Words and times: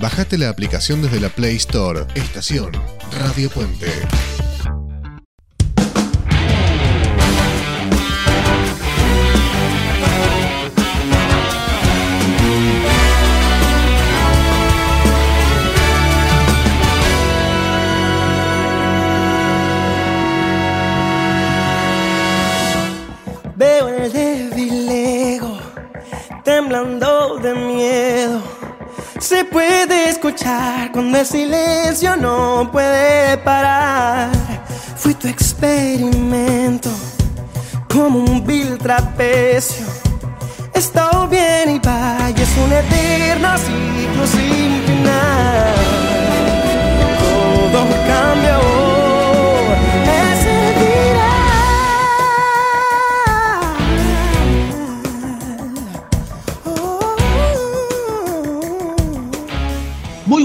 Bajate 0.00 0.38
la 0.38 0.48
aplicación 0.48 1.02
desde 1.02 1.18
la 1.18 1.28
Play 1.28 1.56
Store. 1.56 2.06
Estación 2.14 2.70
Radio 3.10 3.50
Puente. 3.50 3.90
Veo 23.56 23.88
el 23.88 24.12
temblando 26.44 27.38
de 27.38 27.54
miedo. 27.54 28.58
Se 29.20 29.44
puede 29.44 29.77
escuchar 30.18 30.90
cuando 30.90 31.16
el 31.16 31.24
silencio 31.24 32.16
no 32.16 32.68
puede 32.72 33.38
parar. 33.38 34.30
Fui 34.96 35.14
tu 35.14 35.28
experimento 35.28 36.90
como 37.88 38.18
un 38.18 38.44
vil 38.44 38.76
trapecio. 38.78 39.86
Estado 40.74 41.28
bien 41.28 41.70
y 41.70 41.78
vaya, 41.78 42.42
es 42.42 42.56
un 42.56 42.72
eterno 42.72 43.48
ciclo 43.58 44.26
sin 44.26 44.82
final. 44.86 45.74
Todo 47.72 47.94
cambia 48.08 48.58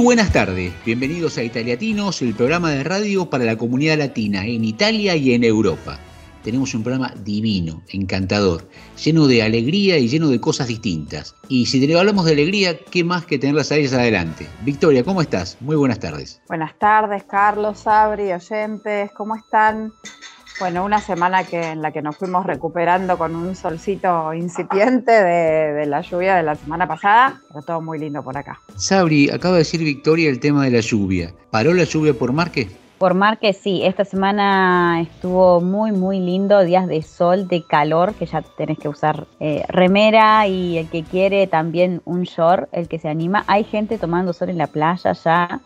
buenas 0.03 0.33
tardes, 0.33 0.73
bienvenidos 0.85 1.37
a 1.37 1.43
Italiatinos, 1.43 2.21
el 2.21 2.33
programa 2.33 2.71
de 2.71 2.83
radio 2.83 3.29
para 3.29 3.45
la 3.45 3.55
comunidad 3.55 3.97
latina 3.97 4.45
en 4.45 4.65
Italia 4.65 5.15
y 5.15 5.33
en 5.33 5.45
Europa. 5.45 5.97
Tenemos 6.43 6.75
un 6.75 6.83
programa 6.83 7.13
divino, 7.23 7.81
encantador, 7.87 8.67
lleno 9.01 9.27
de 9.27 9.43
alegría 9.43 9.97
y 9.97 10.09
lleno 10.09 10.27
de 10.27 10.41
cosas 10.41 10.67
distintas. 10.67 11.37
Y 11.47 11.67
si 11.67 11.93
hablamos 11.93 12.25
de 12.25 12.33
alegría, 12.33 12.77
¿qué 12.77 13.05
más 13.05 13.25
que 13.25 13.39
tenerlas 13.39 13.71
a 13.71 13.77
ellas 13.77 13.93
adelante? 13.93 14.45
Victoria, 14.65 15.05
¿cómo 15.05 15.21
estás? 15.21 15.55
Muy 15.61 15.77
buenas 15.77 15.99
tardes. 15.99 16.41
Buenas 16.49 16.77
tardes, 16.77 17.23
Carlos, 17.23 17.79
Sabri, 17.79 18.33
oyentes, 18.33 19.09
¿cómo 19.15 19.37
están? 19.37 19.93
Bueno, 20.59 20.85
una 20.85 20.99
semana 21.01 21.43
que, 21.43 21.71
en 21.71 21.81
la 21.81 21.91
que 21.91 22.01
nos 22.01 22.15
fuimos 22.15 22.45
recuperando 22.45 23.17
con 23.17 23.35
un 23.35 23.55
solcito 23.55 24.33
incipiente 24.33 25.11
de, 25.11 25.73
de 25.73 25.85
la 25.87 26.01
lluvia 26.01 26.35
de 26.35 26.43
la 26.43 26.55
semana 26.55 26.87
pasada, 26.87 27.41
pero 27.49 27.63
todo 27.63 27.81
muy 27.81 27.99
lindo 27.99 28.23
por 28.23 28.37
acá. 28.37 28.59
Sabri, 28.75 29.29
acaba 29.29 29.55
de 29.55 29.59
decir 29.59 29.81
Victoria 29.81 30.29
el 30.29 30.39
tema 30.39 30.63
de 30.63 30.71
la 30.71 30.79
lluvia. 30.79 31.33
¿Paró 31.49 31.73
la 31.73 31.83
lluvia 31.83 32.13
por 32.13 32.31
Marque? 32.33 32.69
Por 33.03 33.15
Marque 33.15 33.51
sí, 33.51 33.81
esta 33.83 34.05
semana 34.05 35.01
estuvo 35.01 35.59
muy 35.59 35.91
muy 35.91 36.19
lindo, 36.19 36.63
días 36.63 36.87
de 36.87 37.01
sol, 37.01 37.49
de 37.49 37.63
calor, 37.63 38.13
que 38.13 38.25
ya 38.25 38.41
tenés 38.41 38.79
que 38.79 38.87
usar 38.87 39.27
eh, 39.41 39.65
remera 39.67 40.47
y 40.47 40.77
el 40.77 40.87
que 40.87 41.03
quiere 41.03 41.47
también 41.47 42.01
un 42.05 42.23
short, 42.23 42.69
el 42.71 42.87
que 42.87 42.99
se 42.99 43.09
anima. 43.09 43.43
Hay 43.47 43.65
gente 43.65 43.97
tomando 43.97 44.31
sol 44.31 44.51
en 44.51 44.57
la 44.57 44.67
playa 44.67 45.11
ya, 45.11 45.59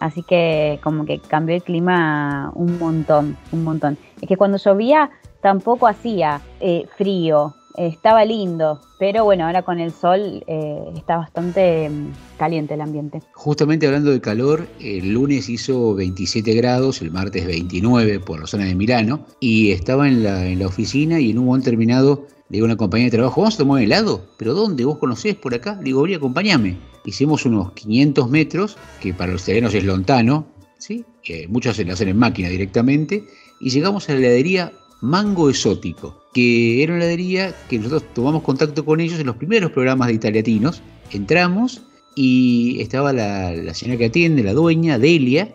así 0.00 0.22
que 0.22 0.80
como 0.82 1.04
que 1.04 1.18
cambió 1.18 1.56
el 1.56 1.62
clima 1.62 2.52
un 2.54 2.78
montón, 2.78 3.36
un 3.52 3.64
montón. 3.64 3.98
Es 4.20 4.28
que 4.28 4.36
cuando 4.36 4.58
llovía 4.58 5.10
tampoco 5.40 5.86
hacía 5.86 6.40
eh, 6.60 6.86
frío, 6.96 7.54
estaba 7.78 8.24
lindo, 8.24 8.80
pero 8.98 9.24
bueno, 9.24 9.46
ahora 9.46 9.62
con 9.62 9.78
el 9.78 9.92
sol 9.92 10.42
eh, 10.46 10.82
está 10.96 11.16
bastante 11.16 11.88
mm, 11.88 12.12
caliente 12.36 12.74
el 12.74 12.80
ambiente. 12.80 13.22
Justamente 13.32 13.86
hablando 13.86 14.10
de 14.10 14.20
calor, 14.20 14.66
el 14.80 15.12
lunes 15.12 15.48
hizo 15.48 15.94
27 15.94 16.54
grados, 16.54 17.00
el 17.02 17.12
martes 17.12 17.46
29 17.46 18.20
por 18.20 18.40
la 18.40 18.46
zona 18.46 18.64
de 18.64 18.74
Milano, 18.74 19.20
y 19.38 19.70
estaba 19.70 20.08
en 20.08 20.24
la, 20.24 20.46
en 20.46 20.58
la 20.58 20.66
oficina 20.66 21.20
y 21.20 21.30
en 21.30 21.38
un 21.38 21.46
momento 21.46 21.70
terminado 21.70 22.26
le 22.50 22.56
digo 22.56 22.64
a 22.64 22.68
una 22.68 22.76
compañía 22.76 23.06
de 23.06 23.10
trabajo, 23.10 23.42
¿vamos 23.42 23.56
a 23.56 23.58
tomar 23.58 23.82
helado? 23.82 24.24
¿Pero 24.38 24.54
dónde? 24.54 24.84
¿Vos 24.84 24.98
conocés 24.98 25.34
por 25.34 25.54
acá? 25.54 25.76
Le 25.76 25.84
digo, 25.84 26.00
Ori, 26.00 26.14
acompáñame. 26.14 26.78
Hicimos 27.04 27.44
unos 27.44 27.72
500 27.72 28.30
metros, 28.30 28.76
que 29.00 29.12
para 29.12 29.32
los 29.32 29.42
italianos 29.42 29.74
es 29.74 29.84
lontano, 29.84 30.46
¿sí? 30.78 31.04
Que 31.22 31.46
muchos 31.48 31.76
se 31.76 31.84
lo 31.84 31.92
hacen 31.92 32.08
en 32.08 32.16
máquina 32.16 32.48
directamente, 32.48 33.24
y 33.60 33.68
llegamos 33.68 34.08
a 34.08 34.14
la 34.14 34.20
heladería 34.20 34.72
Mango 35.02 35.50
Exótico, 35.50 36.22
que 36.32 36.82
era 36.82 36.94
una 36.94 37.04
heladería 37.04 37.54
que 37.68 37.78
nosotros 37.78 38.04
tomamos 38.14 38.42
contacto 38.42 38.84
con 38.84 39.00
ellos 39.00 39.20
en 39.20 39.26
los 39.26 39.36
primeros 39.36 39.70
programas 39.72 40.08
de 40.08 40.14
Italiatinos. 40.14 40.82
Entramos 41.12 41.82
y 42.16 42.80
estaba 42.80 43.12
la 43.12 43.74
señora 43.74 43.98
que 43.98 44.06
atiende, 44.06 44.42
la 44.42 44.54
dueña, 44.54 44.98
Delia. 44.98 45.54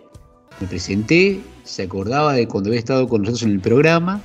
Me 0.62 0.68
presenté, 0.68 1.42
se 1.64 1.84
acordaba 1.84 2.34
de 2.34 2.48
cuando 2.48 2.70
había 2.70 2.80
estado 2.80 3.08
con 3.10 3.22
nosotros 3.22 3.44
en 3.44 3.52
el 3.52 3.60
programa 3.60 4.24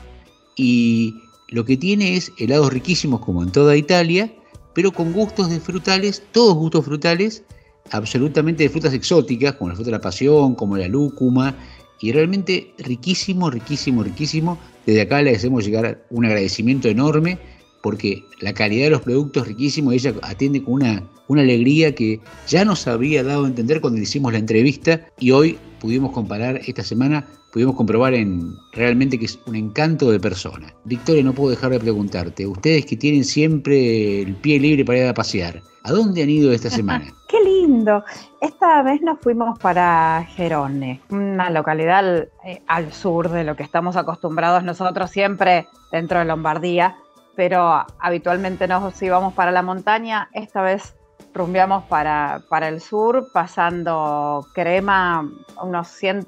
y 0.55 1.15
lo 1.49 1.65
que 1.65 1.77
tiene 1.77 2.17
es 2.17 2.33
helados 2.39 2.73
riquísimos 2.73 3.21
como 3.21 3.43
en 3.43 3.51
toda 3.51 3.77
Italia, 3.77 4.33
pero 4.75 4.93
con 4.93 5.13
gustos 5.13 5.51
de 5.51 5.61
frutales, 5.61 6.23
todos 6.33 6.55
gustos 6.55 6.85
frutales, 6.85 7.43
absolutamente 7.91 8.65
de 8.65 8.69
frutas 8.69 8.93
exóticas, 8.93 9.55
como 9.55 9.71
la 9.71 9.75
fruta 9.75 9.91
de 9.91 9.97
la 9.97 10.01
pasión, 10.01 10.55
como 10.55 10.77
la 10.77 10.89
lúcuma, 10.89 11.57
y 12.01 12.13
realmente 12.13 12.73
riquísimo, 12.79 13.51
riquísimo, 13.51 14.03
riquísimo. 14.03 14.59
Desde 14.87 15.03
acá 15.03 15.21
le 15.23 15.35
hacemos 15.35 15.65
llegar 15.65 16.07
un 16.11 16.27
agradecimiento 16.27 16.89
enorme 16.89 17.39
porque 17.83 18.25
la 18.41 18.53
calidad 18.53 18.85
de 18.85 18.91
los 18.91 19.03
productos 19.03 19.43
es 19.43 19.49
riquísimo 19.49 19.93
ella 19.93 20.13
atiende 20.23 20.63
con 20.63 20.75
una, 20.75 21.09
una 21.29 21.43
alegría 21.43 21.95
que 21.95 22.21
ya 22.49 22.65
nos 22.65 22.87
había 22.87 23.23
dado 23.23 23.45
a 23.45 23.49
entender 23.49 23.81
cuando 23.81 23.99
le 23.99 24.03
hicimos 24.03 24.33
la 24.33 24.39
entrevista 24.39 25.07
y 25.19 25.31
hoy 25.31 25.59
pudimos 25.81 26.13
comparar 26.13 26.61
esta 26.67 26.83
semana, 26.83 27.27
pudimos 27.53 27.75
comprobar 27.77 28.15
en 28.15 28.57
realmente 28.73 29.19
que 29.19 29.27
es 29.27 29.39
un 29.47 29.57
encanto 29.57 30.11
de 30.11 30.21
persona. 30.21 30.73
Victoria, 30.85 31.23
no 31.23 31.33
puedo 31.33 31.51
dejar 31.51 31.71
de 31.71 31.81
preguntarte, 31.81 32.47
ustedes 32.47 32.87
que 32.87 32.97
tienen 32.97 33.25
siempre 33.25 34.23
el 34.23 34.35
pie 34.37 34.61
libre 34.61 34.85
para 34.85 34.99
ir 34.99 35.07
a 35.07 35.15
pasear, 35.15 35.63
¿a 35.85 35.93
dónde 35.93 36.23
han 36.23 36.31
ido 36.31 36.53
esta 36.53 36.71
semana? 36.71 37.07
¡Qué 37.29 37.43
lindo! 37.43 38.05
Esta 38.41 38.83
vez 38.83 39.03
nos 39.03 39.19
fuimos 39.21 39.59
para 39.59 40.27
Gerone, 40.31 41.01
una 41.11 41.51
localidad 41.51 41.99
al, 41.99 42.29
eh, 42.45 42.63
al 42.67 42.93
sur 42.93 43.31
de 43.31 43.45
lo 43.45 43.57
que 43.57 43.63
estamos 43.63 43.97
acostumbrados 43.97 44.65
nosotros 44.65 45.11
siempre 45.11 45.67
dentro 45.93 46.19
de 46.19 46.25
Lombardía, 46.25 46.97
pero 47.37 47.87
habitualmente 48.01 48.67
nos 48.67 49.01
íbamos 49.01 49.35
para 49.35 49.53
la 49.53 49.63
montaña. 49.63 50.29
Esta 50.33 50.61
vez 50.63 50.97
rumbeamos 51.35 51.85
para, 51.85 52.43
para 52.49 52.69
el 52.69 52.81
sur, 52.81 53.29
pasando 53.33 54.47
Crema, 54.55 55.31
unos 55.63 55.89
100, 55.89 56.27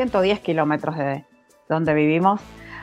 110 0.00 0.40
kilómetros 0.40 0.96
de 0.96 1.26
donde 1.68 1.92
vivimos, 1.92 2.40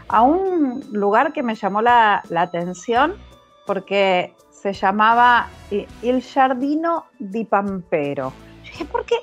a 0.08 0.22
un 0.22 0.84
lugar 0.92 1.34
que 1.34 1.42
me 1.42 1.56
llamó 1.56 1.82
la, 1.82 2.24
atención 2.36 3.16
porque 3.66 4.36
se 4.52 4.72
llamaba 4.74 5.48
Il 5.72 6.22
Giardino 6.22 7.06
di 7.18 7.44
Pampero. 7.44 8.32
Yo 8.64 8.72
dije, 8.72 8.86
¿por 8.86 9.04
qué? 9.06 9.16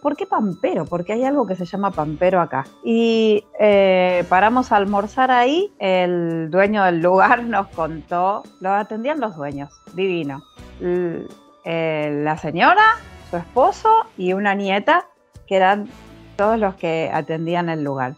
¿Por 0.00 0.16
qué 0.16 0.26
Pampero? 0.26 0.84
Porque 0.86 1.12
hay 1.12 1.24
algo 1.24 1.44
que 1.44 1.56
se 1.56 1.66
llama 1.66 1.90
Pampero 1.90 2.40
acá. 2.40 2.64
Y 2.84 3.44
eh, 3.58 4.24
paramos 4.28 4.70
a 4.70 4.76
almorzar 4.76 5.32
ahí. 5.32 5.72
El 5.80 6.50
dueño 6.50 6.84
del 6.84 7.00
lugar 7.02 7.42
nos 7.42 7.66
contó, 7.68 8.44
lo 8.60 8.72
atendían 8.72 9.20
los 9.20 9.36
dueños, 9.36 9.70
divino. 9.92 10.40
Eh, 10.80 12.22
la 12.24 12.38
señora, 12.38 12.96
su 13.28 13.36
esposo 13.36 14.06
y 14.16 14.32
una 14.32 14.54
nieta, 14.54 15.08
que 15.46 15.56
eran 15.56 15.88
todos 16.40 16.58
los 16.58 16.74
que 16.76 17.10
atendían 17.12 17.68
el 17.68 17.84
lugar. 17.84 18.14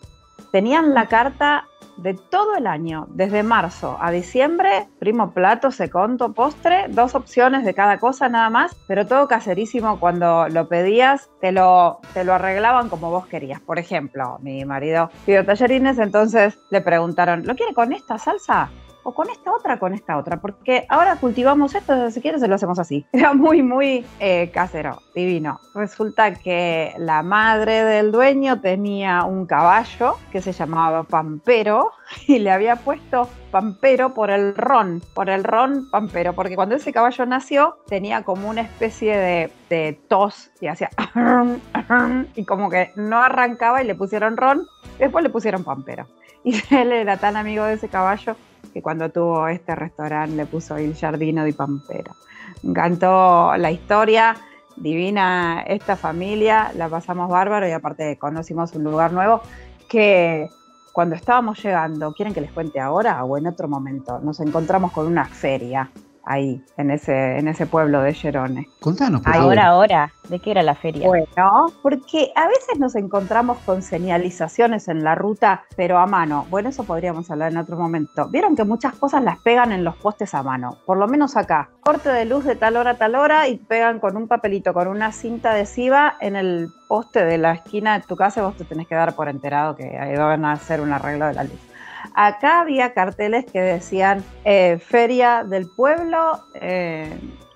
Tenían 0.53 0.95
la 0.95 1.07
carta 1.07 1.65
de 1.97 2.15
todo 2.15 2.55
el 2.55 2.69
año, 2.69 3.09
desde 3.11 3.43
marzo 3.43 3.99
a 4.01 4.13
diciembre, 4.13 4.87
primo 5.01 5.33
plato, 5.33 5.73
secondo, 5.73 6.33
postre, 6.33 6.87
dos 6.91 7.17
opciones 7.17 7.65
de 7.65 7.75
cada 7.75 7.99
cosa 7.99 8.29
nada 8.29 8.49
más, 8.49 8.77
pero 8.87 9.09
todo 9.09 9.27
caserísimo 9.27 9.99
cuando 9.99 10.49
lo 10.49 10.69
pedías, 10.69 11.31
te 11.41 11.51
lo, 11.51 11.99
te 12.15 12.23
lo 12.23 12.35
arreglaban 12.35 12.89
como 12.89 13.11
vos 13.11 13.27
querías. 13.27 13.61
Por 13.61 13.81
ejemplo, 13.81 14.39
mi 14.41 14.65
marido 14.65 15.11
pidió 15.27 15.45
tallarines, 15.45 15.99
entonces 15.99 16.57
le 16.71 16.81
preguntaron, 16.81 17.45
¿lo 17.45 17.57
quiere 17.57 17.75
con 17.75 17.93
esta 17.93 18.19
salsa? 18.19 18.71
O 19.05 19.15
con 19.15 19.31
esta 19.31 19.53
otra, 19.53 19.79
con 19.79 19.95
esta 19.95 20.17
otra, 20.17 20.41
porque 20.41 20.87
ahora 20.89 21.17
cultivamos 21.17 21.75
esto, 21.75 22.11
si 22.11 22.21
quieres 22.21 22.41
se 22.41 22.49
lo 22.49 22.55
hacemos 22.55 22.79
así. 22.79 23.07
Era 23.13 23.35
muy, 23.35 23.63
muy 23.63 24.05
eh, 24.21 24.51
casero, 24.53 25.03
divino. 25.15 25.61
Resulta 25.75 26.35
que 26.35 26.95
la 26.99 27.23
madre 27.23 27.85
del 27.85 28.13
dueño 28.13 28.61
tenía 28.61 29.25
un 29.25 29.47
caballo 29.47 30.17
que 30.31 30.41
se 30.41 30.53
llamaba 30.53 31.03
Pampero 31.05 31.91
y 32.27 32.39
le 32.39 32.51
había 32.51 32.77
puesto 32.77 33.29
Pampero 33.51 34.15
por 34.15 34.31
el 34.31 34.55
ron, 34.55 35.03
por 35.15 35.29
el 35.29 35.45
ron 35.45 35.91
Pampero, 35.91 36.33
porque 36.35 36.57
cuando 36.57 36.75
ese 36.75 36.93
caballo 36.93 37.27
nació 37.27 37.77
tenía 37.87 38.23
como 38.23 38.49
una 38.49 38.63
especie 38.63 39.17
de, 39.17 39.53
de 39.69 39.99
tos 40.09 40.51
y 40.61 40.69
hacía 40.69 40.91
y 42.35 42.45
como 42.45 42.71
que 42.71 42.91
no 42.97 43.19
arrancaba 43.19 43.83
y 43.83 43.87
le 43.87 43.95
pusieron 43.95 44.37
ron, 44.37 44.67
después 44.99 45.23
le 45.23 45.31
pusieron 45.31 45.65
Pampero. 45.65 46.07
Y 46.45 46.61
él 46.75 46.93
era 46.93 47.19
tan 47.19 47.37
amigo 47.37 47.65
de 47.65 47.75
ese 47.75 47.89
caballo 47.89 48.37
que 48.73 48.83
cuando 48.83 49.11
tuvo 49.11 49.49
este 49.49 49.75
restaurante 49.75 50.37
le 50.37 50.47
puso 50.47 50.79
Il 50.79 50.95
Giardino 50.95 51.45
di 51.45 51.53
Pampero. 51.53 52.15
Me 52.63 52.71
encantó 52.71 53.57
la 53.57 53.71
historia, 53.71 54.37
divina 54.77 55.63
esta 55.67 55.97
familia, 55.97 56.73
la 56.77 56.89
pasamos 56.89 57.29
bárbaro 57.29 57.69
y 57.69 57.73
aparte 57.73 58.19
conocimos 58.19 58.75
un 58.75 58.85
lugar 58.85 59.13
nuevo 59.13 59.43
que 59.89 60.49
cuando 60.93 61.15
estábamos 61.15 61.63
llegando, 61.63 62.13
¿quieren 62.13 62.35
que 62.35 62.41
les 62.41 62.53
cuente 62.53 62.79
ahora 62.79 63.25
o 63.25 63.37
en 63.39 63.47
otro 63.47 63.69
momento? 63.69 64.19
Nos 64.21 64.41
encontramos 64.41 64.93
con 64.93 65.07
una 65.07 65.25
feria 65.25 65.91
ahí, 66.25 66.65
en 66.77 66.91
ese, 66.91 67.39
en 67.39 67.49
ese 67.49 67.67
pueblo 67.67 68.01
de 68.03 68.15
Gerone. 68.15 68.69
Contanos, 68.81 69.23
por 69.23 69.35
Ahora, 69.35 69.67
ahora, 69.67 70.13
¿de 70.29 70.39
qué 70.39 70.53
era 70.53 70.63
la 70.63 70.75
feria? 70.75 71.07
Bueno, 71.07 71.73
porque 71.83 72.33
a 72.37 72.47
veces 72.47 72.79
nos 72.79 72.95
encontramos 72.95 73.59
con 73.59 73.83
señalizaciones 73.83 74.89
en 74.89 75.05
la 75.05 75.15
ruta, 75.15 75.65
pero 75.77 75.99
a 75.99 76.07
mano. 76.07 76.47
Bueno, 76.51 76.69
eso 76.69 76.85
podríamos 76.85 77.31
hablar 77.31 77.53
en 77.53 77.59
otro 77.59 77.77
momento. 77.77 78.29
Vieron 78.29 78.57
que 78.57 78.65
muchas 78.65 78.95
cosas 78.95 79.23
las 79.23 79.39
pegan 79.39 79.73
en 79.73 79.85
los 79.85 79.97
postes 79.97 80.35
a 80.35 80.43
mano, 80.43 80.79
por 80.87 80.99
lo 80.99 81.09
menos 81.09 81.37
acá. 81.37 81.71
Corte 81.81 82.09
de 82.09 82.25
luz 82.25 82.45
de 82.45 82.57
tal 82.57 82.77
hora 82.77 82.93
a 82.93 82.99
tal 82.99 83.15
hora 83.15 83.49
y 83.49 83.57
pegan 83.57 83.99
con 83.99 84.17
un 84.17 84.29
papelito, 84.29 84.73
con 84.73 84.89
una 84.89 85.13
cinta 85.13 85.53
adhesiva 85.53 86.15
en 86.21 86.37
el 86.37 86.69
poste 86.89 87.25
de 87.25 87.39
la 87.39 87.53
esquina 87.53 87.99
de 87.99 88.05
tu 88.07 88.17
casa 88.17 88.41
y 88.41 88.43
vos 88.45 88.57
te 88.57 88.65
tenés 88.65 88.87
que 88.87 88.95
dar 88.95 89.15
por 89.15 89.29
enterado 89.29 89.75
que 89.75 89.97
ahí 89.99 90.17
van 90.17 90.45
a 90.45 90.53
hacer 90.53 90.81
un 90.81 90.93
arreglo 90.93 91.27
de 91.27 91.35
la 91.35 91.45
luz. 91.45 91.72
Acá 92.15 92.61
había 92.61 92.93
carteles 92.93 93.47
que 93.47 93.61
decían 93.61 94.25
eh, 94.45 94.79
Feria 94.79 95.45
del 95.45 95.69
Pueblo, 95.69 96.45
eh, 96.55 97.11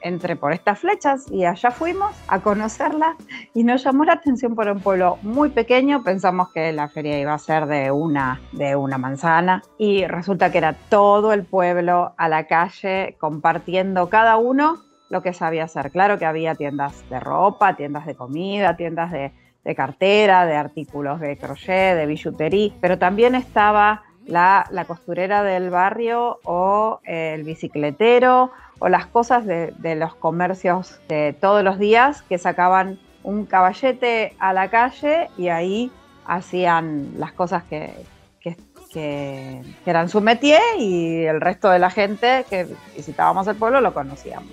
entre 0.06 0.36
por 0.36 0.52
estas 0.52 0.78
flechas 0.78 1.30
y 1.32 1.44
allá 1.44 1.72
fuimos 1.72 2.14
a 2.28 2.40
conocerla 2.40 3.16
y 3.54 3.64
nos 3.64 3.82
llamó 3.82 4.04
la 4.04 4.14
atención 4.14 4.54
por 4.54 4.68
un 4.68 4.78
pueblo 4.78 5.18
muy 5.22 5.50
pequeño, 5.50 6.04
pensamos 6.04 6.50
que 6.52 6.72
la 6.72 6.88
feria 6.88 7.18
iba 7.18 7.34
a 7.34 7.38
ser 7.38 7.66
de 7.66 7.90
una, 7.90 8.40
de 8.52 8.76
una 8.76 8.98
manzana 8.98 9.62
y 9.78 10.06
resulta 10.06 10.52
que 10.52 10.58
era 10.58 10.74
todo 10.88 11.32
el 11.32 11.44
pueblo 11.44 12.14
a 12.16 12.28
la 12.28 12.46
calle 12.46 13.16
compartiendo 13.18 14.08
cada 14.08 14.36
uno 14.36 14.76
lo 15.08 15.22
que 15.22 15.32
sabía 15.32 15.64
hacer. 15.64 15.90
Claro 15.90 16.18
que 16.18 16.26
había 16.26 16.54
tiendas 16.54 17.08
de 17.10 17.18
ropa, 17.18 17.74
tiendas 17.74 18.06
de 18.06 18.14
comida, 18.14 18.76
tiendas 18.76 19.10
de, 19.10 19.32
de 19.64 19.74
cartera, 19.74 20.46
de 20.46 20.54
artículos 20.54 21.18
de 21.18 21.36
crochet, 21.36 21.96
de 21.96 22.06
billutería, 22.06 22.72
pero 22.80 22.96
también 22.96 23.34
estaba 23.34 24.04
la, 24.26 24.67
costurera 24.87 25.43
del 25.43 25.70
barrio 25.70 26.40
o 26.44 27.00
el 27.05 27.44
bicicletero 27.44 28.50
o 28.78 28.88
las 28.88 29.06
cosas 29.06 29.46
de, 29.46 29.73
los 29.96 30.14
comercios 30.17 30.99
de 31.08 31.32
todos 31.40 31.62
los 31.62 31.78
días 31.78 32.23
que 32.23 32.38
sacaban 32.38 32.99
un 33.23 33.46
caballete 33.46 34.34
a 34.38 34.52
la 34.52 34.69
calle 34.69 35.28
y 35.38 35.49
ahí 35.49 35.90
hacían 36.26 37.12
las 37.19 37.32
cosas 37.32 37.62
que, 37.64 37.93
que, 38.40 38.56
que- 38.93 39.62
que 39.84 39.90
eran 39.90 40.08
su 40.08 40.20
métier 40.20 40.61
y 40.78 41.25
el 41.25 41.40
resto 41.40 41.70
de 41.70 41.78
la 41.78 41.90
gente 41.90 42.44
que 42.50 42.67
visitábamos 42.96 43.46
el 43.49 43.56
pueblo 43.56 43.81
lo 43.81 43.93
conocíamos. 43.94 44.49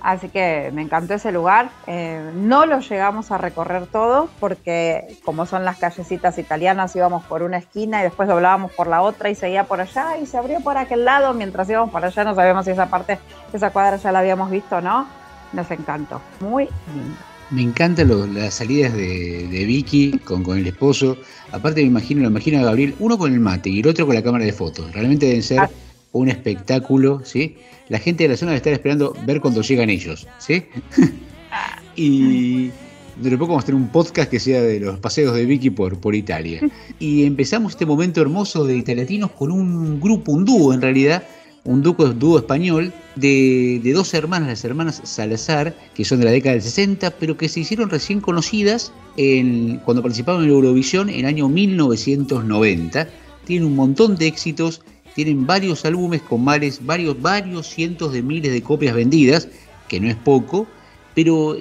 Así 0.00 0.28
que 0.28 0.70
me 0.72 0.82
encantó 0.82 1.14
ese 1.14 1.32
lugar. 1.32 1.70
Eh, 1.86 2.30
no 2.34 2.64
lo 2.66 2.78
llegamos 2.80 3.30
a 3.32 3.38
recorrer 3.38 3.86
todo 3.86 4.28
porque 4.38 5.18
como 5.24 5.46
son 5.46 5.64
las 5.64 5.78
callecitas 5.78 6.38
italianas 6.38 6.94
íbamos 6.94 7.24
por 7.24 7.42
una 7.42 7.56
esquina 7.58 8.00
y 8.00 8.04
después 8.04 8.28
doblábamos 8.28 8.70
por 8.72 8.86
la 8.86 9.02
otra 9.02 9.30
y 9.30 9.34
seguía 9.34 9.64
por 9.64 9.80
allá 9.80 10.16
y 10.18 10.26
se 10.26 10.36
abrió 10.38 10.60
por 10.60 10.76
aquel 10.76 11.04
lado. 11.04 11.34
Mientras 11.34 11.68
íbamos 11.68 11.90
por 11.90 12.04
allá 12.04 12.24
no 12.24 12.34
sabíamos 12.34 12.64
si 12.64 12.70
esa 12.72 12.86
parte, 12.86 13.18
esa 13.52 13.70
cuadra 13.70 13.96
ya 13.96 14.12
la 14.12 14.20
habíamos 14.20 14.50
visto 14.50 14.76
o 14.76 14.80
no. 14.80 15.06
Nos 15.52 15.70
encantó. 15.70 16.20
Muy 16.40 16.64
lindo. 16.94 17.16
Me 17.50 17.62
encantan 17.62 18.08
lo- 18.08 18.26
las 18.26 18.54
salidas 18.54 18.92
de, 18.92 19.46
de 19.48 19.64
Vicky 19.64 20.18
con, 20.18 20.42
con 20.42 20.58
el 20.58 20.66
esposo. 20.66 21.16
Aparte 21.52 21.80
me 21.80 21.86
imagino, 21.86 22.22
lo 22.22 22.28
imagino 22.28 22.58
a 22.60 22.64
Gabriel, 22.64 22.96
uno 22.98 23.16
con 23.16 23.32
el 23.32 23.38
mate 23.38 23.70
y 23.70 23.80
el 23.80 23.86
otro 23.88 24.04
con 24.06 24.14
la 24.16 24.22
cámara 24.22 24.44
de 24.44 24.52
fotos. 24.52 24.92
Realmente 24.92 25.26
deben 25.26 25.42
ser 25.44 25.60
Ah. 25.60 25.70
Un 26.18 26.28
espectáculo, 26.28 27.22
¿sí? 27.24 27.56
La 27.88 27.98
gente 27.98 28.24
de 28.24 28.30
la 28.30 28.36
zona 28.36 28.50
debe 28.52 28.58
estar 28.58 28.72
esperando 28.72 29.14
ver 29.26 29.40
cuando 29.40 29.62
llegan 29.62 29.90
ellos, 29.90 30.26
¿sí? 30.38 30.64
y 31.96 32.66
de 32.66 33.30
repente 33.30 33.46
vamos 33.46 33.62
a 33.62 33.66
tener 33.66 33.80
un 33.80 33.88
podcast 33.88 34.30
que 34.30 34.38
sea 34.40 34.60
de 34.62 34.80
los 34.80 34.98
paseos 34.98 35.34
de 35.34 35.46
Vicky 35.46 35.70
por, 35.70 35.98
por 35.98 36.14
Italia. 36.14 36.60
Y 36.98 37.24
empezamos 37.24 37.72
este 37.72 37.86
momento 37.86 38.20
hermoso 38.20 38.64
de 38.64 38.76
Italiatinos 38.76 39.30
con 39.32 39.50
un 39.50 40.00
grupo, 40.00 40.32
un 40.32 40.44
dúo 40.44 40.74
en 40.74 40.82
realidad, 40.82 41.22
un 41.64 41.82
dúo, 41.82 42.38
español 42.38 42.92
de, 43.16 43.80
de 43.82 43.92
dos 43.92 44.12
hermanas, 44.14 44.48
las 44.48 44.64
hermanas 44.64 45.00
Salazar, 45.04 45.74
que 45.94 46.04
son 46.04 46.18
de 46.20 46.26
la 46.26 46.30
década 46.30 46.52
del 46.52 46.62
60, 46.62 47.12
pero 47.12 47.36
que 47.36 47.48
se 47.48 47.60
hicieron 47.60 47.90
recién 47.90 48.20
conocidas 48.20 48.92
en- 49.16 49.78
cuando 49.84 50.02
participaron 50.02 50.44
en 50.44 50.50
Eurovisión 50.50 51.08
en 51.08 51.20
el 51.20 51.26
año 51.26 51.48
1990. 51.48 53.08
Tienen 53.44 53.66
un 53.66 53.76
montón 53.76 54.16
de 54.16 54.26
éxitos, 54.26 54.82
tienen 55.16 55.46
varios 55.46 55.86
álbumes 55.86 56.20
con 56.20 56.44
varios, 56.44 56.78
varios, 56.84 57.66
cientos 57.66 58.12
de 58.12 58.22
miles 58.22 58.52
de 58.52 58.62
copias 58.62 58.94
vendidas, 58.94 59.48
que 59.88 59.98
no 59.98 60.08
es 60.08 60.14
poco, 60.14 60.66
pero 61.14 61.56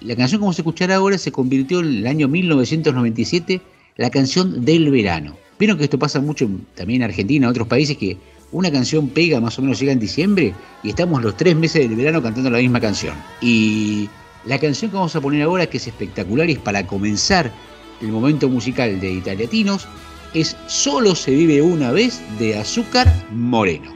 la 0.00 0.16
canción 0.16 0.40
como 0.40 0.54
se 0.54 0.62
escuchará 0.62 0.96
ahora 0.96 1.18
se 1.18 1.30
convirtió 1.30 1.80
en 1.80 1.98
el 1.98 2.06
año 2.06 2.26
1997 2.26 3.60
la 3.98 4.08
canción 4.08 4.64
del 4.64 4.90
verano. 4.90 5.36
Vieron 5.58 5.76
que 5.76 5.84
esto 5.84 5.98
pasa 5.98 6.20
mucho 6.20 6.48
también 6.74 7.02
en 7.02 7.10
Argentina, 7.10 7.44
en 7.44 7.50
otros 7.50 7.68
países, 7.68 7.98
que 7.98 8.16
una 8.50 8.72
canción 8.72 9.08
pega, 9.10 9.42
más 9.42 9.58
o 9.58 9.62
menos 9.62 9.78
llega 9.78 9.92
en 9.92 10.00
diciembre, 10.00 10.54
y 10.82 10.88
estamos 10.88 11.22
los 11.22 11.36
tres 11.36 11.54
meses 11.54 11.86
del 11.86 11.98
verano 11.98 12.22
cantando 12.22 12.48
la 12.48 12.58
misma 12.58 12.80
canción. 12.80 13.14
Y 13.42 14.08
la 14.46 14.58
canción 14.58 14.90
que 14.90 14.96
vamos 14.96 15.14
a 15.14 15.20
poner 15.20 15.42
ahora, 15.42 15.66
que 15.66 15.76
es 15.76 15.86
espectacular 15.86 16.48
es 16.48 16.58
para 16.58 16.86
comenzar 16.86 17.52
el 18.00 18.08
momento 18.08 18.48
musical 18.48 18.98
de 19.00 19.12
Italiatinos, 19.12 19.86
es 20.36 20.54
Solo 20.66 21.14
se 21.14 21.30
vive 21.30 21.62
una 21.62 21.92
vez 21.92 22.20
de 22.38 22.58
Azúcar 22.58 23.10
Moreno. 23.30 23.95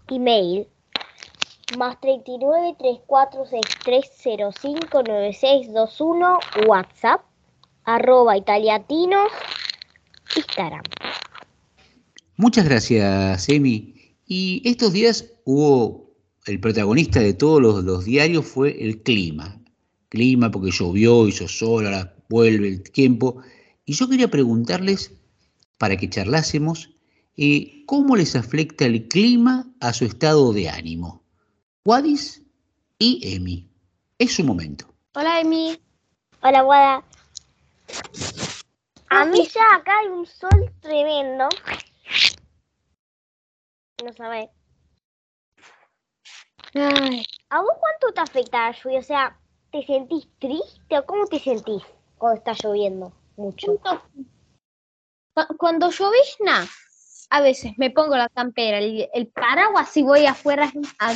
email 0.09 0.67
más 1.77 2.01
39 2.01 2.77
3463 2.79 4.05
05 4.59 5.03
9621, 5.03 6.39
WhatsApp, 6.67 7.21
arroba 7.83 8.35
italiatinos, 8.35 9.31
Instagram. 10.35 10.81
Muchas 12.37 12.65
gracias, 12.65 13.47
Emi. 13.49 13.96
Y 14.27 14.61
estos 14.65 14.93
días 14.93 15.25
hubo, 15.45 16.11
el 16.45 16.59
protagonista 16.59 17.19
de 17.19 17.33
todos 17.33 17.61
los, 17.61 17.83
los 17.83 18.05
diarios 18.05 18.45
fue 18.45 18.83
el 18.83 19.01
clima. 19.01 19.59
Clima 20.09 20.51
porque 20.51 20.71
llovió, 20.71 21.27
hizo 21.27 21.47
sol, 21.47 21.85
ahora 21.85 22.15
vuelve 22.29 22.67
el 22.67 22.83
tiempo. 22.83 23.41
Y 23.85 23.93
yo 23.93 24.09
quería 24.09 24.29
preguntarles, 24.29 25.13
para 25.77 25.95
que 25.95 26.09
charlásemos, 26.09 26.89
eh, 27.37 27.83
¿cómo 27.85 28.15
les 28.15 28.35
afecta 28.35 28.85
el 28.85 29.07
clima 29.07 29.67
a 29.79 29.93
su 29.93 30.05
estado 30.05 30.53
de 30.53 30.69
ánimo? 30.69 31.23
Wadis 31.85 32.43
y 32.99 33.35
Emi. 33.35 33.69
Es 34.17 34.33
su 34.33 34.43
momento. 34.43 34.87
Hola, 35.13 35.39
Emi. 35.39 35.79
Hola, 36.41 36.61
Guada. 36.63 37.03
A 39.09 39.25
mí 39.25 39.47
ya 39.53 39.75
acá 39.75 39.91
hay 39.99 40.09
un 40.09 40.25
sol 40.25 40.71
tremendo. 40.81 41.47
No 44.03 44.13
sabes. 44.13 44.49
Ay, 46.75 47.25
¿A 47.49 47.61
vos 47.61 47.71
cuánto 47.79 48.13
te 48.13 48.21
afecta 48.21 48.69
la 48.69 48.71
lluvia? 48.77 48.99
O 48.99 49.03
sea, 49.03 49.39
¿te 49.71 49.83
sentís 49.85 50.27
triste 50.39 50.97
o 50.99 51.05
cómo 51.05 51.25
te 51.25 51.39
sentís 51.39 51.83
cuando 52.17 52.37
está 52.37 52.53
lloviendo 52.53 53.11
mucho? 53.37 53.77
cu- 53.77 55.55
Cuando 55.57 55.89
llovizna, 55.89 56.67
a 57.29 57.41
veces 57.41 57.73
me 57.77 57.89
pongo 57.89 58.15
la 58.17 58.29
campera, 58.29 58.77
el, 58.79 59.09
el 59.13 59.27
paraguas 59.27 59.95
y 59.97 60.03
voy 60.03 60.25
afuera, 60.25 60.71
a- 60.99 61.15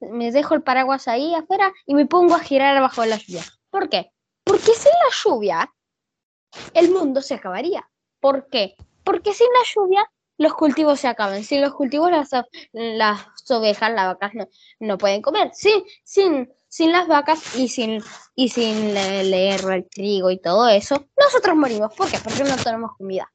me 0.00 0.30
dejo 0.32 0.54
el 0.54 0.62
paraguas 0.62 1.08
ahí 1.08 1.34
afuera 1.34 1.72
y 1.86 1.94
me 1.94 2.06
pongo 2.06 2.34
a 2.34 2.40
girar 2.40 2.80
bajo 2.80 3.04
la 3.06 3.16
lluvia. 3.16 3.42
¿Por 3.70 3.88
qué? 3.88 4.12
Porque 4.44 4.74
sin 4.74 4.92
la 4.92 5.10
lluvia 5.24 5.72
el 6.74 6.90
mundo 6.90 7.22
se 7.22 7.34
acabaría. 7.34 7.88
¿Por 8.20 8.48
qué? 8.48 8.74
Porque 9.04 9.32
sin 9.32 9.48
la 9.52 9.60
lluvia 9.74 10.10
los 10.42 10.54
cultivos 10.54 11.00
se 11.00 11.08
acaban. 11.08 11.42
Sin 11.44 11.60
los 11.60 11.74
cultivos 11.74 12.10
las, 12.10 12.30
las 12.72 13.50
ovejas, 13.50 13.90
las 13.92 14.06
vacas 14.06 14.34
no, 14.34 14.48
no 14.80 14.98
pueden 14.98 15.22
comer. 15.22 15.50
Sin, 15.54 15.82
sin, 16.04 16.52
sin 16.68 16.92
las 16.92 17.06
vacas 17.08 17.56
y 17.56 17.68
sin, 17.68 18.02
y 18.34 18.48
sin 18.48 18.92
le- 18.94 19.24
leer 19.24 19.60
el 19.70 19.88
trigo 19.88 20.30
y 20.30 20.38
todo 20.38 20.68
eso, 20.68 21.06
nosotros 21.18 21.56
morimos. 21.56 21.94
¿Por 21.94 22.10
qué? 22.10 22.18
Porque 22.22 22.44
no 22.44 22.56
tenemos 22.56 22.96
comida. 22.96 23.32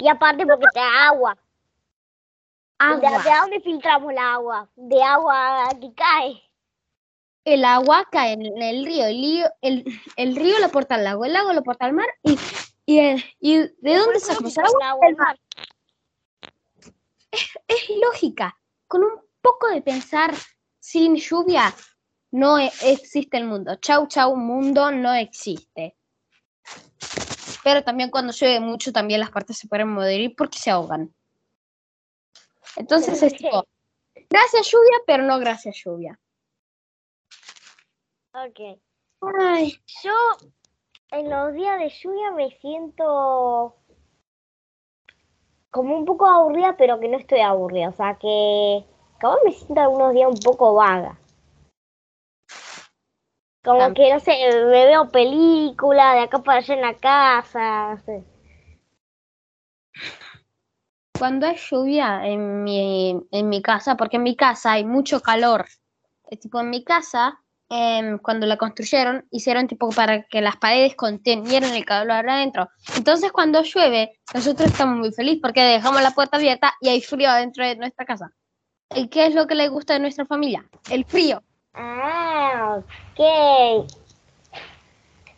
Y 0.00 0.08
aparte 0.08 0.44
porque 0.46 0.66
te 0.72 0.80
da 0.80 1.08
agua. 1.08 1.34
¿De, 1.34 2.86
Agua. 3.06 3.22
de 3.22 3.30
dónde 3.40 3.60
filtramos 3.60 4.12
la 4.14 4.32
agua? 4.34 4.70
De 4.74 5.02
agua 5.02 5.68
que 5.80 5.92
cae. 5.94 6.42
El 7.44 7.64
agua 7.64 8.06
cae 8.10 8.32
en 8.32 8.62
el 8.62 8.84
río. 8.86 9.04
El 9.06 9.14
río, 9.20 9.50
el, 9.60 10.00
el 10.16 10.36
río 10.36 10.58
lo 10.60 10.68
porta 10.70 10.94
al 10.94 11.04
lago, 11.04 11.24
el 11.26 11.32
lago 11.34 11.52
lo 11.52 11.62
porta 11.62 11.84
al 11.84 11.92
mar. 11.92 12.06
¿Y, 12.22 12.38
y, 12.86 12.98
el- 13.00 13.24
y 13.38 13.56
de 13.58 13.96
dónde 13.96 14.18
sacamos 14.20 14.56
el 14.56 14.64
agua? 14.82 15.06
el 15.08 15.16
mar. 15.16 15.38
Es 17.30 17.90
lógica. 18.00 18.58
Con 18.86 19.04
un 19.04 19.20
poco 19.40 19.68
de 19.68 19.82
pensar, 19.82 20.34
sin 20.78 21.16
lluvia 21.16 21.74
no 22.32 22.58
e- 22.58 22.72
existe 22.82 23.36
el 23.36 23.44
mundo. 23.44 23.76
Chau, 23.76 24.06
chau, 24.08 24.36
mundo 24.36 24.90
no 24.90 25.12
existe. 25.14 25.96
Pero 27.62 27.84
también 27.84 28.10
cuando 28.10 28.32
llueve 28.32 28.60
mucho, 28.60 28.92
también 28.92 29.20
las 29.20 29.30
partes 29.30 29.58
se 29.58 29.68
pueden 29.68 29.88
morir 29.88 30.34
porque 30.36 30.58
se 30.58 30.70
ahogan. 30.70 31.14
Entonces 32.76 33.22
es 33.22 33.34
tipo, 33.34 33.64
gracias 34.28 34.70
lluvia, 34.70 34.98
pero 35.06 35.22
no 35.24 35.38
gracias 35.38 35.76
lluvia. 35.84 36.18
Ok. 38.32 38.80
Ay, 39.38 39.78
Yo 40.02 40.14
en 41.10 41.28
los 41.28 41.52
días 41.52 41.78
de 41.78 41.90
lluvia 41.90 42.30
me 42.30 42.50
siento 42.60 43.76
como 45.70 45.96
un 45.96 46.04
poco 46.04 46.26
aburrida, 46.26 46.76
pero 46.76 46.98
que 47.00 47.08
no 47.08 47.16
estoy 47.18 47.40
aburrida. 47.40 47.88
O 47.88 47.92
sea 47.92 48.14
que 48.14 48.84
me 49.44 49.52
siento 49.52 49.80
algunos 49.80 50.12
días 50.12 50.28
un 50.28 50.38
poco 50.38 50.74
vaga. 50.74 51.18
Como 53.62 53.92
que, 53.92 54.12
no 54.12 54.20
sé, 54.20 54.32
me 54.64 54.86
veo 54.86 55.10
película 55.10 56.14
de 56.14 56.20
acá 56.20 56.38
para 56.38 56.58
allá 56.58 56.74
en 56.74 56.80
la 56.80 56.94
casa. 56.94 57.94
No 57.94 57.98
sé. 57.98 58.24
Cuando 61.18 61.46
hay 61.46 61.56
lluvia 61.56 62.26
en 62.26 62.64
mi, 62.64 63.22
en 63.30 63.48
mi 63.50 63.60
casa, 63.60 63.98
porque 63.98 64.16
en 64.16 64.22
mi 64.22 64.34
casa 64.36 64.72
hay 64.72 64.86
mucho 64.86 65.20
calor. 65.20 65.66
Eh, 66.30 66.38
tipo, 66.38 66.58
en 66.60 66.70
mi 66.70 66.82
casa, 66.82 67.42
em, 67.70 68.18
cuando 68.18 68.46
la 68.46 68.56
construyeron, 68.56 69.26
hicieron 69.30 69.68
tipo 69.68 69.88
para 69.90 70.24
que 70.24 70.40
las 70.40 70.56
paredes 70.56 70.96
contenieran 70.96 71.72
el 71.72 71.84
calor 71.84 72.28
adentro. 72.28 72.68
Entonces, 72.96 73.32
cuando 73.32 73.62
llueve, 73.62 74.18
nosotros 74.34 74.70
estamos 74.70 74.98
muy 74.98 75.12
felices 75.12 75.40
porque 75.40 75.62
dejamos 75.62 76.02
la 76.02 76.10
puerta 76.10 76.36
abierta 76.36 76.74
y 76.80 76.88
hay 76.88 77.00
frío 77.00 77.32
dentro 77.32 77.64
de 77.64 77.76
nuestra 77.76 78.04
casa. 78.04 78.32
¿Y 78.94 79.08
qué 79.08 79.26
es 79.26 79.34
lo 79.34 79.46
que 79.46 79.54
le 79.54 79.68
gusta 79.68 79.94
de 79.94 80.00
nuestra 80.00 80.26
familia? 80.26 80.68
El 80.90 81.04
frío. 81.04 81.42
Ah, 81.74 82.80
ok. 82.80 83.88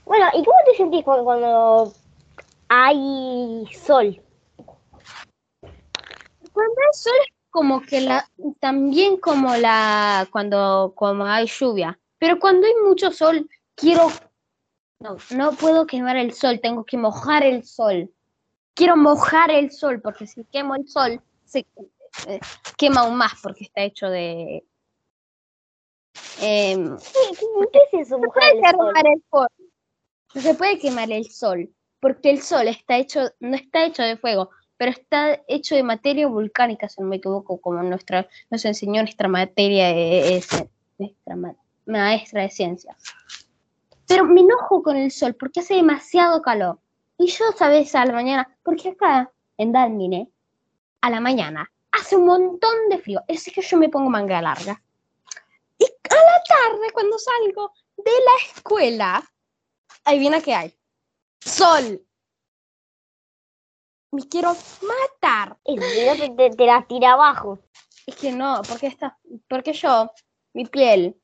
Bueno, 0.06 0.26
¿y 0.34 0.44
cómo 0.44 0.58
te 0.64 0.76
sentís 0.76 1.04
cuando, 1.04 1.24
cuando 1.24 1.92
hay 2.68 3.66
sol? 3.72 4.20
Cuando 6.52 6.74
hay 6.80 6.92
sol 6.94 7.12
es 7.20 7.34
como 7.50 7.82
que 7.82 8.00
la, 8.00 8.26
también 8.58 9.18
como 9.18 9.54
la, 9.56 10.26
cuando, 10.32 10.92
como 10.96 11.24
hay 11.26 11.46
lluvia. 11.46 11.98
Pero 12.22 12.38
cuando 12.38 12.68
hay 12.68 12.74
mucho 12.86 13.10
sol, 13.10 13.50
quiero, 13.74 14.06
no, 15.00 15.16
no 15.30 15.52
puedo 15.54 15.88
quemar 15.88 16.16
el 16.16 16.32
sol, 16.32 16.60
tengo 16.62 16.84
que 16.84 16.96
mojar 16.96 17.42
el 17.42 17.64
sol. 17.64 18.14
Quiero 18.74 18.96
mojar 18.96 19.50
el 19.50 19.72
sol, 19.72 20.00
porque 20.00 20.28
si 20.28 20.44
quemo 20.44 20.76
el 20.76 20.86
sol, 20.88 21.20
se 21.44 21.66
eh, 22.28 22.38
quema 22.78 23.00
aún 23.00 23.16
más, 23.16 23.32
porque 23.42 23.64
está 23.64 23.82
hecho 23.82 24.08
de... 24.08 24.64
em, 26.40 26.96
¿Qué, 27.72 27.78
es 27.90 28.06
eso, 28.06 28.18
no 28.18 28.26
mojar 28.28 28.54
el 28.54 28.60
sol? 28.70 28.92
el 29.04 29.22
sol. 29.28 29.48
No 30.34 30.40
se 30.42 30.54
puede 30.54 30.78
quemar 30.78 31.10
el 31.10 31.28
sol, 31.28 31.74
porque 31.98 32.30
el 32.30 32.40
sol 32.40 32.68
está 32.68 32.98
hecho, 32.98 33.32
no 33.40 33.56
está 33.56 33.84
hecho 33.84 34.04
de 34.04 34.16
fuego, 34.16 34.50
pero 34.76 34.92
está 34.92 35.42
hecho 35.48 35.74
de 35.74 35.82
materia 35.82 36.28
volcánica, 36.28 36.88
si 36.88 37.00
no 37.00 37.08
me 37.08 37.16
equivoco, 37.16 37.60
como 37.60 37.82
nuestra, 37.82 38.28
nos 38.48 38.64
enseñó 38.64 39.02
nuestra 39.02 39.26
materia, 39.26 39.90
es- 39.90 40.64
nuestra 40.98 41.34
maestra 41.98 42.42
de 42.42 42.50
ciencias. 42.50 42.96
Pero 44.06 44.24
me 44.24 44.40
enojo 44.40 44.82
con 44.82 44.96
el 44.96 45.10
sol 45.10 45.34
porque 45.34 45.60
hace 45.60 45.74
demasiado 45.74 46.42
calor. 46.42 46.80
Y 47.18 47.26
yo, 47.28 47.44
sabes, 47.56 47.94
a 47.94 48.04
la 48.04 48.12
mañana, 48.12 48.58
porque 48.62 48.90
acá 48.90 49.32
en 49.56 49.72
Dalmine, 49.72 50.30
a 51.00 51.10
la 51.10 51.20
mañana, 51.20 51.70
hace 51.92 52.16
un 52.16 52.26
montón 52.26 52.88
de 52.90 52.98
frío. 52.98 53.22
Es 53.28 53.44
que 53.44 53.62
yo 53.62 53.76
me 53.76 53.88
pongo 53.88 54.10
manga 54.10 54.42
larga. 54.42 54.82
Y 55.78 55.84
a 55.84 56.14
la 56.14 56.42
tarde, 56.48 56.90
cuando 56.92 57.18
salgo 57.18 57.72
de 57.96 58.10
la 58.10 58.52
escuela, 58.54 59.32
adivina 60.04 60.40
qué 60.40 60.54
hay. 60.54 60.74
Sol. 61.40 62.04
Me 64.10 64.28
quiero 64.28 64.54
matar. 64.82 65.58
Y 65.64 65.76
te, 65.76 66.30
te, 66.36 66.50
te 66.50 66.66
la 66.66 66.86
tira 66.86 67.12
abajo. 67.12 67.60
Es 68.06 68.16
que 68.16 68.32
no, 68.32 68.62
porque 68.68 68.88
está, 68.88 69.18
porque 69.48 69.72
yo, 69.72 70.10
mi 70.54 70.66
piel, 70.66 71.16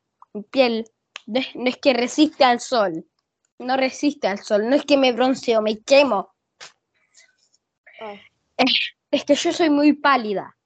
piel 0.51 0.85
no 1.27 1.41
es, 1.41 1.55
no 1.55 1.69
es 1.69 1.77
que 1.77 1.93
resiste 1.93 2.45
al 2.45 2.61
sol, 2.61 3.07
no 3.59 3.77
resiste 3.77 4.29
al 4.29 4.39
sol, 4.39 4.69
no 4.69 4.77
es 4.77 4.85
que 4.85 4.97
me 4.97 5.13
bronceo, 5.13 5.61
me 5.61 5.79
quemo. 5.81 6.33
Ah. 8.01 8.15
Es, 8.57 8.73
es 9.11 9.25
que 9.25 9.35
yo 9.35 9.53
soy 9.53 9.71
muy 9.71 9.93
pálida. 9.93 10.57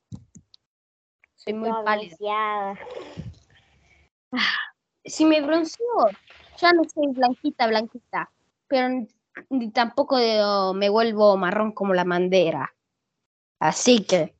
Soy 1.34 1.54
muy 1.54 1.70
pálida. 1.84 2.16
bronceada. 2.16 2.78
Si 5.04 5.24
me 5.24 5.40
bronceo, 5.40 6.10
ya 6.58 6.72
no 6.72 6.84
soy 6.84 7.08
blanquita, 7.08 7.66
blanquita, 7.66 8.30
pero 8.68 9.06
ni, 9.50 9.70
tampoco 9.70 10.16
me 10.74 10.88
vuelvo 10.88 11.36
marrón 11.36 11.72
como 11.72 11.92
la 11.92 12.04
bandera. 12.04 12.72
Así 13.58 14.04
que, 14.04 14.34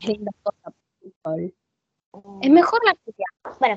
linda 0.00 0.30
cosa. 0.42 0.74
Es 2.40 2.50
mejor 2.50 2.80
la 2.84 2.92
lluvia. 3.04 3.26
Bueno, 3.60 3.76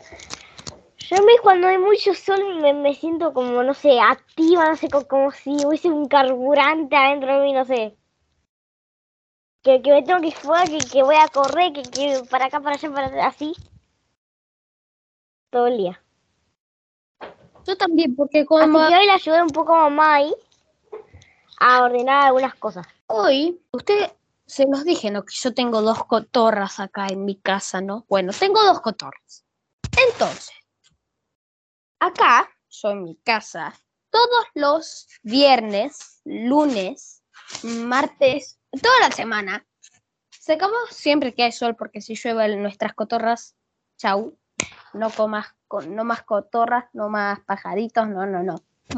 yo 0.98 1.18
a 1.18 1.22
mí 1.22 1.34
cuando 1.42 1.68
hay 1.68 1.78
mucho 1.78 2.14
sol 2.14 2.62
me, 2.62 2.74
me 2.74 2.94
siento 2.94 3.34
como, 3.34 3.64
no 3.64 3.74
sé, 3.74 4.00
activa, 4.00 4.68
no 4.70 4.76
sé, 4.76 4.90
co- 4.90 5.08
como, 5.08 5.32
si 5.32 5.66
hubiese 5.66 5.90
un 5.90 6.08
carburante 6.08 6.96
adentro 6.96 7.38
de 7.40 7.44
mí, 7.44 7.54
no 7.54 7.66
sé. 7.66 7.98
Que, 9.64 9.82
que 9.82 9.92
me 9.92 10.04
tengo 10.04 10.22
que 10.22 10.28
ir 10.28 10.34
fuera, 10.36 10.68
que, 10.68 10.80
que 10.92 11.04
voy 11.04 11.16
a 11.16 11.28
correr, 11.28 11.74
que, 11.74 11.84
que 11.92 12.24
para 12.30 12.46
acá, 12.46 12.60
para 12.62 12.76
allá, 12.76 12.90
para 12.92 13.08
allá, 13.08 13.28
así. 13.28 13.54
Todo 15.50 15.68
el 15.68 15.78
día. 15.78 16.02
Yo 17.68 17.76
también, 17.78 18.16
porque 18.16 18.46
como 18.46 18.80
Así 18.80 18.88
que 18.88 18.96
hoy 18.98 19.06
le 19.06 19.12
ayudé 19.12 19.44
un 19.44 19.52
poco 19.52 19.74
a 19.76 19.84
mamá 19.90 20.16
ahí 20.16 20.34
a 21.60 21.84
ordenar 21.84 22.28
algunas 22.28 22.56
cosas. 22.56 22.88
hoy, 23.08 23.60
usted 23.72 24.12
se 24.52 24.66
los 24.66 24.84
dije, 24.84 25.12
¿no? 25.12 25.24
Que 25.24 25.34
yo 25.34 25.54
tengo 25.54 25.82
dos 25.82 26.04
cotorras 26.06 26.82
acá 26.82 27.08
en 27.08 27.24
mi 27.24 27.40
casa, 27.40 27.80
¿no? 27.80 28.06
Bueno, 28.10 28.34
tengo 28.38 28.62
dos 28.66 28.82
cotorras. 28.82 29.46
Entonces, 30.10 30.54
acá, 32.00 32.50
yo 32.70 32.92
en 32.92 33.04
mi 33.04 33.16
casa, 33.16 33.74
todos 34.10 34.46
los 34.54 35.08
viernes, 35.24 36.22
lunes, 36.26 37.24
martes, 37.64 38.60
toda 38.82 39.00
la 39.00 39.12
semana, 39.12 39.66
secamos 40.30 40.82
siempre 40.90 41.34
que 41.34 41.44
hay 41.44 41.54
sol, 41.54 41.78
porque 41.78 42.02
si 42.02 42.16
llueve 42.16 42.54
nuestras 42.58 42.94
cotorras, 42.94 43.56
chau, 43.98 44.38
no 44.94 45.10
comas, 45.12 45.48
co- 45.70 45.82
no 45.84 46.04
más 46.04 46.24
cotorras, 46.24 46.86
no 46.92 47.08
más 47.08 47.40
pajaritos, 47.42 48.08
no, 48.10 48.26
no, 48.26 48.44
no, 48.44 48.56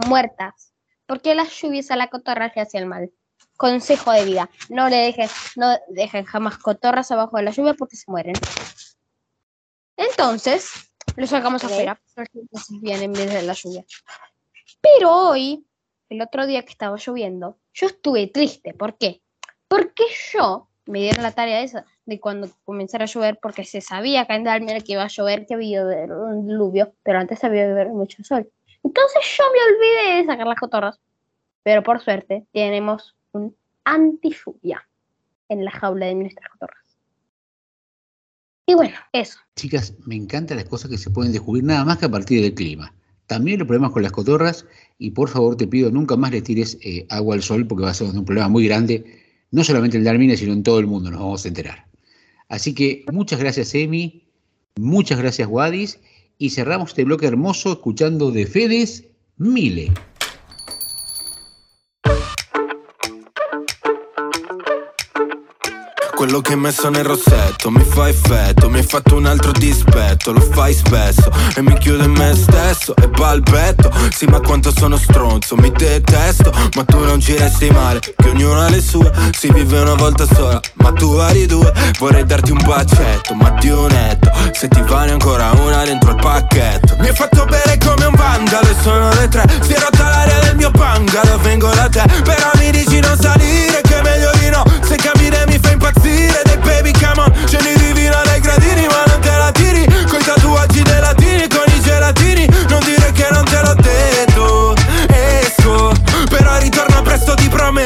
muertas, 0.08 0.74
porque 1.06 1.36
las 1.36 1.50
lluvias 1.62 1.92
a 1.92 1.96
la 1.96 2.08
cotorra 2.08 2.52
le 2.56 2.62
hacen 2.62 2.88
mal. 2.88 3.12
Consejo 3.58 4.12
de 4.12 4.26
vida, 4.26 4.50
no 4.70 4.89
le 4.89 4.98
dejen, 4.98 5.30
no 5.56 5.78
dejen 5.89 6.26
jamás 6.26 6.58
cotorras 6.58 7.12
abajo 7.12 7.38
de 7.38 7.44
la 7.44 7.52
lluvia 7.52 7.74
porque 7.76 7.96
se 7.96 8.10
mueren. 8.10 8.34
Entonces, 9.96 10.72
lo 11.16 11.28
sacamos 11.28 11.63
Ok. 11.63 11.72
afuera, 11.72 12.02
bien 12.82 13.02
en 13.04 13.13
vez 13.13 13.32
de 13.32 13.44
la 13.44 13.54
lluvia. 13.54 13.86
Pero 14.82 15.12
hoy, 15.30 15.66
el 16.10 16.22
otro 16.22 16.46
día 16.46 16.63
que 16.63 16.72
estaba 16.72 16.98
lloviendo, 16.98 17.58
yo 17.74 17.88
estuve 17.88 18.28
triste. 18.28 18.74
¿Por 18.74 18.98
qué? 18.98 19.22
Porque 19.68 20.04
yo 20.34 20.68
me 20.86 21.00
dieron 21.00 21.24
la 21.24 21.32
tarea 21.32 21.62
esa 21.62 21.86
de 22.06 22.20
cuando 22.20 22.50
comenzara 22.66 23.06
a 23.06 23.08
llover, 23.08 23.39
porque 23.42 23.63
se 23.63 23.82
sabía 23.82 24.22
acá 24.22 24.36
en 24.36 24.44
Dalmer 24.44 24.84
que 24.84 24.94
iba 24.94 25.04
a 25.04 25.08
llover, 25.08 25.46
que 25.46 25.54
había 25.54 25.84
un 25.84 26.48
diluvio, 26.48 26.94
pero 27.04 27.20
antes 27.20 27.44
había 27.44 27.68
mucho 27.86 28.24
sol. 28.24 28.50
Entonces 28.84 29.38
yo 29.38 29.44
me 29.52 29.74
olvidé 29.74 30.18
de 30.18 30.26
sacar 30.26 30.48
las 30.48 30.60
cotorras. 30.60 31.00
Pero 31.63 31.82
por 31.82 32.02
suerte 32.04 32.46
tenemos 32.52 33.16
un 33.34 33.56
anti 33.84 34.34
lluvia 34.34 34.88
en 35.50 35.65
la 35.65 35.72
jaula 35.72 36.08
de 36.08 36.15
nuestras 36.15 36.50
cotorras. 36.52 36.84
Y 38.65 38.76
bueno, 38.76 38.96
eso. 39.12 39.39
Chicas, 39.56 39.93
me 40.06 40.15
encantan 40.15 40.58
las 40.58 40.67
cosas 40.67 40.89
que 40.89 40.98
se 40.98 41.10
pueden 41.10 41.34
descubrir 41.34 41.63
nada 41.63 41.84
más 41.84 41.98
que 41.98 42.06
a 42.06 42.12
partir 42.12 42.41
del 42.41 42.54
clima. 42.54 42.93
También 43.28 43.60
los 43.60 43.67
problemas 43.67 43.91
con 43.91 44.04
las 44.04 44.12
cotorras 44.12 44.65
y 44.98 45.12
por 45.12 45.30
favor 45.30 45.58
te 45.58 45.67
pido 45.67 45.91
nunca 45.91 46.15
más 46.15 46.32
le 46.32 46.41
tires 46.41 46.78
eh, 46.82 47.06
agua 47.10 47.36
al 47.36 47.43
sol 47.43 47.67
porque 47.67 47.84
va 47.84 47.91
a 47.91 47.93
ser 47.93 48.10
un 48.10 48.26
problema 48.26 48.48
muy 48.50 48.65
grande, 48.65 49.22
no 49.52 49.63
solamente 49.63 49.98
en 49.98 50.04
Darmine, 50.04 50.38
sino 50.38 50.54
en 50.54 50.63
todo 50.63 50.80
el 50.80 50.88
mundo, 50.88 51.10
nos 51.10 51.19
vamos 51.19 51.46
a 51.46 51.48
enterar. 51.48 51.88
Así 52.50 52.74
que 52.74 53.06
muchas 53.12 53.39
gracias 53.39 53.74
Emi, 53.76 54.24
muchas 54.76 55.19
gracias 55.19 55.48
Wadis 55.50 56.00
y 56.38 56.50
cerramos 56.50 56.89
este 56.89 57.06
bloque 57.06 57.26
hermoso 57.26 57.74
escuchando 57.74 58.32
de 58.32 58.46
Fedes 58.46 59.06
Mile. 59.38 59.91
Quello 66.24 66.40
che 66.40 66.54
hai 66.54 66.58
messo 66.58 66.88
nel 66.90 67.04
rossetto. 67.04 67.70
Mi 67.70 67.84
fa 67.84 68.08
effetto 68.08 68.70
Mi 68.70 68.78
hai 68.78 68.86
fatto 68.86 69.18
un 69.18 69.26
altro 69.26 69.52
dispetto, 69.52 70.32
lo 70.32 70.40
fai 70.40 70.74
spesso 70.74 71.30
E 71.54 71.62
mi 71.62 71.78
chiudo 71.78 72.06
in 72.06 72.12
me 72.12 72.34
stesso. 72.34 72.96
E 72.96 73.10
balbetto 73.10 73.92
Sì 74.10 74.26
ma 74.28 74.40
quanto 74.40 74.72
sono 74.74 74.96
stronzo, 74.96 75.58
mi 75.58 75.70
detesto. 75.70 76.50
Ma 76.76 76.86
tu 76.86 77.04
non 77.04 77.20
ci 77.20 77.36
resti 77.36 77.70
male, 77.72 78.00
che 78.00 78.30
ognuno 78.30 78.62
ha 78.62 78.70
le 78.70 78.82
sue. 78.82 79.12
Si 79.38 79.52
vive 79.52 79.82
una 79.82 79.96
volta 79.96 80.26
sola, 80.34 80.62
ma 80.76 80.94
tu 80.94 81.14
vari 81.14 81.46
due. 81.46 81.74
Vorrei 82.00 82.24
darti 82.24 82.52
un 82.52 82.62
bacetto, 82.66 83.34
ma 83.34 83.50
di 83.60 83.70
un 83.70 83.88
netto. 83.88 84.32
Se 84.54 84.70
ti 84.70 84.82
vale 84.82 85.12
ancora 85.12 85.52
una 85.52 85.84
dentro 85.84 86.12
il 86.12 86.22
pacchetto. 86.22 86.96
Mi 87.00 87.10
hai 87.10 87.16
fatto 87.16 87.44
bere 87.44 87.78
come 87.84 88.06
un 88.06 88.16
vandalo 88.16 88.70
e 88.70 88.76
sono 88.82 89.10
le 89.14 89.28
tre. 89.28 89.44
Si 89.60 89.74
è 89.74 89.80
rotta 89.80 90.08
l'aria 90.08 90.40
del 90.40 90.56
mio 90.56 90.72
bungalow, 90.72 91.38
vengo 91.42 91.68
da 91.68 91.90
te. 91.90 92.04
Però 92.24 92.50
mi 92.56 92.72
dici 92.72 93.02
non 93.02 93.20
salire, 93.20 93.82
che 93.82 94.00
è 94.00 94.02
meglio 94.02 94.32
di 94.40 94.50
no. 94.50 94.64
Se 94.82 94.96
cammina 94.96 95.42
on, 97.21 97.32
scendi 97.45 97.76
divino 97.78 98.21
dai 98.23 98.39
gradini 98.39 98.88
Ma 98.88 99.04
non 99.08 99.19
te 99.21 99.32
la 99.38 99.52
tiri, 99.52 99.86
coi 100.08 100.23
tatuaggi 100.23 100.82
dei 100.82 100.99
latini 100.99 101.47
Con 101.47 101.65
i 101.67 101.82
gelatini, 101.82 102.47
non 102.69 102.80
dire 102.84 103.12
che 103.12 103.28
non 103.32 103.45
te 103.45 103.62
l'ho 103.62 103.76
detto 103.76 104.76
Esco, 105.08 105.93
però 106.30 106.58
ritorno 106.58 107.02
presto 107.02 107.34
ti 107.36 107.47
prometto 107.49 107.83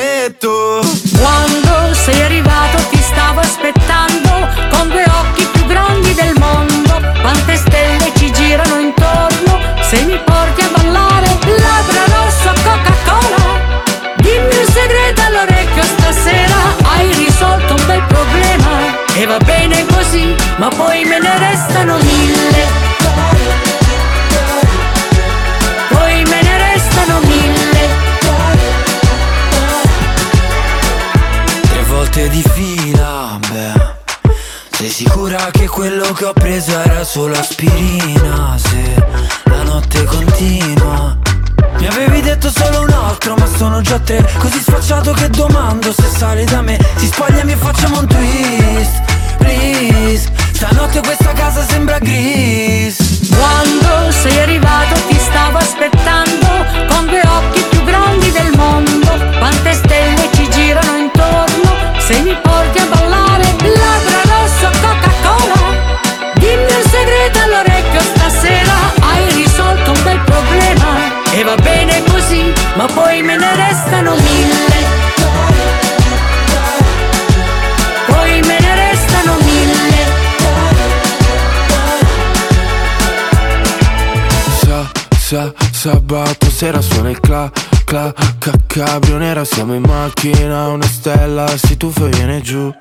sabato 86.07 86.49
sera 86.49 86.81
suona 86.81 87.09
il 87.09 87.19
cla, 87.19 87.51
cla, 87.83 88.13
ca, 88.39 88.51
cabrio 88.65 89.17
nera 89.17 89.43
Siamo 89.43 89.73
in 89.75 89.81
macchina, 89.81 90.69
una 90.69 90.87
stella 90.87 91.45
si 91.57 91.75
tuffa 91.75 92.05
e 92.05 92.09
viene 92.09 92.39
giù. 92.41 92.73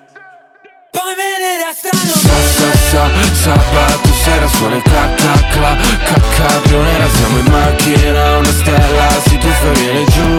Poi 0.93 1.13
me 1.17 1.31
ne 1.43 1.67
restano 1.67 1.99
Sa, 1.99 2.37
sa, 2.55 2.71
sa, 2.89 3.11
sabato 3.35 4.13
sera 4.23 4.47
suona 4.47 4.77
il 4.77 4.83
cla, 4.83 5.09
cla, 5.17 5.33
cla, 5.51 5.77
ca, 6.05 6.21
cabrio 6.37 6.83
nera 6.83 7.09
Siamo 7.09 7.39
in 7.39 7.47
macchina, 7.51 8.37
una 8.39 8.53
stella 8.53 9.09
si 9.27 9.39
tuffa 9.39 9.67
e 9.67 9.73
viene 9.73 10.05
giù. 10.05 10.39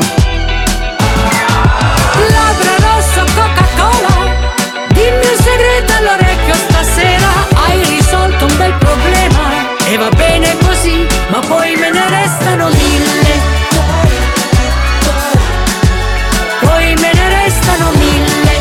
Labbra 2.30 2.76
rosso 2.88 3.26
Coca-Cola 3.36 4.32
Dimmi 4.94 5.26
un 5.28 5.44
segreto 5.44 5.94
all'orecchio 5.94 6.56
stasera 6.56 7.30
Hai 7.54 7.84
risolto 7.84 8.46
un 8.46 8.58
bel 8.58 8.74
problema 8.76 9.77
E 9.90 9.98
va 9.98 10.10
bene 10.10 10.54
così 10.58 11.08
Ma 11.32 11.40
poi 11.40 11.76
me 11.78 11.90
ne 11.92 12.00
mille. 12.76 13.34
Poi 16.60 16.94
me 16.96 17.14
ne 17.14 17.46
restano 17.46 17.92
mille. 17.92 18.56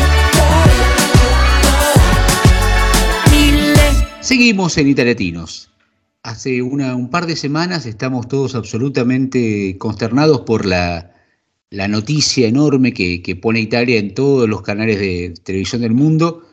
Mille. 3.29 4.07
Seguimos 4.21 4.77
en 4.77 4.87
Italiatinos. 4.87 5.69
Hace 6.23 6.61
un 6.61 7.09
par 7.09 7.25
de 7.25 7.35
semanas 7.35 7.85
estamos 7.85 8.29
todos 8.29 8.55
absolutamente 8.55 9.77
consternados 9.77 10.41
por 10.41 10.65
la, 10.65 11.11
la 11.71 11.87
noticia 11.89 12.47
enorme 12.47 12.93
que, 12.93 13.21
que 13.21 13.35
pone 13.35 13.59
Italia 13.59 13.97
en 13.97 14.13
todos 14.13 14.47
los 14.47 14.61
canales 14.61 14.97
de 14.99 15.33
televisión 15.43 15.81
del 15.81 15.93
mundo 15.93 16.43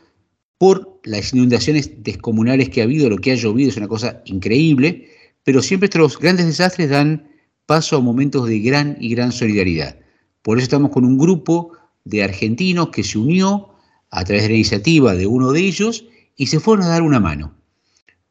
por 0.58 0.93
las 1.04 1.32
inundaciones 1.32 2.02
descomunales 2.02 2.70
que 2.70 2.80
ha 2.80 2.84
habido, 2.84 3.08
lo 3.08 3.18
que 3.18 3.32
ha 3.32 3.36
llovido 3.36 3.70
es 3.70 3.76
una 3.76 3.88
cosa 3.88 4.22
increíble, 4.24 5.08
pero 5.44 5.62
siempre 5.62 5.86
estos 5.86 6.18
grandes 6.18 6.46
desastres 6.46 6.90
dan 6.90 7.28
paso 7.66 7.96
a 7.96 8.00
momentos 8.00 8.48
de 8.48 8.58
gran 8.60 8.96
y 8.98 9.14
gran 9.14 9.30
solidaridad. 9.30 9.96
Por 10.42 10.58
eso 10.58 10.64
estamos 10.64 10.90
con 10.90 11.04
un 11.04 11.18
grupo 11.18 11.72
de 12.04 12.22
argentinos 12.22 12.88
que 12.88 13.04
se 13.04 13.18
unió 13.18 13.74
a 14.10 14.24
través 14.24 14.44
de 14.44 14.50
la 14.50 14.54
iniciativa 14.54 15.14
de 15.14 15.26
uno 15.26 15.52
de 15.52 15.60
ellos 15.60 16.06
y 16.36 16.46
se 16.46 16.60
fueron 16.60 16.84
a 16.84 16.88
dar 16.88 17.02
una 17.02 17.20
mano. 17.20 17.54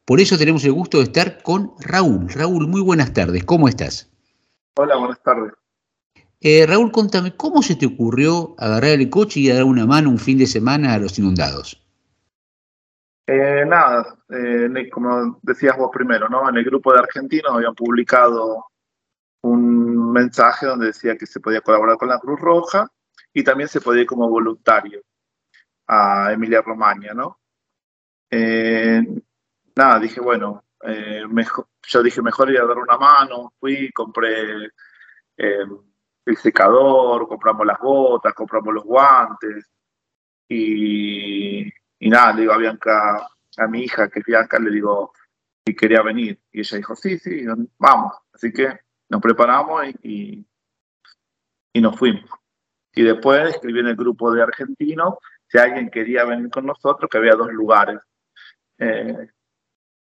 Por 0.04 0.20
eso 0.20 0.36
tenemos 0.36 0.64
el 0.64 0.72
gusto 0.72 0.98
de 0.98 1.04
estar 1.04 1.42
con 1.42 1.72
Raúl. 1.80 2.28
Raúl, 2.28 2.68
muy 2.68 2.80
buenas 2.80 3.12
tardes, 3.12 3.44
¿cómo 3.44 3.68
estás? 3.68 4.10
Hola, 4.76 4.96
buenas 4.96 5.22
tardes. 5.22 5.52
Eh, 6.40 6.66
Raúl, 6.66 6.92
contame, 6.92 7.34
¿cómo 7.36 7.62
se 7.62 7.74
te 7.74 7.86
ocurrió 7.86 8.54
agarrar 8.58 9.00
el 9.00 9.08
coche 9.08 9.40
y 9.40 9.48
dar 9.48 9.64
una 9.64 9.86
mano 9.86 10.10
un 10.10 10.18
fin 10.18 10.36
de 10.36 10.46
semana 10.46 10.92
a 10.92 10.98
los 10.98 11.18
inundados? 11.18 11.83
Eh, 13.26 13.64
nada, 13.66 14.18
eh, 14.28 14.90
como 14.90 15.40
decías 15.42 15.76
vos 15.78 15.90
primero, 15.92 16.28
¿no? 16.28 16.48
En 16.48 16.56
el 16.56 16.64
grupo 16.64 16.92
de 16.92 17.00
argentinos 17.00 17.52
habían 17.54 17.74
publicado 17.74 18.66
un 19.42 20.12
mensaje 20.12 20.66
donde 20.66 20.86
decía 20.88 21.16
que 21.16 21.26
se 21.26 21.40
podía 21.40 21.62
colaborar 21.62 21.96
con 21.96 22.08
la 22.08 22.18
Cruz 22.18 22.38
Roja 22.40 22.86
y 23.32 23.42
también 23.42 23.68
se 23.68 23.80
podía 23.80 24.02
ir 24.02 24.06
como 24.06 24.28
voluntario 24.28 25.02
a 25.86 26.32
Emilia 26.32 26.60
Romagna, 26.62 27.14
¿no? 27.14 27.40
Eh, 28.30 29.02
nada, 29.74 29.98
dije, 30.00 30.20
bueno, 30.20 30.64
mejor, 31.30 31.68
yo 31.82 32.02
dije, 32.02 32.20
mejor 32.20 32.50
ir 32.50 32.60
a 32.60 32.66
dar 32.66 32.78
una 32.78 32.98
mano, 32.98 33.54
fui, 33.58 33.90
compré 33.92 34.70
el 35.36 36.36
secador, 36.36 37.26
compramos 37.28 37.66
las 37.66 37.78
botas, 37.80 38.34
compramos 38.34 38.74
los 38.74 38.84
guantes 38.84 39.70
y, 40.48 41.70
y 42.04 42.10
nada, 42.10 42.34
le 42.34 42.42
digo 42.42 42.52
a 42.52 42.58
Bianca, 42.58 43.30
a 43.56 43.66
mi 43.66 43.80
hija, 43.80 44.10
que 44.10 44.18
es 44.18 44.26
Bianca, 44.26 44.58
le 44.58 44.70
digo 44.70 45.14
si 45.64 45.74
quería 45.74 46.02
venir. 46.02 46.38
Y 46.52 46.60
ella 46.60 46.76
dijo, 46.76 46.94
sí, 46.94 47.18
sí, 47.18 47.46
vamos. 47.78 48.12
Así 48.30 48.52
que 48.52 48.78
nos 49.08 49.22
preparamos 49.22 49.86
y, 50.02 50.46
y, 51.72 51.80
nos 51.80 51.98
fuimos. 51.98 52.28
Y 52.94 53.04
después 53.04 53.54
escribí 53.54 53.80
en 53.80 53.86
el 53.86 53.96
grupo 53.96 54.30
de 54.30 54.42
argentinos 54.42 55.14
si 55.48 55.56
alguien 55.56 55.88
quería 55.88 56.26
venir 56.26 56.50
con 56.50 56.66
nosotros, 56.66 57.08
que 57.10 57.16
había 57.16 57.36
dos 57.36 57.50
lugares. 57.50 57.98
Eh, 58.76 59.30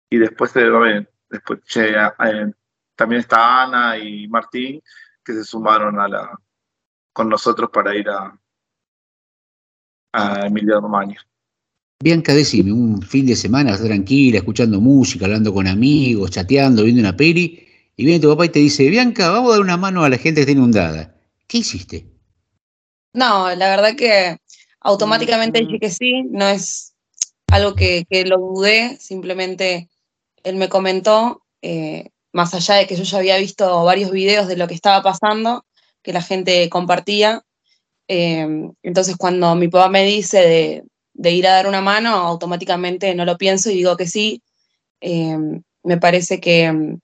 y 0.10 0.18
después, 0.18 0.52
eh, 0.56 1.08
después 1.30 1.60
eh, 1.76 2.54
también 2.96 3.20
está 3.20 3.62
Ana 3.66 4.00
y 4.00 4.28
Martín, 4.28 4.82
que 5.24 5.34
se 5.34 5.44
sumaron 5.44 6.00
a 6.00 6.08
la, 6.08 6.40
con 7.14 7.30
nosotros 7.30 7.70
para 7.72 7.96
ir 7.96 8.10
a, 8.10 8.36
a 10.12 10.48
Emilia 10.48 10.80
Romagna. 10.80 11.24
Bianca, 12.04 12.34
decime, 12.34 12.74
un 12.74 13.02
fin 13.02 13.26
de 13.26 13.34
semana, 13.34 13.78
tranquila, 13.78 14.40
escuchando 14.40 14.82
música, 14.82 15.24
hablando 15.24 15.54
con 15.54 15.68
amigos, 15.68 16.32
chateando, 16.32 16.84
viendo 16.84 17.00
una 17.00 17.16
peli, 17.16 17.66
y 17.96 18.04
viene 18.04 18.20
tu 18.20 18.28
papá 18.28 18.46
y 18.46 18.50
te 18.50 18.60
dice, 18.60 18.90
Bianca, 18.90 19.30
vamos 19.30 19.52
a 19.52 19.54
dar 19.54 19.62
una 19.62 19.78
mano 19.78 20.04
a 20.04 20.10
la 20.10 20.18
gente 20.18 20.36
que 20.36 20.42
está 20.42 20.52
inundada. 20.52 21.16
¿Qué 21.48 21.60
hiciste? 21.60 22.06
No, 23.14 23.56
la 23.56 23.70
verdad 23.70 23.96
que 23.96 24.36
automáticamente 24.82 25.62
dije 25.62 25.80
que 25.80 25.90
sí, 25.90 26.24
no 26.24 26.46
es 26.46 26.94
algo 27.48 27.74
que, 27.74 28.06
que 28.10 28.26
lo 28.26 28.38
dudé, 28.38 28.98
simplemente 29.00 29.88
él 30.44 30.58
me 30.58 30.68
comentó, 30.68 31.42
eh, 31.62 32.10
más 32.34 32.54
allá 32.54 32.76
de 32.76 32.86
que 32.86 32.98
yo 32.98 33.04
ya 33.04 33.20
había 33.20 33.38
visto 33.38 33.86
varios 33.86 34.12
videos 34.12 34.50
de 34.50 34.58
lo 34.58 34.68
que 34.68 34.74
estaba 34.74 35.02
pasando, 35.02 35.64
que 36.02 36.12
la 36.12 36.22
gente 36.22 36.68
compartía, 36.68 37.44
eh, 38.10 38.46
entonces 38.84 39.16
cuando 39.16 39.56
mi 39.56 39.70
papá 39.70 39.88
me 39.88 40.04
dice 40.04 40.40
de, 40.40 40.84
de, 41.14 41.32
ir 41.32 41.48
a 41.48 41.54
dar 41.54 41.68
una 41.68 41.82
mano, 41.82 42.10
automáticamente 42.10 43.14
no 43.16 43.26
lo 43.26 43.38
pienso 43.38 43.70
y 43.70 43.76
digo 43.76 43.98
que 43.98 44.08
sí. 44.08 44.42
Eh, 45.02 45.38
me 45.84 45.98
parece 45.98 46.40
que, 46.40 46.98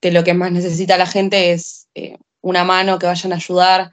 que, 0.00 0.10
lo 0.10 0.24
que 0.24 0.34
más 0.34 0.52
necesita 0.52 0.96
la 0.96 1.06
gente 1.06 1.52
es 1.52 1.88
una 2.40 2.64
mano, 2.64 2.98
que 2.98 3.06
vayan 3.06 3.32
a 3.32 3.36
ayudar 3.36 3.92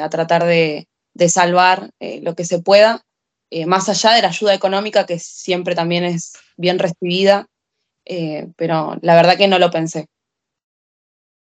a 0.00 0.08
tratar 0.08 0.44
de, 0.44 0.86
de 1.14 1.28
salvar 1.28 1.90
lo 2.20 2.34
que 2.34 2.44
se 2.44 2.60
pueda, 2.60 3.02
más 3.66 3.88
allá 3.88 4.12
de 4.12 4.22
la 4.22 4.28
ayuda 4.28 4.54
económica, 4.54 5.06
que 5.06 5.18
siempre 5.18 5.74
también 5.74 6.04
es 6.04 6.34
bien 6.56 6.78
recibida. 6.78 7.48
Eh, 8.04 8.48
pero 8.56 8.98
la 9.00 9.14
verdad 9.14 9.36
que 9.36 9.48
no 9.48 9.58
lo 9.58 9.70
pensé. 9.70 10.06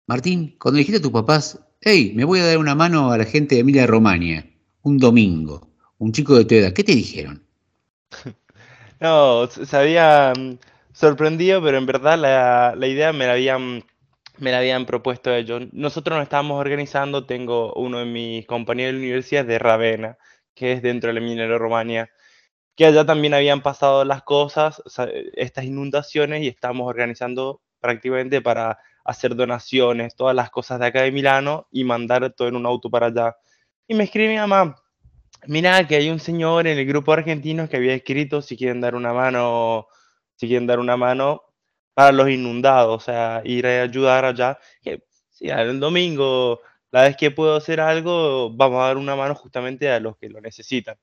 Martín, 0.07 0.55
cuando 0.59 0.77
dijiste 0.77 0.99
a 0.99 1.01
tus 1.01 1.11
papás, 1.11 1.59
hey, 1.81 2.11
me 2.15 2.23
voy 2.23 2.39
a 2.39 2.45
dar 2.45 2.57
una 2.57 2.75
mano 2.75 3.11
a 3.11 3.17
la 3.17 3.25
gente 3.25 3.55
de 3.55 3.61
Emilia 3.61 3.87
Romagna, 3.87 4.45
un 4.83 4.97
domingo, 4.97 5.70
un 6.01 6.11
chico 6.11 6.35
de 6.35 6.45
tu 6.45 6.55
edad, 6.55 6.73
¿qué 6.73 6.83
te 6.83 6.93
dijeron? 6.93 7.43
No, 8.99 9.47
se 9.47 9.75
habían 9.75 10.59
sorprendido, 10.93 11.59
pero 11.63 11.79
en 11.79 11.87
verdad 11.87 12.19
la, 12.19 12.75
la 12.77 12.85
idea 12.85 13.11
me 13.11 13.25
la 13.25 13.33
habían 13.33 13.83
me 14.37 14.51
la 14.51 14.59
habían 14.59 14.85
propuesto 14.85 15.33
ellos. 15.33 15.63
Nosotros 15.71 16.17
nos 16.17 16.23
estábamos 16.23 16.59
organizando, 16.59 17.25
tengo 17.25 17.73
uno 17.73 17.97
de 17.97 18.05
mis 18.05 18.45
compañeros 18.45 18.93
de 18.93 18.99
la 18.99 19.03
universidad 19.03 19.43
de 19.45 19.57
Ravenna, 19.57 20.17
que 20.53 20.73
es 20.73 20.83
dentro 20.83 21.07
de 21.07 21.15
la 21.15 21.19
Emilia 21.19 21.47
Romagna, 21.57 22.09
que 22.75 22.85
allá 22.85 23.03
también 23.05 23.33
habían 23.33 23.61
pasado 23.61 24.05
las 24.05 24.21
cosas, 24.21 24.83
estas 25.33 25.65
inundaciones, 25.65 26.43
y 26.43 26.47
estamos 26.47 26.87
organizando 26.87 27.61
prácticamente 27.79 28.41
para 28.41 28.77
hacer 29.03 29.35
donaciones, 29.35 30.15
todas 30.15 30.35
las 30.35 30.51
cosas 30.51 30.79
de 30.79 30.85
acá 30.85 31.01
de 31.01 31.11
Milano 31.11 31.67
y 31.71 31.83
mandar 31.83 32.31
todo 32.33 32.47
en 32.47 32.55
un 32.55 32.67
auto 32.67 32.91
para 32.91 33.07
allá. 33.07 33.35
Y 33.87 33.95
me 33.95 34.03
escribe 34.03 34.29
mi 34.29 34.37
mamá, 34.37 34.75
mira 35.47 35.87
que 35.87 35.95
hay 35.95 36.09
un 36.09 36.19
señor 36.19 36.67
en 36.67 36.77
el 36.77 36.85
grupo 36.85 37.13
argentino 37.13 37.67
que 37.67 37.77
había 37.77 37.93
escrito 37.93 38.41
si 38.41 38.57
quieren 38.57 38.81
dar 38.81 38.95
una 38.95 39.13
mano, 39.13 39.87
si 40.35 40.47
quieren 40.47 40.67
dar 40.67 40.79
una 40.79 40.97
mano 40.97 41.43
para 41.93 42.11
los 42.11 42.29
inundados, 42.29 43.01
o 43.01 43.05
sea, 43.05 43.41
ir 43.43 43.65
a 43.67 43.83
ayudar 43.83 44.25
allá. 44.25 44.57
Que, 44.81 45.03
sí, 45.29 45.49
el 45.49 45.79
domingo, 45.79 46.61
la 46.91 47.03
vez 47.03 47.17
que 47.17 47.31
puedo 47.31 47.55
hacer 47.55 47.79
algo, 47.79 48.51
vamos 48.51 48.81
a 48.81 48.87
dar 48.87 48.97
una 48.97 49.15
mano 49.15 49.35
justamente 49.35 49.89
a 49.89 49.99
los 49.99 50.17
que 50.17 50.29
lo 50.29 50.41
necesitan. 50.41 50.97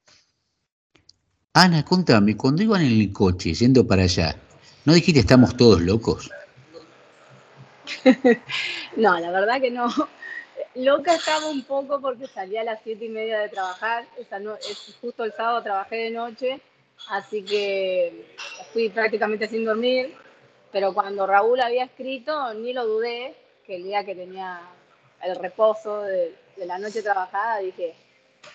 Ana, 1.55 1.85
contame, 1.85 2.37
cuando 2.37 2.63
iban 2.63 2.83
en 2.83 3.01
el 3.01 3.13
coche 3.13 3.53
yendo 3.53 3.87
para 3.87 4.03
allá, 4.03 4.37
¿no 4.85 4.95
dijiste 4.95 5.21
estamos 5.21 5.57
todos 5.57 5.81
locos? 5.81 6.31
no, 8.97 9.19
la 9.19 9.31
verdad 9.31 9.61
que 9.61 9.71
no. 9.71 9.89
Loca 10.79 11.13
estaba 11.13 11.49
un 11.49 11.65
poco 11.65 12.01
porque 12.01 12.29
salía 12.29 12.61
a 12.61 12.65
las 12.65 12.81
siete 12.85 13.07
y 13.07 13.09
media 13.09 13.41
de 13.41 13.49
trabajar. 13.49 14.07
Es, 14.17 14.29
justo 15.01 15.25
el 15.25 15.33
sábado 15.33 15.61
trabajé 15.61 15.97
de 15.97 16.11
noche, 16.11 16.61
así 17.09 17.43
que 17.43 18.25
fui 18.73 18.89
prácticamente 18.89 19.49
sin 19.49 19.65
dormir. 19.65 20.15
Pero 20.71 20.95
cuando 20.95 21.27
Raúl 21.27 21.61
había 21.61 21.83
escrito, 21.83 22.55
ni 22.55 22.73
lo 22.73 22.87
dudé, 22.87 23.35
que 23.67 23.75
el 23.75 23.83
día 23.83 24.05
que 24.05 24.15
tenía 24.15 24.61
el 25.21 25.35
reposo 25.35 26.03
de, 26.03 26.37
la 26.59 26.79
noche 26.79 27.03
trabajada, 27.03 27.59
dije, 27.59 27.97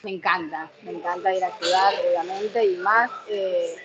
me 0.04 0.12
encanta, 0.12 0.72
me 0.84 0.92
encanta 0.92 1.36
ir 1.36 1.44
a 1.44 1.48
ayudar, 1.48 1.94
obviamente, 2.08 2.66
y 2.66 2.78
más 2.78 3.12
eh, 3.28 3.76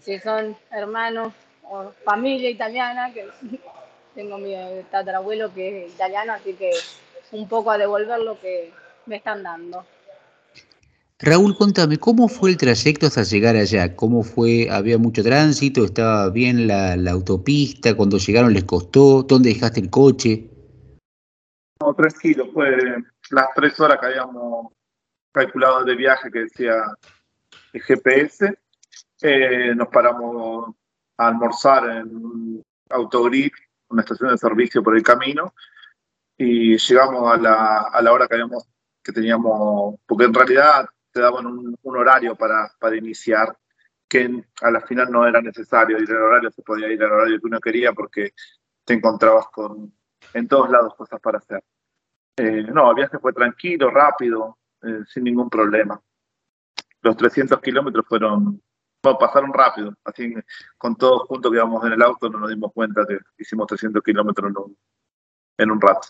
si 0.00 0.18
son 0.18 0.54
hermanos 0.70 1.32
o 1.62 1.92
familia 2.04 2.50
italiana, 2.50 3.10
que 3.14 3.26
tengo 4.14 4.36
mi 4.36 4.54
tatarabuelo 4.90 5.54
que 5.54 5.86
es 5.86 5.94
italiano, 5.94 6.34
así 6.34 6.52
que 6.52 6.72
un 7.32 7.48
poco 7.48 7.70
a 7.70 7.78
devolver 7.78 8.20
lo 8.20 8.40
que 8.40 8.72
me 9.06 9.16
están 9.16 9.42
dando. 9.42 9.84
Raúl, 11.18 11.54
contame, 11.54 11.98
¿cómo 11.98 12.28
fue 12.28 12.50
el 12.50 12.56
trayecto 12.56 13.06
hasta 13.06 13.24
llegar 13.24 13.54
allá? 13.54 13.94
¿Cómo 13.94 14.22
fue? 14.22 14.68
¿Había 14.70 14.96
mucho 14.96 15.22
tránsito? 15.22 15.84
¿Estaba 15.84 16.30
bien 16.30 16.66
la, 16.66 16.96
la 16.96 17.10
autopista? 17.10 17.94
¿Cuando 17.94 18.16
llegaron 18.16 18.54
les 18.54 18.64
costó? 18.64 19.22
¿Dónde 19.22 19.50
dejaste 19.50 19.80
el 19.80 19.90
coche? 19.90 20.48
No, 21.80 21.94
tres 21.94 22.18
kilos, 22.18 22.48
fue 22.54 22.74
las 23.30 23.46
tres 23.54 23.78
horas 23.80 23.98
que 24.00 24.06
habíamos 24.06 24.72
calculado 25.32 25.84
de 25.84 25.94
viaje 25.94 26.30
que 26.30 26.40
decía 26.40 26.74
el 27.72 27.82
GPS. 27.82 28.58
Eh, 29.22 29.74
nos 29.74 29.88
paramos 29.88 30.74
a 31.18 31.28
almorzar 31.28 31.88
en 31.88 32.62
Autogrid, 32.88 33.50
una 33.88 34.02
estación 34.02 34.30
de 34.30 34.38
servicio 34.38 34.82
por 34.82 34.96
el 34.96 35.02
camino, 35.02 35.54
y 36.42 36.78
llegamos 36.78 37.30
a 37.30 37.36
la, 37.36 37.80
a 37.92 38.00
la 38.00 38.12
hora 38.14 38.26
que, 38.26 38.32
habíamos, 38.32 38.66
que 39.02 39.12
teníamos, 39.12 39.96
porque 40.06 40.24
en 40.24 40.32
realidad 40.32 40.86
te 41.12 41.20
daban 41.20 41.44
un, 41.44 41.76
un 41.82 41.96
horario 41.98 42.34
para, 42.34 42.72
para, 42.80 42.96
iniciar, 42.96 43.54
que 44.08 44.42
a 44.62 44.70
la 44.70 44.80
final 44.80 45.10
no 45.12 45.26
era 45.26 45.42
necesario 45.42 46.00
ir 46.00 46.10
al 46.10 46.22
horario, 46.22 46.50
se 46.50 46.62
podía 46.62 46.88
ir 46.88 47.02
al 47.02 47.12
horario 47.12 47.38
que 47.38 47.46
uno 47.46 47.60
quería 47.60 47.92
porque 47.92 48.32
te 48.86 48.94
encontrabas 48.94 49.48
con 49.48 49.92
en 50.32 50.48
todos 50.48 50.70
lados 50.70 50.94
cosas 50.94 51.20
para 51.20 51.38
hacer. 51.38 51.62
Eh, 52.38 52.62
no, 52.72 52.88
el 52.88 52.96
viaje 52.96 53.18
fue 53.18 53.34
tranquilo, 53.34 53.90
rápido, 53.90 54.56
eh, 54.82 55.00
sin 55.06 55.24
ningún 55.24 55.50
problema. 55.50 56.00
Los 57.02 57.18
300 57.18 57.60
kilómetros 57.60 58.06
fueron, 58.08 58.62
pasaron 59.02 59.52
rápido, 59.52 59.92
así 60.04 60.32
con 60.78 60.96
todos 60.96 61.24
juntos 61.28 61.52
que 61.52 61.58
íbamos 61.58 61.84
en 61.84 61.92
el 61.92 62.02
auto 62.02 62.30
no 62.30 62.38
nos 62.38 62.48
dimos 62.48 62.72
cuenta 62.72 63.04
que 63.06 63.18
hicimos 63.36 63.66
300 63.66 64.02
kilómetros 64.02 64.50
en 64.50 64.56
un, 64.56 64.78
en 65.58 65.70
un 65.70 65.78
rato. 65.78 66.08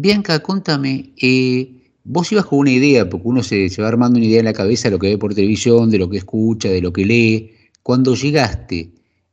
Bianca, 0.00 0.40
contame, 0.40 1.12
eh, 1.20 1.90
vos 2.04 2.30
ibas 2.32 2.46
con 2.46 2.60
una 2.60 2.70
idea, 2.70 3.08
porque 3.08 3.28
uno 3.28 3.42
se, 3.42 3.68
va 3.80 3.88
armando 3.88 4.18
una 4.18 4.26
idea 4.26 4.40
en 4.40 4.46
la 4.46 4.52
cabeza 4.52 4.88
de 4.88 4.92
lo 4.92 4.98
que 4.98 5.08
ve 5.08 5.18
por 5.18 5.34
televisión, 5.34 5.90
de 5.90 5.98
lo 5.98 6.08
que 6.08 6.18
escucha, 6.18 6.68
de 6.68 6.80
lo 6.80 6.92
que 6.92 7.04
lee. 7.04 7.54
Cuando 7.82 8.14
llegaste, 8.14 8.90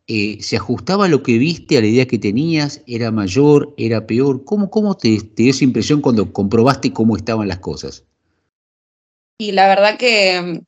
eh, 0.08 0.38
¿se 0.41 0.58
ajustaba 0.58 1.08
lo 1.08 1.23
que 1.23 1.38
viste 1.38 1.78
a 1.78 1.82
la 1.82 1.88
idea 1.88 2.08
que 2.08 2.19
tenías? 2.19 2.82
¿Era 2.88 3.12
mayor? 3.12 3.73
¿Era 3.78 4.08
peor? 4.08 4.43
¿Cómo, 4.45 4.69
cómo 4.69 4.95
te, 4.95 5.19
dio 5.36 5.49
esa 5.49 5.63
impresión 5.63 6.01
cuando 6.01 6.32
comprobaste 6.32 6.93
cómo 6.93 7.17
estaban 7.17 7.47
las 7.47 7.60
cosas? 7.60 8.04
Y 9.38 9.51
la 9.51 9.67
verdad 9.67 9.97
que 9.97 10.62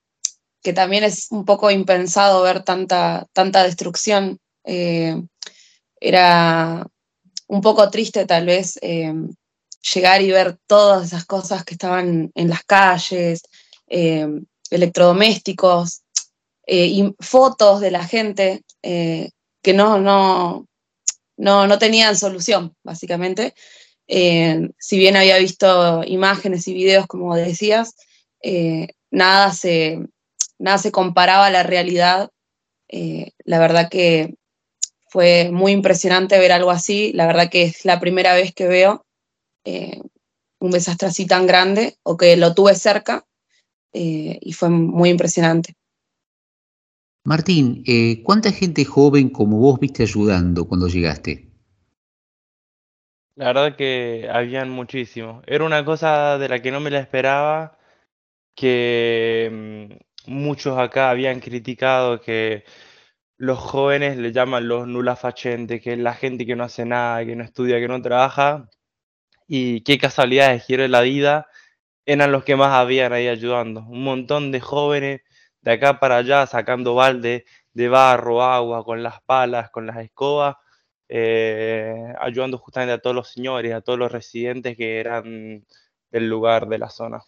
que 0.67 0.73
también 0.73 1.05
es 1.05 1.27
un 1.31 1.45
poco 1.45 1.71
impensado 1.71 2.41
ver 2.41 2.61
tanta, 2.61 3.25
tanta 3.31 3.63
destrucción. 3.63 4.37
Eh, 4.65 5.15
era 5.99 6.85
un 7.47 7.61
poco 7.61 7.89
triste 7.89 8.25
tal 8.25 8.47
vez 8.47 8.77
llegar 9.93 10.21
y 10.21 10.31
ver 10.31 10.57
todas 10.67 11.07
esas 11.07 11.25
cosas 11.25 11.63
que 11.63 11.73
estaban 11.73 12.31
en 12.33 12.49
las 12.49 12.63
calles, 12.63 13.43
eh, 13.87 14.27
electrodomésticos, 14.69 16.01
y 16.69 17.15
fotos 17.21 17.79
de 17.79 17.91
la 17.91 18.03
gente 18.03 18.61
que 18.81 19.73
no, 19.73 19.99
no, 19.99 20.65
no, 21.37 21.65
no 21.65 21.79
tenían 21.79 22.17
solución, 22.17 22.75
básicamente. 22.83 23.53
si 24.05 24.97
bien 24.97 25.15
había 25.15 25.37
visto 25.37 26.03
imágenes 26.05 26.67
y 26.67 26.73
videos, 26.73 27.07
como 27.07 27.37
decías, 27.37 27.95
nada 29.11 29.53
se, 29.53 29.99
nada 30.59 30.77
se 30.77 30.91
comparaba 30.91 31.47
a 31.47 31.51
la 31.51 31.63
realidad. 31.63 32.29
Eh, 32.89 33.31
la 33.43 33.59
verdad 33.59 33.89
que 33.89 34.35
fue 35.09 35.49
muy 35.51 35.71
impresionante 35.71 36.39
ver 36.39 36.51
algo 36.51 36.71
así. 36.71 37.11
La 37.13 37.27
verdad 37.27 37.49
que 37.49 37.63
es 37.63 37.85
la 37.85 37.99
primera 37.99 38.33
vez 38.35 38.53
que 38.53 38.67
veo 38.67 39.05
eh, 39.67 40.01
un 40.59 40.71
desastre 40.71 41.09
así 41.09 41.27
tan 41.27 41.45
grande 41.45 41.97
o 42.03 42.15
que 42.15 42.37
lo 42.37 42.53
tuve 42.53 42.73
cerca 42.73 43.25
eh, 43.91 44.39
y 44.41 44.53
fue 44.53 44.69
muy 44.69 45.09
impresionante. 45.09 45.73
Martín, 47.25 47.83
¿cuánta 48.23 48.53
gente 48.53 48.85
joven 48.85 49.29
como 49.29 49.59
vos 49.59 49.79
viste 49.81 50.03
ayudando 50.03 50.65
cuando 50.65 50.87
llegaste? 50.87 51.51
La 53.35 53.47
verdad 53.47 53.75
que 53.75 54.29
habían 54.31 54.69
muchísimos. 54.69 55.43
Era 55.45 55.65
una 55.65 55.83
cosa 55.83 56.37
de 56.37 56.47
la 56.47 56.61
que 56.61 56.71
no 56.71 56.79
me 56.79 56.89
la 56.89 56.99
esperaba, 56.99 57.77
que 58.55 59.97
mm, 60.25 60.31
muchos 60.31 60.77
acá 60.79 61.09
habían 61.09 61.39
criticado 61.41 62.21
que 62.21 62.63
los 63.37 63.59
jóvenes 63.59 64.17
le 64.17 64.31
llaman 64.31 64.67
los 64.67 64.87
nula 64.87 65.15
facente, 65.15 65.81
que 65.81 65.93
es 65.93 65.99
la 65.99 66.13
gente 66.15 66.45
que 66.45 66.55
no 66.55 66.63
hace 66.63 66.85
nada, 66.85 67.25
que 67.25 67.35
no 67.35 67.43
estudia, 67.43 67.79
que 67.79 67.87
no 67.87 68.01
trabaja, 68.01 68.69
y 69.47 69.81
qué 69.81 69.97
casualidades 69.97 70.65
quiere 70.65 70.89
la 70.89 71.01
vida, 71.01 71.47
eran 72.05 72.31
los 72.31 72.43
que 72.43 72.55
más 72.55 72.73
habían 72.73 73.13
ahí 73.13 73.27
ayudando. 73.27 73.81
Un 73.81 74.03
montón 74.03 74.51
de 74.51 74.59
jóvenes 74.59 75.21
de 75.61 75.71
acá 75.71 75.99
para 75.99 76.17
allá 76.17 76.45
sacando 76.47 76.95
balde 76.95 77.45
de 77.73 77.89
barro, 77.89 78.43
agua, 78.43 78.83
con 78.83 79.03
las 79.03 79.21
palas, 79.21 79.69
con 79.69 79.85
las 79.85 79.97
escobas, 79.97 80.55
eh, 81.09 82.13
ayudando 82.19 82.57
justamente 82.57 82.93
a 82.93 82.99
todos 82.99 83.15
los 83.15 83.29
señores, 83.29 83.73
a 83.73 83.81
todos 83.81 83.99
los 83.99 84.11
residentes 84.11 84.75
que 84.75 84.99
eran 84.99 85.65
del 86.11 86.29
lugar, 86.29 86.67
de 86.67 86.77
la 86.77 86.89
zona. 86.89 87.21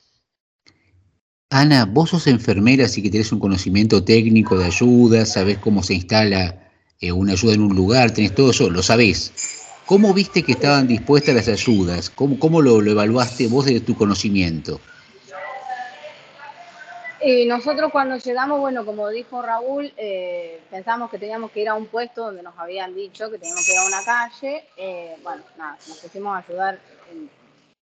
Ana, 1.52 1.86
vos 1.86 2.12
sos 2.12 2.28
enfermera, 2.28 2.86
así 2.86 3.02
que 3.02 3.10
tenés 3.10 3.32
un 3.32 3.40
conocimiento 3.40 4.04
técnico 4.04 4.58
de 4.58 4.66
ayuda, 4.66 5.26
sabés 5.26 5.58
cómo 5.58 5.82
se 5.84 5.96
instala 5.96 6.72
eh, 7.00 7.12
una 7.12 7.34
ayuda 7.34 7.54
en 7.54 7.62
un 7.62 7.76
lugar, 7.76 8.12
tenés 8.12 8.36
todo 8.36 8.52
eso, 8.52 8.70
lo 8.70 8.84
sabés. 8.84 9.59
¿Cómo 9.90 10.14
viste 10.14 10.44
que 10.44 10.52
estaban 10.52 10.88
dispuestas 10.88 11.34
las 11.34 11.48
ayudas? 11.48 12.12
¿Cómo, 12.12 12.40
cómo 12.40 12.62
lo, 12.62 12.80
evaluaste 12.80 13.48
vos 13.48 13.66
desde 13.66 13.82
tu 13.82 13.98
conocimiento? 13.98 14.80
Nosotros 17.48 17.92
cuando 17.92 18.16
llegamos, 18.18 18.60
bueno, 18.60 18.86
como 18.86 19.10
dijo 19.10 19.42
Raúl, 19.42 19.92
eh, 19.98 20.62
pensamos 20.70 21.10
que 21.10 21.18
teníamos 21.18 21.52
que 21.52 21.62
ir 21.62 21.70
a 21.70 21.74
un 21.74 21.88
puesto 21.88 22.26
donde 22.26 22.44
nos 22.44 22.58
habían 22.58 22.96
dicho 22.96 23.30
que 23.30 23.40
teníamos 23.40 23.66
que 23.66 23.74
ir 23.74 23.80
a 23.80 23.86
una 23.88 24.04
calle. 24.06 24.64
Eh, 24.78 25.18
bueno, 25.24 25.42
nada, 25.58 25.78
nos 25.88 25.98
pusimos 25.98 26.36
a 26.36 26.46
ayudar. 26.48 26.80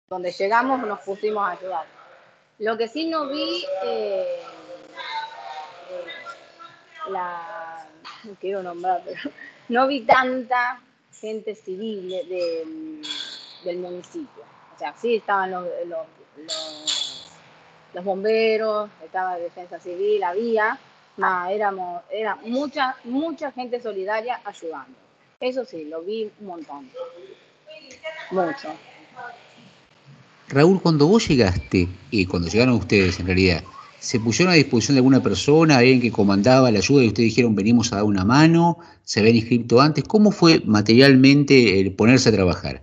donde 0.09 0.33
llegamos 0.33 0.81
nos 0.87 1.01
pusimos 1.01 1.43
a 1.47 1.51
ayudar 1.51 2.01
lo 2.61 2.77
que 2.77 2.89
sí 2.89 3.07
no 3.07 3.29
vi, 3.29 3.65
eh, 3.85 4.43
eh, 5.91 6.05
la, 7.11 7.87
quiero 8.39 8.63
nombrar, 8.63 9.03
pero 9.05 9.19
no 9.69 9.87
vi 9.87 10.03
tanta 10.03 10.81
gente 11.21 11.55
civil 11.55 12.09
del 13.65 13.79
municipio. 13.79 14.45
O 14.75 14.79
sea, 14.79 14.95
sí 14.97 15.17
estaban 15.17 15.51
los, 15.51 15.67
los, 17.95 18.05
bomberos, 18.05 18.89
estaba 19.05 19.37
defensa 19.37 19.79
civil, 19.79 20.23
había, 20.23 20.79
éramos, 21.51 22.03
era 22.11 22.37
mucha, 22.37 22.97
mucha 23.05 23.53
gente 23.53 23.81
solidaria 23.81 24.41
ayudando. 24.45 24.97
Eso 25.39 25.65
sí, 25.65 25.85
lo 25.85 26.03
vi 26.03 26.31
un 26.41 26.47
montón. 26.47 26.91
Mucho. 28.31 28.75
Raúl, 30.49 30.81
cuando 30.83 31.07
vos 31.07 31.29
llegaste, 31.29 31.89
y 32.11 32.27
cuando 32.27 32.49
llegaron 32.49 32.75
ustedes 32.75 33.21
en 33.21 33.27
realidad, 33.27 33.63
¿se 34.01 34.19
pusieron 34.19 34.53
a 34.53 34.57
disposición 34.57 34.97
de 34.97 35.01
alguna 35.01 35.23
persona, 35.23 35.79
alguien 35.79 36.01
que 36.01 36.11
comandaba 36.11 36.71
la 36.71 36.79
ayuda 36.79 37.05
y 37.05 37.09
ustedes 37.09 37.29
dijeron 37.29 37.55
venimos 37.55 37.93
a 37.93 37.97
dar 37.97 38.05
una 38.05 38.25
mano? 38.25 38.79
¿Se 39.03 39.21
habían 39.21 39.37
inscrito 39.37 39.81
antes? 39.81 40.05
¿Cómo 40.05 40.33
fue 40.33 40.63
materialmente 40.65 41.81
el 41.81 41.95
ponerse 41.95 42.31
a 42.31 42.33
trabajar? 42.33 42.83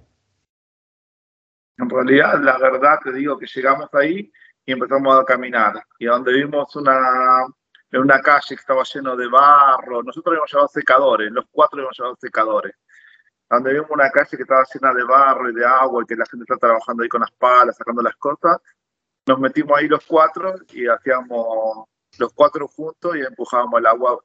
En 1.77 1.89
realidad, 1.89 2.41
la 2.41 2.57
verdad 2.57 2.99
te 3.03 3.11
digo 3.13 3.37
que 3.37 3.47
llegamos 3.53 3.89
ahí 3.93 4.31
y 4.65 4.71
empezamos 4.71 5.19
a 5.19 5.25
caminar. 5.25 5.83
Y 5.99 6.05
donde 6.05 6.33
vimos 6.33 6.75
una, 6.75 7.45
en 7.91 8.01
una 8.01 8.21
calle 8.21 8.47
que 8.49 8.55
estaba 8.55 8.83
lleno 8.83 9.15
de 9.15 9.27
barro, 9.27 10.03
nosotros 10.03 10.33
habíamos 10.33 10.51
llevado 10.51 10.67
secadores, 10.69 11.31
los 11.31 11.45
cuatro 11.51 11.79
habíamos 11.79 11.97
llevado 11.97 12.17
secadores 12.19 12.73
donde 13.49 13.73
vimos 13.73 13.89
una 13.89 14.09
calle 14.11 14.35
que 14.35 14.43
estaba 14.43 14.63
llena 14.73 14.93
de 14.93 15.03
barro 15.03 15.49
y 15.49 15.53
de 15.53 15.65
agua 15.65 16.03
y 16.03 16.05
que 16.05 16.15
la 16.15 16.25
gente 16.25 16.43
está 16.43 16.57
trabajando 16.57 17.03
ahí 17.03 17.09
con 17.09 17.21
las 17.21 17.31
palas, 17.31 17.77
sacando 17.77 18.01
las 18.01 18.15
cosas, 18.17 18.57
nos 19.27 19.39
metimos 19.39 19.77
ahí 19.77 19.87
los 19.87 20.05
cuatro 20.05 20.55
y 20.71 20.87
hacíamos 20.87 21.85
los 22.17 22.33
cuatro 22.33 22.67
juntos 22.67 23.15
y 23.15 23.21
empujábamos 23.21 23.79
el 23.79 23.85
agua 23.85 24.19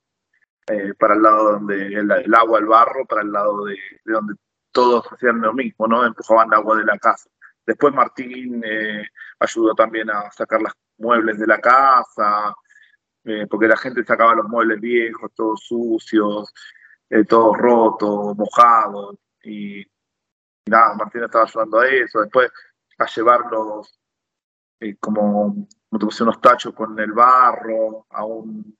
eh, 0.68 0.94
para 0.98 1.14
el 1.14 1.22
lado 1.22 1.52
donde 1.52 1.86
el, 1.86 2.34
agua, 2.34 2.60
el 2.60 2.66
barro, 2.66 3.04
para 3.04 3.22
el 3.22 3.32
lado 3.32 3.64
de, 3.64 3.76
donde 4.04 4.34
todos 4.70 5.04
hacían 5.12 5.40
lo 5.40 5.52
mismo, 5.52 5.86
¿no? 5.88 6.06
Empujaban 6.06 6.54
agua 6.54 6.78
de 6.78 6.84
la 6.84 6.98
casa. 6.98 7.28
Después 7.66 7.92
Martín 7.92 8.62
eh, 8.64 9.04
ayudó 9.40 9.74
también 9.74 10.08
a 10.10 10.30
sacar 10.30 10.62
los 10.62 10.72
muebles 10.98 11.38
de 11.38 11.46
la 11.46 11.58
casa, 11.58 12.54
eh, 13.24 13.46
porque 13.48 13.68
la 13.68 13.76
gente 13.76 14.04
sacaba 14.04 14.34
los 14.34 14.48
muebles 14.48 14.80
viejos, 14.80 15.32
todos 15.34 15.64
sucios, 15.66 16.52
eh, 17.10 17.24
todo 17.24 17.54
roto, 17.54 18.34
mojado, 18.34 19.18
y, 19.44 19.84
nada, 20.66 20.94
Martín 20.94 21.24
estaba 21.24 21.44
ayudando 21.44 21.80
a 21.80 21.88
eso, 21.88 22.20
después 22.20 22.50
a 22.98 23.06
llevarlos 23.06 24.01
eh, 24.82 24.96
como, 25.00 25.66
como 25.90 26.10
unos 26.20 26.40
tachos 26.40 26.74
con 26.74 26.98
el 26.98 27.12
barro 27.12 28.06
a 28.10 28.24
un, 28.24 28.76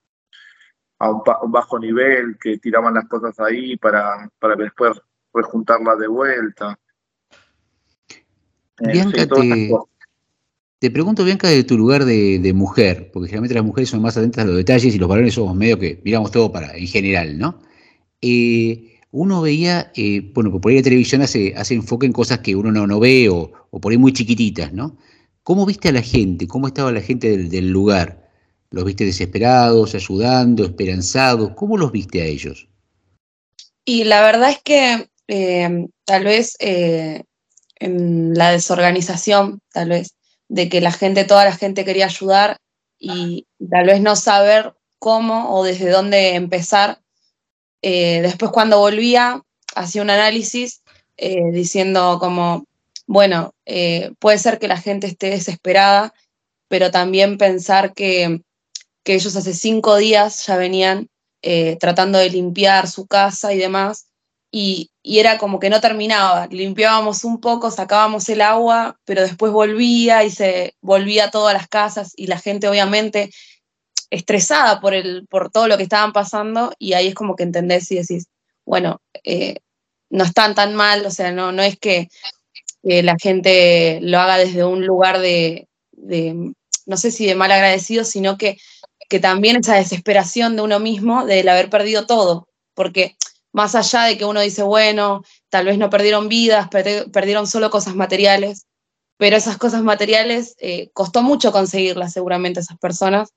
a 0.99 1.11
un, 1.11 1.23
bajo 1.53 1.79
nivel 1.79 2.37
que 2.41 2.59
tiraban 2.59 2.95
las 2.95 3.07
cosas 3.09 3.39
ahí 3.41 3.77
para, 3.77 4.29
para 4.39 4.57
después 4.57 5.01
rejuntarlas 5.33 5.99
de 5.99 6.09
vuelta. 6.09 6.79
Eh, 8.81 8.93
Bianca, 8.93 9.27
te, 10.79 10.91
pregunto, 10.91 11.25
Bianca, 11.25 11.49
de 11.49 11.63
tu 11.63 11.79
lugar 11.79 12.05
de, 12.05 12.41
de, 12.41 12.53
mujer, 12.53 13.11
porque 13.13 13.29
generalmente 13.29 13.55
las 13.55 13.65
mujeres 13.65 13.89
son 13.89 14.03
más 14.03 14.17
atentas 14.17 14.45
a 14.45 14.49
los 14.49 14.57
detalles 14.57 14.95
y 14.95 14.99
los 14.99 15.09
varones 15.09 15.35
somos 15.35 15.55
medio 15.55 15.79
que 15.79 16.01
miramos 16.05 16.33
todo 16.33 16.51
para 16.51 16.77
en 16.77 16.89
general, 16.89 17.39
¿no? 17.39 17.61
Eh, 18.21 18.99
uno 19.13 19.43
veía, 19.43 19.93
eh, 19.95 20.33
bueno, 20.35 20.59
por 20.61 20.71
ahí 20.71 20.79
la 20.79 20.83
televisión 20.83 21.23
hace, 21.23 21.55
hace 21.57 21.75
enfoque 21.75 22.07
en 22.07 22.13
cosas 22.13 22.39
que 22.39 22.57
uno 22.57 22.73
no, 22.73 22.87
no 22.87 22.99
ve 22.99 23.29
o, 23.29 23.53
por 23.79 23.93
ahí 23.93 23.99
muy 23.99 24.13
chiquititas, 24.13 24.73
¿no? 24.73 24.97
¿Cómo 25.43 25.67
viste 25.67 25.89
a 25.89 25.93
la 25.93 26.03
gente? 26.03 26.47
¿Cómo 26.47 26.69
estaba 26.69 26.93
la 26.93 27.01
gente 27.01 27.37
del, 27.37 27.69
lugar? 27.69 28.29
¿Los 28.71 28.85
viste 28.85 29.05
desesperados, 29.05 29.95
ayudando, 29.95 30.65
esperanzados? 30.65 31.53
¿Cómo 31.55 31.77
los 31.77 31.93
viste 31.93 32.23
a 32.23 32.27
ellos? 32.27 32.69
Y 33.85 34.05
la 34.05 34.23
verdad 34.23 34.51
es 34.51 34.63
que 34.63 35.09
eh, 35.29 35.87
tal 36.05 36.25
vez 36.25 36.57
en 37.83 38.35
la 38.35 38.53
desorganización, 38.53 39.61
tal 39.73 39.89
vez, 39.91 40.15
de 40.49 40.69
que 40.69 40.81
la 40.81 40.93
gente, 40.93 41.25
toda 41.25 41.45
la 41.45 41.57
gente 41.57 41.85
quería 41.85 42.07
ayudar 42.07 42.59
y 42.99 43.47
tal 43.71 43.87
vez 43.87 44.01
no 44.01 44.15
saber 44.15 44.75
cómo 44.99 45.53
o 45.53 45.65
desde 45.65 45.91
dónde 45.91 46.37
empezar, 46.37 47.01
eh, 47.83 48.23
después 48.23 48.53
cuando 48.53 48.79
volvía, 48.79 49.43
hacía 49.75 50.03
un 50.03 50.11
análisis 50.11 50.83
eh, 51.17 51.51
diciendo 51.51 52.19
como, 52.21 52.65
bueno, 53.13 53.55
eh, 53.67 54.13
puede 54.19 54.39
ser 54.39 54.59
que 54.59 54.69
la 54.69 54.81
gente 54.81 55.07
esté 55.07 55.31
desesperada, 55.31 56.15
pero 56.69 56.91
también 56.91 57.39
pensar 57.39 57.93
que, 57.93 58.41
ellos 59.05 59.37
hace 59.37 59.53
cinco 59.53 59.97
días 59.97 60.47
ya 60.47 60.57
venían 60.57 61.09
tratando 61.81 62.19
de 62.19 62.31
limpiar 62.31 62.89
su 62.89 63.09
casa 63.09 63.53
y 63.53 63.59
demás, 63.59 64.07
y, 64.53 64.91
y, 65.03 65.19
era 65.19 65.39
como 65.39 65.59
que 65.59 65.71
no 65.71 65.81
terminaba. 65.81 66.47
Limpiábamos 66.47 67.25
un 67.25 67.41
poco, 67.41 67.71
sacábamos 67.71 68.29
el 68.29 68.43
agua, 68.43 69.01
pero 69.05 69.23
después 69.23 69.53
volvía 69.53 70.23
y 70.25 70.31
se 70.31 70.77
volvía 70.81 71.25
a 71.25 71.31
todas 71.31 71.53
las 71.55 71.69
casas 71.69 72.13
y 72.17 72.29
la 72.29 72.39
gente 72.39 72.69
obviamente 72.69 73.31
estresada 74.13 74.81
por, 74.81 74.95
el, 74.95 75.27
por 75.27 75.51
todo 75.51 75.69
lo 75.69 75.77
que 75.79 75.85
estaban 75.85 76.13
pasando 76.13 76.75
y 76.79 76.93
ahí 76.93 77.09
es 77.09 77.15
como 77.15 77.35
que 77.35 77.45
entendés 77.45 77.91
y 77.91 77.97
decís, 77.97 78.27
bueno, 78.67 79.01
eh, 79.25 79.57
no 80.11 80.25
están 80.25 80.55
tan 80.55 80.75
mal, 80.75 81.05
o 81.07 81.11
sea, 81.11 81.33
no, 81.33 81.51
no 81.51 81.63
es 81.63 81.79
que 81.79 82.09
la 82.83 83.17
gente 83.21 84.01
lo 84.03 84.19
haga 84.19 84.39
desde 84.39 84.65
un 84.65 84.85
lugar 84.85 85.21
de, 85.21 85.69
no 86.87 86.97
sé 86.97 87.11
si 87.11 87.27
de 87.27 87.35
mal 87.35 87.53
agradecido, 87.53 88.05
sino 88.05 88.37
que 88.37 88.59
que 89.13 89.21
también 89.21 89.57
esa 89.57 89.75
desesperación 89.75 90.57
de 90.57 90.63
uno 90.63 90.81
mismo 90.81 91.27
del 91.27 91.47
haber 91.51 91.69
perdido 91.69 92.07
todo, 92.07 92.49
porque 92.73 93.15
más 93.53 93.75
allá 93.75 94.05
de 94.05 94.17
que 94.17 94.25
uno 94.25 94.41
dice, 94.41 94.63
bueno, 94.63 95.23
tal 95.51 95.67
vez 95.67 95.77
no 95.77 95.91
perdieron 95.91 96.31
vidas, 96.31 96.69
perdieron 96.71 97.47
solo 97.47 97.71
cosas 97.71 97.95
materiales, 97.95 98.65
pero 99.19 99.37
esas 99.37 99.59
cosas 99.59 99.83
materiales 99.83 100.57
eh, 100.61 100.89
costó 100.95 101.23
mucho 101.23 101.53
conseguirlas 101.53 102.15
seguramente 102.15 102.61
esas 102.61 102.79
personas, 102.79 103.29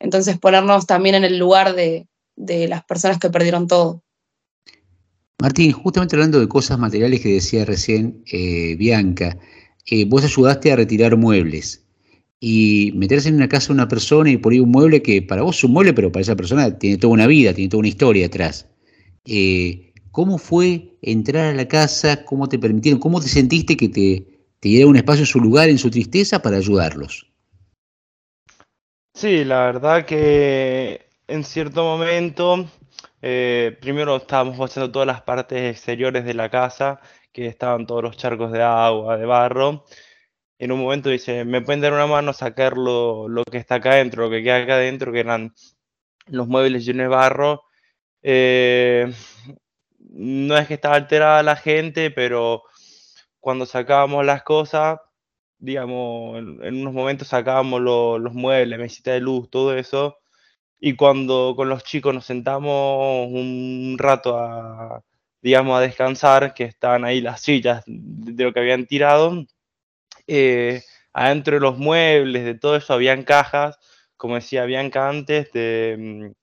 entonces 0.00 0.36
ponernos 0.36 0.86
también 0.86 1.14
en 1.14 1.22
el 1.22 1.38
lugar 1.38 1.74
de, 1.74 2.08
las 2.34 2.84
personas 2.84 3.20
que 3.20 3.30
perdieron 3.30 3.68
todo. 3.68 4.02
Martín, 5.40 5.72
justamente 5.72 6.16
hablando 6.16 6.38
de 6.38 6.48
cosas 6.48 6.78
materiales 6.78 7.20
que 7.20 7.32
decía 7.32 7.64
recién 7.64 8.22
eh, 8.30 8.76
Bianca, 8.76 9.38
eh, 9.86 10.04
vos 10.04 10.22
ayudaste 10.22 10.70
a 10.70 10.76
retirar 10.76 11.16
muebles 11.16 11.86
y 12.40 12.92
meterse 12.94 13.30
en 13.30 13.36
una 13.36 13.48
casa 13.48 13.68
de 13.68 13.74
una 13.74 13.88
persona 13.88 14.30
y 14.30 14.36
por 14.36 14.52
un 14.52 14.70
mueble 14.70 15.00
que 15.00 15.22
para 15.22 15.40
vos 15.42 15.56
es 15.56 15.64
un 15.64 15.72
mueble, 15.72 15.94
pero 15.94 16.12
para 16.12 16.20
esa 16.22 16.36
persona 16.36 16.78
tiene 16.78 16.98
toda 16.98 17.14
una 17.14 17.26
vida, 17.26 17.54
tiene 17.54 17.70
toda 17.70 17.80
una 17.80 17.88
historia 17.88 18.26
atrás. 18.26 18.68
Eh, 19.24 19.94
¿Cómo 20.10 20.36
fue 20.36 20.98
entrar 21.00 21.46
a 21.46 21.54
la 21.54 21.68
casa? 21.68 22.22
¿Cómo 22.24 22.46
te 22.48 22.58
permitieron? 22.58 23.00
¿Cómo 23.00 23.20
te 23.20 23.28
sentiste 23.28 23.78
que 23.78 23.88
te, 23.88 24.26
te 24.60 24.68
diera 24.68 24.88
un 24.88 24.96
espacio 24.96 25.22
en 25.22 25.26
su 25.26 25.40
lugar, 25.40 25.70
en 25.70 25.78
su 25.78 25.90
tristeza, 25.90 26.42
para 26.42 26.58
ayudarlos? 26.58 27.26
Sí, 29.14 29.44
la 29.44 29.64
verdad 29.64 30.04
que 30.04 31.06
en 31.28 31.44
cierto 31.44 31.82
momento, 31.84 32.68
eh, 33.22 33.76
primero 33.80 34.16
estábamos 34.16 34.58
haciendo 34.58 34.90
todas 34.90 35.06
las 35.06 35.22
partes 35.22 35.76
exteriores 35.76 36.24
de 36.24 36.34
la 36.34 36.50
casa, 36.50 37.00
que 37.32 37.46
estaban 37.46 37.86
todos 37.86 38.02
los 38.02 38.16
charcos 38.16 38.52
de 38.52 38.62
agua, 38.62 39.16
de 39.16 39.26
barro. 39.26 39.84
En 40.58 40.72
un 40.72 40.80
momento 40.80 41.10
dice, 41.10 41.44
me 41.44 41.62
pueden 41.62 41.80
dar 41.80 41.92
una 41.92 42.06
mano 42.06 42.30
a 42.32 42.34
sacar 42.34 42.76
lo, 42.76 43.28
que 43.50 43.58
está 43.58 43.76
acá 43.76 43.92
adentro, 43.92 44.24
lo 44.24 44.30
que 44.30 44.42
queda 44.42 44.58
acá 44.58 44.74
adentro, 44.74 45.12
que 45.12 45.20
eran 45.20 45.54
los 46.26 46.48
muebles 46.48 46.84
llenos 46.84 47.04
de 47.04 47.08
barro. 47.08 47.62
Eh, 48.22 49.12
no 49.98 50.56
es 50.58 50.68
que 50.68 50.74
estaba 50.74 50.96
alterada 50.96 51.42
la 51.42 51.56
gente, 51.56 52.10
pero 52.10 52.64
cuando 53.40 53.66
sacábamos 53.66 54.24
las 54.26 54.42
cosas, 54.42 54.98
digamos, 55.58 56.38
en, 56.38 56.80
unos 56.82 56.94
momentos 56.94 57.28
sacábamos 57.28 57.80
los 57.80 58.34
muebles, 58.34 58.78
mesita 58.78 59.12
de 59.12 59.20
luz, 59.20 59.50
todo 59.50 59.76
eso. 59.76 60.19
Y 60.80 60.96
cuando 60.96 61.54
con 61.56 61.68
los 61.68 61.84
chicos 61.84 62.14
nos 62.14 62.24
sentamos 62.26 63.28
un 63.30 63.96
rato 63.98 64.38
a, 64.38 65.02
digamos, 65.42 65.78
a 65.78 65.82
descansar, 65.82 66.54
que 66.54 66.64
estaban 66.64 67.04
ahí 67.04 67.20
las 67.20 67.42
sillas 67.42 67.84
de 67.86 68.44
lo 68.44 68.52
que 68.52 68.60
habían 68.60 68.86
tirado, 68.86 69.44
eh, 70.26 70.82
adentro 71.12 71.56
de 71.56 71.60
los 71.60 71.78
muebles, 71.78 72.44
de 72.44 72.54
todo 72.54 72.76
eso, 72.76 72.94
habían 72.94 73.24
cajas, 73.24 73.78
como 74.16 74.36
decía 74.36 74.64
Bianca 74.64 75.08
antes, 75.08 75.52
de, 75.52 76.34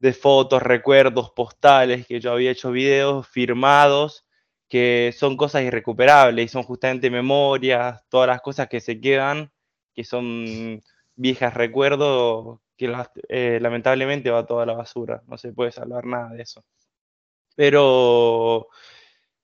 de 0.00 0.12
fotos, 0.14 0.62
recuerdos, 0.62 1.30
postales, 1.32 2.06
que 2.06 2.20
yo 2.20 2.32
había 2.32 2.50
hecho 2.50 2.72
videos 2.72 3.28
firmados, 3.28 4.26
que 4.68 5.14
son 5.16 5.36
cosas 5.36 5.62
irrecuperables 5.62 6.46
y 6.46 6.48
son 6.48 6.62
justamente 6.62 7.10
memorias, 7.10 8.02
todas 8.08 8.28
las 8.28 8.40
cosas 8.40 8.68
que 8.68 8.80
se 8.80 9.00
quedan, 9.00 9.52
que 9.94 10.04
son 10.04 10.80
viejas 11.16 11.54
recuerdos, 11.54 12.60
que 12.80 12.90
eh, 13.28 13.58
lamentablemente 13.60 14.30
va 14.30 14.46
toda 14.46 14.64
la 14.64 14.72
basura, 14.72 15.22
no 15.26 15.36
se 15.36 15.52
puede 15.52 15.70
salvar 15.70 16.06
nada 16.06 16.30
de 16.30 16.42
eso. 16.42 16.64
Pero 17.54 18.68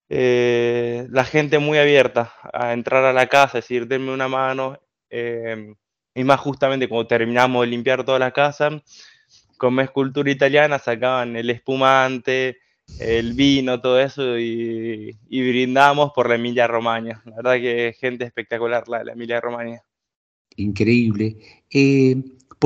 eh, 0.09 1.07
la 1.11 1.25
gente 1.25 1.59
muy 1.59 1.77
abierta 1.77 2.33
a 2.53 2.73
entrar 2.73 3.05
a 3.05 3.13
la 3.13 3.27
casa, 3.27 3.59
decir, 3.59 3.87
denme 3.87 4.13
una 4.13 4.29
mano, 4.29 4.79
eh, 5.11 5.75
y 6.15 6.25
más 6.25 6.41
justamente 6.41 6.89
cuando 6.89 7.09
terminamos 7.09 7.63
de 7.63 7.67
limpiar 7.69 8.05
toda 8.05 8.19
la 8.19 8.31
casa, 8.31 8.71
con 9.59 9.79
escultura 9.81 10.31
italiana 10.31 10.79
sacaban 10.79 11.37
el 11.37 11.51
espumante, 11.51 12.59
el 13.01 13.35
vino, 13.35 13.81
todo 13.83 14.01
eso, 14.01 14.39
y, 14.39 15.19
brindamos 15.29 16.13
por 16.15 16.29
la 16.31 16.37
Emilia 16.37 16.67
Romagna. 16.67 17.23
La 17.27 17.37
verdad 17.37 17.55
que 17.57 17.95
gente 18.01 18.25
espectacular 18.25 18.89
la, 18.89 19.05
la 19.05 19.13
Emilia 19.13 19.41
Romagna. 19.43 19.83
Increíble. 20.57 21.37
Eh, 21.71 22.17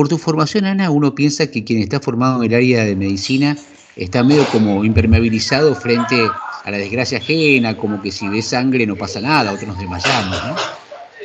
por 0.01 0.09
tu 0.09 0.17
formación, 0.17 0.65
Ana, 0.65 0.89
uno 0.89 1.13
piensa 1.13 1.51
que 1.51 1.63
quien 1.63 1.77
está 1.77 1.99
formado 1.99 2.41
en 2.41 2.51
el 2.51 2.57
área 2.57 2.85
de 2.85 2.95
medicina 2.95 3.55
está 3.95 4.23
medio 4.23 4.43
como 4.47 4.83
impermeabilizado 4.83 5.75
frente 5.75 6.27
a 6.63 6.71
la 6.71 6.79
desgracia 6.79 7.19
ajena, 7.19 7.77
como 7.77 8.01
que 8.01 8.11
si 8.11 8.27
ves 8.27 8.47
sangre 8.47 8.87
no 8.87 8.95
pasa 8.95 9.21
nada, 9.21 9.51
otros 9.51 9.67
nos 9.67 9.77
desmayamos, 9.77 10.43
¿no? 10.43 10.55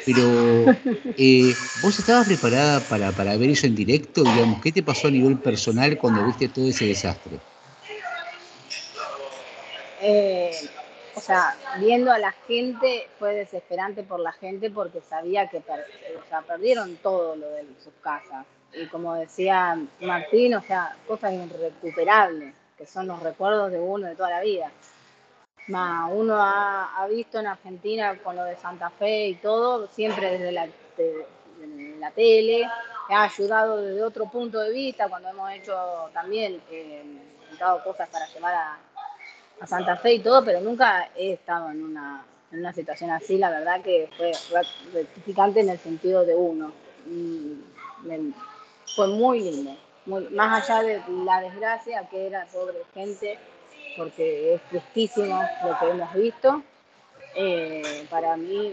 Pero, 0.04 0.76
eh, 1.16 1.54
¿vos 1.80 1.98
estabas 1.98 2.26
preparada 2.26 2.80
para, 2.80 3.12
para 3.12 3.34
ver 3.38 3.48
eso 3.48 3.66
en 3.66 3.76
directo? 3.76 4.22
Digamos, 4.22 4.60
¿qué 4.60 4.70
te 4.70 4.82
pasó 4.82 5.08
a 5.08 5.10
nivel 5.10 5.38
personal 5.38 5.96
cuando 5.96 6.26
viste 6.26 6.50
todo 6.50 6.68
ese 6.68 6.84
desastre? 6.84 7.38
Eh, 10.02 10.50
o 11.14 11.20
sea, 11.22 11.56
viendo 11.80 12.12
a 12.12 12.18
la 12.18 12.32
gente 12.46 13.08
fue 13.18 13.36
desesperante 13.36 14.02
por 14.02 14.20
la 14.20 14.32
gente 14.32 14.70
porque 14.70 15.00
sabía 15.00 15.48
que 15.48 15.62
perdieron 16.46 16.96
todo 16.96 17.36
lo 17.36 17.48
de 17.52 17.64
sus 17.82 17.94
casas. 18.02 18.44
Y 18.72 18.86
como 18.86 19.14
decía 19.14 19.78
Martín, 20.00 20.54
o 20.54 20.62
sea, 20.62 20.96
cosas 21.06 21.32
irrecuperables, 21.32 22.54
que 22.76 22.86
son 22.86 23.06
los 23.06 23.22
recuerdos 23.22 23.72
de 23.72 23.80
uno 23.80 24.06
de 24.06 24.16
toda 24.16 24.30
la 24.30 24.40
vida 24.40 24.70
uno 25.68 26.36
ha, 26.38 27.06
visto 27.08 27.38
en 27.38 27.46
Argentina 27.46 28.16
con 28.22 28.36
lo 28.36 28.44
de 28.44 28.56
Santa 28.56 28.90
Fe 28.90 29.28
y 29.28 29.34
todo, 29.36 29.86
siempre 29.88 30.38
desde 30.38 30.52
la, 30.52 30.68
la 31.98 32.10
tele, 32.12 32.68
ha 33.08 33.24
ayudado 33.24 33.82
desde 33.82 34.02
otro 34.02 34.26
punto 34.26 34.60
de 34.60 34.72
vista 34.72 35.08
cuando 35.08 35.28
hemos 35.28 35.50
hecho 35.52 36.10
también, 36.12 36.60
eh, 36.70 37.02
cosas 37.84 38.08
para 38.08 38.26
llevar 38.28 38.54
a, 38.54 38.78
Santa 39.66 39.96
Fe 39.96 40.14
y 40.14 40.18
todo, 40.18 40.44
pero 40.44 40.60
nunca 40.60 41.08
he 41.16 41.32
estado 41.32 41.70
en 41.70 41.82
una, 41.82 42.22
en 42.52 42.58
una 42.58 42.74
situación 42.74 43.10
así, 43.10 43.38
la 43.38 43.48
verdad 43.48 43.80
que 43.80 44.10
fue 44.14 44.30
gratificante 44.50 45.60
en 45.60 45.70
el 45.70 45.78
sentido 45.78 46.26
de 46.26 46.34
uno. 46.34 46.72
Fue 48.94 49.08
muy 49.08 49.40
lindo, 49.40 49.76
más 50.06 50.68
allá 50.68 50.82
de 50.82 51.02
la 51.24 51.40
desgracia 51.42 52.08
que 52.08 52.26
era 52.26 52.48
sobre 52.50 52.78
gente 52.94 53.38
porque 53.96 54.54
es 54.54 54.60
tristísimo 54.68 55.42
lo 55.64 55.78
que 55.78 55.90
hemos 55.90 56.14
visto. 56.14 56.62
Eh, 57.34 58.06
para 58.10 58.36
mí 58.36 58.72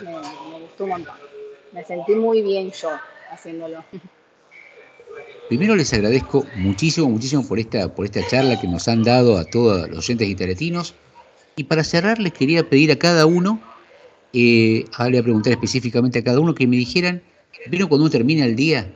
me, 0.00 0.60
gustó 0.60 0.84
un 0.84 0.90
montón. 0.90 1.14
Me 1.72 1.84
sentí 1.84 2.14
muy 2.14 2.42
bien 2.42 2.70
yo 2.70 2.90
haciéndolo. 3.30 3.84
Primero 5.48 5.74
les 5.74 5.92
agradezco 5.92 6.46
muchísimo, 6.56 7.08
muchísimo 7.08 7.46
por 7.46 7.58
esta, 7.58 7.92
por 7.92 8.04
esta 8.04 8.26
charla 8.26 8.60
que 8.60 8.68
nos 8.68 8.86
han 8.88 9.02
dado 9.02 9.36
a 9.36 9.44
todos 9.44 9.88
los 9.88 9.98
oyentes 9.98 10.28
guitarretinos. 10.28 10.94
Y 11.56 11.64
para 11.64 11.84
cerrar 11.84 12.18
les 12.18 12.32
quería 12.32 12.68
pedir 12.68 12.92
a 12.92 12.98
cada 12.98 13.26
uno, 13.26 13.60
eh, 14.32 14.84
ahora 14.94 15.10
le 15.10 15.16
voy 15.16 15.20
a 15.20 15.24
preguntar 15.24 15.52
específicamente 15.52 16.20
a 16.20 16.24
cada 16.24 16.40
uno 16.40 16.54
que 16.54 16.66
me 16.66 16.76
dijeran, 16.76 17.22
¿vieron 17.66 17.88
cuando 17.88 18.04
uno 18.04 18.10
termina 18.10 18.44
el 18.44 18.54
día? 18.54 18.90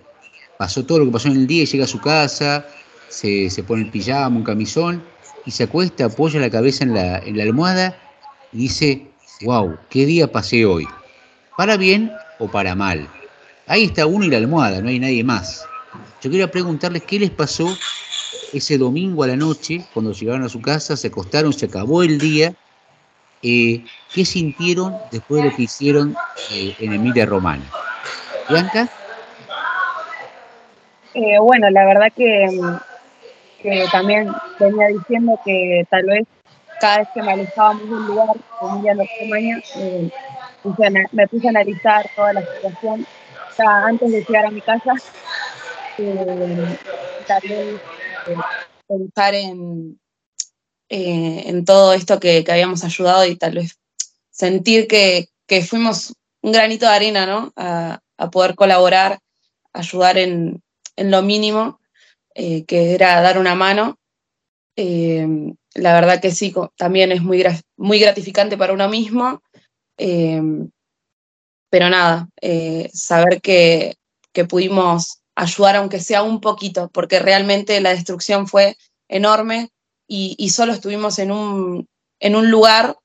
Pasó 0.59 0.85
todo 0.85 1.01
lo 1.01 1.07
que 1.07 1.13
pasó 1.13 1.29
en 1.29 1.37
el 1.37 1.47
día 1.47 1.63
y 1.63 1.67
llega 1.67 1.85
a 1.85 1.89
su 1.89 2.01
casa, 2.01 2.67
se, 3.09 3.51
se 3.51 3.63
pone 3.63 3.83
el 3.83 3.91
pijama, 3.91 4.37
un 4.37 4.45
camisón, 4.45 5.03
y 5.47 5.51
se 5.51 5.65
acuesta, 5.65 6.07
apoya 6.07 6.41
la 6.41 6.51
cabeza 6.51 6.85
en 6.85 6.95
la, 6.95 7.19
en 7.19 7.37
la 7.37 7.43
almohada 7.43 7.97
y 8.53 8.59
dice, 8.59 9.07
wow, 9.43 9.77
qué 9.91 10.07
día 10.07 10.31
pasé 10.31 10.65
hoy. 10.65 10.87
Para 11.57 11.77
bien 11.77 12.13
o 12.39 12.49
para 12.49 12.75
mal. 12.75 13.09
Ahí 13.67 13.85
está 13.85 14.07
uno 14.07 14.25
y 14.25 14.31
la 14.31 14.39
almohada, 14.39 14.81
no 14.81 14.89
hay 14.89 14.99
nadie 14.99 15.25
más. 15.25 15.65
Yo 16.23 16.31
quería 16.31 16.51
preguntarles 16.51 17.03
qué 17.03 17.19
les 17.19 17.31
pasó 17.31 17.77
ese 18.53 18.79
domingo 18.79 19.23
a 19.25 19.27
la 19.27 19.37
noche, 19.37 19.85
cuando 19.93 20.13
llegaron 20.13 20.45
a 20.45 20.49
su 20.49 20.61
casa, 20.61 20.97
se 20.97 21.09
acostaron, 21.09 21.53
se 21.53 21.67
acabó 21.67 22.03
el 22.03 22.19
día. 22.19 22.55
Eh, 23.43 23.85
¿Qué 24.13 24.25
sintieron 24.25 24.95
después 25.11 25.43
de 25.43 25.51
lo 25.51 25.57
que 25.57 25.65
hicieron 25.65 26.17
eh, 26.51 26.75
en 26.79 26.93
Emilia 26.95 27.27
Romana? 27.27 27.65
¿Blanca? 28.49 28.91
Eh, 31.15 31.39
bueno, 31.39 31.71
la 31.71 31.87
verdad 31.87 32.12
que 32.15 32.49
que 33.65 33.87
también 33.91 34.31
venía 34.61 34.89
diciendo 34.89 35.41
que 35.43 35.87
tal 35.89 36.05
vez 36.05 36.27
cada 36.79 36.99
vez 36.99 37.09
que 37.15 37.23
me 37.23 37.33
alejábamos 37.33 37.89
de 37.89 37.95
un 37.95 38.07
lugar, 38.07 38.37
como 38.59 38.77
un 38.77 38.83
día 38.83 38.93
eh, 39.77 40.11
me 41.12 41.29
puse 41.29 41.47
a 41.47 41.51
analizar 41.51 42.11
toda 42.15 42.35
la 42.35 42.43
situación 42.43 43.07
ya 43.57 43.87
antes 43.87 44.12
de 44.12 44.23
llegar 44.23 44.45
a 44.45 44.51
mi 44.51 44.61
casa. 44.61 44.93
Eh, 45.97 46.79
tal 47.27 47.43
vez 47.49 47.81
eh, 48.27 48.37
pensar 48.87 49.35
en, 49.35 49.99
en 50.91 51.65
todo 51.65 51.95
esto 51.95 52.21
que, 52.21 52.45
habíamos 52.47 52.85
ayudado 52.85 53.25
y 53.25 53.37
tal 53.37 53.55
vez 53.55 53.79
sentir 54.31 54.87
que, 54.89 55.29
fuimos 55.62 56.12
un 56.43 56.53
granito 56.53 56.85
de 56.85 56.93
arena, 56.93 57.25
¿no? 57.25 57.53
A, 57.57 58.01
poder 58.31 58.55
colaborar, 58.55 59.21
ayudar 59.73 60.19
en, 60.19 60.62
en 60.97 61.11
lo 61.11 61.23
mínimo 61.23 61.81
eh, 62.35 62.65
que 62.65 62.95
era 62.95 63.21
dar 63.21 63.39
una 63.39 63.55
mano. 63.55 63.99
Eh, 64.77 65.27
la 65.75 65.95
verdad 65.95 66.21
que 66.21 66.33
sí, 66.33 66.53
también 66.77 67.13
es 67.13 67.23
muy, 67.23 67.45
muy 67.77 67.99
gratificante 67.99 68.57
para 68.57 68.73
uno 68.73 68.89
mismo. 68.89 69.43
Eh, 69.99 70.41
pero 71.71 71.89
nada, 71.91 72.29
saber 72.93 73.41
que, 73.41 73.97
pudimos 74.49 75.21
ayudar 75.37 75.77
aunque 75.77 76.01
sea 76.01 76.23
un 76.23 76.41
poquito, 76.41 76.89
porque 76.93 77.19
realmente 77.19 77.81
la 77.81 77.91
destrucción 77.91 78.47
fue 78.47 78.77
enorme 79.09 79.71
y, 80.07 80.51
solo 80.51 80.73
estuvimos 80.73 81.19
en 81.19 81.33
un, 81.33 81.89
en 82.21 82.37
un 82.37 82.51
lugar 82.51 82.97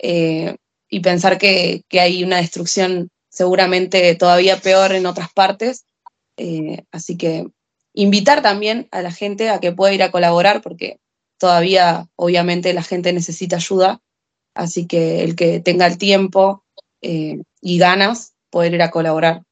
y 0.00 1.00
pensar 1.00 1.38
que, 1.38 1.84
hay 1.92 2.24
una 2.24 2.38
destrucción 2.38 3.08
seguramente 3.28 4.14
todavía 4.16 4.60
peor 4.60 4.92
en 4.92 5.06
otras 5.06 5.32
partes. 5.32 5.84
Eh, 6.38 6.84
así 6.92 7.16
que 7.18 7.50
invitar 7.92 8.42
también 8.42 8.88
a 8.92 9.02
la 9.02 9.10
gente 9.10 9.50
a 9.50 9.58
que 9.58 9.72
pueda 9.72 9.92
ir 9.92 10.02
a 10.02 10.12
colaborar, 10.12 10.62
porque 10.62 11.00
todavía 11.38 12.08
obviamente 12.16 12.72
la 12.72 12.82
gente 12.82 13.12
necesita 13.12 13.56
ayuda, 13.56 14.00
así 14.54 14.86
que 14.86 15.24
el 15.24 15.34
que 15.34 15.60
tenga 15.60 15.86
el 15.86 15.98
tiempo 15.98 16.64
eh, 17.02 17.42
y 17.60 17.78
ganas, 17.78 18.34
poder 18.50 18.74
ir 18.74 18.82
a 18.82 18.90
colaborar. 18.90 19.42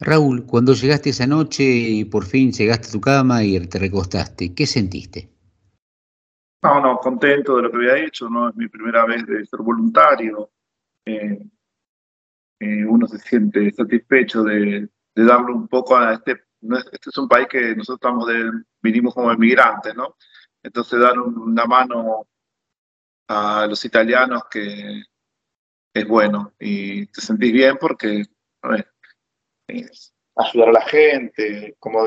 Raúl, 0.00 0.46
cuando 0.46 0.74
llegaste 0.74 1.10
esa 1.10 1.26
noche 1.26 1.64
y 1.64 2.04
por 2.04 2.24
fin 2.24 2.52
llegaste 2.52 2.88
a 2.88 2.92
tu 2.92 3.00
cama 3.00 3.44
y 3.44 3.58
te 3.66 3.78
recostaste, 3.78 4.54
¿qué 4.54 4.66
sentiste? 4.66 5.28
No, 6.62 6.80
no, 6.80 6.98
contento 6.98 7.56
de 7.56 7.62
lo 7.62 7.70
que 7.70 7.76
había 7.76 8.04
hecho, 8.04 8.28
no 8.28 8.48
es 8.48 8.56
mi 8.56 8.68
primera 8.68 9.04
vez 9.04 9.26
de 9.26 9.44
ser 9.44 9.60
voluntario. 9.60 10.50
Eh, 11.04 11.38
eh, 12.60 12.84
uno 12.84 13.06
se 13.06 13.18
siente 13.18 13.70
satisfecho 13.72 14.42
de, 14.42 14.88
darle 15.14 15.52
un 15.52 15.66
poco 15.66 15.96
a 15.96 16.14
este, 16.14 16.44
este 16.92 17.10
es 17.10 17.18
un 17.18 17.28
país 17.28 17.48
que 17.48 17.74
nosotros 17.74 17.96
estamos 17.96 18.26
de, 18.28 18.50
vinimos 18.82 19.14
como 19.14 19.32
emigrantes, 19.32 19.94
¿no? 19.94 20.16
Entonces 20.62 21.00
dar 21.00 21.18
una 21.18 21.64
mano 21.66 22.26
a 23.28 23.66
los 23.66 23.84
italianos 23.84 24.44
que 24.50 25.02
es 25.94 26.08
bueno 26.08 26.54
y 26.58 27.06
te 27.06 27.20
sentís 27.20 27.52
bien 27.52 27.76
porque 27.80 28.24
a 28.62 28.68
ver, 28.68 28.92
ayudar 30.36 30.68
a 30.68 30.72
la 30.72 30.82
gente, 30.82 31.76
como 31.78 32.06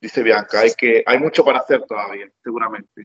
dice 0.00 0.22
Bianca, 0.22 0.60
hay, 0.60 0.72
que, 0.76 1.02
hay 1.06 1.18
mucho 1.18 1.44
para 1.44 1.58
hacer 1.58 1.82
todavía, 1.86 2.30
seguramente. 2.42 3.04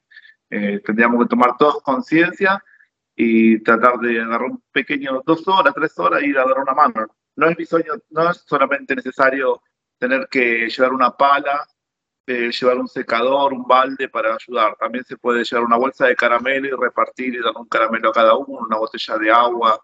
Eh, 0.50 0.80
tendríamos 0.86 1.24
que 1.24 1.30
tomar 1.30 1.58
todos 1.58 1.82
conciencia 1.82 2.64
y 3.16 3.60
tratar 3.64 3.98
de 4.00 4.22
agarrar 4.22 4.52
un 4.52 4.64
pequeño, 4.72 5.22
dos 5.26 5.48
horas, 5.48 5.74
tres 5.74 5.98
horas 5.98 6.22
y 6.22 6.28
ir 6.28 6.38
a 6.38 6.46
dar 6.46 6.60
una 6.60 6.74
mano. 6.74 7.08
No 7.36 7.48
es 7.48 7.58
mi 7.58 7.66
sueño, 7.66 7.94
no 8.10 8.30
es 8.30 8.44
solamente 8.46 8.96
necesario 8.96 9.62
tener 9.98 10.28
que 10.30 10.68
llevar 10.70 10.94
una 10.94 11.12
pala, 11.12 11.66
eh, 12.28 12.52
llevar 12.52 12.78
un 12.78 12.88
secador, 12.88 13.54
un 13.54 13.64
balde 13.64 14.10
para 14.10 14.36
ayudar. 14.36 14.76
También 14.78 15.06
se 15.06 15.18
puede 15.18 15.44
llevar 15.44 15.66
una 15.66 15.78
bolsa 15.78 16.08
de 16.08 16.16
caramelo 16.16 16.68
y 16.68 16.72
repartir 16.72 17.36
y 17.36 17.40
dar 17.40 17.54
un 17.56 17.68
caramelo 17.68 18.10
a 18.10 18.14
cada 18.14 18.36
uno, 18.36 18.66
una 18.68 18.78
botella 18.78 19.18
de 19.18 19.32
agua 19.32 19.80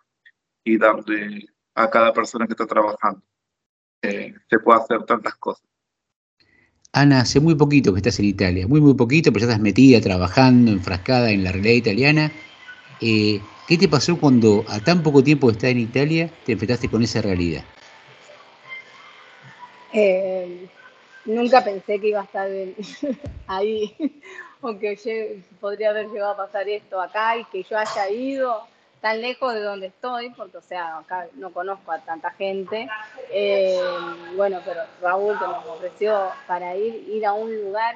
y 0.63 0.77
darle 0.77 1.47
a 1.75 1.89
cada 1.89 2.11
persona 2.13 2.45
que 2.45 2.53
está 2.53 2.65
trabajando. 2.65 3.21
Eh, 4.01 4.33
se 4.49 4.59
puede 4.59 4.79
hacer 4.79 5.03
tantas 5.03 5.35
cosas. 5.35 5.65
Ana, 6.93 7.21
hace 7.21 7.39
muy 7.39 7.55
poquito 7.55 7.93
que 7.93 7.99
estás 7.99 8.19
en 8.19 8.25
Italia, 8.25 8.67
muy 8.67 8.81
muy 8.81 8.95
poquito, 8.95 9.31
pero 9.31 9.45
ya 9.45 9.51
estás 9.51 9.61
metida, 9.61 10.01
trabajando, 10.01 10.71
enfrascada 10.71 11.31
en 11.31 11.45
la 11.45 11.53
realidad 11.53 11.75
italiana. 11.75 12.31
Eh, 13.01 13.41
¿Qué 13.67 13.77
te 13.77 13.87
pasó 13.87 14.19
cuando 14.19 14.63
a 14.67 14.79
tan 14.79 15.01
poco 15.01 15.23
tiempo 15.23 15.47
de 15.47 15.53
estar 15.53 15.69
en 15.69 15.79
Italia 15.79 16.29
te 16.45 16.51
enfrentaste 16.51 16.89
con 16.89 17.01
esa 17.01 17.21
realidad? 17.21 17.63
Eh, 19.93 20.67
nunca 21.25 21.63
pensé 21.63 21.99
que 21.99 22.09
iba 22.09 22.21
a 22.21 22.25
estar 22.25 22.49
ahí, 23.47 23.95
o 24.61 24.77
que 24.77 25.41
podría 25.59 25.89
haber 25.89 26.09
llegado 26.09 26.31
a 26.31 26.37
pasar 26.37 26.67
esto 26.69 27.01
acá 27.01 27.37
y 27.37 27.45
que 27.45 27.63
yo 27.63 27.77
haya 27.77 28.09
ido 28.09 28.67
tan 29.01 29.19
lejos 29.19 29.53
de 29.55 29.61
donde 29.61 29.87
estoy, 29.87 30.29
porque, 30.29 30.57
o 30.57 30.61
sea, 30.61 30.99
acá 30.99 31.27
no 31.33 31.51
conozco 31.51 31.91
a 31.91 31.99
tanta 31.99 32.29
gente. 32.31 32.87
Eh, 33.31 33.81
bueno, 34.35 34.61
pero 34.63 34.81
Raúl 35.01 35.39
que 35.39 35.45
nos 35.45 35.65
ofreció 35.65 36.29
para 36.45 36.75
ir, 36.75 37.09
ir 37.09 37.25
a 37.25 37.33
un 37.33 37.55
lugar 37.63 37.95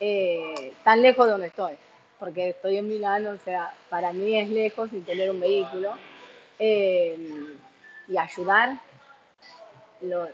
eh, 0.00 0.72
tan 0.84 1.02
lejos 1.02 1.26
de 1.26 1.32
donde 1.32 1.46
estoy, 1.48 1.74
porque 2.18 2.50
estoy 2.50 2.78
en 2.78 2.88
Milán, 2.88 3.26
o 3.26 3.38
sea, 3.44 3.74
para 3.90 4.12
mí 4.12 4.38
es 4.38 4.48
lejos 4.48 4.90
sin 4.90 5.04
tener 5.04 5.30
un 5.30 5.40
vehículo. 5.40 5.92
Eh, 6.58 7.56
y 8.08 8.16
ayudar, 8.16 8.80
lo, 10.00 10.28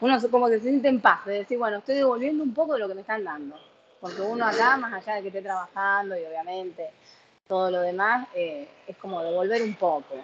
uno 0.00 0.18
como 0.30 0.48
que 0.48 0.58
se 0.58 0.64
siente 0.64 0.88
en 0.88 1.00
paz, 1.00 1.24
de 1.24 1.34
decir, 1.34 1.58
bueno, 1.58 1.78
estoy 1.78 1.96
devolviendo 1.96 2.42
un 2.42 2.52
poco 2.52 2.74
de 2.74 2.80
lo 2.80 2.88
que 2.88 2.94
me 2.94 3.00
están 3.00 3.24
dando. 3.24 3.56
Porque 4.00 4.20
uno 4.20 4.44
acá, 4.44 4.76
más 4.76 4.92
allá 4.92 5.16
de 5.16 5.22
que 5.22 5.28
esté 5.28 5.40
trabajando 5.40 6.14
y 6.14 6.24
obviamente 6.24 6.90
todo 7.48 7.70
lo 7.70 7.80
demás, 7.80 8.26
eh, 8.34 8.68
es 8.86 8.96
como 8.96 9.22
devolver 9.22 9.62
un 9.62 9.74
poco. 9.74 10.16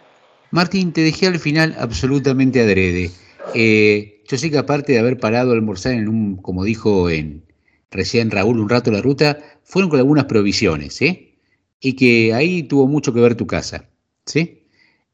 Martín, 0.51 0.93
te 0.93 1.03
dejé 1.03 1.29
al 1.29 1.39
final 1.39 1.75
absolutamente 1.79 2.61
adrede. 2.61 3.11
Eh, 3.55 4.23
yo 4.27 4.37
sé 4.37 4.51
que 4.51 4.59
aparte 4.59 4.93
de 4.93 4.99
haber 4.99 5.19
parado 5.19 5.53
a 5.53 5.55
almorzar 5.55 5.93
en 5.93 6.09
un, 6.09 6.37
como 6.37 6.65
dijo 6.65 7.09
en, 7.09 7.43
recién 7.91 8.31
Raúl, 8.31 8.61
un 8.61 8.69
rato 8.69 8.91
la 8.91 9.03
ruta, 9.03 9.39
fueron 9.65 9.91
con 9.91 9.99
algunas 9.99 10.25
provisiones, 10.27 11.01
¿eh? 11.03 11.39
Y 11.81 11.95
que 11.95 12.35
ahí 12.35 12.63
tuvo 12.65 12.87
mucho 12.87 13.13
que 13.13 13.21
ver 13.21 13.35
tu 13.35 13.47
casa, 13.47 13.89
¿sí? 14.27 14.65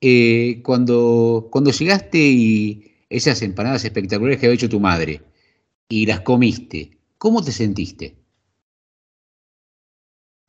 Eh, 0.00 0.60
cuando, 0.62 1.48
cuando 1.50 1.70
llegaste 1.70 2.18
y 2.18 2.92
esas 3.08 3.40
empanadas 3.42 3.84
espectaculares 3.84 4.38
que 4.38 4.46
había 4.46 4.56
hecho 4.56 4.68
tu 4.68 4.80
madre 4.80 5.22
y 5.88 6.06
las 6.06 6.20
comiste, 6.20 6.98
¿cómo 7.18 7.42
te 7.42 7.52
sentiste? 7.52 8.16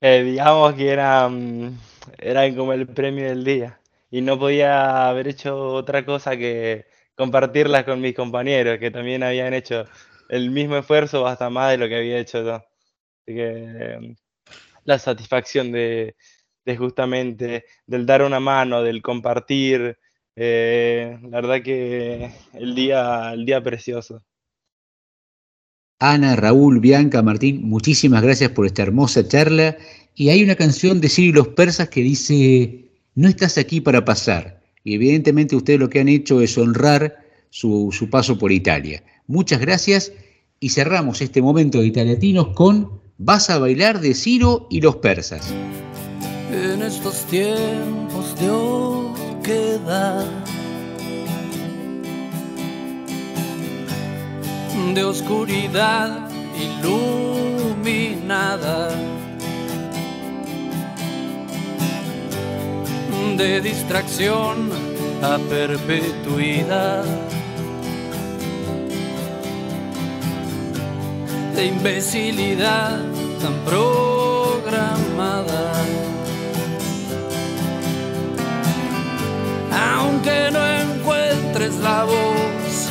Eh, 0.02 0.24
digamos 0.24 0.74
que 0.76 0.90
era, 0.90 1.28
mm, 1.28 1.78
era 2.20 2.56
como 2.56 2.74
el 2.74 2.88
premio 2.88 3.26
del 3.26 3.44
día 3.44 3.80
y 4.12 4.22
no 4.22 4.38
podía 4.38 5.10
haber 5.10 5.28
hecho 5.28 5.58
otra 5.74 6.06
cosa 6.06 6.38
que 6.38 6.86
compartirlas 7.16 7.84
con 7.84 8.00
mis 8.00 8.16
compañeros 8.16 8.78
que 8.80 8.92
también 8.92 9.24
habían 9.24 9.54
hecho 9.54 9.86
el 10.30 10.52
mismo 10.52 10.78
esfuerzo 10.78 11.26
hasta 11.28 11.50
más 11.50 11.72
de 11.72 11.78
lo 11.78 11.88
que 11.88 11.98
había 11.98 12.20
hecho 12.20 12.44
yo. 12.44 12.56
Así 12.56 13.36
que 13.36 13.98
mm, 14.02 14.16
la 14.86 15.00
satisfacción 15.00 15.72
de, 15.72 16.16
justamente 16.78 17.66
del 17.86 18.06
dar 18.06 18.24
una 18.24 18.40
mano, 18.40 18.84
del 18.84 19.02
compartir, 19.02 19.98
eh, 20.36 21.18
la 21.24 21.42
verdad 21.42 21.62
que 21.64 22.32
el 22.54 22.76
día, 22.76 23.34
el 23.34 23.46
día 23.46 23.62
precioso. 23.62 24.24
Ana, 26.00 26.36
Raúl, 26.36 26.80
Bianca, 26.80 27.24
Martín, 27.24 27.68
muchísimas 27.68 28.22
gracias 28.22 28.52
por 28.52 28.68
esta 28.68 28.84
hermosa 28.84 29.28
charla. 29.28 29.78
Y 30.14 30.30
hay 30.30 30.44
una 30.44 30.56
canción 30.56 31.02
de 31.02 31.10
Ciro 31.10 31.44
los 31.44 31.48
persas 31.50 31.90
que 31.90 32.02
dice, 32.02 32.86
no 33.16 33.28
estás 33.28 33.58
aquí 33.58 33.82
para 33.82 34.06
pasar. 34.06 34.62
Y 34.84 34.96
evidentemente 34.96 35.56
ustedes 35.56 35.80
lo 35.80 35.90
que 35.90 36.00
han 36.00 36.08
hecho 36.08 36.40
es 36.42 36.58
honrar 36.58 37.27
su, 37.58 38.08
paso 38.12 38.38
por 38.38 38.52
Italia. 38.52 39.04
Muchas 39.26 39.60
gracias 39.60 40.12
y 40.60 40.70
cerramos 40.70 41.22
este 41.22 41.42
momento 41.42 41.80
de 41.80 41.88
Italiatinos 41.88 42.50
con 42.50 43.02
Vas 43.18 43.50
a 43.50 43.58
bailar 43.58 44.00
de 44.00 44.14
Ciro 44.14 44.68
y 44.70 44.80
los 44.82 44.98
persas. 44.98 45.52
En 46.52 46.84
estos 46.84 47.26
tiempos 47.26 48.40
de 48.40 48.50
oquedad 48.52 50.26
de 54.94 55.04
oscuridad 55.04 56.30
iluminada, 57.66 58.90
de 63.38 63.62
distracción 63.62 64.70
a 65.22 65.38
perpetuidad, 65.50 67.04
de 71.58 71.66
imbecilidad 71.66 73.00
tan 73.42 73.54
programada. 73.66 74.94
Aunque 79.96 80.52
no 80.52 80.64
encuentres 80.68 81.76
la 81.78 82.04
voz 82.04 82.90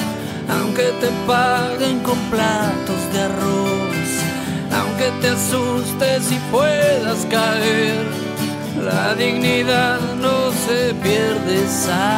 aunque 0.49 0.83
te 1.01 1.11
paguen 1.27 2.01
con 2.01 2.19
platos 2.31 3.01
de 3.13 3.21
arroz, 3.21 4.09
aunque 4.73 5.11
te 5.21 5.29
asustes 5.29 6.33
y 6.33 6.39
puedas 6.51 7.25
caer, 7.31 8.05
la 8.83 9.15
dignidad 9.15 10.01
no 10.21 10.51
se 10.67 10.93
pierde, 10.95 11.67
sabes. 11.69 12.17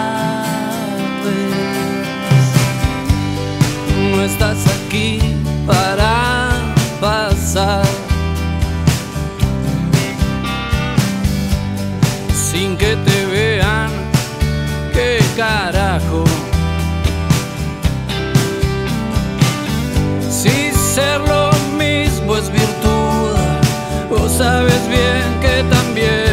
No 4.13 4.23
estás 4.23 4.59
aquí 4.79 5.21
para 5.69 6.75
pasar. 7.01 7.87
Sin 12.35 12.77
que 12.77 12.97
te 13.07 13.27
vean, 13.27 13.91
qué 14.93 15.21
carajo 15.37 16.25
ser 20.99 21.21
lo 21.21 21.51
mismo 21.77 22.37
es 22.37 22.51
virtud, 22.51 23.37
o 24.11 24.29
sabes 24.29 24.83
bien 24.89 25.29
que 25.41 25.57
también 25.77 26.28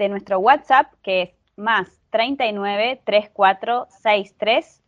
de 0.00 0.08
nuestro 0.08 0.40
WhatsApp 0.40 0.92
que 1.02 1.22
es 1.22 1.30
más 1.56 1.88
39 2.10 3.02
34 3.04 3.86
63 4.02 4.82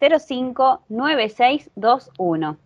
05 0.00 0.84
9621. 0.88 2.56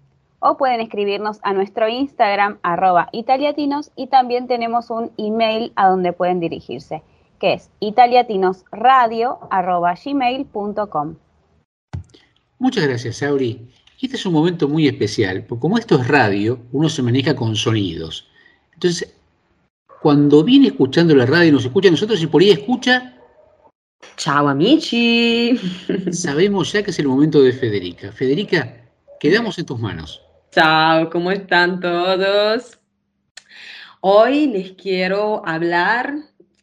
O 0.41 0.57
pueden 0.57 0.81
escribirnos 0.81 1.41
a 1.43 1.53
nuestro 1.53 1.89
Instagram 1.89 2.59
arroba 2.63 3.09
italiatinos 3.13 3.91
y 3.97 4.07
también 4.07 4.47
tenemos 4.47 4.91
un 4.91 5.11
email 5.17 5.73
a 5.75 5.89
donde 5.89 6.13
pueden 6.13 6.39
dirigirse, 6.39 7.03
que 7.41 7.55
es 7.55 7.71
italiatinosradio 7.81 9.39
arroba 9.51 9.95
gmail.com. 9.95 11.17
Muchas 12.59 12.87
gracias, 12.87 13.17
Sabri. 13.17 13.69
Este 14.01 14.17
es 14.17 14.27
un 14.27 14.33
momento 14.33 14.69
muy 14.69 14.87
especial, 14.87 15.45
porque 15.45 15.63
como 15.63 15.79
esto 15.79 15.97
es 15.97 16.07
radio, 16.07 16.61
uno 16.71 16.89
se 16.89 17.03
maneja 17.03 17.35
con 17.35 17.57
sonidos. 17.57 18.29
Entonces, 18.75 19.18
cuando 20.01 20.45
viene 20.45 20.69
escuchando 20.69 21.15
la 21.15 21.27
radio 21.27 21.49
y 21.49 21.53
nos 21.53 21.65
escucha 21.65 21.89
a 21.89 21.93
nosotros 21.93 22.21
y 22.23 22.27
por 22.27 22.43
ahí 22.43 22.51
escucha... 22.51 23.15
Ciao 24.17 24.49
amici. 24.49 25.59
Sabemos 26.13 26.73
ya 26.73 26.83
que 26.83 26.91
es 26.91 26.99
el 26.99 27.09
momento 27.09 27.41
de 27.41 27.53
Federica. 27.53 28.13
Federica, 28.13 28.85
quedamos 29.19 29.59
en 29.59 29.67
tus 29.67 29.79
manos. 29.79 30.23
Ciao, 30.53 31.11
¿cómo 31.11 31.31
están 31.31 31.81
todos? 31.81 32.79
Hoy 34.01 34.47
les 34.47 34.73
quiero 34.73 35.43
hablar, 35.45 36.15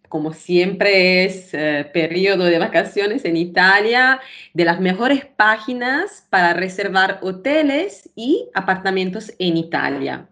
como 0.07 0.33
siempre 0.33 1.25
es 1.25 1.53
eh, 1.53 1.89
periodo 1.93 2.45
de 2.45 2.59
vacaciones 2.59 3.25
en 3.25 3.35
Italia, 3.35 4.21
de 4.53 4.65
las 4.65 4.79
mejores 4.79 5.25
páginas 5.25 6.25
para 6.29 6.53
reservar 6.53 7.19
hoteles 7.21 8.09
y 8.15 8.49
apartamentos 8.53 9.33
en 9.39 9.57
Italia. 9.57 10.29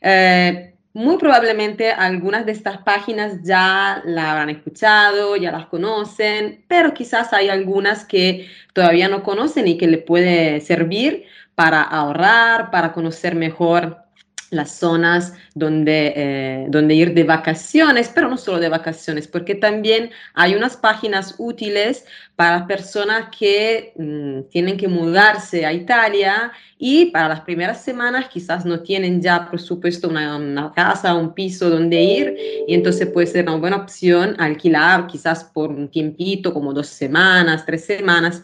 Eh, 0.00 0.75
muy 0.96 1.18
probablemente 1.18 1.90
algunas 1.92 2.46
de 2.46 2.52
estas 2.52 2.78
páginas 2.78 3.42
ya 3.42 4.00
la 4.06 4.30
habrán 4.30 4.48
escuchado, 4.48 5.36
ya 5.36 5.52
las 5.52 5.66
conocen, 5.66 6.64
pero 6.68 6.94
quizás 6.94 7.34
hay 7.34 7.50
algunas 7.50 8.06
que 8.06 8.48
todavía 8.72 9.06
no 9.06 9.22
conocen 9.22 9.68
y 9.68 9.76
que 9.76 9.88
le 9.88 9.98
puede 9.98 10.58
servir 10.62 11.26
para 11.54 11.82
ahorrar, 11.82 12.70
para 12.70 12.94
conocer 12.94 13.34
mejor 13.34 14.05
las 14.50 14.72
zonas 14.72 15.32
donde, 15.54 16.12
eh, 16.14 16.66
donde 16.68 16.94
ir 16.94 17.14
de 17.14 17.24
vacaciones, 17.24 18.10
pero 18.14 18.28
no 18.28 18.36
solo 18.36 18.60
de 18.60 18.68
vacaciones, 18.68 19.26
porque 19.26 19.54
también 19.54 20.10
hay 20.34 20.54
unas 20.54 20.76
páginas 20.76 21.34
útiles 21.38 22.04
para 22.36 22.66
personas 22.66 23.28
que 23.36 23.92
mm, 23.96 24.50
tienen 24.50 24.76
que 24.76 24.88
mudarse 24.88 25.64
a 25.64 25.72
Italia 25.72 26.52
y 26.78 27.06
para 27.06 27.28
las 27.28 27.40
primeras 27.40 27.82
semanas 27.82 28.28
quizás 28.28 28.66
no 28.66 28.80
tienen 28.80 29.22
ya, 29.22 29.50
por 29.50 29.60
supuesto, 29.60 30.08
una, 30.08 30.36
una 30.36 30.72
casa, 30.72 31.14
un 31.14 31.32
piso 31.32 31.70
donde 31.70 32.02
ir 32.02 32.36
y 32.68 32.74
entonces 32.74 33.08
puede 33.08 33.26
ser 33.26 33.44
una 33.44 33.56
buena 33.56 33.76
opción 33.76 34.36
alquilar 34.38 35.06
quizás 35.06 35.44
por 35.44 35.70
un 35.70 35.88
tiempito, 35.88 36.52
como 36.52 36.74
dos 36.74 36.88
semanas, 36.88 37.64
tres 37.64 37.84
semanas, 37.86 38.42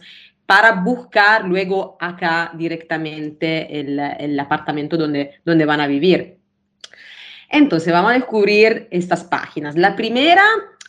para 0.53 0.73
buscar 0.73 1.45
luego 1.45 1.97
acá 1.99 2.51
directamente 2.53 3.79
el, 3.79 3.97
el 3.97 4.39
apartamento 4.39 4.95
donde, 4.97 5.31
donde 5.43 5.65
van 5.65 5.81
a 5.81 5.87
vivir. 5.87 6.37
Entonces 7.49 7.91
vamos 7.91 8.11
a 8.11 8.13
descubrir 8.13 8.87
estas 8.91 9.23
páginas. 9.23 9.75
La 9.75 9.95
primera, 9.95 10.43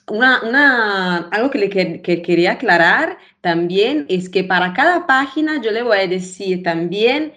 una, 0.09 0.43
una, 0.43 1.29
algo 1.31 1.51
que, 1.51 1.59
le, 1.61 1.71
que, 1.71 2.03
que 2.03 2.21
quería 2.21 2.53
aclarar 2.53 3.17
también 3.41 4.05
es 4.11 4.29
que 4.29 4.45
para 4.45 4.75
cada 4.75 5.07
página 5.07 5.63
yo 5.63 5.71
le 5.71 5.83
voy 5.83 5.97
a 5.97 6.09
decir 6.09 6.63
también 6.63 7.33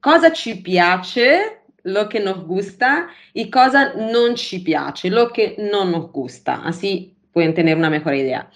cosa 0.00 0.34
ci 0.34 0.56
piace, 0.56 1.60
lo 1.84 2.08
que 2.08 2.18
nos 2.18 2.44
gusta, 2.44 3.06
y 3.34 3.50
cosa 3.50 3.94
non 3.94 4.36
ci 4.36 4.58
piace, 4.58 5.10
lo 5.10 5.32
que 5.32 5.54
no 5.58 5.84
nos 5.84 6.10
gusta. 6.10 6.60
Así 6.64 7.14
pueden 7.32 7.54
tener 7.54 7.76
una 7.76 7.88
mejor 7.88 8.16
idea. 8.16 8.50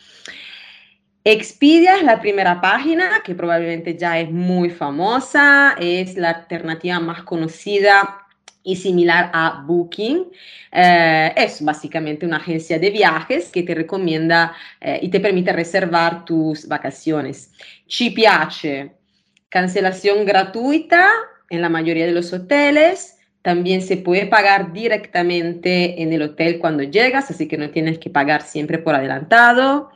Expedia 1.25 1.99
es 1.99 2.03
la 2.03 2.20
primera 2.20 2.61
página 2.61 3.23
que 3.25 3.37
probablemente 3.37 3.97
ya 3.97 4.18
es 4.18 4.29
muy 4.31 4.70
famosa, 4.70 5.77
es 5.79 6.16
la 6.16 6.31
alternativa 6.31 6.99
más 6.99 7.23
conocida 7.23 8.27
y 8.64 8.75
similar 8.75 9.31
a 9.33 9.62
Booking. 9.64 10.33
Eh, 10.73 11.33
es 11.37 11.64
básicamente 11.64 12.27
una 12.27 12.39
agencia 12.39 12.79
de 12.79 12.91
viajes 12.91 13.51
que 13.51 13.62
te 13.62 13.73
recomienda 13.73 14.53
eh, 14.81 14.99
y 15.01 15.11
te 15.11 15.20
permite 15.20 15.53
reservar 15.53 16.25
tus 16.25 16.66
vacaciones. 16.66 17.53
Ci 17.87 18.11
piace, 18.11 18.93
cancelación 19.49 20.25
gratuita 20.25 21.09
en 21.51 21.62
la 21.62 21.68
mayoría 21.68 22.07
de 22.07 22.12
los 22.12 22.33
hoteles. 22.33 23.18
También 23.43 23.83
se 23.83 23.97
puede 23.97 24.27
pagar 24.27 24.73
directamente 24.73 26.03
en 26.03 26.12
el 26.12 26.23
hotel 26.23 26.59
cuando 26.59 26.83
llegas, 26.83 27.31
así 27.31 27.47
que 27.47 27.59
no 27.59 27.70
tienes 27.70 27.99
que 27.99 28.11
pagar 28.11 28.43
siempre 28.43 28.79
por 28.79 28.97
adelantado. 28.97 29.93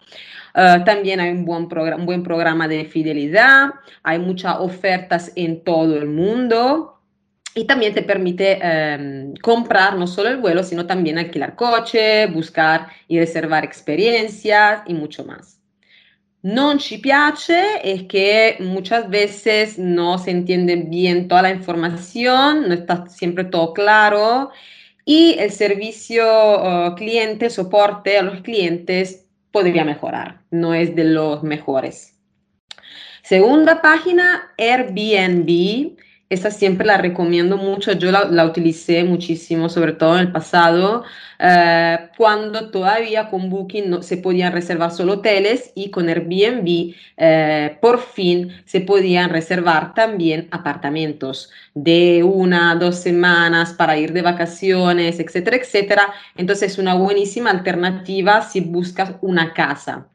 Uh, 0.56 0.82
también 0.84 1.20
hay 1.20 1.32
un 1.32 1.44
buen, 1.44 1.68
un 1.70 2.06
buen 2.06 2.22
programa 2.22 2.66
de 2.66 2.86
fidelidad, 2.86 3.74
hay 4.02 4.18
muchas 4.18 4.56
ofertas 4.58 5.30
en 5.36 5.62
todo 5.62 5.98
el 5.98 6.06
mundo 6.06 6.98
y 7.54 7.64
también 7.64 7.92
te 7.92 8.00
permite 8.00 8.58
eh, 8.62 9.34
comprar 9.42 9.98
no 9.98 10.06
solo 10.06 10.30
el 10.30 10.38
vuelo, 10.38 10.62
sino 10.62 10.86
también 10.86 11.18
alquilar 11.18 11.56
coche, 11.56 12.26
buscar 12.28 12.88
y 13.06 13.18
reservar 13.18 13.64
experiencias 13.64 14.80
y 14.86 14.94
mucho 14.94 15.26
más. 15.26 15.60
Non 16.42 16.78
ci 16.78 16.98
piace 16.98 17.80
es 17.82 18.04
que 18.04 18.56
muchas 18.60 19.10
veces 19.10 19.78
no 19.78 20.16
se 20.16 20.30
entiende 20.30 20.76
bien 20.76 21.28
toda 21.28 21.42
la 21.42 21.50
información, 21.50 22.68
no 22.68 22.74
está 22.74 23.06
siempre 23.08 23.44
todo 23.44 23.74
claro 23.74 24.50
y 25.04 25.36
el 25.38 25.50
servicio 25.50 26.24
uh, 26.24 26.94
cliente, 26.94 27.50
soporte 27.50 28.16
a 28.16 28.22
los 28.22 28.40
clientes 28.42 29.25
podría 29.56 29.86
mejorar, 29.86 30.42
no 30.50 30.74
es 30.74 30.94
de 30.94 31.04
los 31.04 31.42
mejores. 31.42 32.14
Segunda 33.22 33.80
página, 33.80 34.52
Airbnb 34.58 35.96
esa 36.28 36.50
siempre 36.50 36.86
la 36.86 36.98
recomiendo 36.98 37.56
mucho, 37.56 37.92
yo 37.92 38.10
la, 38.10 38.24
la 38.24 38.44
utilicé 38.44 39.04
muchísimo, 39.04 39.68
sobre 39.68 39.92
todo 39.92 40.14
en 40.14 40.20
el 40.22 40.32
pasado, 40.32 41.04
eh, 41.38 42.08
cuando 42.16 42.70
todavía 42.70 43.28
con 43.28 43.48
Booking 43.50 43.90
no, 43.90 44.02
se 44.02 44.16
podían 44.16 44.52
reservar 44.52 44.90
solo 44.90 45.14
hoteles 45.14 45.72
y 45.74 45.90
con 45.90 46.08
Airbnb 46.08 46.94
eh, 47.16 47.78
por 47.80 48.00
fin 48.00 48.52
se 48.64 48.80
podían 48.80 49.30
reservar 49.30 49.94
también 49.94 50.48
apartamentos 50.50 51.50
de 51.74 52.24
una, 52.24 52.74
dos 52.74 52.96
semanas 52.96 53.72
para 53.74 53.96
ir 53.96 54.12
de 54.12 54.22
vacaciones, 54.22 55.20
etcétera, 55.20 55.56
etcétera. 55.58 56.14
Entonces 56.36 56.72
es 56.72 56.78
una 56.78 56.94
buenísima 56.94 57.50
alternativa 57.50 58.42
si 58.42 58.60
buscas 58.60 59.14
una 59.20 59.52
casa. 59.52 60.08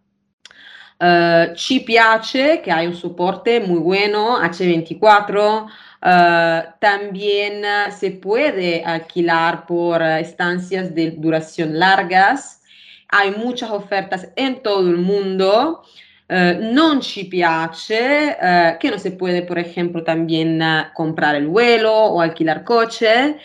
Uh, 1.01 1.55
ci 1.55 1.79
piace 1.79 2.61
que 2.61 2.71
hay 2.71 2.85
un 2.85 2.93
soporte 2.93 3.59
muy 3.59 3.79
bueno, 3.79 4.39
H24, 4.39 5.65
Uh, 6.03 6.73
también 6.79 7.63
uh, 7.63 7.91
se 7.91 8.09
puede 8.09 8.83
alquilar 8.83 9.67
por 9.67 10.01
uh, 10.01 10.17
estancias 10.17 10.95
de 10.95 11.11
duración 11.11 11.77
largas. 11.77 12.63
Hay 13.09 13.29
muchas 13.31 13.69
ofertas 13.69 14.29
en 14.35 14.63
todo 14.63 14.89
el 14.89 14.97
mundo. 14.97 15.83
non 16.31 17.01
ci 17.01 17.25
piace 17.25 18.37
que 18.79 18.89
no 18.89 18.97
se 18.97 19.11
puede, 19.11 19.41
por 19.41 19.59
ejemplo, 19.59 20.01
también 20.01 20.63
comprar 20.93 21.35
el 21.35 21.47
vuelo 21.47 21.91
o 21.93 22.21
alquilar 22.21 22.63
coche. 22.63 23.35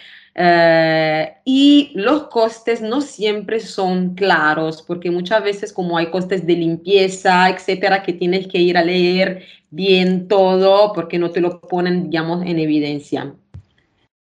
Uh, 1.26 1.40
y 1.44 1.92
los 1.94 2.24
costes 2.24 2.80
no 2.80 3.00
siempre 3.00 3.60
son 3.60 4.14
claros, 4.14 4.82
porque 4.82 5.10
muchas 5.10 5.42
veces 5.42 5.72
como 5.72 5.96
hay 5.98 6.10
costes 6.10 6.46
de 6.46 6.54
limpieza, 6.54 7.48
etcétera, 7.50 8.02
que 8.02 8.12
tienes 8.12 8.46
que 8.46 8.58
ir 8.58 8.76
a 8.76 8.84
leer 8.84 9.42
bien 9.70 10.28
todo 10.28 10.92
porque 10.92 11.18
no 11.18 11.30
te 11.30 11.40
lo 11.40 11.60
ponen, 11.60 12.10
digamos, 12.10 12.44
en 12.44 12.58
evidencia. 12.58 13.34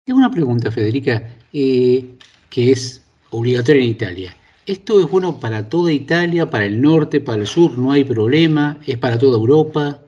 Tengo 0.04 0.20
una 0.20 0.32
pregunta, 0.32 0.72
Federica, 0.72 1.24
eh, 1.54 2.06
que 2.50 2.72
es 2.72 3.04
obligatoria 3.32 3.84
en 3.84 3.90
Italia. 3.90 4.36
¿Esto 4.66 5.00
es 5.00 5.10
bueno 5.10 5.40
para 5.40 5.68
toda 5.68 5.92
Italia, 5.92 6.50
para 6.50 6.66
el 6.66 6.82
norte, 6.82 7.22
para 7.22 7.42
el 7.42 7.48
sur? 7.48 7.78
¿No 7.78 7.92
hay 7.92 8.04
problema? 8.04 8.78
¿Es 8.86 8.98
para 8.98 9.18
toda 9.18 9.38
Europa? 9.38 10.00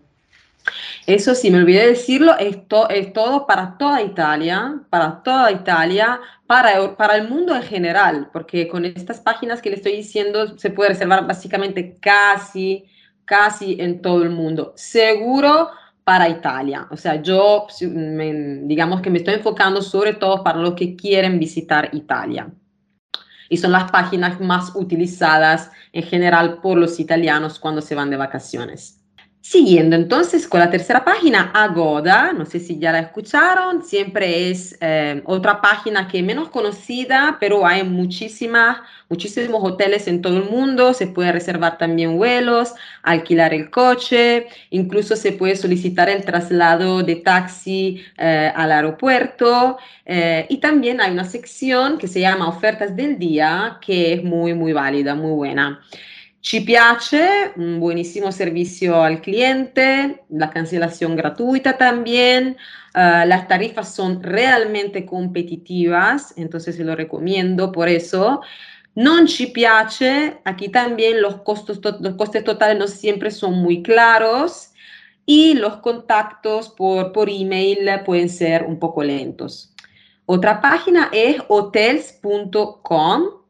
Eso 1.07 1.33
sí, 1.33 1.49
me 1.49 1.57
olvidé 1.57 1.87
decirlo, 1.87 2.37
esto 2.37 2.87
es 2.89 3.11
todo 3.11 3.47
para 3.47 3.77
toda 3.77 4.01
Italia, 4.01 4.81
para 4.89 5.23
toda 5.23 5.51
Italia, 5.51 6.19
para, 6.45 6.95
para 6.95 7.15
el 7.15 7.27
mundo 7.27 7.55
en 7.55 7.63
general, 7.63 8.29
porque 8.31 8.67
con 8.67 8.85
estas 8.85 9.19
páginas 9.19 9.61
que 9.61 9.71
le 9.71 9.77
estoy 9.77 9.93
diciendo 9.93 10.57
se 10.57 10.69
puede 10.69 10.89
reservar 10.89 11.25
básicamente 11.25 11.97
casi, 11.99 12.85
casi 13.25 13.77
en 13.79 14.01
todo 14.01 14.21
el 14.21 14.29
mundo. 14.29 14.73
Seguro 14.75 15.69
para 16.03 16.29
Italia. 16.29 16.87
O 16.91 16.97
sea, 16.97 17.21
yo 17.21 17.67
digamos 17.79 19.01
que 19.01 19.09
me 19.09 19.19
estoy 19.19 19.35
enfocando 19.35 19.81
sobre 19.81 20.13
todo 20.13 20.43
para 20.43 20.59
los 20.59 20.75
que 20.75 20.95
quieren 20.95 21.39
visitar 21.39 21.89
Italia. 21.93 22.51
Y 23.49 23.57
son 23.57 23.71
las 23.71 23.91
páginas 23.91 24.39
más 24.39 24.71
utilizadas 24.75 25.71
en 25.91 26.03
general 26.03 26.59
por 26.61 26.77
los 26.77 26.99
italianos 26.99 27.59
cuando 27.59 27.81
se 27.81 27.95
van 27.95 28.09
de 28.09 28.17
vacaciones. 28.17 29.00
Siguiendo 29.43 29.95
entonces 29.95 30.47
con 30.47 30.59
la 30.59 30.69
tercera 30.69 31.03
página, 31.03 31.49
Agoda, 31.55 32.31
no 32.31 32.45
sé 32.45 32.59
si 32.59 32.77
ya 32.77 32.91
la 32.91 32.99
escucharon, 32.99 33.83
siempre 33.83 34.51
es 34.51 34.77
eh, 34.81 35.23
otra 35.25 35.59
página 35.59 36.07
que 36.07 36.19
es 36.19 36.23
menos 36.23 36.49
conocida, 36.49 37.37
pero 37.39 37.65
hay 37.65 37.83
muchísimas, 37.83 38.77
muchísimos 39.09 39.63
hoteles 39.63 40.07
en 40.07 40.21
todo 40.21 40.37
el 40.37 40.43
mundo, 40.43 40.93
se 40.93 41.07
puede 41.07 41.31
reservar 41.31 41.79
también 41.79 42.17
vuelos, 42.17 42.75
alquilar 43.01 43.51
el 43.55 43.71
coche, 43.71 44.45
incluso 44.69 45.15
se 45.15 45.31
puede 45.31 45.55
solicitar 45.55 46.07
el 46.07 46.23
traslado 46.23 47.01
de 47.01 47.15
taxi 47.15 48.03
eh, 48.19 48.53
al 48.55 48.71
aeropuerto 48.71 49.79
eh, 50.05 50.45
y 50.49 50.57
también 50.57 51.01
hay 51.01 51.11
una 51.11 51.25
sección 51.25 51.97
que 51.97 52.07
se 52.07 52.19
llama 52.19 52.47
ofertas 52.47 52.95
del 52.95 53.17
día 53.17 53.79
que 53.81 54.13
es 54.13 54.23
muy, 54.23 54.53
muy 54.53 54.71
válida, 54.71 55.15
muy 55.15 55.31
buena. 55.31 55.81
Ci 56.43 56.61
piace, 56.61 57.51
un 57.55 57.79
buenísimo 57.79 58.31
servicio 58.31 59.03
al 59.03 59.21
cliente, 59.21 60.23
la 60.29 60.49
cancelación 60.49 61.15
gratuita 61.15 61.77
también, 61.77 62.57
uh, 62.95 63.27
las 63.27 63.47
tarifas 63.47 63.93
son 63.93 64.23
realmente 64.23 65.05
competitivas, 65.05 66.33
entonces 66.37 66.75
se 66.77 66.83
lo 66.83 66.95
recomiendo 66.95 67.71
por 67.71 67.87
eso. 67.89 68.41
Non 68.95 69.27
ci 69.27 69.47
piace, 69.53 70.41
aquí 70.43 70.69
también 70.69 71.21
los, 71.21 71.41
costos, 71.43 71.79
los 72.01 72.15
costes 72.15 72.43
totales 72.43 72.77
no 72.77 72.87
siempre 72.87 73.29
son 73.29 73.53
muy 73.53 73.83
claros 73.83 74.71
y 75.25 75.53
los 75.53 75.77
contactos 75.77 76.69
por, 76.69 77.11
por 77.13 77.29
email 77.29 77.87
pueden 78.03 78.29
ser 78.29 78.63
un 78.63 78.79
poco 78.79 79.03
lentos. 79.03 79.75
Otra 80.25 80.59
página 80.59 81.09
es 81.13 81.37
hotels.com 81.47 83.40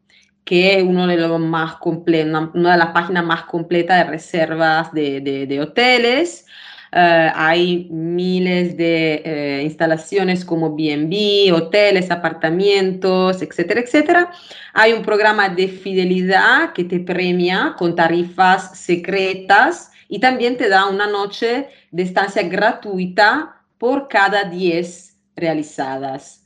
que 0.52 0.76
es 0.76 0.84
uno 0.84 1.08
de 1.08 1.16
los 1.16 1.40
más 1.40 1.78
una, 1.82 2.52
una, 2.54 2.74
de 2.74 2.78
las 2.78 2.90
páginas 2.90 3.24
más 3.24 3.44
completas 3.44 4.00
de 4.00 4.12
reservas 4.12 4.92
de, 4.92 5.22
de, 5.22 5.62
hoteles. 5.62 6.46
Uh, 6.92 7.32
hay 7.34 7.88
miles 7.90 8.76
de 8.76 9.62
uh, 9.62 9.64
instalaciones 9.64 10.44
como 10.44 10.76
B&B, 10.76 11.54
hoteles, 11.54 12.12
apartamentos, 12.12 13.42
etcétera, 13.42 13.80
etcétera. 13.80 14.30
Hay 14.74 14.92
un 14.92 15.04
programa 15.04 15.48
de 15.48 15.70
fidelidad 15.70 16.74
que 16.74 16.84
te 16.84 17.00
premia 17.00 17.74
con 17.78 17.96
tarifas 17.96 18.78
secretas 18.78 19.90
y 20.10 20.20
también 20.20 20.58
te 20.58 20.68
da 20.68 20.88
una 20.88 21.08
noche 21.08 21.70
de 21.92 22.04
estancia 22.04 22.44
gratuita 22.44 23.56
por 23.78 24.10
cada 24.10 24.44
10 24.44 25.18
realizadas. 25.34 26.44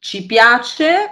Ci 0.00 0.22
piace 0.22 1.10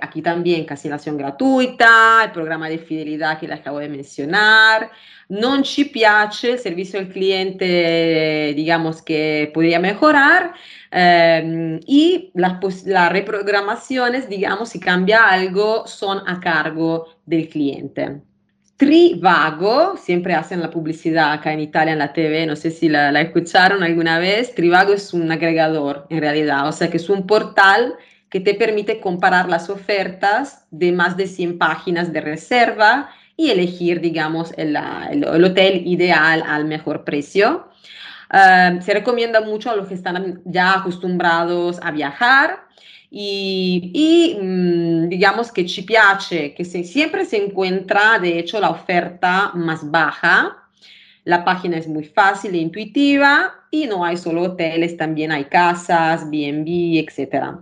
aquí 0.00 0.22
también 0.22 0.64
cancelación 0.64 1.16
gratuita, 1.16 2.22
el 2.24 2.32
programa 2.32 2.68
de 2.68 2.78
fidelidad 2.78 3.38
que 3.38 3.48
les 3.48 3.60
acabo 3.60 3.78
de 3.78 3.88
mencionar. 3.88 4.90
Non 5.28 5.64
ci 5.64 5.86
piace 5.86 6.52
el 6.52 6.58
servicio 6.58 7.00
al 7.00 7.08
cliente, 7.08 8.52
digamos 8.54 9.02
que 9.02 9.50
podría 9.52 9.80
mejorar. 9.80 10.54
Eh, 10.90 11.80
y 11.86 12.30
las, 12.34 12.84
las 12.86 13.10
reprogramaciones, 13.10 14.28
digamos, 14.28 14.68
si 14.68 14.78
cambia 14.78 15.28
algo, 15.28 15.86
son 15.86 16.22
a 16.28 16.38
cargo 16.38 17.08
del 17.26 17.48
cliente. 17.48 18.20
Trivago, 18.76 19.96
siempre 19.96 20.34
hacen 20.34 20.60
la 20.60 20.70
publicidad 20.70 21.32
acá 21.32 21.52
en 21.52 21.60
Italia 21.60 21.94
en 21.94 21.98
la 21.98 22.12
TV, 22.12 22.46
no 22.46 22.56
sé 22.56 22.70
si 22.70 22.88
la, 22.88 23.10
la 23.10 23.22
escucharon 23.22 23.82
alguna 23.82 24.18
vez. 24.18 24.54
Trivago 24.54 24.92
es 24.92 25.14
un 25.14 25.32
agregador 25.32 26.06
en 26.10 26.20
realidad, 26.20 26.68
o 26.68 26.72
sea 26.72 26.90
que 26.90 26.98
es 26.98 27.08
un 27.08 27.26
portal 27.26 27.94
que 28.30 28.40
te 28.40 28.54
permite 28.54 29.00
comparar 29.00 29.48
las 29.48 29.70
ofertas 29.70 30.66
de 30.70 30.92
más 30.92 31.16
de 31.16 31.26
100 31.26 31.58
páginas 31.58 32.12
de 32.12 32.20
reserva 32.20 33.10
y 33.36 33.50
elegir, 33.50 34.00
digamos, 34.00 34.52
el, 34.56 34.76
el, 35.10 35.44
hotel 35.44 35.86
ideal 35.86 36.42
al 36.46 36.64
mejor 36.64 37.04
precio. 37.04 37.68
Uh, 38.32 38.82
se 38.82 38.92
recomienda 38.92 39.40
mucho 39.40 39.70
a 39.70 39.76
los 39.76 39.86
que 39.86 39.94
están 39.94 40.40
ya 40.44 40.74
acostumbrados 40.74 41.78
a 41.82 41.92
viajar 41.92 42.66
y, 43.10 44.36
mm, 44.40 45.08
digamos 45.08 45.52
que 45.52 45.68
ci 45.68 45.82
piace 45.82 46.54
que 46.54 46.64
siempre 46.64 47.24
se 47.24 47.36
encuentra 47.36 48.18
de 48.18 48.38
hecho 48.38 48.60
la 48.60 48.70
oferta 48.70 49.52
más 49.54 49.88
baja. 49.90 50.56
La 51.24 51.44
página 51.44 51.76
es 51.76 51.88
muy 51.88 52.04
fácil 52.04 52.54
e 52.54 52.58
intuitiva 52.58 53.54
y 53.70 53.86
no 53.86 54.04
hay 54.04 54.16
solo 54.16 54.42
hoteles, 54.42 54.96
también 54.96 55.32
hay 55.32 55.44
casas, 55.46 56.28
B&B, 56.30 56.98
etc. 57.00 57.58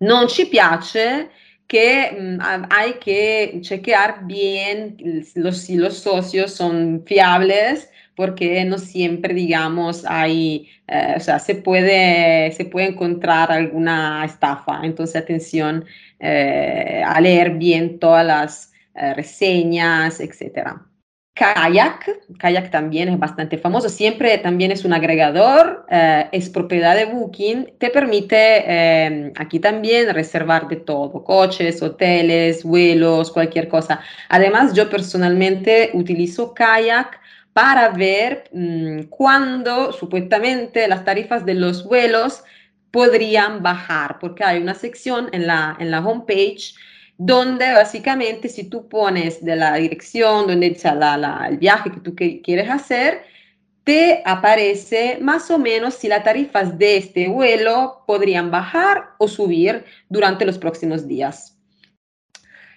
Non 0.00 0.28
ci 0.28 0.46
piace 0.46 1.28
que 1.66 2.10
mm, 2.12 2.40
hay 2.70 2.94
que 2.94 3.60
chequear 3.62 4.26
bien 4.26 4.96
los, 5.34 5.58
si 5.58 5.76
los 5.76 5.98
socios 5.98 6.52
son 6.54 7.02
fiables 7.06 7.90
porque 8.18 8.64
no 8.64 8.78
siempre, 8.78 9.32
digamos, 9.32 10.04
hay, 10.04 10.68
eh, 10.88 11.14
o 11.16 11.20
sea, 11.20 11.38
se 11.38 11.54
puede, 11.54 12.50
se 12.50 12.64
puede 12.64 12.88
encontrar 12.88 13.52
alguna 13.52 14.24
estafa. 14.24 14.80
Entonces, 14.82 15.22
atención 15.22 15.84
eh, 16.18 17.00
a 17.06 17.20
leer 17.20 17.52
bien 17.58 18.00
todas 18.00 18.26
las 18.26 18.72
eh, 18.96 19.14
reseñas, 19.14 20.18
etcétera. 20.18 20.87
Kayak, 21.38 22.18
Kayak 22.38 22.70
también 22.72 23.08
es 23.08 23.18
bastante 23.18 23.58
famoso, 23.58 23.88
siempre 23.88 24.38
también 24.38 24.72
es 24.72 24.84
un 24.84 24.92
agregador, 24.92 25.86
es 26.32 26.50
propiedad 26.50 26.96
de 26.96 27.04
Booking, 27.04 27.74
te 27.78 27.90
permite 27.90 29.32
aquí 29.36 29.60
también 29.60 30.12
reservar 30.12 30.66
de 30.66 30.76
todo, 30.76 31.22
coches, 31.22 31.80
hoteles, 31.80 32.64
vuelos, 32.64 33.30
cualquier 33.30 33.68
cosa. 33.68 34.00
Además, 34.28 34.74
yo 34.74 34.90
personalmente 34.90 35.90
utilizo 35.94 36.52
Kayak 36.54 37.20
para 37.52 37.90
ver 37.90 38.44
mmm, 38.52 39.02
cuándo 39.08 39.92
supuestamente 39.92 40.88
las 40.88 41.04
tarifas 41.04 41.46
de 41.46 41.54
los 41.54 41.84
vuelos 41.84 42.42
podrían 42.90 43.62
bajar, 43.62 44.18
porque 44.18 44.42
hay 44.42 44.60
una 44.60 44.74
sección 44.74 45.28
en 45.32 45.46
la, 45.46 45.76
en 45.78 45.90
la 45.90 46.00
homepage 46.00 46.74
donde 47.18 47.72
básicamente 47.72 48.48
si 48.48 48.70
tú 48.70 48.88
pones 48.88 49.44
de 49.44 49.56
la 49.56 49.74
dirección, 49.74 50.46
donde 50.46 50.68
está 50.68 50.94
la, 50.94 51.16
la, 51.16 51.48
el 51.48 51.58
viaje 51.58 51.90
que 51.90 52.00
tú 52.00 52.14
quieres 52.14 52.70
hacer, 52.70 53.24
te 53.82 54.22
aparece 54.24 55.18
más 55.20 55.50
o 55.50 55.58
menos 55.58 55.94
si 55.94 56.08
las 56.08 56.22
tarifas 56.22 56.78
de 56.78 56.98
este 56.98 57.28
vuelo 57.28 58.04
podrían 58.06 58.50
bajar 58.50 59.10
o 59.18 59.26
subir 59.26 59.84
durante 60.08 60.44
los 60.44 60.58
próximos 60.58 61.08
días. 61.08 61.57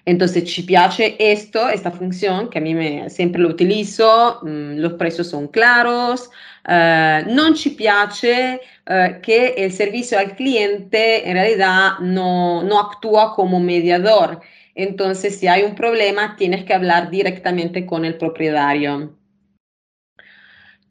Entonces, 0.05 0.43
ci 0.45 0.63
piace 0.63 1.15
esto, 1.19 1.69
esta 1.69 1.91
función, 1.91 2.49
que 2.49 2.57
a 2.57 2.61
mí 2.61 2.73
me, 2.73 3.09
siempre 3.09 3.41
lo 3.41 3.49
utilizo, 3.49 4.39
mmm, 4.41 4.77
los 4.77 4.93
precios 4.93 5.27
son 5.29 5.47
claros, 5.47 6.29
uh, 6.67 7.29
non 7.31 7.55
ci 7.55 7.71
piace 7.71 8.59
uh, 8.87 9.21
que 9.21 9.53
el 9.57 9.71
servicio 9.71 10.17
al 10.17 10.35
cliente 10.35 11.27
en 11.29 11.33
realidad 11.35 11.99
no, 11.99 12.63
no 12.63 12.79
actúa 12.79 13.35
como 13.35 13.59
mediador. 13.59 14.41
Entonces, 14.73 15.37
si 15.37 15.47
hay 15.47 15.63
un 15.63 15.75
problema, 15.75 16.35
tienes 16.35 16.63
que 16.65 16.73
hablar 16.73 17.09
directamente 17.11 17.85
con 17.85 18.05
el 18.05 18.17
propietario. 18.17 19.20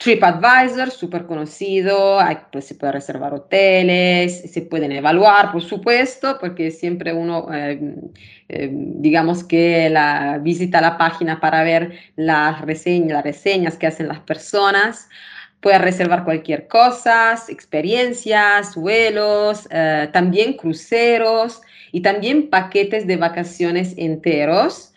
TripAdvisor, 0.00 0.90
súper 0.90 1.26
conocido, 1.26 2.18
hay, 2.18 2.38
pues 2.50 2.64
se 2.64 2.74
puede 2.74 2.92
reservar 2.92 3.34
hoteles, 3.34 4.50
se 4.50 4.62
pueden 4.62 4.92
evaluar, 4.92 5.52
por 5.52 5.62
supuesto, 5.62 6.38
porque 6.40 6.70
siempre 6.70 7.12
uno, 7.12 7.48
eh, 7.52 7.78
eh, 8.48 8.70
digamos 8.72 9.44
que 9.44 9.90
la, 9.90 10.38
visita 10.38 10.80
la 10.80 10.96
página 10.96 11.38
para 11.38 11.62
ver 11.64 11.98
las 12.16 12.62
reseñas, 12.62 13.12
las 13.12 13.24
reseñas 13.24 13.76
que 13.76 13.88
hacen 13.88 14.08
las 14.08 14.20
personas. 14.20 15.10
Puede 15.60 15.76
reservar 15.76 16.24
cualquier 16.24 16.66
cosa, 16.66 17.34
experiencias, 17.50 18.76
vuelos, 18.76 19.68
eh, 19.70 20.08
también 20.14 20.54
cruceros 20.54 21.60
y 21.92 22.00
también 22.00 22.48
paquetes 22.48 23.06
de 23.06 23.18
vacaciones 23.18 23.92
enteros. 23.98 24.89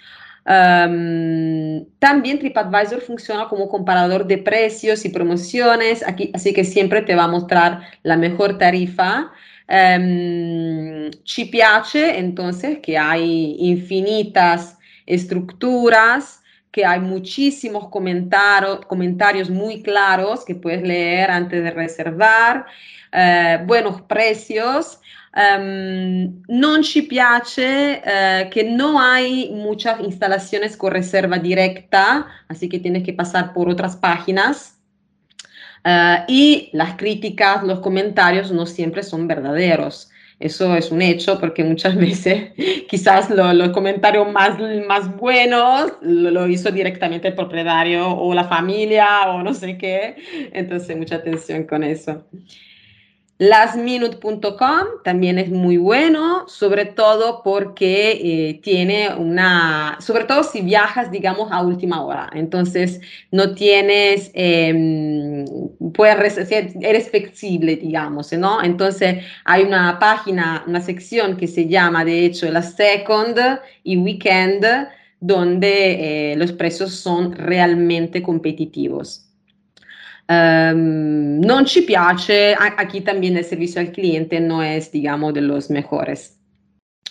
También 0.46 2.39
TripAdvisor 2.39 3.02
funciona 3.02 3.48
como 3.48 3.70
comparador 3.70 4.28
de 4.28 4.38
precios 4.38 5.06
y 5.06 5.10
promociones, 5.10 6.06
aquí, 6.06 6.32
así 6.34 6.54
que 6.54 6.64
siempre 6.64 7.02
te 7.02 7.16
va 7.16 7.26
a 7.26 7.28
mostrar 7.28 7.82
la 8.04 8.18
mejor 8.18 8.58
tarifa. 8.58 9.32
Um, 9.70 11.10
piace 11.50 12.20
entonces 12.20 12.80
que 12.80 12.98
hay 12.98 13.56
infinitas 13.60 14.78
estructuras, 15.06 16.41
que 16.72 16.86
hay 16.86 17.00
muchísimos 17.00 17.88
comentarios, 17.88 18.86
comentarios 18.86 19.50
muy 19.50 19.82
claros 19.82 20.44
que 20.44 20.56
puedes 20.56 20.82
leer 20.84 21.32
antes 21.32 21.64
de 21.64 21.72
reservar, 21.72 22.66
uh, 23.14 23.66
buenos 23.66 24.02
precios. 24.02 25.00
Um, 25.36 26.44
non 26.48 26.84
ci 26.84 27.02
piace 27.02 28.02
que 28.52 28.64
no 28.64 29.00
hay 29.00 29.50
muchas 29.52 30.00
instalaciones 30.02 30.78
con 30.78 30.92
reserva 30.92 31.40
directa, 31.40 32.28
así 32.48 32.70
que 32.70 32.80
tienes 32.80 33.02
que 33.04 33.14
pasar 33.14 33.52
por 33.54 33.68
otras 33.68 33.96
páginas. 33.96 34.78
Uh, 35.86 36.24
y 36.30 36.70
las 36.72 36.96
críticas, 36.96 37.62
los 37.64 37.80
comentarios 37.80 38.52
no 38.52 38.66
siempre 38.66 39.04
son 39.04 39.28
verdaderos. 39.28 40.10
Eso 40.40 40.76
es 40.76 40.92
un 40.92 41.02
hecho 41.02 41.40
porque 41.40 41.64
muchas 41.64 41.96
veces 42.06 42.52
quizás 42.90 43.30
los 43.30 43.54
lo 43.54 43.72
comentarios 43.72 44.32
más, 44.32 44.58
más 44.88 45.16
buenos 45.18 45.94
lo, 46.02 46.32
lo, 46.32 46.48
hizo 46.48 46.72
directamente 46.72 47.30
el 47.30 47.36
propietario 47.36 48.10
o 48.10 48.34
la 48.34 48.46
familia 48.46 49.30
o 49.30 49.44
no 49.44 49.54
sé 49.54 49.78
qué. 49.78 50.16
Entonces, 50.54 50.96
mucha 50.98 51.16
atención 51.16 51.64
con 51.64 51.84
eso. 51.84 52.26
Lastminute.com 53.40 55.02
también 55.04 55.40
es 55.40 55.50
muy 55.50 55.78
bueno, 55.78 56.48
sobre 56.48 56.86
todo 56.86 57.42
porque 57.44 58.12
eh, 58.12 58.60
tiene 58.62 59.10
una, 59.16 59.98
sobre 60.00 60.26
todo 60.26 60.44
si 60.44 60.62
viajas, 60.62 61.10
digamos, 61.10 61.52
a 61.52 61.64
última 61.64 62.04
hora. 62.04 62.30
Entonces, 62.34 63.02
no 63.32 63.56
tienes, 63.56 64.30
eh, 64.36 65.46
puedes, 65.96 66.52
eres 66.52 67.10
flexible, 67.10 67.76
digamos, 67.76 68.32
¿no? 68.34 68.64
Entonces, 68.64 69.24
hay 69.46 69.64
una 69.64 69.98
página, 70.00 70.64
una 70.68 70.80
sección 70.82 71.36
que 71.36 71.48
se 71.48 71.68
llama, 71.68 72.06
de 72.06 72.26
hecho, 72.26 72.50
la 72.52 72.62
Second 72.62 73.40
y 73.84 73.98
Weekend, 73.98 74.66
donde 75.20 76.34
eh, 76.34 76.36
los 76.36 76.52
precios 76.52 76.94
son 76.94 77.34
realmente 77.34 78.22
competitivos. 78.22 79.33
Um, 80.30 81.40
non 81.42 81.66
ci 81.66 81.82
piace, 81.82 82.56
aquí 82.58 83.02
también 83.02 83.36
el 83.36 83.44
servicio 83.44 83.82
al 83.82 83.92
cliente 83.92 84.40
no 84.40 84.64
es, 84.64 84.92
digamos, 84.92 85.34
de 85.34 85.42
los 85.42 85.70
mejores. 85.70 86.40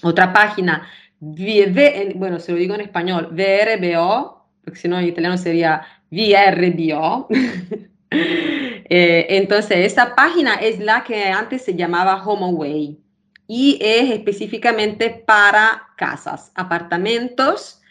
Otra 0.03 0.33
página, 0.33 0.89
bueno, 1.21 2.41
se 2.41 2.53
lo 2.53 2.59
digo 2.59 2.75
en 2.75 2.81
español, 2.81 3.29
VRBO, 3.33 4.49
porque 4.65 4.79
si 4.79 4.89
no 4.89 4.99
en 4.99 5.09
italiano 5.09 5.37
sería 5.37 5.83
VRBO. 6.11 7.29
eh, 8.11 9.27
entonces, 9.29 9.79
esta 9.79 10.15
página 10.15 10.55
es 10.55 10.81
la 10.81 11.05
que 11.05 11.25
antes 11.27 11.63
se 11.63 11.75
llamaba 11.75 12.25
HomeAway 12.25 12.99
y 13.47 13.79
es 13.83 14.11
específicamente 14.11 15.11
para 15.27 15.89
casas, 15.97 16.51
apartamentos, 16.55 17.82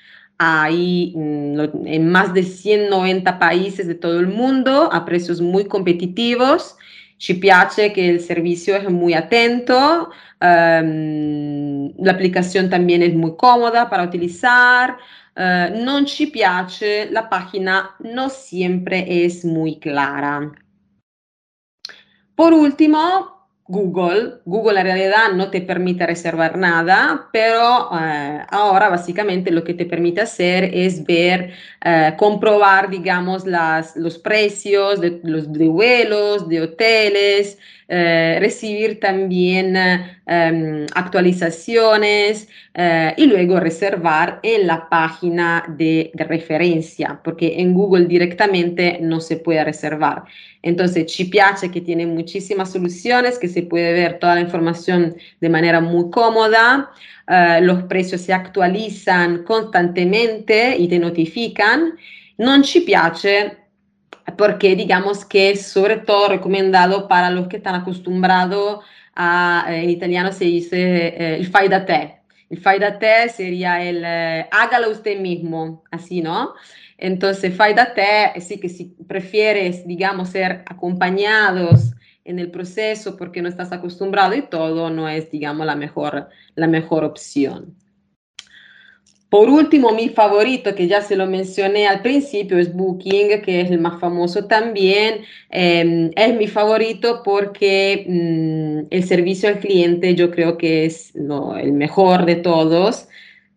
hay 0.43 1.13
mm, 1.15 1.85
en 1.85 2.09
más 2.09 2.33
de 2.33 2.41
190 2.41 3.37
países 3.37 3.85
de 3.87 3.93
todo 3.93 4.19
el 4.19 4.27
mundo 4.27 4.89
a 4.91 5.05
precios 5.05 5.39
muy 5.39 5.65
competitivos. 5.65 6.75
Ci 7.19 7.35
piace 7.35 7.93
que 7.93 8.09
el 8.09 8.19
servicio 8.19 8.75
es 8.75 8.89
muy 8.89 9.13
atento, 9.13 10.09
um, 10.41 11.93
la 12.03 12.13
aplicación 12.13 12.71
también 12.71 13.03
es 13.03 13.13
muy 13.13 13.35
cómoda 13.35 13.87
para 13.91 14.03
utilizar. 14.03 14.97
Uh, 15.37 15.69
non 15.85 16.07
ci 16.07 16.27
piace, 16.27 17.07
la 17.11 17.29
página 17.29 17.95
no 17.99 18.27
siempre 18.27 19.05
es 19.23 19.45
muy 19.45 19.79
clara. 19.79 20.51
Por 22.35 22.53
último, 22.53 23.40
Google. 23.71 24.41
Google 24.45 24.81
en 24.81 24.85
realidad 24.85 25.31
no 25.33 25.49
te 25.49 25.61
permite 25.61 26.05
reservar 26.05 26.57
nada, 26.57 27.29
pero 27.31 27.89
eh, 27.97 28.41
ahora 28.49 28.89
básicamente 28.89 29.49
lo 29.49 29.63
que 29.63 29.73
te 29.73 29.85
permite 29.85 30.21
hacer 30.21 30.65
es 30.73 31.05
ver, 31.05 31.53
eh, 31.83 32.13
comprobar, 32.17 32.89
digamos, 32.89 33.47
las, 33.47 33.95
los 33.95 34.19
precios 34.19 34.99
de, 34.99 35.21
los, 35.23 35.51
de 35.53 35.69
vuelos, 35.69 36.49
de 36.49 36.61
hoteles, 36.61 37.57
eh, 37.93 38.37
recibir 38.39 39.01
también 39.01 39.75
eh, 39.75 40.85
actualizaciones 40.95 42.47
eh, 42.73 43.13
y 43.17 43.25
luego 43.25 43.59
reservar 43.59 44.39
en 44.43 44.65
la 44.65 44.87
página 44.87 45.65
de, 45.67 46.09
referencia, 46.13 47.19
porque 47.21 47.59
en 47.59 47.73
Google 47.73 48.05
directamente 48.05 48.97
no 49.01 49.19
se 49.19 49.35
puede 49.35 49.65
reservar. 49.65 50.23
Entonces, 50.61 51.11
ci 51.11 51.25
piace 51.25 51.69
que 51.69 51.81
tiene 51.81 52.05
muchísimas 52.05 52.71
soluciones, 52.71 53.37
que 53.37 53.49
se 53.49 53.63
puede 53.63 53.91
ver 53.91 54.19
toda 54.19 54.35
la 54.35 54.41
información 54.41 55.17
de 55.41 55.49
manera 55.49 55.81
muy 55.81 56.09
cómoda. 56.09 56.91
los 57.61 57.83
precios 57.83 58.21
se 58.21 58.33
actualizan 58.33 59.43
constantemente 59.43 60.77
y 60.77 60.87
te 60.87 60.97
notifican. 60.97 61.97
Non 62.37 62.63
ci 62.63 62.81
piace 62.81 63.60
porque 64.37 64.75
digamos 64.75 65.25
que 65.25 65.51
es 65.51 65.65
sobre 65.67 65.97
todo 65.97 66.29
recomendado 66.29 67.07
para 67.07 67.29
los 67.29 67.47
que 67.47 67.57
están 67.57 67.75
acostumbrados 67.75 68.83
a, 69.15 69.65
eh, 69.69 69.83
en 69.83 69.89
italiano 69.89 70.31
se 70.31 70.45
dice 70.45 71.07
eh, 71.07 71.35
el 71.37 71.47
fai 71.47 71.67
da 71.67 71.85
te. 71.85 72.21
El 72.49 72.59
fai 72.59 72.79
da 72.79 72.97
te 72.99 73.29
sería 73.29 73.83
el 73.83 74.03
eh, 74.05 74.47
hágalo 74.51 74.89
usted 74.89 75.19
mismo, 75.19 75.83
así, 75.91 76.21
¿no? 76.21 76.53
Entonces, 76.97 77.55
fai 77.55 77.73
da 77.73 77.93
te, 77.93 78.39
sí 78.41 78.59
que 78.59 78.69
si 78.69 78.95
prefieres, 79.07 79.87
digamos, 79.87 80.29
ser 80.29 80.63
acompañados 80.67 81.93
en 82.23 82.37
el 82.39 82.51
proceso 82.51 83.17
porque 83.17 83.41
no 83.41 83.49
estás 83.49 83.71
acostumbrado 83.71 84.35
y 84.35 84.43
todo, 84.43 84.89
no 84.89 85.09
es, 85.09 85.31
digamos, 85.31 85.65
la 85.65 85.75
mejor, 85.75 86.29
la 86.55 86.67
mejor 86.67 87.03
opción. 87.03 87.75
Por 89.31 89.49
último, 89.49 89.93
mi 89.93 90.09
favorito, 90.09 90.75
que 90.75 90.89
ya 90.89 91.01
se 91.01 91.15
lo 91.15 91.25
mencioné 91.25 91.87
al 91.87 92.01
principio, 92.01 92.57
es 92.59 92.73
Booking, 92.73 93.41
que 93.41 93.61
es 93.61 93.71
el 93.71 93.79
más 93.79 93.97
famoso 93.97 94.45
también. 94.45 95.21
Eh, 95.49 96.11
es 96.17 96.35
mi 96.35 96.47
favorito 96.47 97.21
porque 97.23 98.05
mm, 98.09 98.93
el 98.93 99.03
servicio 99.05 99.47
al 99.47 99.59
cliente 99.59 100.15
yo 100.15 100.31
creo 100.31 100.57
que 100.57 100.83
es 100.85 101.15
el 101.15 101.71
mejor 101.71 102.25
de 102.25 102.35
todos. 102.35 103.07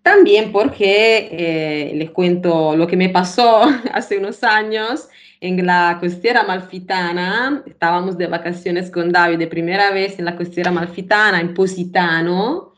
También 0.03 0.53
porque 0.53 1.29
eh, 1.33 1.93
les 1.97 2.11
cuento 2.13 2.77
lo 2.77 2.87
que 2.87 2.97
me 2.97 3.09
pasó 3.09 3.63
hace 3.93 4.19
unos 4.19 4.45
años 4.45 5.09
en 5.41 5.67
la 5.67 5.99
costiera 5.99 6.45
malfitana. 6.45 7.65
Estábamos 7.67 8.17
de 8.17 8.29
vacaciones 8.29 8.93
con 8.93 9.11
David 9.11 9.39
de 9.39 9.49
primera 9.49 9.91
vez 9.91 10.21
en 10.21 10.27
la 10.27 10.37
costiera 10.37 10.71
malfitana, 10.71 11.41
en 11.41 11.53
Positano 11.53 12.74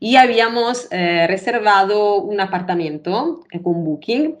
y 0.00 0.16
habíamos 0.16 0.88
eh, 0.90 1.26
reservado 1.28 2.22
un 2.22 2.40
apartamento 2.40 3.44
eh, 3.52 3.60
con 3.62 3.84
Booking. 3.84 4.36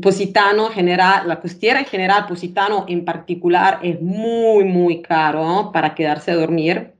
Positano 0.00 0.68
general, 0.70 1.28
la 1.28 1.38
costiera 1.38 1.80
en 1.80 1.84
general, 1.84 2.26
Positano 2.26 2.86
en 2.88 3.04
particular, 3.04 3.78
es 3.82 4.00
muy, 4.00 4.64
muy 4.64 5.02
caro 5.02 5.70
para 5.72 5.94
quedarse 5.94 6.30
a 6.30 6.36
dormir, 6.36 6.94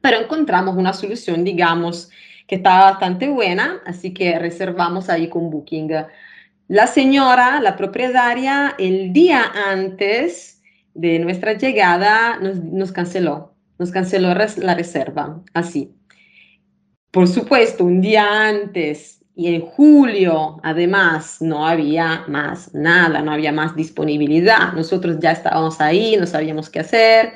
pero 0.00 0.18
encontramos 0.18 0.76
una 0.76 0.92
solución, 0.92 1.42
digamos, 1.42 2.10
que 2.46 2.56
estaba 2.56 2.92
bastante 2.92 3.28
buena, 3.28 3.80
así 3.84 4.14
que 4.14 4.38
reservamos 4.38 5.08
ahí 5.08 5.28
con 5.28 5.50
Booking. 5.50 5.90
La 6.68 6.86
señora, 6.86 7.60
la 7.60 7.76
propietaria, 7.76 8.74
el 8.78 9.12
día 9.12 9.42
antes 9.68 10.62
de 10.94 11.18
nuestra 11.18 11.54
llegada 11.54 12.38
nos, 12.38 12.62
nos 12.62 12.92
canceló, 12.92 13.54
nos 13.78 13.90
canceló 13.90 14.28
la 14.34 14.74
reserva, 14.74 15.42
así. 15.52 15.96
Por 17.10 17.26
supuesto, 17.26 17.84
un 17.84 18.00
día 18.00 18.48
antes 18.48 19.20
y 19.34 19.54
en 19.54 19.62
julio, 19.62 20.60
además, 20.62 21.38
no 21.40 21.66
había 21.66 22.24
más 22.28 22.74
nada, 22.74 23.22
no 23.22 23.32
había 23.32 23.52
más 23.52 23.74
disponibilidad. 23.74 24.72
Nosotros 24.74 25.16
ya 25.18 25.32
estábamos 25.32 25.80
ahí, 25.80 26.16
no 26.16 26.26
sabíamos 26.26 26.70
qué 26.70 26.80
hacer. 26.80 27.32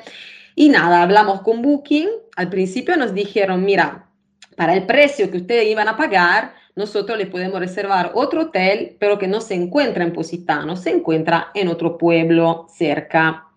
Y 0.55 0.69
nada, 0.69 1.01
hablamos 1.01 1.41
con 1.41 1.61
Booking. 1.61 2.07
Al 2.37 2.49
principio 2.49 2.95
nos 2.95 3.13
dijeron, 3.13 3.65
mira, 3.65 4.07
para 4.55 4.73
el 4.75 4.85
precio 4.85 5.29
que 5.29 5.37
ustedes 5.37 5.67
iban 5.67 5.87
a 5.87 5.97
pagar, 5.97 6.53
nosotros 6.75 7.17
le 7.17 7.25
podemos 7.25 7.59
reservar 7.59 8.11
otro 8.13 8.43
hotel, 8.43 8.95
pero 8.99 9.17
que 9.17 9.27
no 9.27 9.41
se 9.41 9.55
encuentra 9.55 10.03
en 10.03 10.13
Positano, 10.13 10.75
se 10.75 10.91
encuentra 10.91 11.47
en 11.53 11.67
otro 11.67 11.97
pueblo 11.97 12.67
cerca 12.69 13.47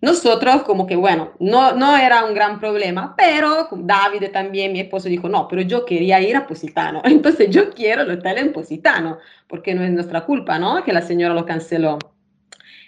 nosotros 0.00 0.62
como 0.62 0.86
que, 0.86 0.96
bueno, 0.96 1.32
no, 1.40 1.72
no 1.72 1.96
era 1.96 2.24
un 2.24 2.34
gran 2.34 2.60
problema, 2.60 3.14
pero 3.16 3.68
David 3.72 4.30
también, 4.32 4.72
mi 4.72 4.80
esposo, 4.80 5.08
dijo, 5.08 5.28
no, 5.28 5.48
pero 5.48 5.62
yo 5.62 5.84
quería 5.84 6.20
ir 6.20 6.36
a 6.36 6.46
Positano, 6.46 7.02
entonces 7.04 7.50
yo 7.50 7.70
quiero 7.70 8.02
el 8.02 8.10
hotel 8.12 8.38
en 8.38 8.52
Positano, 8.52 9.18
porque 9.48 9.74
no 9.74 9.82
es 9.82 9.90
nuestra 9.90 10.24
culpa, 10.24 10.58
¿no? 10.58 10.84
Que 10.84 10.92
la 10.92 11.02
señora 11.02 11.34
lo 11.34 11.44
canceló. 11.44 11.98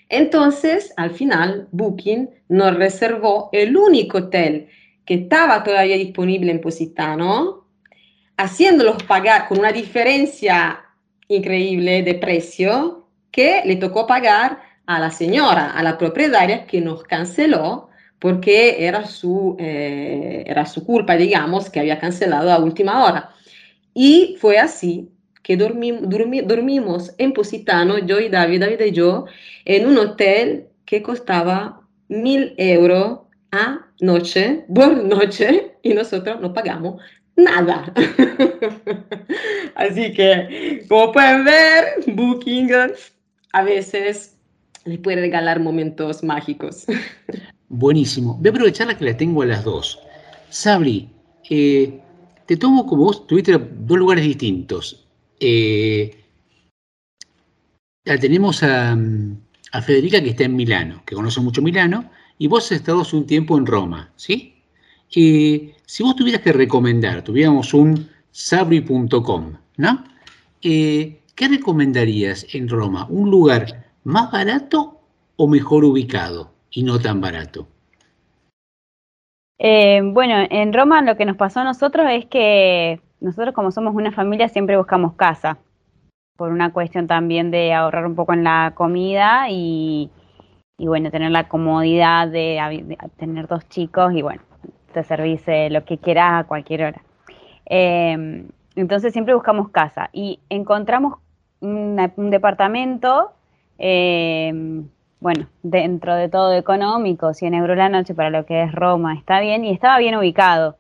Entonces, 0.09 0.93
al 0.97 1.11
final, 1.11 1.69
Booking 1.71 2.31
nos 2.49 2.75
reservó 2.75 3.49
el 3.53 3.77
único 3.77 4.19
hotel 4.19 4.69
que 5.05 5.15
estaba 5.15 5.63
todavía 5.63 5.97
disponible 5.97 6.51
en 6.51 6.61
Positano, 6.61 7.67
haciéndolos 8.37 9.03
pagar 9.05 9.49
con 9.49 9.59
una 9.59 9.73
diferencia 9.73 10.85
increíble 11.29 12.03
de 12.03 12.15
precio 12.15 13.07
que 13.31 13.63
le 13.65 13.77
tocó 13.77 14.07
pagar 14.07 14.70
a 14.91 14.99
la 14.99 15.13
señora, 15.13 15.71
a 15.71 15.85
la 15.85 15.97
propietaria 15.97 16.67
que 16.67 16.81
nos 16.81 17.05
canceló 17.05 17.91
porque 18.19 18.85
era 18.85 19.07
su, 19.07 19.57
eh, 19.61 20.43
era 20.45 20.67
su 20.67 20.85
culpa, 20.85 21.17
digamos, 21.17 21.71
que 21.71 21.79
había 21.79 22.01
cancelado 22.01 22.53
a 22.53 22.59
última 22.59 23.05
hora. 23.05 23.31
Y 23.95 24.37
fue 24.41 24.59
así 24.59 25.09
que 25.45 25.57
dormimos 25.57 27.15
en 27.19 27.33
Positano, 27.33 27.99
yo 27.99 28.19
y 28.19 28.29
David, 28.29 28.63
David 28.63 28.81
y 28.81 28.91
yo, 28.91 29.27
en 29.65 29.87
un 29.87 29.97
hotel 29.97 30.67
que 30.85 31.03
costaba 31.03 31.83
mil 32.09 32.55
euros 32.59 33.21
a 33.53 33.87
noche, 34.01 34.65
por 34.75 35.05
noche, 35.05 35.77
y 35.83 35.95
nosotros 35.95 36.41
no 36.41 36.53
pagamos 36.53 37.01
nada. 37.37 37.95
Así 39.77 40.13
que, 40.13 40.85
como 40.89 41.13
pueden 41.13 41.45
ver, 41.45 41.85
Booking 42.09 42.71
a 43.53 43.63
veces 43.63 44.37
les 44.85 44.99
puede 44.99 45.21
regalar 45.21 45.61
momentos 45.61 46.23
mágicos. 46.23 46.87
Buenísimo. 47.69 48.35
Voy 48.35 48.49
a 48.49 48.51
aprovechar 48.51 48.87
la 48.87 48.97
que 48.97 49.05
la 49.05 49.17
tengo 49.17 49.43
a 49.43 49.47
las 49.47 49.65
dos. 49.65 49.99
Sabri, 50.49 51.09
eh, 51.49 52.01
te 52.47 52.57
tomo 52.57 52.87
como 52.87 53.05
vos 53.05 53.27
tuviste 53.27 53.57
dos 53.59 53.99
lugares 53.99 54.25
distintos. 54.25 55.07
Eh, 55.39 56.17
tenemos 58.05 58.63
a, 58.63 58.99
Federica 59.83 60.21
que 60.21 60.31
está 60.31 60.45
en 60.45 60.57
Milano, 60.57 61.03
que 61.07 61.15
conoce 61.15 61.41
mucho 61.41 61.63
Milano, 61.63 62.11
y 62.39 62.49
vos 62.49 62.65
has 62.67 62.73
estado 62.73 63.03
hace 63.03 63.15
un 63.15 63.27
tiempo 63.27 63.57
en 63.57 63.67
Roma, 63.67 64.13
¿sí? 64.17 64.63
Eh, 65.15 65.75
si 65.87 66.03
vos 66.03 66.17
tuvieras 66.17 66.43
que 66.43 66.53
recomendar, 66.53 67.23
tuviéramos 67.23 67.73
un 67.73 68.09
sabri.com, 68.33 69.53
¿no? 69.77 70.05
¿Qué 70.61 71.49
recomendarías 71.49 72.47
en 72.53 72.69
Roma? 72.69 73.07
¿Un 73.09 73.31
lugar 73.31 73.80
más 74.05 74.31
barato 74.31 75.01
o 75.37 75.47
mejor 75.49 75.85
ubicado 75.85 76.51
y 76.71 76.83
no 76.83 76.99
tan 76.99 77.21
barato? 77.21 77.67
Eh, 79.59 80.01
bueno, 80.03 80.47
en 80.51 80.73
Roma 80.73 81.03
lo 81.03 81.17
que 81.17 81.27
nos 81.27 81.37
pasó 81.37 81.61
a 81.61 81.65
nosotros 81.65 82.07
es 82.11 82.25
que 82.27 83.01
nosotros 83.21 83.55
como 83.55 83.71
somos 83.71 83.95
una 83.95 84.13
familia 84.13 84.49
siempre 84.49 84.79
buscamos 84.79 85.15
casa, 85.15 85.59
por 86.37 86.51
una 86.51 86.73
cuestión 86.73 87.07
también 87.07 87.51
de 87.51 87.75
ahorrar 87.75 88.07
un 88.07 88.15
poco 88.15 88.33
en 88.33 88.45
la 88.45 88.73
comida 88.75 89.49
y, 89.51 90.11
bueno, 90.79 91.11
tener 91.11 91.31
la 91.31 91.49
comodidad 91.49 92.29
de, 92.29 92.97
tener 93.19 93.47
dos 93.47 93.69
chicos 93.69 94.15
y 94.15 94.23
bueno, 94.23 94.43
te 94.95 95.05
servís 95.05 95.43
lo 95.71 95.85
que 95.85 95.99
quieras 95.99 96.41
a 96.41 96.45
cualquier 96.45 96.85
hora. 96.85 97.03
Eh, 97.67 98.47
entonces 98.77 99.13
siempre 99.13 99.35
buscamos 99.35 99.69
casa 99.69 100.09
y 100.15 100.41
encontramos 100.49 101.19
un 101.61 102.31
departamento 102.31 103.35
eh, 103.83 104.53
bueno, 105.21 105.49
dentro 105.63 106.15
de 106.15 106.29
todo 106.29 106.53
económico, 106.53 107.33
100 107.33 107.55
euros 107.55 107.77
la 107.79 107.89
noche 107.89 108.15
para 108.15 108.29
lo 108.29 108.45
que 108.45 108.63
es 108.63 108.73
Roma, 108.73 109.15
está 109.15 109.41
bien 109.41 109.65
y 109.65 109.71
estaba 109.71 109.99
bien 109.99 110.17
ubicado. 110.17 110.77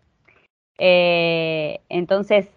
Eh, 0.78 1.80
entonces, 1.88 2.48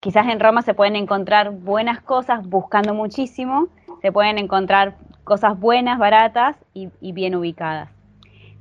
quizás 0.00 0.26
en 0.26 0.40
Roma 0.40 0.62
se 0.62 0.74
pueden 0.74 0.96
encontrar 0.96 1.52
buenas 1.52 2.00
cosas 2.02 2.44
buscando 2.48 2.92
muchísimo, 2.92 3.68
se 4.00 4.10
pueden 4.10 4.38
encontrar 4.38 4.96
cosas 5.22 5.58
buenas, 5.58 5.98
baratas 5.98 6.56
y, 6.74 6.90
bien 7.12 7.36
ubicadas. 7.36 7.88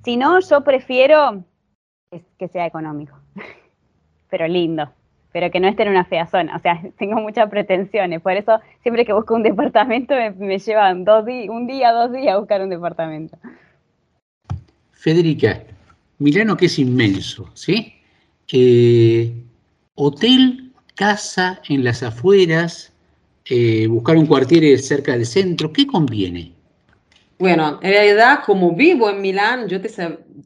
Si 0.03 0.17
no, 0.17 0.39
yo 0.39 0.61
prefiero 0.63 1.43
que 2.37 2.47
sea 2.47 2.67
económico, 2.67 3.17
pero 4.29 4.47
lindo 4.47 4.91
pero 5.31 5.49
que 5.51 5.59
no 5.59 5.67
esté 5.67 5.83
en 5.83 5.89
una 5.89 6.05
fea 6.05 6.27
zona. 6.27 6.55
O 6.55 6.59
sea, 6.59 6.81
tengo 6.97 7.19
muchas 7.19 7.49
pretensiones. 7.49 8.21
Por 8.21 8.33
eso, 8.33 8.59
siempre 8.83 9.05
que 9.05 9.13
busco 9.13 9.35
un 9.35 9.43
departamento, 9.51 10.13
me, 10.37 10.59
llevan 10.59 11.03
dos 11.03 11.25
un 11.49 11.67
día, 11.67 11.91
dos 11.91 12.11
días 12.11 12.35
a 12.35 12.37
buscar 12.37 12.61
un 12.61 12.69
departamento. 12.69 13.37
Federica, 14.91 15.63
Milano 16.19 16.55
que 16.55 16.67
es 16.67 16.77
inmenso, 16.77 17.49
¿sí? 17.55 17.95
Hotel, 19.95 20.71
casa 20.95 21.61
en 21.67 21.83
las 21.83 22.03
afueras, 22.03 22.93
eh, 23.45 23.87
buscar 23.87 24.17
un 24.17 24.27
cuartier 24.27 24.77
cerca 24.79 25.13
del 25.13 25.25
centro, 25.25 25.73
¿qué 25.73 25.87
conviene? 25.87 26.51
Bueno, 27.41 27.79
en 27.81 27.91
realidad, 27.91 28.41
como 28.45 28.75
vivo 28.75 29.09
en 29.09 29.19
Milán, 29.19 29.67
yo 29.67 29.81
te 29.81 29.89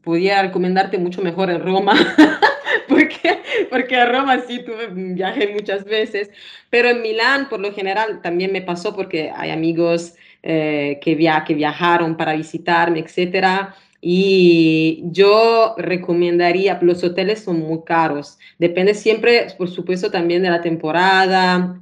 podría 0.02 0.40
recomendarte 0.40 0.96
mucho 0.96 1.20
mejor 1.20 1.50
en 1.50 1.60
Roma. 1.60 1.92
porque, 2.88 3.42
porque 3.68 3.96
a 3.96 4.06
Roma 4.06 4.38
sí 4.48 4.60
tuve 4.64 4.86
viaje 4.90 5.52
muchas 5.52 5.84
veces, 5.84 6.30
pero 6.70 6.88
en 6.88 7.02
Milán 7.02 7.50
por 7.50 7.60
lo 7.60 7.74
general 7.74 8.22
también 8.22 8.50
me 8.50 8.62
pasó 8.62 8.96
porque 8.96 9.30
hay 9.36 9.50
amigos 9.50 10.14
eh, 10.42 10.98
que, 11.02 11.14
via 11.14 11.44
que 11.46 11.52
viajaron 11.52 12.16
para 12.16 12.32
visitarme, 12.32 13.00
etcétera. 13.00 13.74
Y 14.00 15.02
yo 15.04 15.74
recomendaría, 15.76 16.78
los 16.80 17.04
hoteles 17.04 17.44
son 17.44 17.60
muy 17.60 17.80
caros, 17.84 18.38
depende 18.58 18.94
siempre, 18.94 19.48
por 19.58 19.68
supuesto, 19.68 20.10
también 20.10 20.42
de 20.42 20.48
la 20.48 20.62
temporada, 20.62 21.78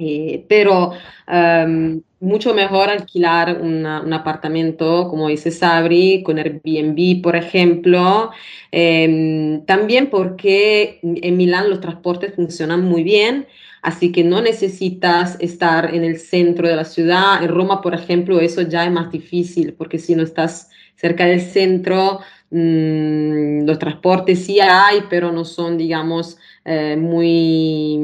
Eh, 0.00 0.44
pero 0.48 0.92
em, 1.26 2.02
mucho 2.20 2.54
mejor 2.54 2.88
alquilar 2.88 3.60
una- 3.60 4.00
un 4.00 4.12
apartamento, 4.12 5.08
como 5.08 5.26
dice 5.28 5.50
Sabri, 5.50 6.22
con 6.22 6.38
Airbnb, 6.38 7.20
por 7.22 7.34
ejemplo. 7.36 8.30
Em, 8.70 9.64
también 9.66 10.08
porque 10.10 11.00
en 11.02 11.36
Milán 11.36 11.68
los 11.70 11.80
transportes 11.80 12.34
funcionan 12.34 12.84
muy 12.84 13.02
bien, 13.02 13.46
así 13.82 14.12
que 14.12 14.22
no 14.24 14.40
necesitas 14.40 15.36
estar 15.40 15.92
en 15.94 16.04
el 16.04 16.18
centro 16.20 16.68
de 16.68 16.76
la 16.76 16.84
ciudad. 16.84 17.42
En 17.42 17.48
Roma, 17.50 17.80
por 17.82 17.94
ejemplo, 17.94 18.40
eso 18.40 18.62
ya 18.62 18.84
es 18.84 18.92
más 18.92 19.10
difícil, 19.10 19.72
porque 19.74 19.98
si 19.98 20.14
no 20.14 20.22
estás 20.22 20.70
cerca 20.94 21.24
del 21.26 21.40
centro, 21.40 22.20
mm, 22.50 23.64
los 23.66 23.78
transportes 23.78 24.44
sí 24.44 24.58
hay, 24.60 25.00
pero 25.10 25.32
no 25.32 25.44
son, 25.44 25.76
digamos, 25.78 26.38
eh, 26.70 26.96
muy 26.96 27.98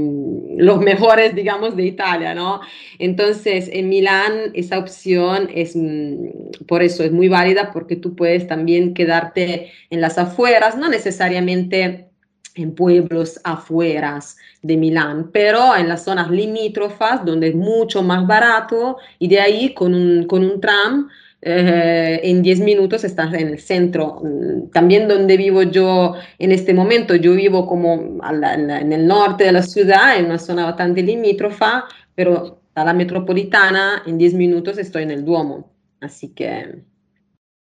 los 0.57 0.81
mejores, 0.81 1.35
digamos, 1.35 1.77
de 1.77 1.85
Italia, 1.85 2.35
¿no? 2.35 2.63
Entonces, 2.99 3.69
en 3.71 3.91
Milán 3.91 4.53
esa 4.55 4.79
opción 4.79 5.51
es, 5.55 5.77
mm, 5.77 6.65
por 6.67 6.83
eso 6.83 7.05
es 7.05 7.13
muy 7.13 7.29
válida, 7.29 7.73
porque 7.73 7.97
tú 7.97 8.17
puedes 8.17 8.47
también 8.47 8.95
quedarte 8.95 9.71
en 9.91 10.01
las 10.01 10.17
afueras, 10.17 10.79
no 10.79 10.89
necesariamente 10.89 12.09
en 12.55 12.75
pueblos 12.75 13.39
afueras 13.45 14.39
de 14.63 14.79
Milán, 14.79 15.31
pero 15.31 15.77
en 15.77 15.89
las 15.89 16.05
zonas 16.05 16.31
limítrofas, 16.31 17.23
donde 17.23 17.49
es 17.49 17.55
mucho 17.55 18.03
más 18.03 18.27
barato, 18.27 18.97
y 19.19 19.29
de 19.29 19.41
ahí 19.41 19.75
con 19.75 19.95
un, 19.95 20.27
con 20.27 20.43
un 20.43 20.59
tram 20.59 21.11
eh, 21.45 22.21
en 22.25 22.43
10 22.43 22.61
minutos 22.61 23.05
estás 23.05 23.33
en 23.35 23.49
el 23.49 23.59
centro. 23.61 24.21
Mm, 24.23 24.71
También 24.71 25.09
donde 25.09 25.37
vivo 25.37 25.63
yo 25.63 26.15
en 26.39 26.53
este 26.53 26.75
momento, 26.75 27.15
yo 27.17 27.35
vivo 27.35 27.67
como 27.67 28.19
la- 28.33 28.55
en 28.55 28.93
el 28.93 29.07
norte 29.07 29.45
de 29.45 29.53
la 29.53 29.63
ciudad, 29.63 30.17
en 30.19 30.27
una 30.27 30.39
zona 30.39 30.65
bastante 30.65 31.03
limítrofa, 31.03 31.85
pero 32.15 32.61
a 32.75 32.85
la 32.85 32.95
metropolitana 32.95 34.03
en 34.07 34.19
10 34.19 34.35
minutos 34.35 34.79
estoy 34.79 35.05
en 35.05 35.11
el 35.13 35.25
Duomo. 35.25 35.71
Así 36.01 36.29
que 36.35 36.83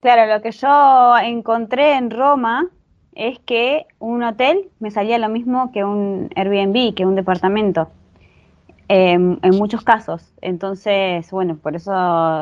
Claro, 0.01 0.33
lo 0.33 0.41
que 0.43 0.53
yo 0.53 1.17
encontré 1.23 1.95
en 1.97 2.11
Roma 2.11 2.69
es 3.15 3.39
que 3.41 3.87
un 3.99 4.23
hotel 4.23 4.69
me 4.79 4.91
salía 4.91 5.19
lo 5.19 5.29
mismo 5.29 5.73
que 5.73 5.83
un 5.85 6.31
Airbnb, 6.37 6.95
que 6.95 7.05
un 7.05 7.17
departamento, 7.17 7.91
em, 8.89 9.39
en 9.43 9.57
muchos 9.57 9.83
casos. 9.85 10.33
Entonces, 10.41 11.31
bueno, 11.31 11.57
por 11.57 11.77
eso 11.77 11.93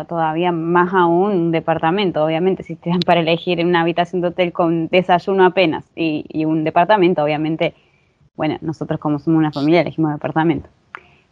todavía 0.09 0.53
más 0.53 0.95
aún 0.95 1.33
un 1.33 1.51
departamento, 1.53 2.25
obviamente, 2.25 2.63
si 2.63 2.77
te 2.77 2.91
dan 2.91 3.01
para 3.01 3.21
elegir 3.21 3.65
una 3.65 3.81
habitación 3.83 4.23
de 4.23 4.29
hotel 4.29 4.53
con 4.53 4.89
desayuno 4.89 5.45
apenas 5.45 5.85
y, 5.95 6.25
y 6.29 6.45
un 6.45 6.65
departamento, 6.65 7.23
obviamente, 7.23 7.75
bueno, 8.37 8.57
nosotros 8.61 9.01
como 9.01 9.19
somos 9.19 9.39
una 9.39 9.53
familia 9.53 9.81
elegimos 9.81 10.13
departamento. 10.13 10.69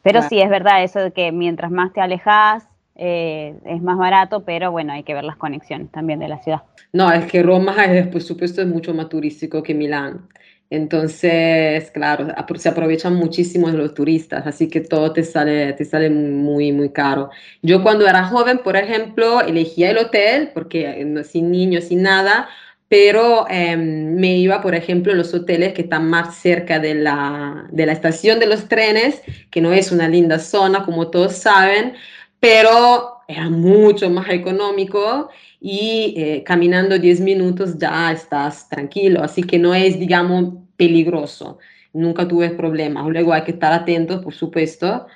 Pero 0.03 0.19
Claro. 0.19 0.29
sí, 0.29 0.41
es 0.41 0.51
verdad 0.51 0.83
eso 0.85 1.01
de 1.01 1.13
que 1.13 1.33
mientras 1.33 1.71
más 1.71 1.93
te 1.93 2.01
alejas, 2.01 2.69
eh, 2.97 3.55
es 3.65 3.83
más 3.83 3.99
barato, 3.99 4.45
pero 4.45 4.71
bueno, 4.71 4.93
hay 4.93 5.03
que 5.03 5.15
ver 5.15 5.25
las 5.25 5.37
conexiones 5.37 5.91
también 5.91 6.19
de 6.19 6.29
la 6.29 6.39
ciudad. 6.43 6.63
No, 6.93 7.11
es 7.11 7.25
que 7.25 7.43
Roma, 7.43 7.75
es, 7.87 8.07
por 8.13 8.23
supuesto, 8.23 8.61
es 8.61 8.69
mucho 8.69 8.95
más 8.95 9.09
turístico 9.09 9.63
que 9.63 9.75
Milán. 9.75 10.29
Entonces, 10.71 11.91
claro, 11.93 12.29
se 12.57 12.69
aprovechan 12.69 13.15
muchísimo 13.15 13.69
los 13.69 13.95
turistas, 13.95 14.47
así 14.47 14.69
que 14.69 14.81
todo 14.81 15.13
te 15.13 15.23
sale, 15.23 15.73
te 15.75 15.85
sale 15.85 16.11
muy, 16.11 16.73
muy 16.73 16.91
caro. 16.91 17.31
Yo 17.63 17.83
cuando 17.83 18.07
era 18.07 18.25
joven, 18.25 18.59
por 18.59 18.77
ejemplo, 18.77 19.41
elegía 19.41 19.91
el 19.91 19.99
hotel, 19.99 20.51
porque 20.55 21.03
eh, 21.03 21.25
sin 21.25 21.51
niños, 21.51 21.85
sin 21.85 22.03
nada, 22.03 22.49
pero 22.89 23.47
em, 23.49 24.15
me 24.17 24.37
iba, 24.37 24.61
por 24.63 24.75
ejemplo, 24.75 25.13
a 25.13 25.17
los 25.17 25.35
hoteles 25.35 25.75
que 25.75 25.83
están 25.83 26.09
más 26.09 26.37
cerca 26.37 26.79
de 26.79 26.95
la, 26.95 27.67
de 27.71 27.87
la 27.87 27.93
estación 27.93 28.39
de 28.41 28.47
los 28.47 28.69
trenes, 28.69 29.23
que 29.51 29.61
no 29.61 29.73
es 29.73 29.93
una 29.93 30.09
linda 30.09 30.39
zona, 30.39 30.85
como 30.85 31.09
todos 31.11 31.35
saben, 31.35 31.95
pero 32.41 33.19
era 33.29 33.49
mucho 33.51 34.11
más 34.11 34.29
económico 34.31 35.31
y 35.67 36.13
eh, 36.19 36.43
caminando 36.45 36.99
10 36.99 37.21
minutos 37.23 37.79
ya 37.79 38.13
estás 38.13 38.69
tranquilo, 38.69 39.23
así 39.23 39.43
que 39.43 39.59
no 39.59 39.75
es, 39.75 39.99
digamos, 39.99 40.57
peligroso. 40.77 41.57
Nunca 41.95 42.29
tuve 42.29 42.51
problemas. 42.51 43.07
Luego 43.09 43.33
hay 43.33 43.45
que 43.45 43.53
estar 43.53 43.73
atentos, 43.73 44.23
por 44.23 44.35
supuesto, 44.35 45.07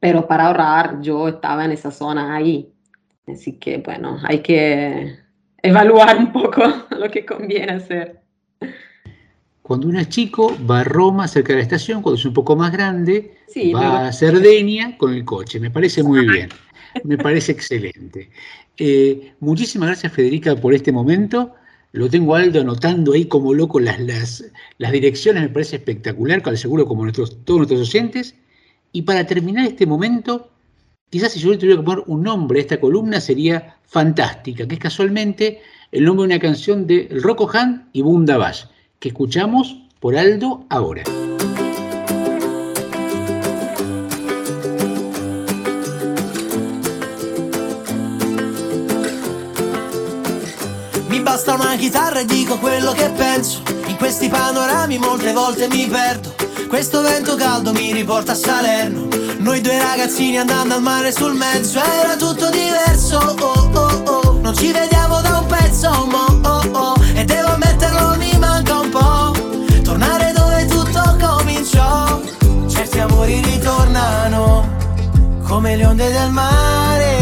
pero 0.00 0.26
para 0.26 0.48
ahorrar 0.48 1.00
yo 1.00 1.28
estaba 1.28 1.64
en 1.64 1.70
esa 1.70 1.92
zona 1.92 2.34
ahí. 2.34 2.72
Así 3.28 3.52
que, 3.52 3.78
bueno, 3.78 4.18
hay 4.24 4.40
que 4.40 5.14
evaluar 5.62 6.16
un 6.18 6.32
poco 6.32 6.60
lo 6.90 7.08
que 7.08 7.24
conviene 7.24 7.74
hacer. 7.74 8.20
Cuando 9.62 9.86
uno 9.86 10.00
es 10.00 10.08
chico, 10.08 10.56
va 10.68 10.80
a 10.80 10.84
Roma 10.84 11.28
cerca 11.28 11.52
de 11.52 11.58
la 11.58 11.62
estación, 11.62 12.02
cuando 12.02 12.18
es 12.18 12.24
un 12.26 12.34
poco 12.34 12.56
más 12.56 12.72
grande, 12.72 13.36
Sí, 13.46 13.72
va 13.72 13.80
luego- 13.80 13.96
a 13.96 14.12
Cerdeña 14.12 14.98
con 14.98 15.14
el 15.14 15.24
coche. 15.24 15.60
Me 15.60 15.70
parece 15.70 16.02
muy 16.02 16.26
bien, 16.26 16.48
me 17.04 17.18
parece 17.18 17.52
excelente. 17.52 18.30
Eh, 18.76 19.32
muchísimas 19.40 19.88
gracias, 19.88 20.12
Federica, 20.12 20.56
por 20.56 20.74
este 20.74 20.92
momento. 20.92 21.54
Lo 21.92 22.08
tengo 22.08 22.34
Aldo 22.34 22.60
anotando 22.60 23.12
ahí 23.12 23.26
como 23.26 23.52
loco 23.52 23.78
las, 23.78 24.00
las, 24.00 24.44
las 24.78 24.92
direcciones, 24.92 25.42
me 25.42 25.48
parece 25.50 25.76
espectacular, 25.76 26.42
seguro 26.56 26.86
como 26.86 27.02
nuestros, 27.02 27.44
todos 27.44 27.58
nuestros 27.58 27.80
oyentes. 27.82 28.34
Y 28.92 29.02
para 29.02 29.26
terminar 29.26 29.66
este 29.66 29.86
momento, 29.86 30.50
quizás 31.10 31.32
si 31.32 31.40
yo 31.40 31.50
le 31.50 31.58
tuviera 31.58 31.80
que 31.80 31.84
poner 31.84 32.04
un 32.06 32.22
nombre 32.22 32.60
a 32.60 32.62
esta 32.62 32.80
columna 32.80 33.20
sería 33.20 33.76
Fantástica, 33.84 34.66
que 34.66 34.74
es 34.74 34.80
casualmente 34.80 35.60
el 35.90 36.04
nombre 36.04 36.26
de 36.26 36.34
una 36.34 36.40
canción 36.40 36.86
de 36.86 37.08
Rocco 37.10 37.50
Han 37.52 37.90
y 37.92 38.00
Bunda 38.00 38.38
Bash, 38.38 38.64
que 38.98 39.08
escuchamos 39.08 39.82
por 40.00 40.16
Aldo 40.16 40.64
ahora. 40.70 41.04
Chitarra 51.82 52.20
e 52.20 52.24
dico 52.24 52.58
quello 52.58 52.92
che 52.92 53.10
penso. 53.10 53.60
In 53.86 53.96
questi 53.96 54.28
panorami 54.28 54.98
molte 54.98 55.32
volte 55.32 55.66
mi 55.66 55.88
perdo. 55.88 56.32
Questo 56.68 57.02
vento 57.02 57.34
caldo 57.34 57.72
mi 57.72 57.92
riporta 57.92 58.32
a 58.32 58.34
Salerno. 58.36 59.08
Noi 59.38 59.60
due 59.60 59.82
ragazzini 59.82 60.38
andando 60.38 60.74
al 60.74 60.80
mare 60.80 61.10
sul 61.10 61.34
mezzo. 61.34 61.80
Era 61.82 62.14
tutto 62.14 62.50
diverso. 62.50 63.18
Oh 63.18 63.66
oh 63.74 64.02
oh. 64.04 64.38
Non 64.40 64.54
ci 64.54 64.70
vediamo 64.70 65.20
da 65.22 65.38
un 65.38 65.46
pezzo. 65.46 65.90
Mo 66.06 66.40
oh 66.48 66.62
oh. 66.70 66.94
E 67.14 67.24
devo 67.24 67.48
ammetterlo, 67.48 68.14
mi 68.16 68.38
manca 68.38 68.78
un 68.78 68.88
po'. 68.88 69.32
Tornare 69.82 70.32
dove 70.36 70.66
tutto 70.66 71.16
cominciò. 71.20 72.20
Certi 72.68 73.00
amori 73.00 73.40
ritornano. 73.42 74.68
Come 75.48 75.74
le 75.74 75.84
onde 75.84 76.12
del 76.12 76.30
mare. 76.30 77.21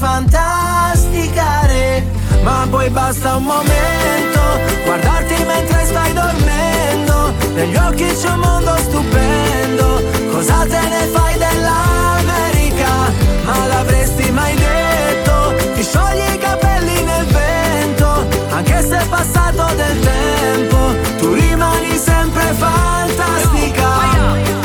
Fantasticare 0.00 2.02
Ma 2.42 2.66
poi 2.70 2.88
basta 2.88 3.36
un 3.36 3.44
momento 3.44 4.40
Guardarti 4.84 5.44
mentre 5.44 5.84
stai 5.84 6.14
dormendo 6.14 7.34
Negli 7.54 7.76
occhi 7.76 8.06
c'è 8.06 8.30
un 8.30 8.38
mondo 8.38 8.74
stupendo 8.78 10.02
Cosa 10.32 10.66
te 10.66 10.80
ne 10.88 11.06
fai 11.12 11.36
dell'America? 11.36 13.12
Ma 13.44 13.66
l'avresti 13.66 14.30
mai 14.30 14.54
detto? 14.54 15.54
Ti 15.74 15.82
sciogli 15.82 16.32
i 16.34 16.38
capelli 16.38 17.02
nel 17.02 17.26
vento 17.26 18.26
Anche 18.50 18.80
se 18.82 18.96
è 18.98 19.06
passato 19.06 19.74
del 19.74 20.00
tempo 20.00 20.96
Tu 21.18 21.34
rimani 21.34 21.98
sempre 21.98 22.54
fantastica 22.54 24.19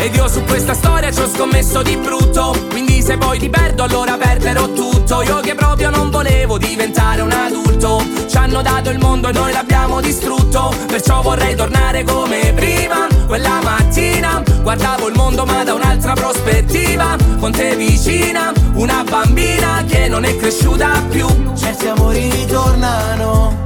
Ed 0.06 0.14
io 0.14 0.28
su 0.28 0.44
questa 0.44 0.76
storia 0.76 1.12
ci 1.12 1.20
ho 1.20 1.28
scommesso 1.28 1.82
di 1.82 1.98
brutto. 1.98 2.56
Quindi 2.70 3.02
se 3.02 3.18
poi 3.18 3.40
ti 3.40 3.50
perdo 3.50 3.86
allora 3.86 4.16
perderò 4.16 4.72
tutto. 4.72 5.24
Io 5.24 5.40
che 5.40 5.56
proprio 5.56 5.90
non 5.90 6.12
volevo 6.12 6.60
diventare 6.60 7.22
un 7.22 7.32
adulto. 7.32 8.06
Ci 8.28 8.38
hanno 8.38 8.62
dato 8.62 8.92
il 8.92 9.00
mondo 9.00 9.30
e 9.30 9.32
noi 9.32 9.52
l'abbiamo 9.52 10.02
distrutto. 10.02 10.72
Perciò 10.86 11.24
vorrei 11.24 11.56
tornare 11.56 12.04
come 12.04 12.54
prima 12.54 13.08
Quella 13.26 13.60
mattina. 13.64 14.44
Guardavo 14.62 15.08
il 15.08 15.16
mondo 15.16 15.44
ma 15.44 15.64
da 15.64 15.74
un'altra 15.74 16.14
prospettiva. 16.14 17.16
Con 17.40 17.52
te 17.52 17.76
vicina, 17.76 18.54
una 18.76 19.04
bambina 19.10 19.84
che 19.88 20.08
non 20.08 20.24
è 20.24 20.38
cresciuta 20.38 21.02
più. 21.10 21.26
Certi 21.56 21.88
amori 21.88 22.30
ritornano 22.30 23.64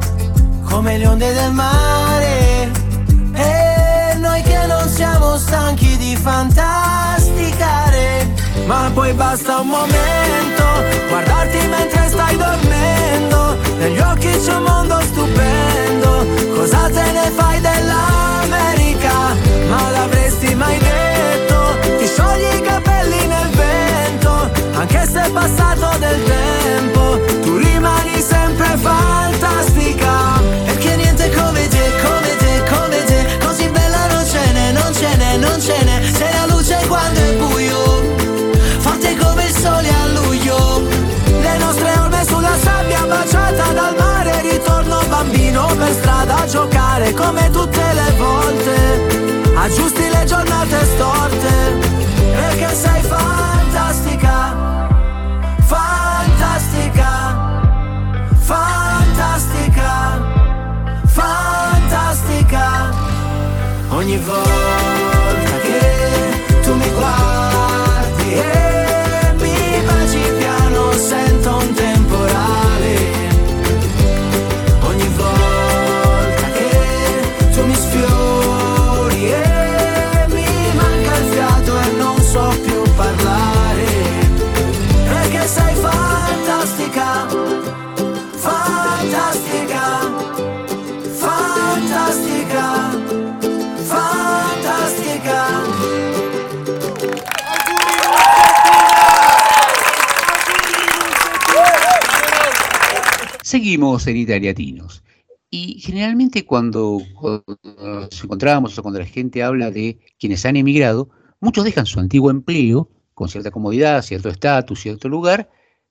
come 0.64 0.98
le 0.98 1.06
onde 1.06 1.34
del 1.34 1.52
mare 1.52 2.59
siamo 5.00 5.38
stanchi 5.38 5.96
di 5.96 6.14
fantasticare 6.18 8.28
Ma 8.66 8.92
poi 8.94 9.14
basta 9.14 9.60
un 9.60 9.68
momento 9.68 10.66
Guardarti 11.08 11.68
mentre 11.68 12.10
stai 12.10 12.36
dormendo 12.36 13.58
Negli 13.78 14.00
occhi 14.00 14.28
c'è 14.28 14.56
un 14.56 14.64
mondo 14.64 15.00
stupendo 15.00 16.26
Cosa 16.54 16.90
te 16.90 17.12
ne 17.14 17.32
fai 17.34 17.62
dell'America? 17.62 19.14
Ma 19.70 19.90
l'avresti 19.90 20.54
mai 20.56 20.78
detto? 20.78 21.78
Ti 21.98 22.06
sciogli 22.06 22.58
i 22.58 22.62
capelli 22.62 23.26
nel 23.26 23.50
vento 23.52 24.52
Anche 24.74 25.06
se 25.06 25.22
è 25.22 25.30
passato 25.32 25.98
del 25.98 26.22
tempo 26.26 27.22
Tu 27.42 27.56
rimani 27.56 28.20
sempre 28.20 28.76
fantastica 28.76 30.42
Perché 30.66 30.98
niente 30.98 31.32
come 31.32 31.59
E 47.02 47.14
come 47.14 47.50
tutte 47.50 47.82
le 47.94 48.14
volte. 48.18 49.54
Aggiusti 49.56 50.10
le 50.10 50.26
giornate 50.26 50.86
storte 50.86 51.78
Perché 52.32 52.74
sei 52.76 53.02
fantastica 53.02 54.56
Fantastica 55.66 57.12
Fantastica 58.38 60.22
Fantastica. 61.06 62.90
Ogni 63.90 64.18
volta 64.18 64.99
Seguimos 103.50 104.06
en 104.06 104.16
Italiatinos. 104.16 105.04
Y 105.50 105.80
generalmente 105.80 106.46
cuando, 106.46 107.02
nos 107.64 108.24
encontramos 108.24 108.78
o 108.78 108.84
cuando 108.84 109.00
la 109.00 109.08
gente 109.08 109.42
habla 109.42 109.72
de 109.72 109.98
quienes 110.20 110.46
han 110.46 110.56
emigrado, 110.56 111.10
muchos 111.40 111.66
dejan 111.66 111.88
su 111.88 112.00
antiguo 112.00 112.30
empleo 112.30 112.92
con 113.16 113.28
cierta 113.28 113.50
comodidad, 113.50 114.04
cierto 114.04 114.30
estatus, 114.30 114.80
cierto 114.80 115.10
lugar, 115.10 115.50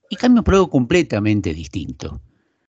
y 0.09 0.15
cambian 0.15 0.45
por 0.45 0.55
algo 0.55 0.71
completamente 0.71 1.53
distinto. 1.53 2.21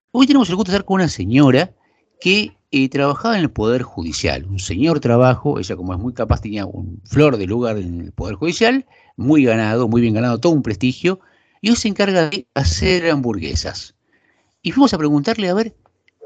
Hoy 0.10 0.26
tenemos 0.26 0.50
el 0.50 0.56
gusto 0.56 0.72
de 0.72 0.78
estar 0.78 0.86
con 0.86 0.96
una 0.96 1.08
señora 1.08 1.72
que 2.20 2.58
eh, 2.72 2.90
trabajaba 2.90 3.36
en 3.36 3.42
el 3.42 3.52
Poder 3.52 3.84
Judicial, 3.84 4.48
un 4.48 4.58
señor 4.58 5.02
trabajo, 5.02 5.60
ella 5.60 5.76
como 5.76 5.94
es 5.94 6.00
muy 6.00 6.14
capaz 6.14 6.42
tenía 6.42 6.66
un 6.66 7.00
flor 7.06 7.38
de 7.38 7.46
lugar 7.46 7.78
en 7.78 8.02
el 8.02 8.12
Poder 8.12 8.38
Judicial, 8.38 8.88
muy 9.18 9.44
ganado, 9.44 9.88
muy 9.88 10.02
bien 10.02 10.16
ganado, 10.16 10.40
todo 10.40 10.54
un 10.54 10.64
prestigio, 10.64 11.20
y 11.62 11.70
hoy 11.70 11.76
se 11.76 11.90
encarga 11.90 12.32
de 12.32 12.48
hacer 12.56 13.08
hamburguesas. 13.12 13.94
Y 14.62 14.72
fuimos 14.72 14.94
a 14.94 14.98
preguntarle 14.98 15.50
a 15.50 15.54
ver 15.54 15.74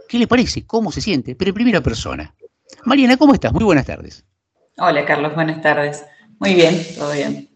qué 0.08 0.18
le 0.18 0.28
parece, 0.28 0.66
cómo 0.66 0.92
se 0.92 1.02
siente, 1.02 1.36
pero 1.36 1.50
en 1.50 1.56
primera 1.56 1.82
persona. 1.82 2.34
Mariana, 2.86 3.18
¿cómo 3.18 3.34
estás? 3.34 3.54
Muy 3.54 3.64
buenas 3.64 3.86
tardes. 3.86 4.26
Hola 4.78 5.06
Carlos, 5.06 5.36
buenas 5.36 5.62
tardes. 5.62 6.04
Muy 6.40 6.56
bien, 6.56 6.84
todo 6.98 7.12
bien. 7.14 7.50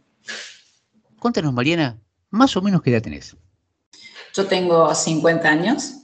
Cuéntanos, 1.20 1.52
Mariana, 1.52 2.00
más 2.30 2.56
o 2.56 2.62
menos 2.62 2.82
qué 2.82 2.92
edad 2.92 3.02
tenés. 3.02 3.36
Yo 4.34 4.46
tengo 4.46 4.94
50 4.94 5.50
años 5.50 5.96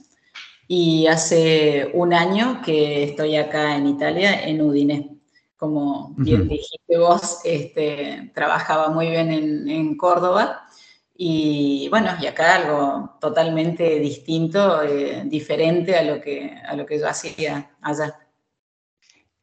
y 0.66 1.06
hace 1.06 1.90
un 1.94 2.12
año 2.12 2.60
que 2.62 3.04
estoy 3.04 3.36
acá 3.36 3.76
en 3.76 3.86
Italia, 3.86 4.44
en 4.44 4.60
Udine. 4.60 5.10
Como 5.56 6.12
bien 6.16 6.48
dijiste 6.48 6.98
vos, 6.98 7.38
este, 7.44 8.32
trabajaba 8.34 8.90
muy 8.90 9.08
bien 9.08 9.32
en, 9.32 9.68
en 9.68 9.96
Córdoba 9.96 10.63
y 11.16 11.88
bueno, 11.90 12.10
y 12.20 12.26
acá 12.26 12.56
algo 12.56 13.16
totalmente 13.20 14.00
distinto, 14.00 14.82
eh, 14.82 15.22
diferente 15.26 15.96
a 15.96 16.02
lo, 16.02 16.20
que, 16.20 16.52
a 16.66 16.74
lo 16.74 16.84
que 16.84 16.98
yo 16.98 17.08
hacía 17.08 17.70
allá. 17.80 18.18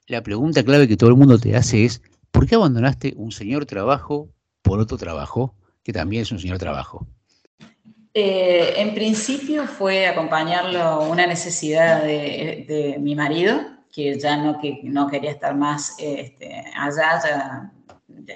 La 0.07 0.21
pregunta 0.21 0.63
clave 0.63 0.87
que 0.87 0.97
todo 0.97 1.09
el 1.09 1.15
mundo 1.15 1.39
te 1.39 1.55
hace 1.55 1.85
es, 1.85 2.01
¿por 2.31 2.45
qué 2.45 2.55
abandonaste 2.55 3.13
un 3.15 3.31
señor 3.31 3.65
trabajo 3.65 4.29
por 4.61 4.79
otro 4.79 4.97
trabajo, 4.97 5.55
que 5.83 5.93
también 5.93 6.23
es 6.23 6.31
un 6.31 6.39
señor 6.39 6.57
trabajo? 6.57 7.07
Eh, 8.13 8.73
en 8.75 8.93
principio 8.93 9.65
fue 9.65 10.05
acompañarlo 10.07 11.03
una 11.03 11.25
necesidad 11.25 12.03
de, 12.03 12.65
de 12.67 12.97
mi 12.99 13.15
marido, 13.15 13.61
que 13.91 14.19
ya 14.19 14.35
no, 14.35 14.59
que 14.59 14.81
no 14.83 15.07
quería 15.07 15.31
estar 15.31 15.55
más 15.55 15.95
este, 15.97 16.65
allá, 16.75 17.21
ya 17.23 17.71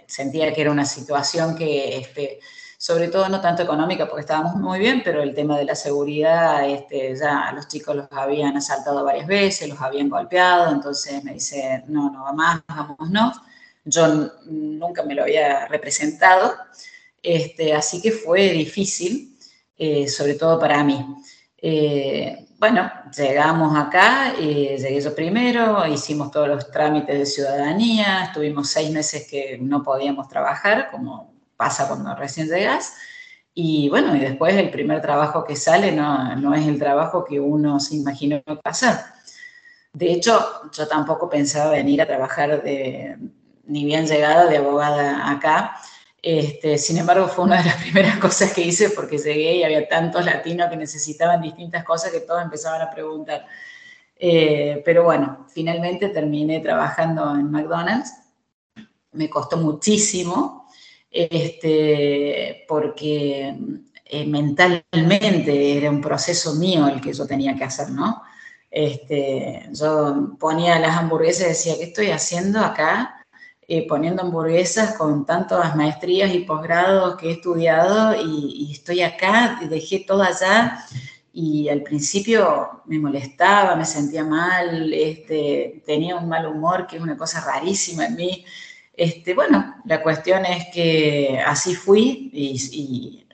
sentía 0.07 0.53
que 0.53 0.61
era 0.61 0.71
una 0.71 0.85
situación 0.85 1.55
que, 1.55 1.97
este, 1.97 2.39
sobre 2.85 3.07
todo 3.07 3.27
no 3.29 3.41
tanto 3.41 3.63
económica, 3.63 4.05
porque 4.07 4.21
estábamos 4.21 4.57
muy 4.57 4.77
bien, 4.77 5.01
pero 5.03 5.23
el 5.23 5.33
tema 5.33 5.57
de 5.57 5.65
la 5.65 5.73
seguridad, 5.73 6.69
este, 6.69 7.15
ya 7.15 7.51
los 7.51 7.67
chicos 7.67 7.95
los 7.95 8.07
habían 8.11 8.55
asaltado 8.57 9.03
varias 9.03 9.25
veces, 9.25 9.67
los 9.67 9.81
habían 9.81 10.07
golpeado, 10.07 10.71
entonces 10.71 11.23
me 11.23 11.33
dice, 11.33 11.83
no, 11.87 12.11
no 12.11 12.25
va 12.25 12.33
más, 12.33 12.61
vámonos. 12.67 13.37
Yo 13.85 14.29
nunca 14.45 15.01
me 15.01 15.15
lo 15.15 15.23
había 15.23 15.67
representado, 15.67 16.53
este, 17.23 17.73
así 17.73 17.99
que 18.03 18.11
fue 18.11 18.49
difícil, 18.51 19.35
eh, 19.79 20.07
sobre 20.07 20.35
todo 20.35 20.59
para 20.59 20.83
mí. 20.83 21.03
Eh, 21.57 22.45
bueno, 22.59 22.91
llegamos 23.17 23.75
acá, 23.75 24.35
eh, 24.37 24.77
llegué 24.77 25.01
yo 25.01 25.15
primero, 25.15 25.87
hicimos 25.87 26.29
todos 26.29 26.49
los 26.49 26.69
trámites 26.69 27.17
de 27.17 27.25
ciudadanía, 27.25 28.25
estuvimos 28.25 28.69
seis 28.69 28.91
meses 28.91 29.27
que 29.27 29.57
no 29.59 29.81
podíamos 29.81 30.27
trabajar, 30.27 30.91
como 30.91 31.34
pasa 31.55 31.87
cuando 31.87 32.15
recién 32.15 32.47
llegas, 32.47 32.93
y 33.53 33.87
bueno, 33.89 34.15
y 34.15 34.19
después 34.19 34.53
el 34.55 34.69
primer 34.69 35.01
trabajo 35.01 35.45
que 35.45 35.55
sale 35.55 35.91
no, 35.93 36.35
no 36.35 36.53
es 36.53 36.67
el 36.67 36.77
trabajo 36.77 37.23
que 37.23 37.39
uno 37.39 37.79
se 37.79 37.95
imaginó 37.95 38.43
pasar. 38.61 39.15
De 39.93 40.11
hecho, 40.11 40.69
yo 40.73 40.87
tampoco 40.89 41.29
pensaba 41.29 41.71
venir 41.71 42.01
a 42.01 42.05
trabajar 42.05 42.61
de, 42.61 43.17
ni 43.65 43.85
bien 43.85 44.07
llegada 44.07 44.47
de 44.47 44.57
abogada 44.57 45.31
acá. 45.31 45.77
Este, 46.21 46.77
sin 46.77 46.97
embargo, 46.97 47.29
fue 47.29 47.45
una 47.45 47.59
de 47.59 47.65
las 47.65 47.75
primeras 47.81 48.17
cosas 48.17 48.51
que 48.51 48.61
hice 48.61 48.89
porque 48.89 49.17
llegué 49.17 49.55
y 49.55 49.63
había 49.63 49.87
tantos 49.87 50.25
latinos 50.25 50.69
que 50.69 50.75
necesitaban 50.75 51.41
distintas 51.41 51.85
cosas 51.85 52.11
que 52.11 52.19
todos 52.19 52.43
empezaban 52.43 52.81
a 52.81 52.91
preguntar. 52.91 53.45
Eh, 54.17 54.81
pero 54.83 55.05
bueno, 55.05 55.45
finalmente 55.49 56.09
terminé 56.09 56.59
trabajando 56.59 57.31
en 57.35 57.49
McDonald's. 57.49 58.13
Me 59.13 59.29
costó 59.29 59.55
muchísimo, 59.55 60.64
este, 61.15 62.65
porque 62.67 63.55
eh, 64.03 64.25
mentalmente 64.25 65.77
era 65.77 65.89
un 65.89 66.01
proceso 66.01 66.55
mío 66.55 66.87
el 66.89 66.99
que 66.99 67.13
yo 67.13 67.25
tenía 67.25 67.55
que 67.55 67.63
hacer, 67.63 67.89
¿no? 67.89 68.21
Este, 68.69 69.69
yo 69.71 70.35
ponía 70.37 70.77
las 70.77 70.97
hamburguesas 70.97 71.45
y 71.45 71.49
decía, 71.49 71.75
¿qué 71.77 71.83
estoy 71.85 72.11
haciendo 72.11 72.59
acá? 72.59 73.25
Eh, 73.67 73.87
poniendo 73.87 74.21
hamburguesas 74.21 74.95
con 74.97 75.25
tantas 75.25 75.75
maestrías 75.75 76.33
y 76.35 76.39
posgrados 76.39 77.15
que 77.15 77.29
he 77.29 77.31
estudiado 77.31 78.13
y, 78.21 78.69
estoy 78.73 79.01
acá, 79.01 79.59
dejé 79.69 80.01
todo 80.01 80.21
allá 80.21 80.85
y 81.33 81.69
al 81.69 81.81
principio 81.81 82.83
me 82.85 82.99
molestaba, 82.99 83.75
me 83.75 83.85
sentía 83.85 84.23
mal, 84.25 84.93
este, 84.93 85.81
tenía 85.85 86.17
un 86.17 86.27
mal 86.27 86.45
humor, 86.45 86.85
que 86.87 86.97
es 86.97 87.01
una 87.01 87.17
cosa 87.17 87.41
rarísima 87.41 88.05
en 88.05 88.15
mí. 88.15 88.45
Este, 88.97 89.33
bueno, 89.33 89.75
la 89.85 90.01
cuestión 90.01 90.45
es 90.45 90.67
que 90.73 91.41
así 91.45 91.75
fui 91.75 92.29
y, 92.33 93.25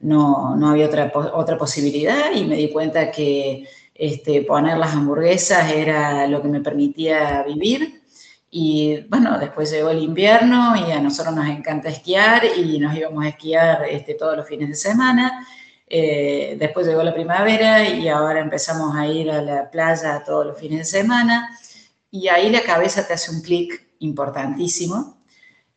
no, 0.00 0.56
no 0.56 0.70
había 0.70 0.86
otra, 0.86 1.12
otra 1.14 1.56
posibilidad 1.56 2.32
y 2.34 2.44
me 2.44 2.56
di 2.56 2.70
cuenta 2.70 3.10
que 3.10 3.66
este, 3.94 4.42
poner 4.42 4.78
las 4.78 4.94
hamburguesas 4.94 5.72
era 5.72 6.26
lo 6.26 6.42
que 6.42 6.48
me 6.48 6.60
permitía 6.60 7.42
vivir. 7.44 8.02
Y 8.50 9.00
bueno, 9.08 9.38
después 9.38 9.70
llegó 9.70 9.90
el 9.90 10.02
invierno 10.02 10.74
y 10.76 10.92
a 10.92 11.00
nosotros 11.00 11.34
nos 11.34 11.48
encanta 11.48 11.88
esquiar 11.88 12.42
y 12.44 12.78
nos 12.78 12.94
íbamos 12.94 13.24
a 13.24 13.28
esquiar 13.28 13.84
este, 13.88 14.14
todos 14.14 14.36
los 14.36 14.46
fines 14.46 14.68
de 14.68 14.74
semana. 14.74 15.46
Eh, 15.86 16.56
después 16.58 16.86
llegó 16.86 17.02
la 17.02 17.14
primavera 17.14 17.88
y 17.88 18.08
ahora 18.08 18.40
empezamos 18.40 18.94
a 18.96 19.06
ir 19.06 19.30
a 19.30 19.40
la 19.42 19.70
playa 19.70 20.22
todos 20.24 20.46
los 20.46 20.58
fines 20.58 20.78
de 20.80 20.84
semana. 20.84 21.58
Y 22.10 22.28
ahí 22.28 22.50
la 22.50 22.62
cabeza 22.62 23.06
te 23.06 23.14
hace 23.14 23.30
un 23.30 23.40
clic 23.40 23.91
importantísimo 24.02 25.22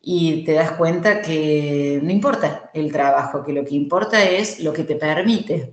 y 0.00 0.44
te 0.44 0.52
das 0.52 0.72
cuenta 0.72 1.20
que 1.20 1.98
no 2.00 2.12
importa 2.12 2.70
el 2.72 2.92
trabajo, 2.92 3.42
que 3.42 3.52
lo 3.52 3.64
que 3.64 3.74
importa 3.74 4.22
es 4.22 4.60
lo 4.60 4.72
que 4.72 4.84
te 4.84 4.94
permite 4.94 5.72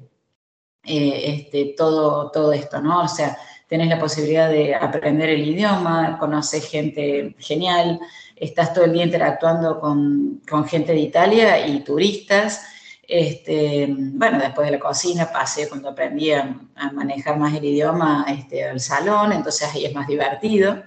eh, 0.83 1.21
este, 1.25 1.75
todo, 1.77 2.31
todo 2.31 2.51
esto, 2.51 2.81
¿no? 2.81 3.03
O 3.03 3.07
sea, 3.07 3.37
tenés 3.67 3.87
la 3.89 3.99
posibilidad 3.99 4.49
de 4.49 4.75
aprender 4.75 5.29
el 5.29 5.47
idioma, 5.47 6.17
conoces 6.19 6.67
gente 6.67 7.35
genial, 7.39 7.99
estás 8.35 8.73
todo 8.73 8.85
el 8.85 8.93
día 8.93 9.05
interactuando 9.05 9.79
con, 9.79 10.41
con 10.49 10.65
gente 10.67 10.93
de 10.93 10.99
Italia 10.99 11.67
y 11.67 11.81
turistas. 11.81 12.65
Este, 13.07 13.87
bueno, 13.89 14.39
después 14.39 14.65
de 14.65 14.77
la 14.77 14.79
cocina 14.79 15.31
pasé 15.31 15.69
cuando 15.69 15.89
aprendí 15.89 16.31
a, 16.31 16.59
a 16.75 16.91
manejar 16.91 17.37
más 17.37 17.53
el 17.53 17.65
idioma 17.65 18.25
este, 18.29 18.63
al 18.63 18.79
salón, 18.79 19.31
entonces 19.31 19.69
ahí 19.73 19.85
es 19.85 19.93
más 19.93 20.07
divertido, 20.07 20.83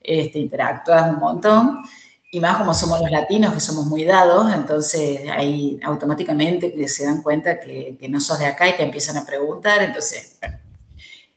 este, 0.00 0.38
interactúas 0.38 1.10
un 1.10 1.18
montón. 1.18 1.82
Y 2.30 2.40
más 2.40 2.58
como 2.58 2.74
somos 2.74 3.00
los 3.00 3.10
latinos, 3.10 3.54
que 3.54 3.60
somos 3.60 3.86
muy 3.86 4.04
dados, 4.04 4.52
entonces 4.52 5.20
ahí 5.30 5.80
automáticamente 5.82 6.86
se 6.86 7.06
dan 7.06 7.22
cuenta 7.22 7.58
que, 7.58 7.96
que 7.98 8.08
no 8.08 8.20
sos 8.20 8.38
de 8.38 8.46
acá 8.46 8.68
y 8.68 8.76
te 8.76 8.82
empiezan 8.82 9.16
a 9.16 9.24
preguntar, 9.24 9.82
entonces 9.82 10.38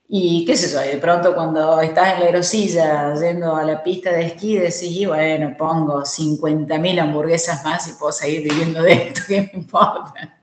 Y 0.09 0.43
qué 0.43 0.57
sé 0.57 0.69
yo, 0.69 0.81
de 0.81 0.97
pronto 0.97 1.33
cuando 1.33 1.79
estás 1.79 2.15
en 2.15 2.19
la 2.19 2.25
aerosilla 2.25 3.15
yendo 3.15 3.55
a 3.55 3.63
la 3.63 3.81
pista 3.81 4.11
de 4.11 4.25
esquí, 4.25 4.57
decís, 4.57 5.07
bueno, 5.07 5.55
pongo 5.57 6.01
50.000 6.01 6.99
hamburguesas 6.99 7.63
más 7.63 7.87
y 7.87 7.93
puedo 7.93 8.11
seguir 8.11 8.43
viviendo 8.43 8.83
de 8.83 9.07
esto, 9.07 9.21
¿qué 9.29 9.49
me 9.53 9.61
importa? 9.61 10.37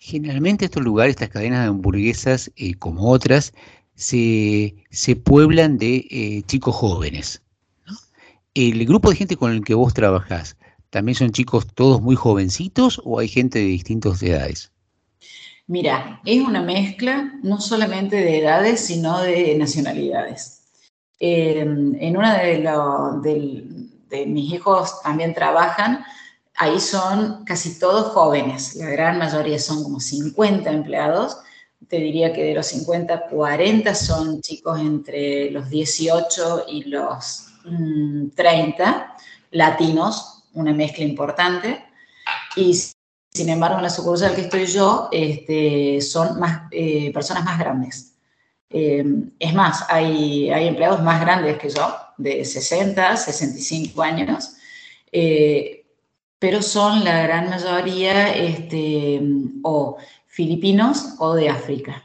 Generalmente 0.00 0.64
estos 0.64 0.82
lugares, 0.82 1.12
estas 1.12 1.28
cadenas 1.28 1.62
de 1.62 1.68
hamburguesas, 1.68 2.50
eh, 2.56 2.74
como 2.74 3.08
otras, 3.08 3.52
se, 3.94 4.74
se 4.90 5.16
pueblan 5.16 5.78
de 5.78 6.06
eh, 6.10 6.42
chicos 6.46 6.74
jóvenes. 6.74 7.42
El 8.54 8.84
grupo 8.86 9.10
de 9.10 9.16
gente 9.16 9.36
con 9.36 9.50
el 9.50 9.64
que 9.64 9.74
vos 9.74 9.94
trabajás, 9.94 10.56
¿también 10.90 11.16
son 11.16 11.32
chicos 11.32 11.66
todos 11.74 12.00
muy 12.00 12.14
jovencitos 12.14 13.00
o 13.04 13.18
hay 13.18 13.28
gente 13.28 13.58
de 13.58 13.64
distintas 13.66 14.22
edades? 14.22 14.70
Mira, 15.66 16.20
es 16.24 16.40
una 16.40 16.62
mezcla 16.62 17.32
no 17.42 17.60
solamente 17.60 18.16
de 18.16 18.38
edades, 18.38 18.80
sino 18.80 19.20
de 19.22 19.56
nacionalidades. 19.56 20.62
Eh, 21.18 21.60
en 21.60 22.16
una 22.16 22.38
de, 22.38 22.58
lo, 22.58 23.20
de, 23.22 23.64
de 24.08 24.26
mis 24.26 24.52
hijos 24.52 25.00
también 25.02 25.34
trabajan, 25.34 26.04
ahí 26.56 26.78
son 26.78 27.44
casi 27.44 27.78
todos 27.78 28.12
jóvenes, 28.12 28.74
la 28.76 28.90
gran 28.90 29.18
mayoría 29.18 29.58
son 29.58 29.82
como 29.82 30.00
50 30.00 30.70
empleados, 30.70 31.38
te 31.88 31.98
diría 31.98 32.32
que 32.32 32.44
de 32.44 32.54
los 32.54 32.66
50, 32.66 33.28
40 33.28 33.94
son 33.94 34.40
chicos 34.40 34.80
entre 34.80 35.50
los 35.50 35.68
18 35.68 36.64
y 36.68 36.84
los 36.84 37.48
mm, 37.64 38.28
30, 38.34 39.16
latinos, 39.52 40.44
una 40.54 40.72
mezcla 40.72 41.04
importante, 41.04 41.84
y 42.56 42.74
sin 43.30 43.48
embargo 43.48 43.78
en 43.78 43.82
la 43.82 43.90
sucursal 43.90 44.34
que 44.34 44.42
estoy 44.42 44.66
yo 44.66 45.08
este, 45.10 46.00
son 46.00 46.38
más, 46.38 46.62
eh, 46.70 47.12
personas 47.12 47.44
más 47.44 47.58
grandes. 47.58 48.14
Eh, 48.70 49.04
es 49.38 49.54
más, 49.54 49.84
hay, 49.88 50.50
hay 50.50 50.68
empleados 50.68 51.02
más 51.02 51.20
grandes 51.20 51.58
que 51.58 51.68
yo, 51.68 51.96
de 52.16 52.44
60, 52.44 53.16
65 53.16 54.02
años, 54.02 54.56
eh, 55.12 55.84
pero 56.38 56.60
son 56.60 57.04
la 57.04 57.22
gran 57.22 57.48
mayoría 57.48 58.34
este, 58.34 59.20
o 59.62 59.96
filipinos 60.34 61.14
o 61.20 61.34
de 61.34 61.48
África. 61.48 62.02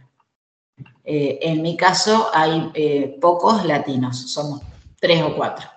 Eh, 1.04 1.40
en 1.42 1.64
mi 1.64 1.76
caso 1.76 2.28
hay 2.32 2.70
eh, 2.76 3.18
pocos 3.20 3.66
latinos, 3.66 4.32
somos 4.32 4.62
tres 5.00 5.24
o 5.24 5.36
cuatro. 5.36 5.68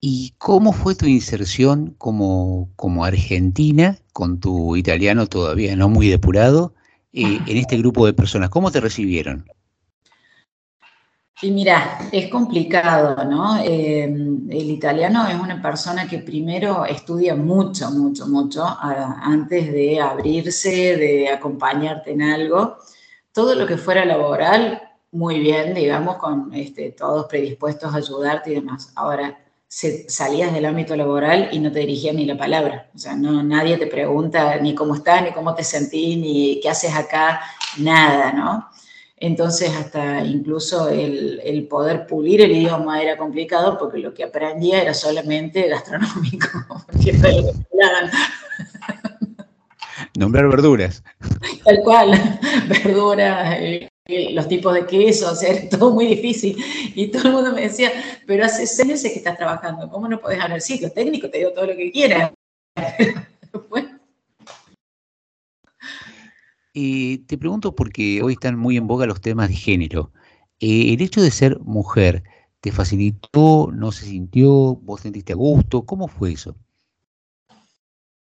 ¿Y 0.00 0.32
cómo 0.38 0.72
fue 0.72 0.94
tu 0.94 1.04
inserción 1.04 1.94
como, 1.98 2.70
como 2.76 3.04
argentina, 3.04 3.98
con 4.14 4.40
tu 4.40 4.76
italiano 4.76 5.26
todavía 5.26 5.76
no 5.76 5.90
muy 5.90 6.08
depurado, 6.08 6.74
eh, 7.12 7.38
en 7.46 7.56
este 7.58 7.76
grupo 7.76 8.06
de 8.06 8.14
personas? 8.14 8.48
¿Cómo 8.48 8.70
te 8.70 8.80
recibieron? 8.80 9.44
Y 11.42 11.50
mira, 11.50 11.98
es 12.12 12.30
complicado, 12.30 13.22
¿no? 13.24 13.58
Eh, 13.62 14.04
el 14.04 14.70
italiano 14.70 15.28
es 15.28 15.34
una 15.34 15.60
persona 15.60 16.08
que 16.08 16.20
primero 16.20 16.86
estudia 16.86 17.34
mucho, 17.36 17.90
mucho, 17.90 18.26
mucho 18.26 18.64
antes 18.64 19.70
de 19.70 20.00
abrirse, 20.00 20.96
de 20.96 21.28
acompañarte 21.28 22.12
en 22.12 22.22
algo. 22.22 22.78
Todo 23.32 23.54
lo 23.54 23.66
que 23.66 23.76
fuera 23.76 24.06
laboral, 24.06 24.80
muy 25.12 25.38
bien, 25.40 25.74
digamos, 25.74 26.16
con 26.16 26.54
este, 26.54 26.92
todos 26.92 27.26
predispuestos 27.26 27.92
a 27.92 27.98
ayudarte 27.98 28.52
y 28.52 28.54
demás. 28.54 28.92
Ahora, 28.94 29.38
salías 29.68 30.54
del 30.54 30.64
ámbito 30.64 30.96
laboral 30.96 31.50
y 31.52 31.58
no 31.58 31.70
te 31.70 31.80
dirigían 31.80 32.16
ni 32.16 32.24
la 32.24 32.38
palabra. 32.38 32.90
O 32.94 32.98
sea, 32.98 33.14
no, 33.14 33.42
nadie 33.42 33.76
te 33.76 33.86
pregunta 33.86 34.56
ni 34.56 34.74
cómo 34.74 34.94
estás, 34.94 35.22
ni 35.22 35.32
cómo 35.32 35.54
te 35.54 35.64
sentís, 35.64 36.16
ni 36.16 36.60
qué 36.62 36.70
haces 36.70 36.94
acá, 36.94 37.42
nada, 37.76 38.32
¿no? 38.32 38.68
Entonces, 39.18 39.70
hasta 39.70 40.22
incluso 40.24 40.90
el, 40.90 41.40
el, 41.42 41.66
poder 41.68 42.06
pulir 42.06 42.42
el 42.42 42.52
idioma 42.52 43.00
era 43.00 43.16
complicado 43.16 43.78
porque 43.78 43.98
lo 43.98 44.12
que 44.12 44.24
aprendía 44.24 44.82
era 44.82 44.92
solamente 44.92 45.68
gastronómico. 45.68 46.48
Nombrar 50.18 50.48
verduras. 50.48 51.02
Tal 51.64 51.80
cual, 51.82 52.12
verduras, 52.68 53.56
eh, 53.58 53.88
los 54.32 54.48
tipos 54.48 54.74
de 54.74 54.86
queso, 54.86 55.32
o 55.32 55.34
sea, 55.34 55.50
era 55.50 55.68
todo 55.70 55.92
muy 55.92 56.06
difícil. 56.06 56.56
Y 56.94 57.08
todo 57.08 57.28
el 57.28 57.34
mundo 57.34 57.52
me 57.52 57.62
decía, 57.62 57.90
pero 58.26 58.44
hace 58.44 58.66
seis 58.66 58.86
meses 58.86 59.12
que 59.12 59.18
estás 59.18 59.38
trabajando, 59.38 59.88
¿cómo 59.88 60.08
no 60.08 60.20
podés 60.20 60.40
hablar? 60.40 60.60
Sí, 60.60 60.78
lo 60.80 60.90
técnico 60.90 61.30
te 61.30 61.38
digo 61.38 61.52
todo 61.52 61.66
lo 61.66 61.76
que 61.76 61.90
quieras. 61.90 62.32
bueno, 63.70 63.85
Te 66.76 67.38
pregunto 67.38 67.74
porque 67.74 68.22
hoy 68.22 68.34
están 68.34 68.58
muy 68.58 68.76
en 68.76 68.86
boga 68.86 69.06
los 69.06 69.22
temas 69.22 69.48
de 69.48 69.54
género. 69.56 70.12
Eh, 70.60 70.92
¿El 70.92 71.00
hecho 71.00 71.22
de 71.22 71.30
ser 71.30 71.58
mujer 71.60 72.22
te 72.60 72.70
facilitó, 72.70 73.70
no 73.72 73.92
se 73.92 74.04
sintió, 74.04 74.74
vos 74.76 75.00
sentiste 75.00 75.32
a 75.32 75.36
gusto? 75.36 75.86
¿Cómo 75.86 76.06
fue 76.06 76.32
eso? 76.32 76.54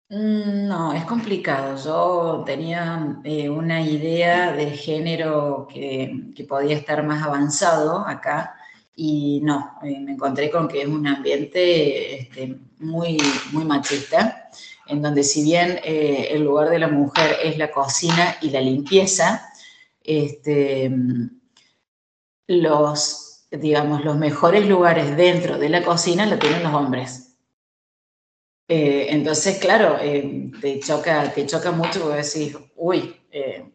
Mm, 0.09 0.67
No, 0.67 0.93
es 0.93 1.05
complicado. 1.05 1.77
Yo 1.83 2.43
tenía 2.45 3.19
eh, 3.23 3.49
una 3.49 3.81
idea 3.81 4.51
de 4.53 4.71
género 4.71 5.67
que, 5.71 6.31
que 6.35 6.43
podía 6.43 6.75
estar 6.77 7.03
más 7.05 7.23
avanzado 7.23 8.05
acá 8.05 8.55
y 8.95 9.39
no, 9.43 9.77
eh, 9.83 9.99
me 10.01 10.13
encontré 10.13 10.51
con 10.51 10.67
que 10.67 10.81
es 10.81 10.87
un 10.87 11.07
ambiente 11.07 12.19
este, 12.21 12.59
muy, 12.79 13.17
muy 13.53 13.63
machista 13.65 14.49
en 14.91 15.01
donde 15.01 15.23
si 15.23 15.43
bien 15.43 15.79
eh, 15.83 16.27
el 16.31 16.43
lugar 16.43 16.69
de 16.69 16.79
la 16.79 16.89
mujer 16.89 17.37
es 17.43 17.57
la 17.57 17.71
cocina 17.71 18.35
y 18.41 18.49
la 18.49 18.59
limpieza, 18.59 19.49
este, 20.03 20.91
los, 22.47 23.45
digamos, 23.49 24.03
los 24.03 24.17
mejores 24.17 24.67
lugares 24.67 25.15
dentro 25.15 25.57
de 25.57 25.69
la 25.69 25.83
cocina 25.83 26.25
lo 26.25 26.37
tienen 26.37 26.63
los 26.63 26.73
hombres. 26.73 27.37
Eh, 28.67 29.07
entonces, 29.09 29.59
claro, 29.59 29.97
eh, 30.01 30.51
te, 30.59 30.79
choca, 30.79 31.31
te 31.33 31.45
choca 31.45 31.71
mucho 31.71 32.01
porque 32.01 32.23
decís, 32.23 32.57
uy, 32.75 33.15
eh, 33.31 33.69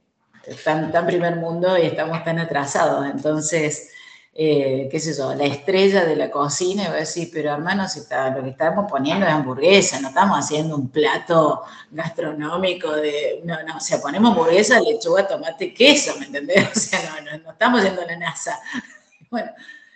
tan, 0.64 0.92
tan 0.92 1.06
primer 1.06 1.36
mundo 1.36 1.78
y 1.78 1.82
estamos 1.82 2.22
tan 2.24 2.38
atrasados. 2.38 3.06
Entonces, 3.06 3.90
eh, 4.38 4.86
qué 4.90 5.00
sé 5.00 5.14
yo, 5.16 5.34
la 5.34 5.46
estrella 5.46 6.04
de 6.04 6.14
la 6.14 6.30
cocina 6.30 6.82
y 6.82 6.86
voy 6.88 6.96
a 6.96 7.00
decir, 7.00 7.30
pero 7.32 7.54
hermano, 7.54 7.88
si 7.88 8.00
está, 8.00 8.28
lo 8.28 8.42
que 8.42 8.50
estamos 8.50 8.84
poniendo 8.90 9.24
es 9.24 9.32
hamburguesa, 9.32 9.98
no 9.98 10.08
estamos 10.08 10.38
haciendo 10.38 10.76
un 10.76 10.90
plato 10.90 11.62
gastronómico 11.90 12.92
de, 12.92 13.40
no, 13.44 13.62
no, 13.62 13.78
o 13.78 13.80
sea, 13.80 13.98
ponemos 13.98 14.32
hamburguesa, 14.32 14.78
lechuga, 14.78 15.26
tomate, 15.26 15.72
queso, 15.72 16.18
¿me 16.18 16.26
entendés? 16.26 16.68
O 16.76 16.78
sea, 16.78 17.00
no, 17.02 17.30
no, 17.30 17.44
no 17.44 17.50
estamos 17.52 17.82
yendo 17.82 18.02
a 18.02 18.06
la 18.06 18.16
NASA. 18.16 18.60
Bueno, 19.30 19.50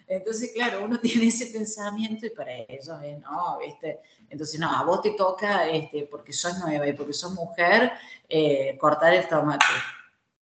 entonces, 0.08 0.50
claro, 0.52 0.84
uno 0.84 0.98
tiene 0.98 1.26
ese 1.26 1.46
pensamiento 1.46 2.26
y 2.26 2.30
para 2.30 2.52
ellos 2.52 2.88
es, 3.04 3.20
no, 3.20 3.58
¿viste? 3.58 4.00
Entonces, 4.28 4.58
no, 4.58 4.68
a 4.68 4.82
vos 4.82 5.02
te 5.02 5.10
toca, 5.10 5.68
este, 5.68 6.08
porque 6.10 6.32
sos 6.32 6.58
nueva 6.58 6.88
y 6.88 6.94
porque 6.94 7.12
sos 7.12 7.32
mujer, 7.32 7.92
eh, 8.28 8.76
cortar 8.80 9.14
el 9.14 9.28
tomate. 9.28 9.64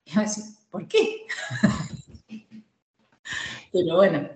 Y 0.06 0.12
yo 0.12 0.20
decía, 0.22 0.44
¿por 0.70 0.86
qué? 0.88 1.26
Pero 3.72 3.96
bueno. 3.96 4.28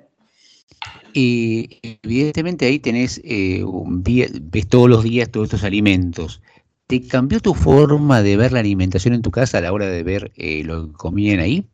Y 1.14 1.78
evidentemente 2.02 2.66
ahí 2.66 2.78
tenés, 2.78 3.20
eh, 3.24 3.62
un 3.64 4.02
día, 4.02 4.28
ves 4.32 4.68
todos 4.68 4.88
los 4.88 5.04
días 5.04 5.30
todos 5.30 5.46
estos 5.46 5.64
alimentos. 5.64 6.40
¿Te 6.86 7.06
cambió 7.06 7.40
tu 7.40 7.54
forma 7.54 8.22
de 8.22 8.36
ver 8.36 8.52
la 8.52 8.60
alimentación 8.60 9.14
en 9.14 9.22
tu 9.22 9.30
casa 9.30 9.58
a 9.58 9.60
la 9.60 9.72
hora 9.72 9.86
de 9.86 10.02
ver 10.02 10.32
eh, 10.36 10.62
lo 10.64 10.88
que 10.88 10.92
comían 10.94 11.40
ahí? 11.40 11.66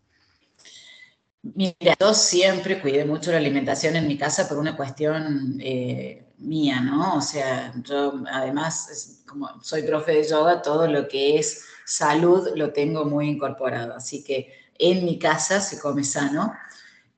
Mira, 1.43 1.97
yo 1.99 2.15
siempre 2.15 2.81
cuidé 2.81 3.05
mucho 3.05 3.31
la 3.31 3.39
alimentación 3.39 3.97
en 3.97 4.09
mi 4.09 4.19
casa 4.19 4.49
por 4.49 4.59
una 4.59 4.77
cuestión 4.77 5.59
eh, 5.61 6.25
mía, 6.39 6.81
¿no? 6.81 7.17
O 7.17 7.21
sea, 7.21 7.73
yo 7.85 8.23
además, 8.31 9.23
como 9.27 9.63
soy 9.63 9.83
profe 9.83 10.13
de 10.13 10.29
yoga, 10.29 10.63
todo 10.63 10.89
lo 10.89 11.09
que 11.09 11.39
es 11.39 11.65
salud 11.87 12.49
lo 12.55 12.73
tengo 12.73 13.05
muy 13.05 13.29
incorporado. 13.29 13.95
Así 13.95 14.23
que 14.23 14.53
en 14.79 15.05
mi 15.05 15.19
casa 15.19 15.61
se 15.61 15.79
come 15.79 16.05
sano. 16.05 16.53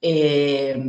Eh, 0.01 0.83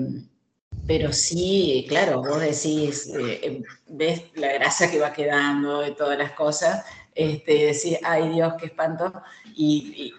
pero 0.88 1.14
sí, 1.14 1.86
claro, 1.88 2.22
vos 2.22 2.40
decís, 2.40 3.12
eh, 3.18 3.64
ves 3.88 4.24
la 4.36 4.54
grasa 4.54 4.90
que 4.90 5.00
va 5.00 5.14
quedando 5.14 5.86
y 5.86 5.96
todas 5.96 6.18
las 6.18 6.32
cosas, 6.32 6.86
este, 7.14 7.66
decís, 7.66 7.98
ay 8.04 8.30
Dios, 8.30 8.54
qué 8.60 8.68
espanto. 8.68 9.14
Y 9.56 10.14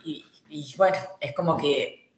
bueno, 0.77 0.97
es 1.21 1.35
como 1.35 1.57
que 1.57 2.11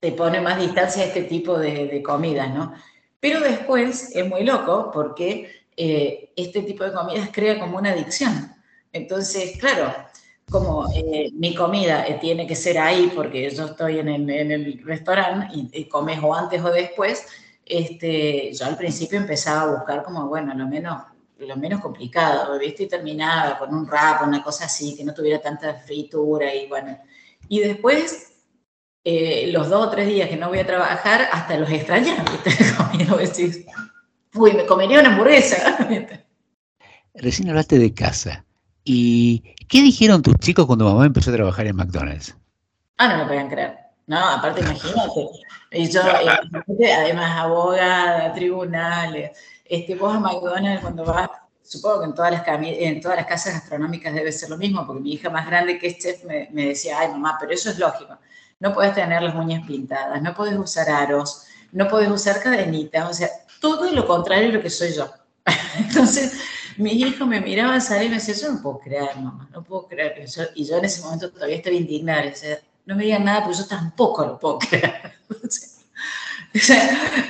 te 0.00 0.12
pone 0.12 0.40
más 0.40 0.58
distancia 0.58 1.02
a 1.02 1.06
este 1.06 1.22
tipo 1.24 1.58
de, 1.58 1.86
de 1.86 2.02
comidas, 2.02 2.52
¿no? 2.52 2.74
Pero 3.20 3.40
después 3.40 4.14
es 4.14 4.28
muy 4.28 4.44
loco 4.44 4.90
porque 4.92 5.64
eh, 5.76 6.30
este 6.36 6.62
tipo 6.62 6.84
de 6.84 6.92
comidas 6.92 7.30
crea 7.32 7.58
como 7.58 7.78
una 7.78 7.90
adicción. 7.90 8.54
Entonces, 8.92 9.56
claro, 9.58 9.94
como 10.50 10.88
eh, 10.94 11.30
mi 11.32 11.54
comida 11.54 12.06
eh, 12.06 12.18
tiene 12.20 12.46
que 12.46 12.54
ser 12.54 12.78
ahí 12.78 13.10
porque 13.14 13.50
yo 13.50 13.66
estoy 13.66 13.98
en 13.98 14.08
el, 14.08 14.30
en 14.30 14.52
el 14.52 14.82
restaurante 14.84 15.48
y, 15.54 15.70
y 15.72 15.88
comes 15.88 16.18
o 16.22 16.34
antes 16.34 16.62
o 16.62 16.70
después, 16.70 17.26
este, 17.64 18.52
yo 18.52 18.66
al 18.66 18.76
principio 18.76 19.18
empezaba 19.18 19.62
a 19.62 19.76
buscar 19.76 20.02
como, 20.04 20.28
bueno, 20.28 20.54
lo 20.54 20.66
menos, 20.66 21.02
lo 21.38 21.56
menos 21.56 21.80
complicado, 21.80 22.58
¿viste? 22.58 22.84
Y 22.84 22.88
terminaba 22.88 23.58
con 23.58 23.74
un 23.74 23.86
wrap, 23.86 24.26
una 24.26 24.42
cosa 24.42 24.66
así, 24.66 24.94
que 24.96 25.04
no 25.04 25.14
tuviera 25.14 25.40
tanta 25.40 25.74
fritura 25.74 26.54
y 26.54 26.68
bueno. 26.68 26.98
Y 27.48 27.60
después 27.60 28.34
eh, 29.04 29.50
los 29.52 29.68
dos 29.68 29.88
o 29.88 29.90
tres 29.90 30.08
días 30.08 30.28
que 30.30 30.36
no 30.36 30.48
voy 30.48 30.58
a 30.58 30.66
trabajar, 30.66 31.28
hasta 31.30 31.58
los 31.58 31.70
extrañan, 31.70 32.24
¿viste? 32.24 33.64
uy, 34.34 34.52
me 34.52 34.66
comería 34.66 35.00
una 35.00 35.12
hamburguesa. 35.12 35.88
Recién 37.14 37.48
hablaste 37.48 37.78
de 37.78 37.94
casa. 37.94 38.43
¿Y 38.84 39.54
qué 39.68 39.80
dijeron 39.82 40.22
tus 40.22 40.34
chicos 40.36 40.66
cuando 40.66 40.84
mamá 40.84 41.06
empezó 41.06 41.30
a 41.30 41.34
trabajar 41.34 41.66
en 41.66 41.76
McDonald's? 41.76 42.36
Ah, 42.98 43.08
no 43.08 43.18
me 43.18 43.24
podían 43.24 43.48
creer. 43.48 43.78
No, 44.06 44.18
aparte 44.18 44.60
imagínate. 44.60 45.28
Y 45.72 45.90
yo, 45.90 46.02
eh, 46.80 46.92
además, 46.92 47.36
abogada, 47.38 48.32
tribunales. 48.34 49.38
Este, 49.64 49.94
vos 49.94 50.14
a 50.14 50.20
McDonald's 50.20 50.82
cuando 50.82 51.04
vas, 51.04 51.30
supongo 51.62 52.00
que 52.00 52.06
en 52.06 52.14
todas, 52.14 52.32
las 52.32 52.44
en 52.46 53.00
todas 53.00 53.16
las 53.16 53.26
casas 53.26 53.54
gastronómicas 53.54 54.12
debe 54.12 54.30
ser 54.30 54.50
lo 54.50 54.58
mismo, 54.58 54.86
porque 54.86 55.02
mi 55.02 55.12
hija 55.14 55.30
más 55.30 55.46
grande 55.46 55.78
que 55.78 55.86
es 55.86 55.98
chef 55.98 56.24
me, 56.24 56.48
me 56.52 56.66
decía, 56.66 56.98
ay 57.00 57.08
mamá, 57.08 57.38
pero 57.40 57.52
eso 57.52 57.70
es 57.70 57.78
lógico. 57.78 58.18
No 58.60 58.74
puedes 58.74 58.94
tener 58.94 59.22
las 59.22 59.34
uñas 59.34 59.66
pintadas, 59.66 60.20
no 60.20 60.34
puedes 60.34 60.58
usar 60.58 60.90
aros, 60.90 61.46
no 61.72 61.88
puedes 61.88 62.10
usar 62.10 62.42
cadenitas, 62.42 63.10
o 63.10 63.14
sea, 63.14 63.28
todo 63.60 63.90
lo 63.90 64.06
contrario 64.06 64.48
de 64.48 64.52
lo 64.58 64.62
que 64.62 64.70
soy 64.70 64.92
yo. 64.92 65.10
Entonces, 65.78 66.38
mis 66.76 66.94
hijos 66.94 67.26
me 67.26 67.40
miraban 67.40 67.80
salir 67.80 68.06
y 68.06 68.10
me 68.10 68.14
decían, 68.16 68.38
yo 68.38 68.52
no 68.52 68.62
puedo 68.62 68.78
creer, 68.80 69.16
mamá, 69.16 69.48
no 69.52 69.62
puedo 69.62 69.86
creer. 69.86 70.24
Y 70.54 70.64
yo, 70.64 70.76
en 70.76 70.84
ese 70.84 71.02
momento 71.02 71.30
todavía 71.30 71.56
estaba 71.56 71.76
indignada. 71.76 72.32
No 72.86 72.96
me 72.96 73.04
digan 73.04 73.24
nada, 73.24 73.42
porque 73.42 73.58
yo 73.58 73.66
tampoco 73.66 74.24
lo 74.26 74.38
puedo 74.38 74.58
creer. 74.58 75.14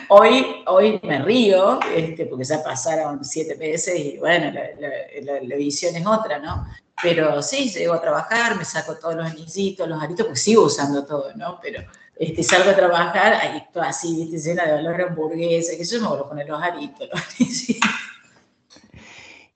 Hoy, 0.09 0.63
hoy 0.67 1.01
me 1.03 1.23
río, 1.23 1.81
este, 1.97 2.27
porque 2.27 2.45
ya 2.45 2.63
pasaron 2.63 3.25
siete 3.25 3.57
meses 3.57 3.99
y 3.99 4.19
bueno, 4.19 4.53
la, 4.53 5.57
visión 5.57 5.97
es 5.97 6.07
otra, 6.07 6.39
¿no? 6.39 6.67
Pero 7.03 7.43
sí, 7.43 7.71
llego 7.71 7.95
a 7.95 8.03
trabajar, 8.03 8.55
me 8.57 8.67
saco 8.67 8.97
todos 8.97 9.15
los 9.15 9.27
anillitos, 9.27 9.89
los 9.89 10.03
aritos, 10.03 10.27
porque 10.27 10.39
sigo 10.39 10.65
usando 10.65 11.07
todo, 11.07 11.35
¿no? 11.37 11.59
Pero 11.63 11.83
este, 12.17 12.43
salgo 12.43 12.71
a 12.71 12.77
trabajar, 12.77 13.33
ahí 13.35 13.65
todo 13.73 13.83
así, 13.83 14.15
viste, 14.15 14.39
llena 14.39 14.67
de 14.67 14.75
olor 14.75 15.01
hamburguesa, 15.01 15.75
que 15.75 15.85
yo 15.85 16.01
me 16.03 16.09
voy 16.09 16.19
a 16.19 16.29
poner 16.29 16.49
los 16.49 16.63
aritos, 16.63 17.09
los 17.11 17.23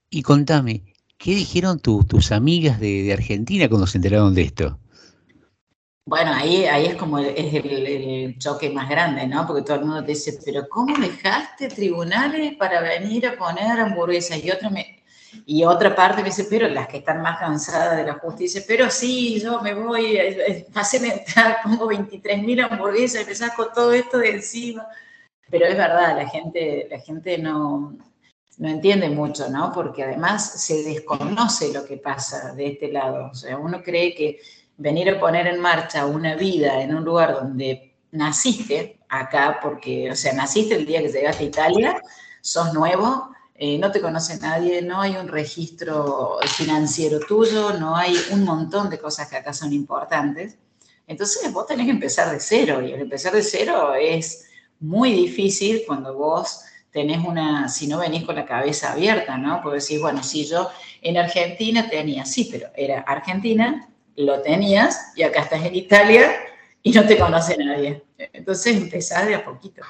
Y 0.09 0.23
contame, 0.23 0.83
¿qué 1.17 1.35
dijeron 1.35 1.79
tus 1.79 2.31
amigas 2.31 2.79
de, 2.79 3.13
Argentina 3.13 3.69
cuando 3.69 3.85
se 3.85 3.99
enteraron 3.99 4.33
de 4.33 4.41
esto? 4.41 4.79
Bueno, 6.05 6.33
ahí, 6.33 6.65
ahí 6.65 6.87
es 6.87 6.95
como 6.95 7.19
el, 7.19 7.27
es 7.27 7.53
el, 7.53 8.35
choque 8.39 8.71
más 8.71 8.89
grande, 8.89 9.27
¿no? 9.27 9.45
Porque 9.45 9.61
todo 9.61 9.77
el 9.77 9.85
mundo 9.85 10.03
te 10.03 10.13
dice, 10.13 10.39
pero 10.43 10.67
¿cómo 10.67 10.97
dejaste 10.97 11.67
tribunales 11.67 12.55
para 12.55 12.81
venir 12.81 13.27
a 13.27 13.37
poner 13.37 13.79
hamburguesas? 13.79 14.43
Y 14.43 14.49
otra, 14.49 14.71
me, 14.71 15.03
y 15.45 15.63
otra 15.63 15.95
parte 15.95 16.23
me 16.23 16.29
dice, 16.29 16.47
pero 16.49 16.67
las 16.67 16.87
que 16.87 16.97
están 16.97 17.21
más 17.21 17.37
cansadas 17.37 17.95
de 17.95 18.05
la 18.05 18.15
justicia, 18.15 18.63
pero 18.67 18.89
sí, 18.89 19.39
yo 19.39 19.61
me 19.61 19.75
voy, 19.75 20.17
haceme 20.73 21.09
entrar, 21.09 21.57
pongo 21.63 21.85
23 21.85 22.41
mil 22.41 22.59
hamburguesas 22.61 23.21
y 23.21 23.25
me 23.25 23.35
saco 23.35 23.67
todo 23.67 23.93
esto 23.93 24.17
de 24.17 24.31
encima. 24.31 24.87
Pero 25.51 25.65
es 25.65 25.77
verdad, 25.77 26.17
la 26.17 26.27
gente, 26.27 26.87
la 26.89 26.99
gente 26.99 27.37
no, 27.37 27.95
no 28.59 28.67
entiende 28.67 29.09
mucho, 29.09 29.49
¿no? 29.49 29.71
Porque 29.73 30.03
además 30.03 30.61
se 30.61 30.83
desconoce 30.83 31.73
lo 31.73 31.85
que 31.85 31.97
pasa 31.97 32.53
de 32.53 32.67
este 32.67 32.91
lado. 32.91 33.29
O 33.31 33.33
sea, 33.33 33.57
uno 33.57 33.81
cree 33.81 34.13
que 34.13 34.41
venir 34.77 35.09
a 35.09 35.19
poner 35.19 35.47
en 35.47 35.61
marcha 35.61 36.05
una 36.05 36.35
vida 36.35 36.81
en 36.81 36.93
un 36.93 37.05
lugar 37.05 37.33
donde 37.33 37.95
naciste 38.11 38.99
acá, 39.07 39.59
porque, 39.63 40.11
o 40.11 40.15
sea, 40.15 40.33
naciste 40.33 40.75
el 40.75 40.85
día 40.85 41.01
que 41.01 41.07
llegaste 41.07 41.45
a 41.45 41.47
Italia, 41.47 42.01
sos 42.41 42.73
nuevo, 42.73 43.29
eh, 43.55 43.77
no 43.77 43.91
te 43.91 44.01
conoce 44.01 44.37
nadie, 44.39 44.81
no 44.81 44.99
hay 44.99 45.15
un 45.15 45.29
registro 45.29 46.37
financiero 46.45 47.19
tuyo, 47.21 47.73
no 47.73 47.95
hay 47.95 48.13
un 48.31 48.43
montón 48.43 48.89
de 48.89 48.99
cosas 48.99 49.29
que 49.29 49.37
acá 49.37 49.53
son 49.53 49.71
importantes. 49.71 50.57
Entonces 51.07 51.51
vos 51.53 51.65
tenés 51.65 51.85
que 51.85 51.91
empezar 51.91 52.29
de 52.29 52.41
cero 52.41 52.81
y 52.85 52.91
el 52.91 53.01
empezar 53.01 53.33
de 53.33 53.41
cero 53.41 53.93
es 53.93 54.45
muy 54.81 55.13
difícil 55.13 55.83
cuando 55.87 56.13
vos 56.13 56.61
tenés 56.91 57.23
una, 57.23 57.69
si 57.69 57.87
no 57.87 57.99
venís 57.99 58.23
con 58.23 58.35
la 58.35 58.45
cabeza 58.45 58.93
abierta, 58.93 59.37
¿no? 59.37 59.61
Porque 59.61 59.79
decís, 59.79 60.01
bueno, 60.01 60.23
si 60.23 60.45
yo 60.45 60.69
en 61.01 61.17
Argentina 61.17 61.89
tenía, 61.89 62.25
sí, 62.25 62.47
pero 62.51 62.67
era 62.75 63.01
Argentina, 63.01 63.89
lo 64.15 64.41
tenías, 64.41 65.13
y 65.15 65.23
acá 65.23 65.41
estás 65.41 65.63
en 65.65 65.75
Italia 65.75 66.31
y 66.83 66.91
no 66.91 67.05
te 67.05 67.17
conoce 67.17 67.57
nadie. 67.57 68.03
Entonces 68.17 68.77
empezás 68.77 69.27
de 69.27 69.35
a 69.35 69.45
poquito. 69.45 69.81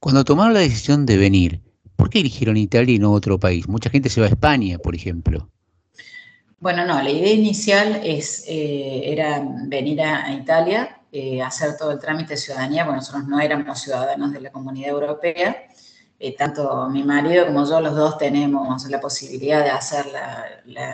Cuando 0.00 0.24
tomaron 0.24 0.54
la 0.54 0.60
decisión 0.60 1.06
de 1.06 1.16
venir, 1.16 1.60
¿por 1.96 2.10
qué 2.10 2.20
eligieron 2.20 2.56
Italia 2.56 2.94
y 2.94 2.98
no 2.98 3.12
otro 3.12 3.38
país? 3.38 3.68
Mucha 3.68 3.90
gente 3.90 4.10
se 4.10 4.20
va 4.20 4.26
a 4.26 4.30
España, 4.30 4.78
por 4.78 4.94
ejemplo. 4.94 5.50
Bueno, 6.60 6.84
no, 6.84 7.00
la 7.00 7.10
idea 7.10 7.32
inicial 7.32 8.00
es, 8.04 8.44
eh, 8.48 9.02
era 9.04 9.42
venir 9.66 10.02
a 10.02 10.32
Italia 10.32 10.97
eh, 11.12 11.42
hacer 11.42 11.76
todo 11.76 11.90
el 11.92 11.98
trámite 11.98 12.34
de 12.34 12.36
ciudadanía, 12.36 12.84
bueno, 12.84 12.98
nosotros 12.98 13.24
no 13.26 13.40
éramos 13.40 13.80
ciudadanos 13.80 14.32
de 14.32 14.40
la 14.40 14.50
comunidad 14.50 14.90
europea, 14.90 15.68
eh, 16.18 16.36
tanto 16.36 16.88
mi 16.90 17.02
marido 17.04 17.46
como 17.46 17.64
yo, 17.64 17.80
los 17.80 17.94
dos 17.94 18.18
tenemos 18.18 18.88
la 18.88 19.00
posibilidad 19.00 19.62
de 19.62 19.70
hacer 19.70 20.06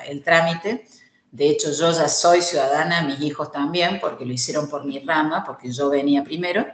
el 0.06 0.22
trámite. 0.22 0.86
De 1.30 1.48
hecho, 1.48 1.72
yo 1.72 1.90
ya 1.90 2.08
soy 2.08 2.42
ciudadana, 2.42 3.02
mis 3.02 3.20
hijos 3.20 3.50
también, 3.50 3.98
porque 4.00 4.24
lo 4.26 4.32
hicieron 4.32 4.68
por 4.68 4.84
mi 4.84 4.98
rama, 5.00 5.42
porque 5.44 5.72
yo 5.72 5.88
venía 5.90 6.22
primero, 6.22 6.66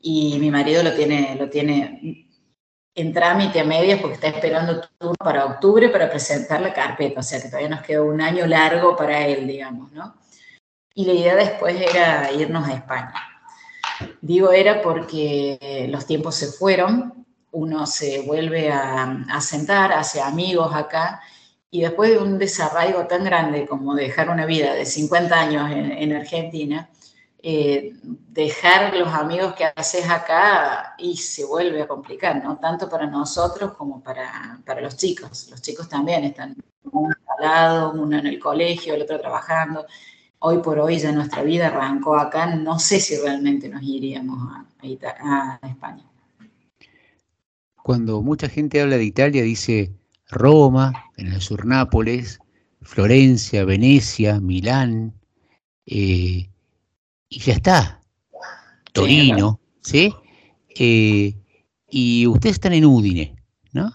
y 0.00 0.38
mi 0.38 0.50
marido 0.50 0.82
lo 0.82 0.94
tiene, 0.94 1.36
lo 1.36 1.48
tiene 1.50 2.26
en 2.96 3.12
trámite 3.12 3.60
a 3.60 3.64
medias 3.64 4.00
porque 4.00 4.14
está 4.14 4.28
esperando 4.28 4.80
turno 4.98 5.14
para 5.18 5.44
octubre 5.44 5.88
para 5.90 6.08
presentar 6.08 6.60
la 6.60 6.72
carpeta, 6.72 7.20
o 7.20 7.22
sea 7.22 7.40
que 7.40 7.48
todavía 7.48 7.68
nos 7.68 7.82
queda 7.82 8.02
un 8.02 8.20
año 8.20 8.46
largo 8.46 8.96
para 8.96 9.26
él, 9.26 9.46
digamos, 9.46 9.92
¿no? 9.92 10.14
Y 10.96 11.04
la 11.04 11.12
idea 11.12 11.36
después 11.36 11.78
era 11.78 12.32
irnos 12.32 12.66
a 12.66 12.72
España. 12.72 13.14
Digo 14.22 14.50
era 14.50 14.80
porque 14.80 15.86
los 15.90 16.06
tiempos 16.06 16.34
se 16.36 16.46
fueron, 16.46 17.26
uno 17.52 17.86
se 17.86 18.22
vuelve 18.22 18.70
a, 18.72 19.40
sentar, 19.40 19.92
hace 19.92 20.22
amigos 20.22 20.74
acá, 20.74 21.20
y 21.70 21.82
después 21.82 22.10
de 22.10 22.18
un 22.18 22.38
desarraigo 22.38 23.06
tan 23.06 23.24
grande 23.24 23.66
como 23.66 23.94
dejar 23.94 24.30
una 24.30 24.46
vida 24.46 24.72
de 24.72 24.86
50 24.86 25.38
años 25.38 25.70
en, 25.70 26.14
Argentina, 26.14 26.88
eh, 27.42 27.92
dejar 28.02 28.96
los 28.96 29.12
amigos 29.12 29.52
que 29.52 29.66
haces 29.76 30.08
acá 30.08 30.94
y 30.96 31.18
se 31.18 31.44
vuelve 31.44 31.82
a 31.82 31.86
complicar, 31.86 32.42
¿no? 32.42 32.56
Tanto 32.56 32.88
para 32.88 33.06
nosotros 33.06 33.74
como 33.74 34.02
para, 34.02 34.60
para 34.64 34.80
los 34.80 34.96
chicos. 34.96 35.48
Los 35.50 35.60
chicos 35.60 35.90
también 35.90 36.24
están 36.24 36.56
uno 36.90 37.14
al 37.36 37.44
lado, 37.44 37.92
uno 37.92 38.18
en 38.18 38.26
el 38.26 38.38
colegio, 38.38 38.94
el 38.94 39.02
otro 39.02 39.20
trabajando 39.20 39.84
hoy 40.38 40.58
por 40.58 40.78
hoy 40.78 40.98
ya 40.98 41.12
nuestra 41.12 41.42
vida 41.42 41.68
arrancó 41.68 42.16
acá, 42.16 42.54
no 42.54 42.78
sé 42.78 43.00
si 43.00 43.16
realmente 43.16 43.68
nos 43.68 43.82
iríamos 43.82 44.38
a, 44.52 44.64
España. 45.62 46.04
Cuando 47.82 48.22
mucha 48.22 48.48
gente 48.48 48.80
habla 48.80 48.96
de 48.96 49.04
Italia, 49.04 49.42
dice 49.42 49.92
Roma, 50.28 50.92
en 51.16 51.28
el 51.28 51.40
sur 51.40 51.66
Nápoles, 51.66 52.38
Florencia, 52.82 53.64
Venecia, 53.64 54.40
Milán, 54.40 55.12
eh, 55.86 56.48
y 57.28 57.40
ya 57.40 57.54
está. 57.54 58.00
Torino, 58.92 59.60
¿sí? 59.82 60.14
Eh, 60.78 61.34
y 61.90 62.26
ustedes 62.26 62.56
están 62.56 62.72
en 62.72 62.84
Udine, 62.84 63.36
¿no? 63.72 63.92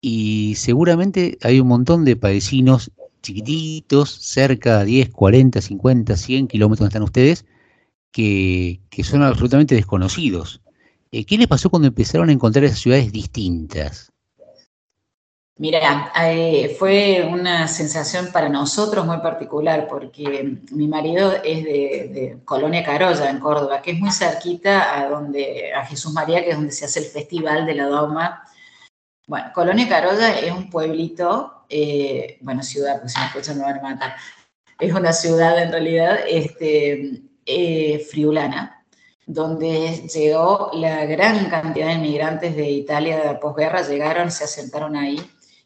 Y 0.00 0.54
seguramente 0.56 1.38
hay 1.42 1.60
un 1.60 1.68
montón 1.68 2.04
de 2.04 2.16
padecinos 2.16 2.92
chiquititos, 3.26 4.10
cerca 4.10 4.78
de 4.78 4.86
10, 4.86 5.10
40, 5.10 5.60
50, 5.60 6.16
100 6.16 6.48
kilómetros 6.48 6.78
donde 6.78 6.88
están 6.88 7.02
ustedes, 7.02 7.44
que, 8.12 8.80
son 9.04 9.22
absolutamente 9.22 9.74
desconocidos. 9.74 10.62
Eh, 11.12 11.24
¿Qué 11.24 11.36
les 11.36 11.46
pasó 11.46 11.68
cuando 11.68 11.88
empezaron 11.88 12.28
a 12.28 12.32
encontrar 12.32 12.64
esas 12.64 12.78
ciudades 12.78 13.12
distintas? 13.12 14.12
Mira, 15.58 16.12
eh, 16.22 16.76
fue 16.78 17.26
una 17.30 17.66
sensación 17.66 18.30
para 18.30 18.50
nosotros 18.50 19.06
muy 19.06 19.18
particular 19.18 19.88
porque 19.88 20.58
mi 20.70 20.86
marido 20.86 21.32
es 21.42 21.64
de, 21.64 22.38
Colonia 22.44 22.84
Carolla, 22.84 23.30
en 23.30 23.40
Córdoba, 23.40 23.80
que 23.80 23.92
es 23.92 23.98
muy 23.98 24.10
cerquita 24.10 24.98
a, 24.98 25.08
donde, 25.08 25.72
a 25.72 25.86
Jesús 25.86 26.12
María, 26.12 26.44
que 26.44 26.50
es 26.50 26.56
donde 26.56 26.72
se 26.72 26.84
hace 26.84 27.00
el 27.00 27.06
Festival 27.06 27.64
de 27.64 27.74
la 27.74 27.86
Doma. 27.86 28.44
Bueno, 29.26 29.46
Colonia 29.54 29.88
Carolla 29.88 30.38
es 30.38 30.52
un 30.52 30.68
pueblito 30.68 31.55
eh, 31.68 32.38
bueno, 32.40 32.62
ciudad, 32.62 33.00
pues 33.00 33.12
si 33.12 33.20
me 33.20 33.26
escuchan 33.26 33.58
me 33.58 33.64
van 33.64 33.78
a 33.78 33.82
matar, 33.82 34.16
es 34.78 34.92
una 34.92 35.12
ciudad 35.12 35.60
en 35.62 35.72
realidad 35.72 36.18
este, 36.28 37.22
eh, 37.44 38.06
friulana, 38.10 38.84
donde 39.26 40.08
llegó 40.12 40.70
la 40.74 41.04
gran 41.06 41.50
cantidad 41.50 41.88
de 41.88 41.94
inmigrantes 41.94 42.54
de 42.54 42.70
Italia 42.70 43.18
de 43.18 43.24
la 43.24 43.40
posguerra, 43.40 43.82
llegaron, 43.82 44.30
se 44.30 44.44
asentaron 44.44 44.96
ahí, 44.96 45.20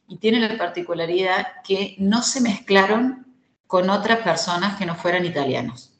y 0.09 0.17
tiene 0.17 0.41
la 0.41 0.57
particularidad 0.57 1.47
que 1.63 1.97
no 1.99 2.23
se 2.23 2.41
mezclaron 2.41 3.27
con 3.67 3.91
otras 3.91 4.21
personas 4.21 4.79
que 4.79 4.87
no 4.87 4.97
fueran 4.97 5.25
italianos. 5.25 5.93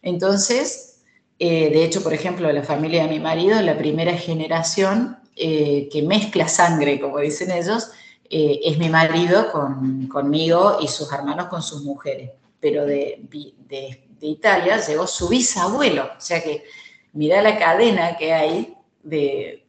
Entonces, 0.00 1.02
eh, 1.38 1.70
de 1.70 1.84
hecho, 1.84 2.02
por 2.02 2.14
ejemplo, 2.14 2.50
la 2.52 2.62
familia 2.62 3.02
de 3.02 3.08
mi 3.08 3.20
marido, 3.20 3.60
la 3.60 3.76
primera 3.76 4.14
generación 4.14 5.18
que 5.36 6.04
mezcla 6.06 6.46
sangre, 6.46 7.00
como 7.00 7.18
dicen 7.18 7.50
ellos, 7.50 7.90
eh, 8.28 8.60
es 8.64 8.78
mi 8.78 8.88
marido 8.88 9.50
con, 9.52 10.08
conmigo 10.08 10.78
y 10.80 10.88
sus 10.88 11.12
hermanos 11.12 11.46
con 11.46 11.62
sus 11.62 11.82
mujeres, 11.82 12.30
pero 12.60 12.84
de, 12.86 13.20
de 13.28 14.26
Italia 14.26 14.78
llegó 14.78 15.06
su 15.06 15.28
bisabuelo. 15.28 16.04
O 16.16 16.20
sea 16.20 16.42
que 16.42 16.64
mirá 17.12 17.42
la 17.42 17.58
cadena 17.58 18.16
que 18.16 18.32
hay 18.32 18.76
de 19.02 19.66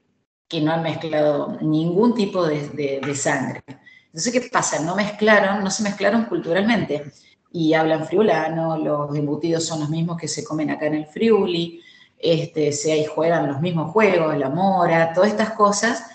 que 0.48 0.61
no 0.61 0.72
han 0.72 0.84
mezclado 0.84 1.57
ningún 1.61 2.14
tipo 2.14 2.45
de, 2.45 3.02
de 3.03 3.15
sangre. 3.15 3.64
Entonces, 4.06 4.32
¿qué 4.32 4.49
pasa? 4.49 4.80
No 4.80 4.95
mezclaron, 4.95 5.64
no 5.64 5.69
se 5.69 5.84
mezclaron 5.84 6.26
culturalmente 6.26 7.11
y 7.52 7.73
hablan 7.73 8.06
friulano, 8.06 8.77
los 8.77 9.15
embutidos 9.15 9.65
son 9.65 9.80
los 9.80 9.90
mismos 9.90 10.18
que 10.18 10.27
se 10.27 10.44
comen 10.44 10.69
acá 10.69 10.88
en 10.88 10.95
el 10.95 11.06
Friuli, 11.06 11.82
este, 12.18 12.72
se 12.72 12.91
ahí 12.91 13.06
juegan 13.06 13.48
los 13.48 13.61
mismos 13.61 13.91
juegos, 13.91 14.38
la 14.38 14.49
mora, 14.49 15.14
todas 15.14 15.30
estas 15.30 15.52
cosas 15.52 16.06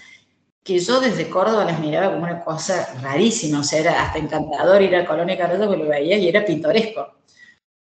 que 0.62 0.78
yo 0.78 1.00
desde 1.00 1.28
Córdoba 1.28 1.64
las 1.64 1.80
miraba 1.80 2.12
como 2.12 2.24
una 2.24 2.44
cosa 2.44 2.94
rarísima, 3.02 3.60
o 3.60 3.64
sea, 3.64 3.80
era 3.80 4.02
hasta 4.02 4.18
encantador 4.18 4.82
ir 4.82 4.94
a 4.96 5.06
Colonia 5.06 5.38
Carrota 5.38 5.66
porque 5.66 5.82
lo 5.82 5.88
veía 5.88 6.18
y 6.18 6.28
era 6.28 6.44
pintoresco. 6.44 7.20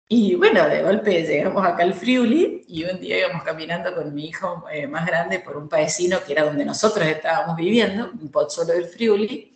Y 0.08 0.36
bueno, 0.36 0.68
de 0.68 0.84
golpe 0.84 1.24
llegamos 1.24 1.66
acá 1.66 1.84
al 1.84 1.94
Friuli 1.94 2.66
y 2.68 2.84
un 2.84 3.00
día 3.00 3.20
íbamos 3.20 3.44
caminando 3.44 3.96
con 3.96 4.14
mi 4.14 4.26
hijo 4.26 4.66
eh, 4.72 4.86
más 4.86 5.06
grande 5.06 5.40
por 5.40 5.56
un 5.56 5.70
paesino 5.70 6.20
que 6.26 6.34
era 6.34 6.44
donde 6.44 6.66
nosotros 6.66 7.08
estábamos 7.08 7.56
viviendo, 7.56 8.12
un 8.12 8.30
pozzolo 8.30 8.74
del 8.74 8.86
Friuli, 8.86 9.52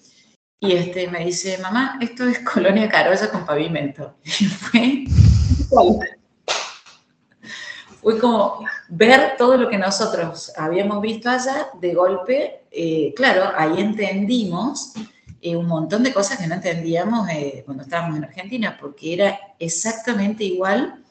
y 0.61 0.71
este, 0.71 1.07
me 1.09 1.25
dice, 1.25 1.57
mamá, 1.57 1.99
esto 2.01 2.25
es 2.25 2.39
Colonia 2.39 2.89
Carolla 2.89 3.29
con 3.29 3.45
pavimento. 3.45 4.15
Y 4.23 4.45
fue, 4.45 5.03
fue 8.01 8.19
como 8.19 8.65
ver 8.87 9.35
todo 9.37 9.57
lo 9.57 9.67
que 9.67 9.77
nosotros 9.77 10.53
habíamos 10.55 11.01
visto 11.01 11.29
allá, 11.29 11.69
de 11.79 11.93
golpe, 11.93 12.64
eh, 12.77 13.13
claro, 13.15 13.53
ahí 13.55 13.79
entendimos 13.79 14.93
eh, 15.41 15.55
un 15.55 15.65
montón 15.65 16.03
de 16.03 16.13
cosas 16.13 16.37
que 16.37 16.45
no 16.45 16.55
entendíamos 16.55 17.29
eh, 17.29 17.63
cuando 17.65 17.83
estábamos 17.83 18.17
en 18.17 18.25
Argentina, 18.25 18.77
porque 18.77 19.13
era 19.13 19.39
exactamente 19.59 20.43
igual 20.43 21.01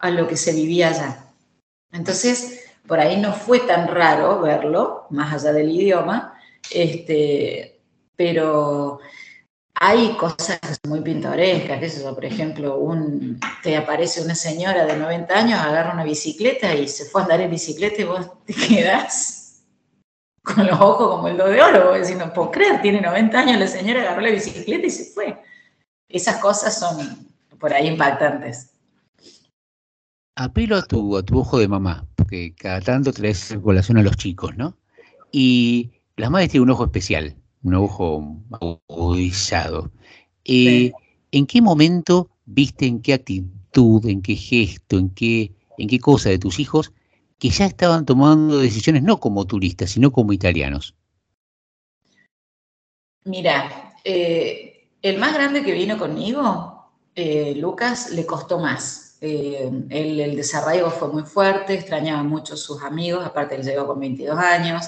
a 0.00 0.10
lo 0.10 0.26
que 0.26 0.36
se 0.36 0.52
vivía 0.52 0.88
allá. 0.88 1.26
Entonces, 1.92 2.64
por 2.88 2.98
ahí 2.98 3.20
no 3.20 3.32
fue 3.32 3.60
tan 3.60 3.86
raro 3.86 4.40
verlo, 4.40 5.06
más 5.10 5.32
allá 5.32 5.52
del 5.52 5.70
idioma, 5.70 6.36
este, 6.72 7.78
pero 8.16 8.98
hay 9.74 10.16
cosas 10.16 10.58
muy 10.88 11.00
pintorescas, 11.00 12.00
por 12.12 12.24
ejemplo, 12.24 12.78
un, 12.78 13.38
te 13.62 13.76
aparece 13.76 14.20
una 14.20 14.34
señora 14.34 14.84
de 14.84 14.96
90 14.96 15.32
años, 15.32 15.60
agarra 15.60 15.92
una 15.92 16.02
bicicleta 16.02 16.74
y 16.74 16.88
se 16.88 17.04
fue 17.04 17.20
a 17.20 17.24
andar 17.24 17.40
en 17.40 17.52
bicicleta 17.52 18.02
y 18.02 18.04
vos 18.04 18.30
te 18.46 18.54
quedás 18.68 19.43
con 20.44 20.66
los 20.66 20.80
ojos 20.80 21.08
como 21.08 21.28
el 21.28 21.36
do 21.36 21.48
de 21.48 21.60
oro, 21.60 21.88
vos 21.88 22.00
decís, 22.00 22.16
no 22.16 22.32
puedo 22.32 22.50
creer, 22.50 22.80
tiene 22.82 23.00
90 23.00 23.38
años, 23.38 23.58
la 23.58 23.66
señora 23.66 24.02
agarró 24.02 24.20
la 24.20 24.30
bicicleta 24.30 24.86
y 24.86 24.90
se 24.90 25.12
fue. 25.12 25.36
Esas 26.08 26.36
cosas 26.38 26.78
son 26.78 27.28
por 27.58 27.72
ahí 27.72 27.88
impactantes. 27.88 28.70
Apelo 30.36 30.76
a 30.76 30.82
tu, 30.82 31.16
a 31.16 31.22
tu 31.22 31.38
ojo 31.38 31.58
de 31.58 31.68
mamá, 31.68 32.06
porque 32.14 32.54
cada 32.54 32.80
tanto 32.80 33.12
traes 33.12 33.56
colación 33.62 33.98
a 33.98 34.02
los 34.02 34.16
chicos, 34.16 34.56
¿no? 34.56 34.76
Y 35.32 35.92
las 36.16 36.30
madres 36.30 36.50
tienen 36.50 36.68
un 36.68 36.74
ojo 36.74 36.84
especial 36.84 37.36
un 37.64 37.74
ojo 37.74 38.38
agudizado. 38.88 39.90
Eh, 40.44 40.92
¿En 41.32 41.46
qué 41.46 41.60
momento 41.60 42.30
viste, 42.44 42.86
en 42.86 43.00
qué 43.00 43.14
actitud, 43.14 44.06
en 44.06 44.22
qué 44.22 44.36
gesto, 44.36 44.98
en 44.98 45.10
qué, 45.10 45.52
en 45.78 45.88
qué 45.88 45.98
cosa 45.98 46.28
de 46.28 46.38
tus 46.38 46.60
hijos 46.60 46.92
que 47.44 47.50
ya 47.50 47.66
estaban 47.66 48.06
tomando 48.06 48.56
decisiones 48.56 49.02
no 49.02 49.20
como 49.20 49.44
turistas, 49.44 49.90
sino 49.90 50.10
como 50.10 50.32
italianos? 50.32 50.94
Mira, 53.24 53.92
eh, 54.02 54.88
el 55.02 55.18
más 55.18 55.34
grande 55.34 55.62
que 55.62 55.72
vino 55.72 55.98
conmigo, 55.98 56.90
eh, 57.14 57.52
Lucas, 57.54 58.12
le 58.12 58.24
costó 58.24 58.58
más. 58.58 59.18
el, 59.20 59.84
el, 59.90 60.36
desarraigo 60.36 60.90
fue 60.90 61.08
muy 61.08 61.24
fuerte, 61.24 61.74
extrañaba 61.74 62.22
mucho 62.22 62.54
a 62.54 62.56
sus 62.56 62.82
amigos, 62.82 63.26
aparte 63.26 63.56
él 63.56 63.62
llegó 63.62 63.86
con 63.88 64.00
22 64.00 64.38
años, 64.38 64.86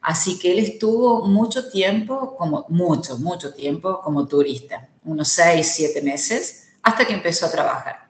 Así 0.00 0.38
que 0.38 0.52
él 0.52 0.60
estuvo 0.60 1.26
mucho 1.26 1.68
tiempo, 1.68 2.36
como 2.36 2.64
mucho, 2.68 3.18
mucho 3.18 3.52
tiempo 3.52 4.00
como 4.00 4.28
turista, 4.28 4.88
unos 5.04 5.26
seis, 5.26 5.72
siete 5.74 6.00
meses, 6.00 6.68
hasta 6.80 7.04
que 7.04 7.14
empezó 7.14 7.46
a 7.46 7.50
trabajar. 7.50 8.07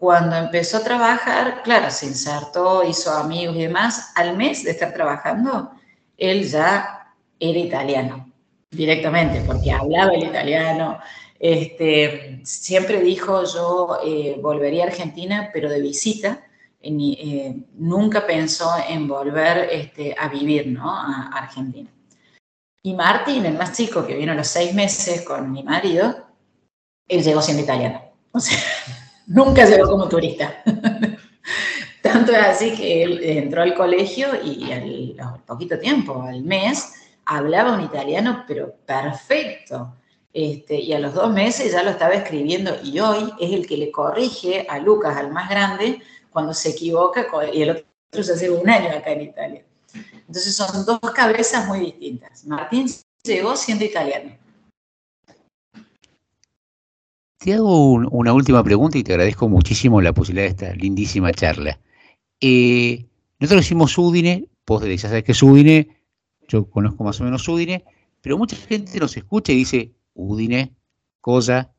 Cuando 0.00 0.34
empezó 0.34 0.78
a 0.78 0.82
trabajar, 0.82 1.62
claro, 1.62 1.90
se 1.90 2.06
insertó, 2.06 2.82
hizo 2.88 3.12
amigos 3.12 3.54
y 3.54 3.64
demás, 3.64 4.12
al 4.14 4.34
mes 4.34 4.64
de 4.64 4.70
estar 4.70 4.94
trabajando, 4.94 5.72
él 6.16 6.48
ya 6.48 7.12
era 7.38 7.58
italiano, 7.58 8.32
directamente, 8.70 9.42
porque 9.42 9.70
hablaba 9.70 10.14
el 10.14 10.24
italiano. 10.24 10.98
Este, 11.38 12.40
siempre 12.44 13.02
dijo, 13.02 13.44
yo 13.44 13.98
eh, 14.02 14.38
volvería 14.40 14.84
a 14.84 14.86
Argentina, 14.86 15.50
pero 15.52 15.68
de 15.68 15.82
visita, 15.82 16.46
eh, 16.80 17.56
nunca 17.74 18.26
pensó 18.26 18.70
en 18.88 19.06
volver 19.06 19.68
este, 19.70 20.16
a 20.18 20.28
vivir 20.28 20.66
¿no? 20.68 20.90
a 20.90 21.28
Argentina. 21.34 21.90
Y 22.82 22.94
Martín, 22.94 23.44
el 23.44 23.58
más 23.58 23.76
chico, 23.76 24.06
que 24.06 24.16
vino 24.16 24.32
a 24.32 24.34
los 24.34 24.48
seis 24.48 24.72
meses 24.72 25.20
con 25.26 25.52
mi 25.52 25.62
marido, 25.62 26.24
él 27.06 27.22
llegó 27.22 27.42
siendo 27.42 27.64
italiano. 27.64 28.00
O 28.32 28.40
sea, 28.40 28.58
nunca 29.30 29.64
llegó 29.64 29.88
como 29.88 30.08
turista. 30.08 30.62
Tanto 32.02 32.32
es 32.32 32.38
así 32.38 32.74
que 32.74 33.02
él 33.02 33.20
entró 33.22 33.62
al 33.62 33.74
colegio 33.74 34.28
y 34.42 34.72
al, 34.72 35.40
poquito 35.46 35.78
tiempo, 35.78 36.22
al 36.22 36.42
mes, 36.42 36.94
hablaba 37.24 37.74
un 37.74 37.84
italiano, 37.84 38.44
pero 38.46 38.74
perfecto. 38.84 39.94
Este, 40.32 40.80
y 40.80 40.92
a 40.92 40.98
los 40.98 41.14
dos 41.14 41.32
meses 41.32 41.72
ya 41.72 41.82
lo 41.82 41.90
estaba 41.90 42.14
escribiendo 42.14 42.76
y 42.84 43.00
hoy 43.00 43.32
es 43.40 43.52
el 43.52 43.66
que 43.66 43.76
le 43.76 43.90
corrige 43.90 44.66
a 44.68 44.78
Lucas, 44.78 45.16
al 45.16 45.32
más 45.32 45.48
grande, 45.50 46.00
cuando 46.30 46.54
se 46.54 46.70
equivoca 46.70 47.26
y 47.52 47.62
el 47.62 47.70
otro 47.70 48.22
se 48.22 48.32
hace 48.32 48.50
un 48.50 48.68
año 48.68 48.90
acá 48.96 49.10
en 49.10 49.22
Italia. 49.22 49.64
Entonces 50.26 50.54
son 50.54 50.84
dos 50.86 51.00
cabezas 51.12 51.66
muy 51.66 51.80
distintas. 51.80 52.44
Martín 52.44 52.88
llegó 53.24 53.56
siendo 53.56 53.84
italiano. 53.84 54.36
Te 57.40 57.54
hago 57.54 57.92
una 57.94 58.34
última 58.34 58.62
pregunta 58.62 58.98
y 58.98 59.02
te 59.02 59.14
agradezco 59.14 59.48
muchísimo 59.48 60.02
la 60.02 60.12
posibilidad 60.12 60.44
de 60.44 60.50
esta 60.50 60.74
lindísima 60.74 61.32
charla. 61.32 61.80
Eh, 62.38 63.06
nosotros 63.38 63.64
decimos 63.64 63.96
Udine, 63.96 64.44
vos 64.66 64.84
ya 64.84 65.08
sabes 65.08 65.24
que 65.24 65.32
es 65.32 65.42
Udine, 65.42 65.88
yo 66.48 66.68
conozco 66.68 67.02
más 67.02 67.18
o 67.18 67.24
menos 67.24 67.48
Udine, 67.48 67.82
pero 68.20 68.36
mucha 68.36 68.56
gente 68.56 69.00
nos 69.00 69.16
escucha 69.16 69.52
y 69.52 69.56
dice 69.56 69.90
Udine, 70.12 70.74
cosa. 71.22 71.72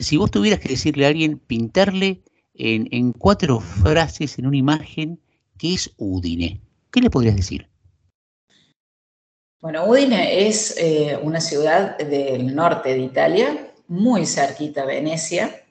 Si 0.00 0.16
vos 0.16 0.32
tuvieras 0.32 0.58
que 0.58 0.70
decirle 0.70 1.06
a 1.06 1.10
alguien, 1.10 1.38
pintarle 1.38 2.22
en, 2.54 3.12
cuatro 3.12 3.60
frases, 3.60 4.40
en 4.40 4.48
una 4.48 4.56
imagen, 4.56 5.20
¿qué 5.56 5.74
es 5.74 5.94
Udine? 5.98 6.60
¿Qué 6.90 7.00
le 7.00 7.10
podrías 7.10 7.36
decir? 7.36 7.68
Bueno, 9.60 9.86
Udine 9.86 10.48
es 10.48 10.76
eh, 10.78 11.16
una 11.22 11.40
ciudad 11.40 11.96
del 11.96 12.56
norte 12.56 12.88
de 12.88 12.98
Italia, 12.98 13.72
muy 13.88 14.26
cerquita 14.26 14.82
a 14.82 14.86
Venecia, 14.86 15.62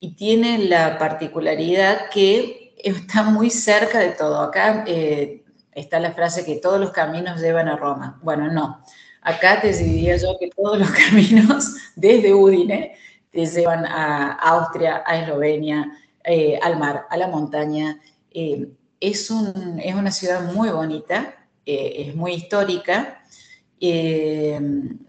y 0.00 0.14
tiene 0.14 0.58
la 0.58 0.98
particularidad 0.98 2.10
que 2.10 2.74
está 2.78 3.22
muy 3.22 3.50
cerca 3.50 3.98
de 3.98 4.10
todo. 4.10 4.40
Acá 4.40 4.84
eh, 4.86 5.44
está 5.72 5.98
la 5.98 6.12
frase 6.12 6.44
que 6.44 6.56
todos 6.56 6.80
los 6.80 6.90
caminos 6.90 7.40
llevan 7.40 7.68
a 7.68 7.76
Roma. 7.76 8.18
Bueno, 8.22 8.50
no. 8.52 8.82
Acá 9.22 9.60
te 9.60 9.72
diría 9.72 10.16
yo 10.16 10.36
que 10.38 10.50
todos 10.50 10.78
los 10.78 10.90
caminos 11.10 11.74
desde 11.96 12.34
Udine 12.34 12.96
te 13.30 13.46
llevan 13.46 13.84
a 13.86 14.32
Austria, 14.32 15.02
a 15.04 15.20
Eslovenia, 15.22 15.90
eh, 16.24 16.58
al 16.62 16.78
mar, 16.78 17.06
a 17.10 17.16
la 17.16 17.28
montaña. 17.28 18.00
Eh, 18.30 18.68
es, 19.00 19.30
un, 19.30 19.80
es, 19.82 19.94
una 19.94 20.10
ciudad 20.10 20.52
muy 20.52 20.68
bonita, 20.68 21.34
es 21.64 22.14
muy 22.14 22.34
histórica. 22.34 23.20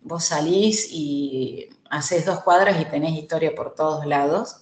vos 0.01 0.23
salís 0.25 0.87
y 0.91 1.69
haces 1.89 2.25
dos 2.25 2.41
cuadras 2.41 2.79
y 2.81 2.85
tenés 2.85 3.13
historia 3.13 3.53
por 3.55 3.75
todos 3.75 4.05
lados. 4.05 4.61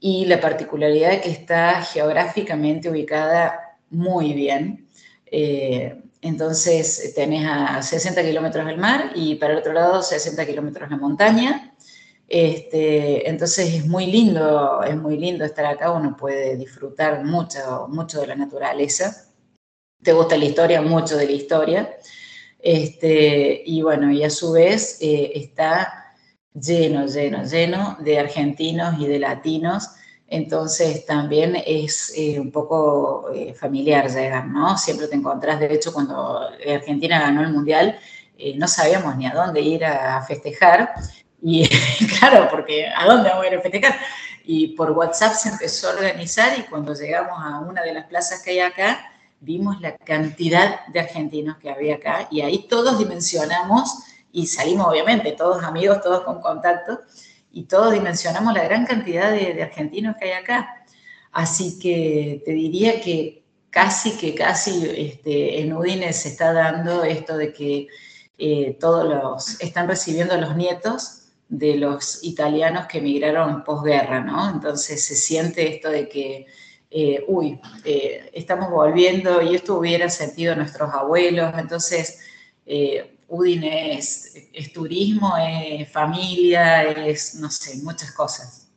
Y 0.00 0.26
la 0.26 0.40
particularidad 0.40 1.12
es 1.12 1.22
que 1.22 1.30
está 1.30 1.82
geográficamente 1.82 2.90
ubicada 2.90 3.78
muy 3.90 4.32
bien. 4.32 4.88
entonces 6.20 7.12
tenés 7.14 7.46
a 7.48 7.82
60 7.82 8.22
kilómetros 8.22 8.66
del 8.66 8.78
mar 8.78 9.12
y 9.14 9.36
para 9.36 9.54
el 9.54 9.60
otro 9.60 9.72
lado 9.72 10.02
60 10.02 10.46
kilómetros 10.46 10.90
la 10.90 10.96
montaña 10.96 11.72
este, 12.32 13.28
entonces 13.28 13.74
es 13.74 13.86
muy 13.86 14.06
lindo, 14.06 14.82
es 14.82 14.96
muy 14.96 15.18
lindo 15.18 15.44
estar 15.44 15.66
acá, 15.66 15.90
uno 15.92 16.16
puede 16.16 16.56
disfrutar 16.56 17.22
mucho, 17.26 17.88
mucho 17.90 18.22
de 18.22 18.28
la 18.28 18.34
naturaleza. 18.34 19.28
Te 20.02 20.14
gusta 20.14 20.38
la 20.38 20.46
historia, 20.46 20.80
mucho 20.80 21.18
de 21.18 21.26
la 21.26 21.32
historia. 21.32 21.94
Este, 22.58 23.62
y 23.66 23.82
bueno, 23.82 24.10
y 24.10 24.24
a 24.24 24.30
su 24.30 24.52
vez 24.52 24.96
eh, 25.02 25.32
está 25.34 26.01
lleno, 26.54 27.06
lleno, 27.06 27.44
lleno 27.44 27.96
de 28.00 28.18
argentinos 28.18 28.98
y 28.98 29.06
de 29.06 29.18
latinos. 29.18 29.88
Entonces 30.28 31.04
también 31.04 31.62
es 31.66 32.12
eh, 32.16 32.40
un 32.40 32.50
poco 32.50 33.30
eh, 33.34 33.54
familiar 33.54 34.10
llegar, 34.10 34.46
¿no? 34.46 34.78
Siempre 34.78 35.08
te 35.08 35.16
encontrás, 35.16 35.60
de 35.60 35.72
hecho, 35.72 35.92
cuando 35.92 36.48
Argentina 36.66 37.20
ganó 37.20 37.42
el 37.42 37.52
Mundial, 37.52 37.98
no 38.56 38.66
sabíamos 38.66 39.16
ni 39.16 39.26
a 39.26 39.34
dónde 39.34 39.60
ir 39.60 39.84
a 39.84 40.20
festejar 40.22 40.94
y 41.42 41.68
claro, 42.18 42.48
porque 42.48 42.86
¿a 42.86 43.04
dónde 43.04 43.28
vamos 43.28 43.44
a 43.44 43.48
ir 43.48 43.58
a 43.58 43.60
festejar? 43.60 43.98
Y 44.44 44.68
por 44.68 44.92
WhatsApp 44.92 45.34
se 45.34 45.48
empezó 45.48 45.90
a 45.90 45.94
organizar 45.94 46.58
y 46.58 46.62
cuando 46.62 46.94
llegamos 46.94 47.38
a 47.38 47.60
una 47.60 47.82
de 47.82 47.92
las 47.92 48.06
plazas 48.06 48.42
que 48.42 48.52
hay 48.52 48.60
acá, 48.60 49.12
vimos 49.40 49.80
la 49.80 49.96
cantidad 49.96 50.86
de 50.86 51.00
argentinos 51.00 51.56
que 51.58 51.70
había 51.70 51.96
acá 51.96 52.28
y 52.30 52.42
ahí 52.42 52.66
todos 52.68 52.98
dimensionamos 52.98 54.04
y 54.32 54.46
salimos 54.46 54.88
obviamente, 54.88 55.32
todos 55.32 55.62
amigos, 55.62 56.00
todos 56.00 56.22
con 56.24 56.40
contacto 56.40 57.00
y 57.52 57.64
todos 57.64 57.92
dimensionamos 57.92 58.54
la 58.54 58.64
gran 58.64 58.86
cantidad 58.86 59.30
de, 59.30 59.62
argentinos 59.62 60.16
que 60.18 60.32
hay 60.32 60.42
acá. 60.42 60.84
Así 61.30 61.78
que 61.78 62.42
te 62.44 62.52
diría 62.52 63.00
que 63.00 63.44
casi 63.70 64.16
que 64.16 64.34
casi 64.34 64.86
este, 64.96 65.60
en 65.60 65.72
Udine 65.72 66.12
se 66.12 66.30
está 66.30 66.52
dando 66.52 67.04
esto 67.04 67.36
de 67.36 67.52
que 67.52 67.88
eh, 68.38 68.76
todos 68.80 69.04
los, 69.04 69.60
están 69.60 69.86
recibiendo 69.86 70.36
los 70.38 70.56
nietos 70.56 71.28
de 71.48 71.76
los 71.76 72.24
italianos 72.24 72.86
que 72.86 72.98
emigraron 72.98 73.62
posguerra, 73.62 74.20
¿no? 74.20 74.50
Entonces 74.50 75.04
se 75.04 75.14
siente 75.14 75.74
esto 75.74 75.90
de 75.90 76.08
que, 76.08 76.46
eh, 76.90 77.24
uy, 77.28 77.60
eh, 77.84 78.30
estamos 78.32 78.70
volviendo 78.70 79.42
y 79.42 79.54
esto 79.54 79.78
hubiera 79.78 80.08
sentido 80.08 80.54
nuestros 80.54 80.92
abuelos, 80.92 81.52
entonces 81.58 82.20
Udine 83.32 83.96
es, 83.96 84.34
turismo, 84.74 85.32
es 85.38 85.90
familia, 85.90 86.82
es, 86.82 87.34
no 87.36 87.50
sé, 87.50 87.82
muchas 87.82 88.12
cosas. 88.12 88.70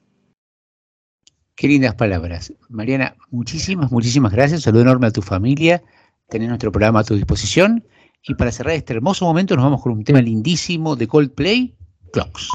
Qué 1.56 1.68
lindas 1.68 1.96
palabras. 1.96 2.54
Mariana, 2.70 3.18
muchísimas, 3.32 3.92
muchísimas 3.92 4.32
gracias. 4.32 4.62
Saludo 4.62 4.84
enorme 4.84 5.08
a 5.08 5.12
tu 5.12 5.22
familia. 5.22 5.84
Tener 6.30 6.48
nuestro 6.48 6.72
programa 6.72 7.02
a 7.02 7.04
tu 7.04 7.16
disposición. 7.16 7.86
Y 8.24 8.36
para 8.36 8.52
cerrar 8.54 8.76
este 8.76 8.94
hermoso 8.94 9.26
momento 9.26 9.58
nos 9.58 9.66
vamos 9.66 9.82
con 9.82 9.92
un 9.92 10.06
tema 10.06 10.22
lindísimo 10.22 10.96
de 10.96 11.08
Coldplay 11.08 11.76
clocks. 12.14 12.50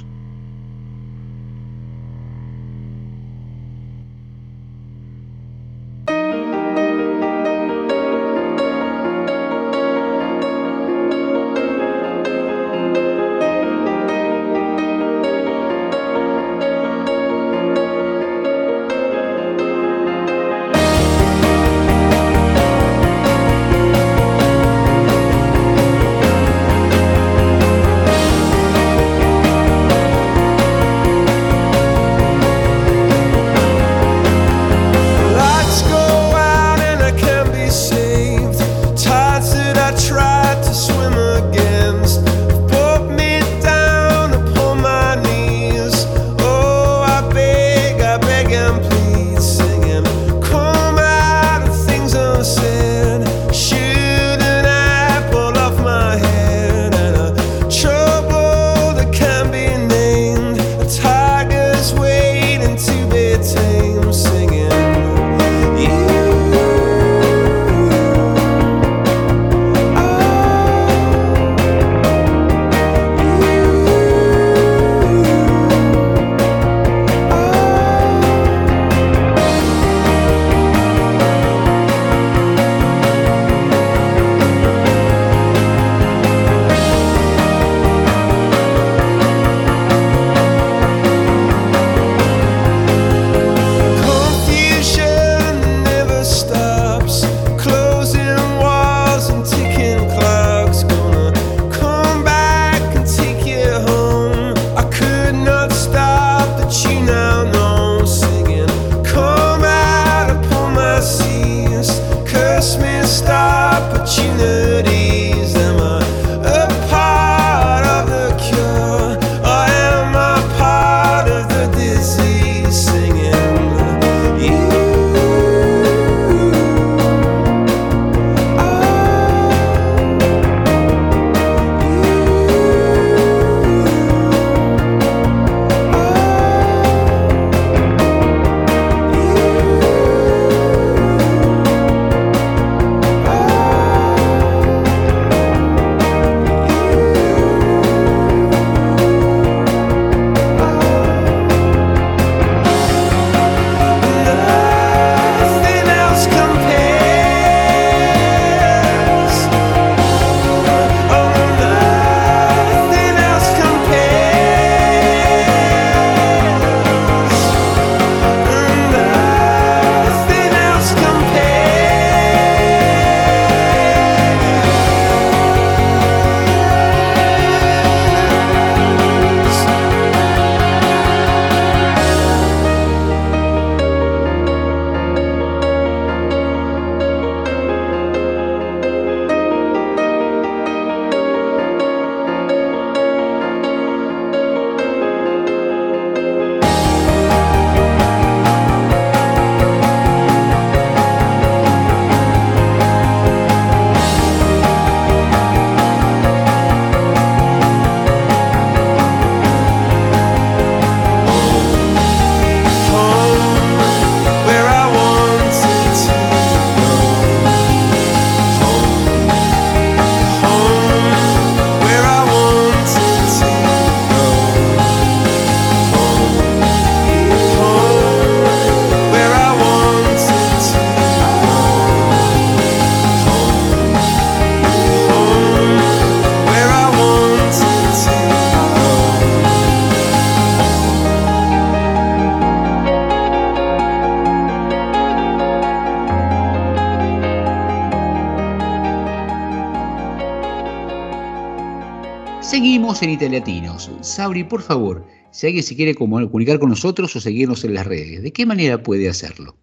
Italiatinos. 253.11 253.91
Sabri, 254.01 254.45
por 254.45 254.62
favor, 254.62 255.05
si 255.31 255.47
alguien 255.47 255.62
se 255.62 255.77
quiere 255.77 255.95
comunicar 255.95 256.59
con 256.59 256.70
nosotros 256.70 257.15
o 257.16 257.20
seguirnos 257.20 257.65
en 257.65 257.74
las 257.74 257.87
redes, 257.87 258.23
¿de 258.23 258.32
qué 258.32 258.47
manera 258.47 258.82
puede 258.82 259.07
hacerlo? 259.09 259.55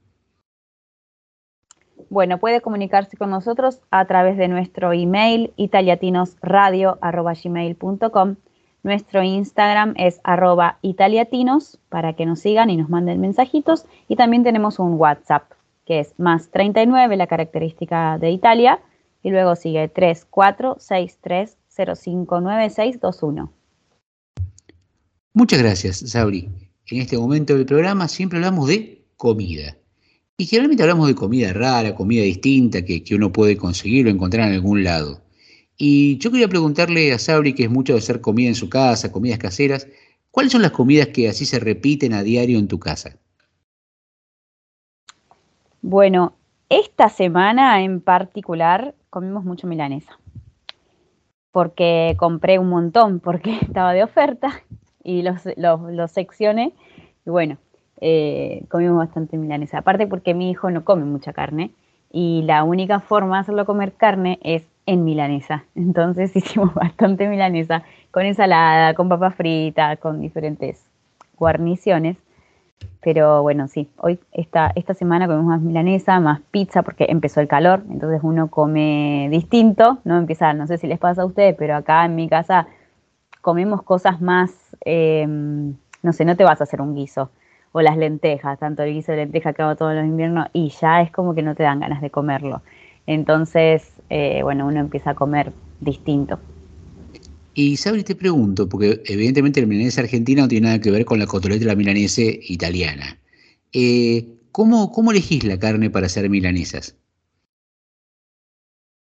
Bueno, 2.09 2.39
puede 2.39 2.61
comunicarse 2.61 3.17
con 3.17 3.31
nosotros 3.31 3.81
a 3.91 4.05
través 4.05 4.37
de 4.37 4.47
nuestro 4.47 4.93
email 4.93 5.51
italiatinosradio.gmail.com 5.57 8.35
Nuestro 8.83 9.23
Instagram 9.23 9.95
es 9.97 10.21
arroba 10.23 10.77
italiatinos 10.81 11.77
para 11.89 12.13
que 12.13 12.25
nos 12.25 12.39
sigan 12.39 12.69
y 12.69 12.77
nos 12.77 12.87
manden 12.89 13.19
mensajitos. 13.19 13.85
Y 14.07 14.15
también 14.15 14.43
tenemos 14.43 14.79
un 14.79 14.93
WhatsApp 14.93 15.51
que 15.87 16.01
es 16.01 16.13
más 16.19 16.51
39, 16.51 17.15
la 17.15 17.27
característica 17.27 18.17
de 18.17 18.31
Italia, 18.31 18.81
y 19.23 19.31
luego 19.31 19.55
sigue 19.55 19.87
3463059621. 21.77 23.49
Muchas 25.33 25.59
gracias, 25.59 25.97
Sabri. 25.99 26.49
En 26.87 27.01
este 27.01 27.17
momento 27.17 27.55
del 27.55 27.65
programa 27.65 28.07
siempre 28.07 28.37
hablamos 28.39 28.67
de 28.69 29.05
comida. 29.17 29.77
Y 30.37 30.45
generalmente 30.45 30.83
hablamos 30.83 31.07
de 31.07 31.15
comida 31.15 31.53
rara, 31.53 31.95
comida 31.95 32.23
distinta 32.23 32.83
que, 32.83 33.03
que 33.03 33.15
uno 33.15 33.31
puede 33.31 33.57
conseguir 33.57 34.07
o 34.07 34.09
encontrar 34.09 34.47
en 34.47 34.53
algún 34.53 34.83
lado. 34.83 35.21
Y 35.77 36.17
yo 36.17 36.31
quería 36.31 36.47
preguntarle 36.47 37.13
a 37.13 37.19
Sabri, 37.19 37.53
que 37.53 37.63
es 37.63 37.69
mucho 37.69 37.93
de 37.93 37.99
hacer 37.99 38.19
comida 38.19 38.47
en 38.47 38.55
su 38.55 38.69
casa, 38.69 39.11
comidas 39.11 39.37
caseras, 39.37 39.87
¿cuáles 40.31 40.51
son 40.51 40.63
las 40.63 40.71
comidas 40.71 41.09
que 41.09 41.29
así 41.29 41.45
se 41.45 41.59
repiten 41.59 42.13
a 42.13 42.23
diario 42.23 42.57
en 42.57 42.67
tu 42.67 42.79
casa? 42.79 43.17
Bueno, 45.81 46.33
esta 46.69 47.09
semana 47.09 47.83
en 47.83 48.01
particular 48.01 48.95
comimos 49.09 49.45
mucho 49.45 49.67
milanesa. 49.67 50.19
Porque 51.57 52.13
compré 52.19 52.59
un 52.59 52.69
montón, 52.69 53.19
porque 53.19 53.57
estaba 53.63 53.91
de 53.91 54.03
oferta 54.03 54.61
y 55.03 55.23
los, 55.23 55.41
los, 55.55 56.11
seccioné. 56.11 56.71
Y 57.25 57.31
bueno, 57.31 57.57
eh, 57.99 58.63
comimos 58.69 58.99
bastante 58.99 59.37
milanesa. 59.37 59.79
Aparte 59.79 60.05
porque 60.05 60.35
mi 60.35 60.51
hijo 60.51 60.69
no 60.69 60.85
come 60.85 61.03
mucha 61.03 61.33
carne 61.33 61.71
y 62.11 62.43
la 62.43 62.63
única 62.63 62.99
forma 62.99 63.37
de 63.37 63.41
hacerlo 63.41 63.65
comer 63.65 63.93
carne 63.93 64.37
es 64.43 64.67
en 64.85 65.03
milanesa. 65.03 65.65
Entonces 65.75 66.35
hicimos 66.35 66.71
bastante 66.75 67.27
milanesa 67.27 67.81
con 68.11 68.27
ensalada, 68.27 68.93
con 68.93 69.09
papa 69.09 69.31
frita, 69.31 69.95
con 69.95 70.21
diferentes 70.21 70.85
guarniciones. 71.39 72.17
Pero 73.01 73.41
bueno, 73.41 73.67
sí, 73.67 73.89
hoy 73.97 74.19
esta, 74.33 74.71
esta 74.75 74.93
semana 74.93 75.27
comemos 75.27 75.45
más 75.45 75.61
milanesa, 75.61 76.19
más 76.19 76.41
pizza, 76.51 76.81
porque 76.81 77.05
empezó 77.09 77.39
el 77.39 77.47
calor, 77.47 77.83
entonces 77.89 78.19
uno 78.23 78.49
come 78.49 79.27
distinto, 79.31 79.99
no 80.03 80.17
empieza, 80.17 80.53
no 80.53 80.67
sé 80.67 80.77
si 80.77 80.87
les 80.87 80.99
pasa 80.99 81.21
a 81.21 81.25
ustedes, 81.25 81.55
pero 81.57 81.75
acá 81.75 82.03
en 82.05 82.15
mi 82.15 82.27
casa 82.27 82.67
comemos 83.41 83.83
cosas 83.83 84.19
más, 84.19 84.51
eh, 84.83 85.25
no 85.27 86.13
sé, 86.13 86.25
no 86.25 86.35
te 86.35 86.43
vas 86.43 86.59
a 86.59 86.65
hacer 86.65 86.81
un 86.81 86.95
guiso, 86.95 87.29
o 87.71 87.81
las 87.81 87.97
lentejas, 87.97 88.59
tanto 88.59 88.83
el 88.83 88.93
guiso 88.93 89.11
de 89.11 89.19
lenteja 89.19 89.53
que 89.53 89.61
hago 89.61 89.75
todos 89.75 89.93
los 89.93 90.03
inviernos, 90.03 90.47
y 90.51 90.69
ya 90.69 91.01
es 91.01 91.11
como 91.11 91.33
que 91.33 91.43
no 91.43 91.55
te 91.55 91.63
dan 91.63 91.79
ganas 91.79 92.01
de 92.01 92.09
comerlo. 92.09 92.61
Entonces, 93.05 93.93
eh, 94.09 94.41
bueno, 94.43 94.67
uno 94.67 94.79
empieza 94.79 95.11
a 95.11 95.15
comer 95.15 95.53
distinto. 95.79 96.39
Y 97.59 97.75
Sabri, 97.75 98.03
te 98.03 98.13
pregunto, 98.13 98.69
porque 98.69 99.01
evidentemente 99.05 99.61
la 99.61 99.65
milanesa 99.65 100.01
argentina 100.01 100.43
no 100.43 100.47
tiene 100.47 100.67
nada 100.67 100.79
que 100.79 100.91
ver 100.91 101.05
con 101.05 101.17
la 101.17 101.25
cotoleta 101.25 101.65
la 101.65 101.73
milanesa 101.73 102.21
italiana. 102.21 103.17
Eh, 103.73 104.27
¿cómo, 104.51 104.91
¿Cómo 104.91 105.09
elegís 105.09 105.43
la 105.43 105.57
carne 105.57 105.89
para 105.89 106.05
hacer 106.05 106.29
milanesas? 106.29 106.95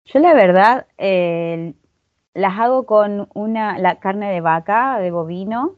Yo 0.06 0.20
la 0.20 0.34
verdad 0.34 0.88
eh, 0.98 1.74
las 2.34 2.58
hago 2.58 2.86
con 2.86 3.28
una 3.34 3.78
la 3.78 4.00
carne 4.00 4.32
de 4.32 4.40
vaca, 4.40 5.00
de 5.00 5.12
bovino, 5.12 5.76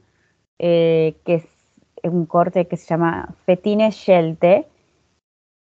eh, 0.60 1.16
que 1.26 1.34
es 1.34 1.46
un 2.04 2.28
corte 2.28 2.68
que 2.68 2.78
se 2.78 2.86
llama 2.86 3.34
fetine 3.48 3.92
scelte. 3.92 4.68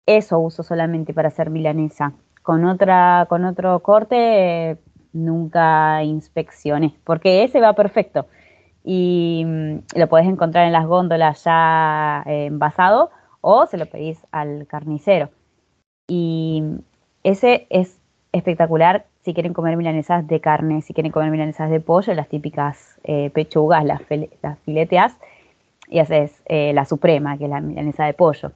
Eso 0.04 0.38
uso 0.40 0.62
solamente 0.62 1.14
para 1.14 1.28
hacer 1.28 1.48
milanesa. 1.48 2.12
Con 2.42 2.66
otra, 2.66 3.24
con 3.30 3.46
otro 3.46 3.80
corte 3.80 4.76
nunca 5.12 6.02
inspeccioné, 6.04 6.94
porque 7.04 7.44
ese 7.44 7.60
va 7.60 7.72
perfecto. 7.74 8.26
Y 8.84 9.42
mm, 9.46 9.78
lo 9.96 10.08
podés 10.08 10.26
encontrar 10.26 10.66
en 10.66 10.72
las 10.72 10.86
góndolas 10.86 11.44
ya 11.44 12.22
eh, 12.26 12.46
envasado 12.46 13.10
o 13.40 13.66
se 13.66 13.78
lo 13.78 13.86
pedís 13.86 14.18
al 14.32 14.66
carnicero. 14.66 15.30
Y 16.06 16.62
ese 17.22 17.66
es 17.70 17.98
espectacular 18.32 19.06
si 19.22 19.34
quieren 19.34 19.52
comer 19.52 19.76
milanesas 19.76 20.26
de 20.26 20.40
carne, 20.40 20.80
si 20.80 20.94
quieren 20.94 21.12
comer 21.12 21.30
milanesas 21.30 21.70
de 21.70 21.80
pollo, 21.80 22.14
las 22.14 22.28
típicas 22.28 22.98
eh, 23.04 23.30
pechugas, 23.30 23.84
las, 23.84 24.00
las, 24.42 24.58
fileteas, 24.60 25.18
y 25.88 25.98
haces 25.98 26.42
eh, 26.46 26.72
la 26.72 26.84
suprema, 26.86 27.36
que 27.36 27.44
es 27.44 27.50
la 27.50 27.60
milanesa 27.60 28.06
de 28.06 28.14
pollo. 28.14 28.52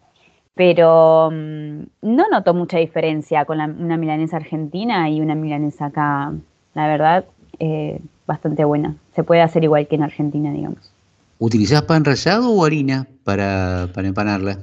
Pero 0.55 1.31
mmm, 1.31 1.83
no 2.03 2.29
noto 2.31 2.55
mucha 2.55 2.79
diferencia 2.79 3.45
con 3.45 3.59
la, 3.59 3.67
una 3.67 3.97
milanesa 3.97 4.37
argentina 4.37 5.09
y 5.09 5.21
una 5.21 5.35
milanesa 5.35 5.87
acá. 5.87 6.33
La 6.75 6.87
verdad, 6.87 7.25
eh, 7.59 8.01
bastante 8.27 8.65
buena. 8.65 8.95
Se 9.15 9.25
puede 9.25 9.43
hacer 9.43 9.65
igual 9.65 9.87
que 9.87 9.97
en 9.97 10.03
Argentina, 10.03 10.53
digamos. 10.53 10.93
¿Utilizás 11.39 11.83
pan 11.83 12.05
rallado 12.05 12.51
o 12.51 12.65
harina 12.65 13.07
para, 13.25 13.89
para 13.95 14.09
empanarla? 14.09 14.59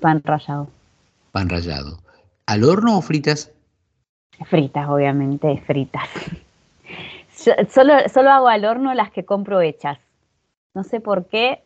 Pan 0.00 0.22
rallado. 0.24 0.68
Pan 1.32 1.48
rallado. 1.48 1.98
¿Al 2.46 2.64
horno 2.64 2.98
o 2.98 3.02
fritas? 3.02 3.52
Fritas, 4.46 4.88
obviamente, 4.88 5.62
fritas. 5.66 6.08
Yo 7.44 7.52
solo, 7.70 7.94
solo 8.12 8.30
hago 8.30 8.48
al 8.48 8.64
horno 8.64 8.92
las 8.94 9.10
que 9.10 9.24
compro 9.24 9.60
hechas. 9.60 9.98
No 10.74 10.84
sé 10.84 11.00
por 11.00 11.26
qué, 11.26 11.62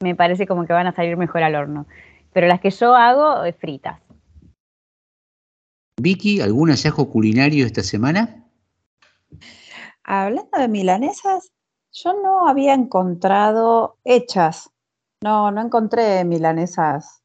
me 0.00 0.14
parece 0.14 0.46
como 0.46 0.66
que 0.66 0.72
van 0.72 0.86
a 0.86 0.92
salir 0.92 1.16
mejor 1.16 1.42
al 1.42 1.54
horno. 1.54 1.86
Pero 2.32 2.46
las 2.46 2.60
que 2.60 2.70
yo 2.70 2.94
hago, 2.94 3.42
fritas. 3.58 4.00
Vicky, 6.00 6.40
¿algún 6.40 6.70
hallazgo 6.70 7.10
culinario 7.10 7.66
esta 7.66 7.82
semana? 7.82 8.44
Hablando 10.04 10.58
de 10.58 10.68
milanesas, 10.68 11.50
yo 11.92 12.14
no 12.22 12.48
había 12.48 12.74
encontrado 12.74 13.98
hechas. 14.04 14.70
No, 15.22 15.50
no 15.50 15.60
encontré 15.60 16.24
milanesas 16.24 17.22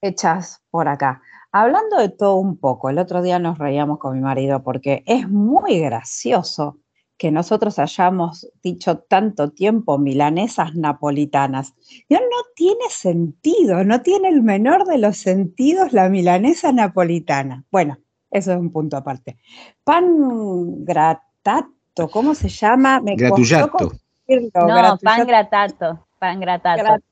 hechas 0.00 0.62
por 0.70 0.88
acá. 0.88 1.22
Hablando 1.50 1.98
de 1.98 2.08
todo 2.08 2.36
un 2.36 2.56
poco, 2.56 2.88
el 2.88 2.98
otro 2.98 3.22
día 3.22 3.38
nos 3.38 3.58
reíamos 3.58 3.98
con 3.98 4.14
mi 4.14 4.20
marido 4.20 4.62
porque 4.62 5.02
es 5.06 5.28
muy 5.28 5.80
gracioso 5.80 6.78
que 7.22 7.30
nosotros 7.30 7.78
hayamos 7.78 8.48
dicho 8.64 8.98
tanto 8.98 9.52
tiempo 9.52 9.96
milanesas 9.96 10.74
napolitanas. 10.74 11.72
Ya 12.08 12.18
no 12.18 12.36
tiene 12.56 12.90
sentido, 12.90 13.84
no 13.84 14.02
tiene 14.02 14.28
el 14.28 14.42
menor 14.42 14.86
de 14.86 14.98
los 14.98 15.18
sentidos 15.18 15.92
la 15.92 16.08
milanesa 16.08 16.72
napolitana. 16.72 17.62
Bueno, 17.70 17.98
eso 18.28 18.50
es 18.50 18.58
un 18.58 18.72
punto 18.72 18.96
aparte. 18.96 19.38
Pan 19.84 20.84
gratato, 20.84 22.08
¿cómo 22.10 22.34
se 22.34 22.48
llama? 22.48 23.00
Me 23.00 23.14
Gratullato. 23.14 23.92
No, 24.26 24.66
gratullato. 24.66 24.98
pan 25.04 25.24
gratato, 25.24 26.06
pan 26.18 26.40
gratato. 26.40 27.04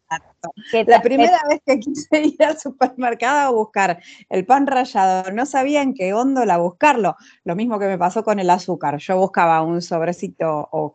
La 0.86 1.02
primera 1.02 1.38
vez 1.48 1.60
que 1.66 1.80
quise 1.80 2.22
ir 2.22 2.42
al 2.42 2.58
supermercado 2.58 3.40
a 3.40 3.50
buscar 3.50 4.00
el 4.28 4.46
pan 4.46 4.66
rallado, 4.66 5.30
no 5.32 5.46
sabía 5.46 5.82
en 5.82 5.94
qué 5.94 6.12
góndola 6.12 6.56
buscarlo. 6.58 7.16
Lo 7.44 7.56
mismo 7.56 7.78
que 7.78 7.86
me 7.86 7.98
pasó 7.98 8.24
con 8.24 8.38
el 8.38 8.50
azúcar. 8.50 8.98
Yo 8.98 9.18
buscaba 9.18 9.62
un 9.62 9.82
sobrecito 9.82 10.68
o 10.72 10.92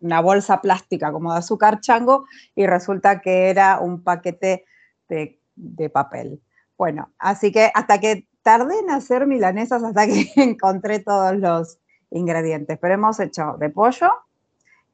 una 0.00 0.20
bolsa 0.20 0.60
plástica 0.60 1.10
como 1.10 1.32
de 1.32 1.38
azúcar 1.38 1.80
chango 1.80 2.26
y 2.54 2.66
resulta 2.66 3.20
que 3.20 3.50
era 3.50 3.80
un 3.80 4.02
paquete 4.02 4.64
de, 5.08 5.40
de 5.56 5.90
papel. 5.90 6.40
Bueno, 6.76 7.10
así 7.18 7.50
que 7.50 7.70
hasta 7.74 7.98
que 7.98 8.28
tardé 8.42 8.78
en 8.78 8.90
hacer 8.90 9.26
milanesas 9.26 9.82
hasta 9.82 10.06
que 10.06 10.30
encontré 10.36 11.00
todos 11.00 11.36
los 11.36 11.78
ingredientes. 12.10 12.78
Pero 12.80 12.94
hemos 12.94 13.20
hecho 13.20 13.56
de 13.58 13.70
pollo 13.70 14.10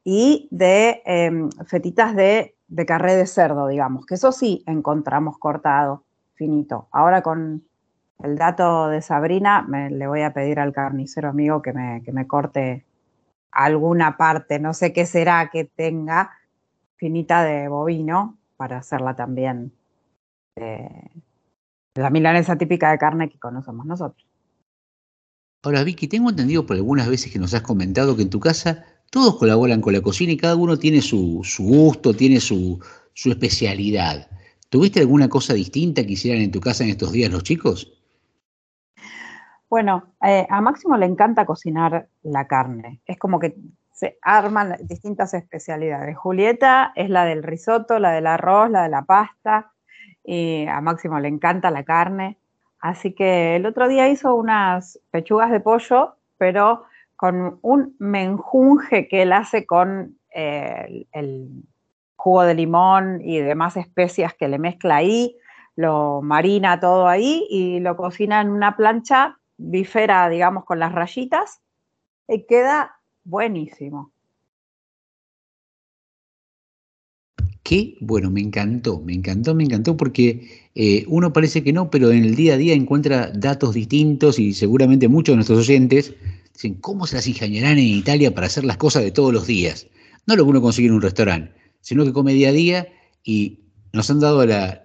y 0.03 0.49
de 0.51 1.03
eh, 1.07 1.31
fetitas 1.67 2.15
de 2.15 2.57
de 2.75 2.87
carré 2.87 3.15
de 3.15 3.27
cerdo, 3.27 3.69
digamos, 3.69 4.05
que 4.05 4.17
eso 4.17 4.33
sí 4.33 4.65
encontramos 4.67 5.39
cortado, 5.39 6.03
finito. 6.35 6.89
Ahora 6.91 7.23
con 7.23 7.63
el 8.23 8.37
dato 8.37 8.89
de 8.89 9.01
Sabrina, 9.01 9.63
me, 9.63 9.91
le 9.91 10.09
voy 10.09 10.23
a 10.23 10.33
pedir 10.33 10.59
al 10.59 10.73
carnicero 10.73 11.29
amigo 11.29 11.63
que 11.63 11.73
me, 11.73 12.03
que 12.03 12.11
me 12.11 12.27
corte 12.27 12.85
alguna 13.53 14.17
parte, 14.17 14.59
no 14.59 14.75
sé 14.75 14.93
qué 14.93 15.07
será 15.07 15.51
que 15.51 15.65
tenga, 15.65 16.33
finita 16.97 17.45
de 17.45 17.69
bovino, 17.69 18.39
para 18.57 18.79
hacerla 18.79 19.15
también 19.15 19.73
de 20.57 21.13
la 21.95 22.11
milanesa 22.11 22.57
típica 22.57 22.91
de 22.91 22.99
carne 22.99 23.29
que 23.29 23.39
conocemos 23.39 23.87
nosotros. 23.87 24.27
Ahora, 25.63 25.85
Vicky, 25.85 26.09
tengo 26.09 26.31
entendido 26.31 26.67
por 26.67 26.75
algunas 26.75 27.09
veces 27.09 27.33
que 27.33 27.39
nos 27.39 27.55
has 27.55 27.63
comentado 27.63 28.17
que 28.17 28.23
en 28.23 28.31
tu 28.31 28.41
casa 28.41 28.85
todos 29.15 29.37
colaboran 29.37 29.81
con 29.81 29.93
la 29.93 30.01
cocina 30.01 30.33
y 30.33 30.37
cada 30.37 30.57
uno 30.57 30.77
tiene 30.77 31.01
su, 31.01 31.41
gusto, 31.61 32.15
tiene 32.15 32.41
su, 32.41 32.85
su, 33.13 33.31
especialidad. 33.31 34.27
¿Tuviste 34.71 34.99
alguna 34.99 35.29
cosa 35.29 35.55
distinta 35.55 36.03
que 36.05 36.15
hicieran 36.15 36.43
en 36.43 36.51
tu 36.51 36.59
casa 36.59 36.83
en 36.83 36.91
estos 36.91 37.13
días 37.13 37.31
los 37.31 37.45
chicos? 37.45 37.97
Bueno, 39.71 40.17
eh, 40.21 40.49
a 40.51 40.61
Máximo 40.61 40.97
le 40.97 41.07
encanta 41.07 41.47
cocinar 41.47 42.09
la 42.25 42.49
carne. 42.49 43.03
Es 43.07 43.17
como 43.17 43.39
que 43.39 43.55
se 43.93 44.19
arman 44.21 44.79
distintas 44.83 45.33
especialidades. 45.33 46.17
Julieta 46.17 46.91
es 46.97 47.09
la 47.09 47.25
del 47.25 47.45
risotto, 47.45 48.01
la 48.01 48.11
del 48.11 48.27
arroz, 48.27 48.69
la 48.69 48.83
de 48.83 48.89
la 48.89 49.03
pasta, 49.03 49.71
y 50.25 50.67
a 50.67 50.81
Máximo 50.81 51.21
le 51.21 51.29
encanta 51.29 51.71
la 51.71 51.85
carne. 51.85 52.37
Así 52.81 53.13
que 53.15 53.55
el 53.55 53.65
otro 53.65 53.87
día 53.87 54.09
hizo 54.09 54.35
unas 54.35 54.99
pechugas 55.13 55.53
de 55.53 55.61
pollo, 55.61 56.17
pero 56.37 56.83
con 57.25 57.59
un 57.63 57.97
menjunje 58.01 59.09
que 59.09 59.23
él 59.23 59.33
hace 59.33 59.65
con 59.65 60.19
eh, 60.35 61.07
el, 61.11 61.49
jugo 62.17 62.43
de 62.43 62.55
limón 62.55 63.23
y 63.23 63.39
demás 63.39 63.79
especias 63.79 64.35
que 64.35 64.47
le 64.47 64.59
mezcla 64.59 64.97
ahí, 64.97 65.35
lo 65.75 66.21
marina 66.21 66.79
todo 66.81 67.09
ahí 67.09 67.47
y 67.49 67.81
lo 67.81 67.97
cocina 67.97 68.43
en 68.43 68.51
una 68.51 68.77
plancha 68.77 69.39
bifera, 69.57 70.29
digamos, 70.29 70.67
con 70.67 70.79
las 70.79 70.93
rayitas, 70.93 71.63
y 72.29 72.45
queda 72.45 73.01
buenísimo. 73.25 74.13
Qué 77.63 77.97
bueno, 78.03 78.31
me 78.31 78.43
encantó, 78.43 79.01
me 79.01 79.15
encantó, 79.15 79.55
me 79.55 79.65
encantó 79.65 79.97
porque 79.97 80.69
eh, 80.75 81.07
uno 81.09 81.33
parece 81.33 81.65
que 81.65 81.73
no, 81.73 81.89
pero 81.89 82.11
en 82.11 82.25
el 82.25 82.35
día 82.35 82.53
a 82.53 82.59
día 82.59 82.75
encuentra 82.75 83.31
datos 83.31 83.73
distintos 83.73 84.39
y 84.39 84.53
seguramente 84.53 85.09
muchos 85.09 85.33
de 85.33 85.37
nuestros 85.37 85.61
oyentes 85.61 86.15
dicen, 86.55 86.75
¿cómo 86.75 87.07
se 87.07 87.17
las 87.17 87.27
ingeniarán 87.27 87.79
en 87.79 87.87
Italia 87.87 88.35
para 88.35 88.47
hacer 88.47 88.65
las 88.65 88.77
cosas 88.77 89.03
de 89.03 89.11
todos 89.11 89.33
los 89.33 89.47
días? 89.47 89.87
No 90.27 90.37
lo 90.37 90.45
uno 90.45 90.63
consigue 90.63 90.89
en 90.89 90.95
un 90.95 91.03
restaurante, 91.03 91.53
sino 91.81 92.05
que 92.05 92.13
come 92.13 92.33
día 92.33 92.49
a 92.49 92.53
día 92.53 92.89
y 93.23 93.61
nos 93.93 94.11
han 94.11 94.21
dado 94.21 94.45
la, 94.47 94.85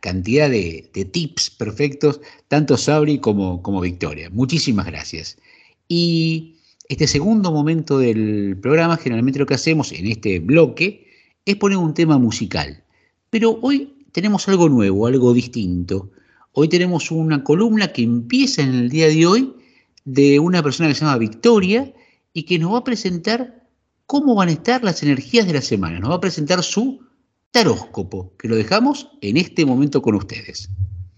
cantidad 0.00 0.48
de, 0.50 0.90
tips 1.12 1.50
perfectos, 1.50 2.20
tanto 2.48 2.76
Sabri 2.76 3.18
como 3.18 3.80
Victoria. 3.80 4.30
Muchísimas 4.30 4.86
gracias. 4.86 5.36
Y 5.88 6.56
este 6.88 7.06
segundo 7.06 7.52
momento 7.52 7.98
del 7.98 8.56
programa, 8.60 8.96
generalmente 8.96 9.38
lo 9.38 9.46
que 9.46 9.54
hacemos 9.54 9.92
en 9.92 10.06
este 10.06 10.38
bloque, 10.38 11.06
es 11.44 11.56
poner 11.56 11.78
un 11.78 11.94
tema 11.94 12.18
musical. 12.18 12.82
Pero 13.30 13.58
hoy 13.62 13.94
tenemos 14.12 14.48
algo 14.48 14.68
nuevo, 14.68 15.06
algo 15.06 15.32
distinto. 15.34 16.10
Hoy 16.52 16.68
tenemos 16.68 17.10
una 17.10 17.44
columna 17.44 17.92
que 17.92 18.02
empieza 18.02 18.62
en 18.62 18.74
el 18.74 18.88
día 18.88 19.08
de 19.08 19.26
hoy 19.26 19.54
de 20.08 20.38
una 20.38 20.62
persona 20.62 20.88
que 20.88 20.94
se 20.94 21.04
llama 21.04 21.18
Victoria 21.18 21.92
y 22.32 22.44
que 22.44 22.58
nos 22.58 22.72
va 22.72 22.78
a 22.78 22.84
presentar 22.84 23.66
cómo 24.06 24.34
van 24.34 24.48
a 24.48 24.52
estar 24.52 24.82
las 24.82 25.02
energías 25.02 25.46
de 25.46 25.52
la 25.52 25.60
semana. 25.60 26.00
Nos 26.00 26.10
va 26.10 26.14
a 26.14 26.20
presentar 26.20 26.62
su 26.62 27.06
taróscopo, 27.50 28.32
que 28.38 28.48
lo 28.48 28.56
dejamos 28.56 29.10
en 29.20 29.36
este 29.36 29.66
momento 29.66 30.00
con 30.00 30.14
ustedes. 30.14 30.70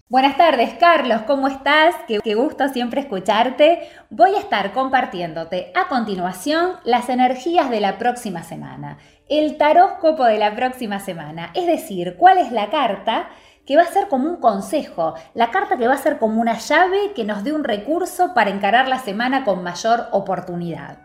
Buenas 0.09 0.35
tardes, 0.35 0.73
Carlos, 0.77 1.21
¿cómo 1.25 1.47
estás? 1.47 1.95
Qué, 2.05 2.35
gusto 2.35 2.67
siempre 2.67 2.99
escucharte. 2.99 3.79
Voy 4.09 4.31
a 4.35 4.39
estar 4.39 4.73
compartiéndote 4.73 5.71
a 5.73 5.87
continuación 5.87 6.71
las 6.83 7.07
energías 7.07 7.69
de 7.69 7.79
la 7.79 7.97
próxima 7.97 8.43
semana 8.43 8.97
el 9.31 9.55
taróscopo 9.55 10.25
de 10.25 10.37
la 10.37 10.53
próxima 10.53 10.99
semana, 10.99 11.51
es 11.55 11.65
decir, 11.65 12.17
cuál 12.17 12.37
es 12.37 12.51
la 12.51 12.69
carta 12.69 13.29
que 13.71 13.77
va 13.77 13.83
a 13.83 13.93
ser 13.93 14.09
como 14.09 14.27
un 14.27 14.35
consejo, 14.35 15.13
la 15.33 15.49
carta 15.49 15.77
que 15.77 15.87
va 15.87 15.93
a 15.93 15.97
ser 15.97 16.17
como 16.19 16.41
una 16.41 16.57
llave 16.57 17.13
que 17.15 17.23
nos 17.23 17.45
dé 17.45 17.53
un 17.53 17.63
recurso 17.63 18.33
para 18.33 18.49
encarar 18.49 18.89
la 18.89 18.99
semana 18.99 19.45
con 19.45 19.63
mayor 19.63 20.07
oportunidad. 20.11 20.97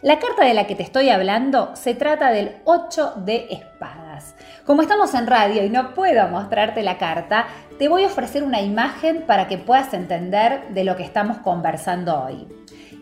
La 0.00 0.18
carta 0.18 0.46
de 0.46 0.54
la 0.54 0.66
que 0.66 0.74
te 0.74 0.82
estoy 0.82 1.10
hablando 1.10 1.76
se 1.76 1.94
trata 1.94 2.30
del 2.30 2.56
8 2.64 3.16
de 3.16 3.48
espadas. 3.50 4.34
Como 4.64 4.80
estamos 4.80 5.12
en 5.12 5.26
radio 5.26 5.62
y 5.62 5.68
no 5.68 5.92
puedo 5.92 6.26
mostrarte 6.28 6.82
la 6.82 6.96
carta, 6.96 7.48
te 7.78 7.88
voy 7.88 8.04
a 8.04 8.06
ofrecer 8.06 8.44
una 8.44 8.62
imagen 8.62 9.26
para 9.26 9.46
que 9.46 9.58
puedas 9.58 9.92
entender 9.92 10.68
de 10.70 10.84
lo 10.84 10.96
que 10.96 11.02
estamos 11.02 11.36
conversando 11.40 12.18
hoy. 12.18 12.48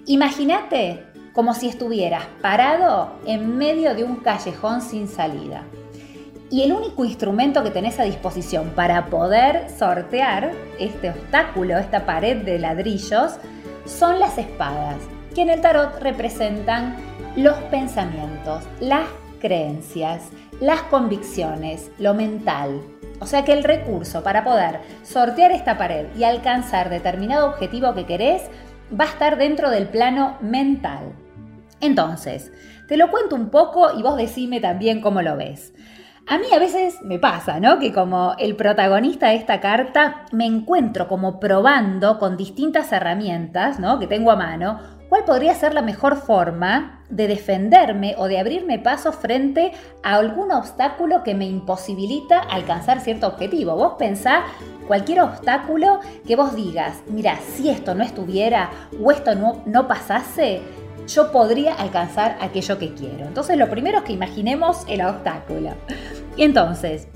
Imagínate 0.06 1.04
como 1.32 1.54
si 1.54 1.68
estuvieras 1.68 2.24
parado 2.42 3.12
en 3.26 3.58
medio 3.58 3.94
de 3.94 4.02
un 4.02 4.16
callejón 4.16 4.80
sin 4.80 5.06
salida. 5.06 5.62
Y 6.54 6.62
el 6.62 6.72
único 6.72 7.04
instrumento 7.04 7.64
que 7.64 7.72
tenés 7.72 7.98
a 7.98 8.04
disposición 8.04 8.74
para 8.76 9.06
poder 9.06 9.68
sortear 9.76 10.52
este 10.78 11.10
obstáculo, 11.10 11.76
esta 11.78 12.06
pared 12.06 12.44
de 12.44 12.60
ladrillos, 12.60 13.32
son 13.86 14.20
las 14.20 14.38
espadas, 14.38 14.98
que 15.34 15.42
en 15.42 15.50
el 15.50 15.60
tarot 15.60 15.98
representan 15.98 16.94
los 17.34 17.56
pensamientos, 17.72 18.62
las 18.78 19.08
creencias, 19.40 20.28
las 20.60 20.82
convicciones, 20.82 21.90
lo 21.98 22.14
mental. 22.14 22.80
O 23.18 23.26
sea 23.26 23.44
que 23.44 23.52
el 23.52 23.64
recurso 23.64 24.22
para 24.22 24.44
poder 24.44 24.78
sortear 25.02 25.50
esta 25.50 25.76
pared 25.76 26.06
y 26.16 26.22
alcanzar 26.22 26.88
determinado 26.88 27.48
objetivo 27.48 27.94
que 27.94 28.06
querés 28.06 28.42
va 28.92 29.06
a 29.06 29.08
estar 29.08 29.38
dentro 29.38 29.70
del 29.70 29.88
plano 29.88 30.38
mental. 30.40 31.14
Entonces, 31.80 32.52
te 32.86 32.96
lo 32.96 33.10
cuento 33.10 33.34
un 33.34 33.50
poco 33.50 33.98
y 33.98 34.02
vos 34.02 34.16
decime 34.16 34.60
también 34.60 35.00
cómo 35.00 35.20
lo 35.20 35.36
ves. 35.36 35.73
A 36.26 36.38
mí 36.38 36.46
a 36.54 36.58
veces 36.58 37.02
me 37.02 37.18
pasa, 37.18 37.60
¿no? 37.60 37.78
Que 37.78 37.92
como 37.92 38.34
el 38.38 38.56
protagonista 38.56 39.28
de 39.28 39.36
esta 39.36 39.60
carta 39.60 40.24
me 40.32 40.46
encuentro 40.46 41.06
como 41.06 41.38
probando 41.38 42.18
con 42.18 42.38
distintas 42.38 42.92
herramientas, 42.92 43.78
¿no? 43.78 43.98
Que 43.98 44.06
tengo 44.06 44.30
a 44.30 44.36
mano, 44.36 44.80
cuál 45.10 45.24
podría 45.24 45.54
ser 45.54 45.74
la 45.74 45.82
mejor 45.82 46.16
forma 46.16 47.04
de 47.10 47.28
defenderme 47.28 48.14
o 48.16 48.26
de 48.26 48.40
abrirme 48.40 48.78
paso 48.78 49.12
frente 49.12 49.72
a 50.02 50.14
algún 50.14 50.50
obstáculo 50.50 51.22
que 51.22 51.34
me 51.34 51.44
imposibilita 51.44 52.40
alcanzar 52.40 53.00
cierto 53.00 53.26
objetivo. 53.26 53.76
Vos 53.76 53.96
pensá 53.98 54.44
cualquier 54.86 55.20
obstáculo 55.20 56.00
que 56.26 56.36
vos 56.36 56.56
digas, 56.56 57.02
mira, 57.06 57.38
si 57.54 57.68
esto 57.68 57.94
no 57.94 58.02
estuviera 58.02 58.70
o 58.98 59.10
esto 59.10 59.34
no, 59.34 59.62
no 59.66 59.86
pasase, 59.86 60.62
yo 61.06 61.32
podría 61.32 61.74
alcanzar 61.74 62.36
aquello 62.40 62.78
que 62.78 62.94
quiero. 62.94 63.26
Entonces 63.26 63.56
lo 63.58 63.68
primero 63.68 63.98
es 63.98 64.04
que 64.04 64.12
imaginemos 64.12 64.84
el 64.88 65.02
obstáculo. 65.02 65.74
Y 66.36 66.42
entonces, 66.42 67.08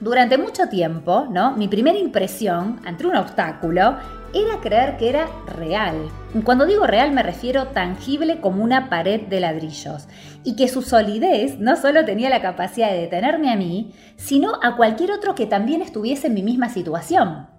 durante 0.00 0.38
mucho 0.38 0.68
tiempo, 0.68 1.26
¿no? 1.30 1.56
Mi 1.56 1.68
primera 1.68 1.98
impresión 1.98 2.80
ante 2.84 3.06
un 3.06 3.16
obstáculo 3.16 3.96
era 4.34 4.60
creer 4.60 4.96
que 4.96 5.10
era 5.10 5.28
real. 5.46 6.08
Cuando 6.44 6.64
digo 6.64 6.86
real 6.86 7.12
me 7.12 7.22
refiero 7.22 7.68
tangible 7.68 8.40
como 8.40 8.64
una 8.64 8.88
pared 8.88 9.20
de 9.20 9.40
ladrillos 9.40 10.08
y 10.42 10.56
que 10.56 10.68
su 10.68 10.82
solidez 10.82 11.58
no 11.58 11.76
solo 11.76 12.04
tenía 12.04 12.30
la 12.30 12.40
capacidad 12.40 12.90
de 12.90 13.02
detenerme 13.02 13.52
a 13.52 13.56
mí, 13.56 13.92
sino 14.16 14.58
a 14.62 14.76
cualquier 14.76 15.12
otro 15.12 15.34
que 15.34 15.46
también 15.46 15.82
estuviese 15.82 16.28
en 16.28 16.34
mi 16.34 16.42
misma 16.42 16.70
situación. 16.70 17.51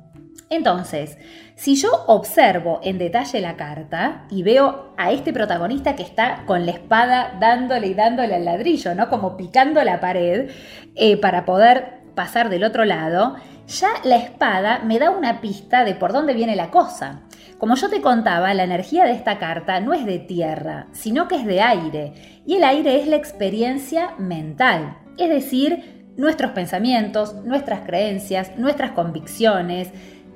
Entonces, 0.54 1.18
si 1.56 1.76
yo 1.76 1.90
observo 2.06 2.80
en 2.84 3.00
detalle 3.00 3.42
la 3.42 3.56
carta 3.56 4.26
y 4.30 4.44
veo 4.44 4.94
a 4.98 5.12
este 5.12 5.34
protagonista 5.34 5.96
que 5.96 6.04
está 6.04 6.44
con 6.46 6.66
la 6.68 6.74
espada 6.74 7.38
dándole 7.40 7.88
y 7.88 7.94
dándole 7.96 8.36
al 8.36 8.46
ladrillo, 8.46 8.94
¿no? 8.94 9.10
Como 9.10 9.36
picando 9.36 9.84
la 9.84 10.00
pared 10.00 10.52
eh, 10.96 11.18
para 11.18 11.44
poder 11.46 12.02
pasar 12.14 12.50
del 12.50 12.64
otro 12.64 12.86
lado, 12.86 13.36
ya 13.68 13.90
la 14.04 14.18
espada 14.18 14.80
me 14.80 15.00
da 15.00 15.10
una 15.10 15.42
pista 15.42 15.84
de 15.84 15.96
por 15.96 16.14
dónde 16.14 16.36
viene 16.36 16.56
la 16.56 16.70
cosa. 16.70 17.22
Como 17.58 17.76
yo 17.76 17.90
te 17.90 18.02
contaba, 18.02 18.54
la 18.54 18.64
energía 18.64 19.06
de 19.06 19.14
esta 19.14 19.40
carta 19.40 19.80
no 19.80 19.94
es 19.94 20.06
de 20.06 20.20
tierra, 20.20 20.88
sino 20.92 21.28
que 21.28 21.38
es 21.38 21.46
de 21.46 21.62
aire. 21.62 22.14
Y 22.46 22.58
el 22.58 22.64
aire 22.64 23.02
es 23.02 23.08
la 23.08 23.16
experiencia 23.16 24.12
mental, 24.20 24.98
es 25.18 25.30
decir, 25.30 26.04
nuestros 26.16 26.52
pensamientos, 26.52 27.36
nuestras 27.44 27.82
creencias, 27.82 28.58
nuestras 28.58 28.92
convicciones, 28.92 29.92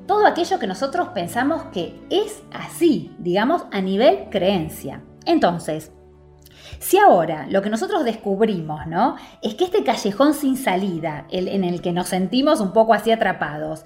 todo 0.08 0.26
aquello 0.26 0.58
que 0.58 0.68
nosotros 0.68 1.10
pensamos 1.10 1.64
que 1.74 2.00
es 2.10 2.42
así, 2.52 3.16
digamos, 3.20 3.66
a 3.72 3.82
nivel 3.82 4.30
creencia. 4.32 5.04
Entonces, 5.26 5.92
si 6.80 6.98
ahora 6.98 7.48
lo 7.50 7.62
que 7.62 7.70
nosotros 7.70 8.06
descubrimos, 8.06 8.88
¿no? 8.88 9.18
Es 9.42 9.56
que 9.56 9.66
este 9.66 9.84
callejón 9.84 10.34
sin 10.34 10.58
salida, 10.58 11.26
el, 11.30 11.48
en 11.48 11.64
el 11.64 11.82
que 11.82 11.92
nos 11.92 12.08
sentimos 12.08 12.62
un 12.62 12.72
poco 12.72 12.94
así 12.94 13.12
atrapados, 13.12 13.84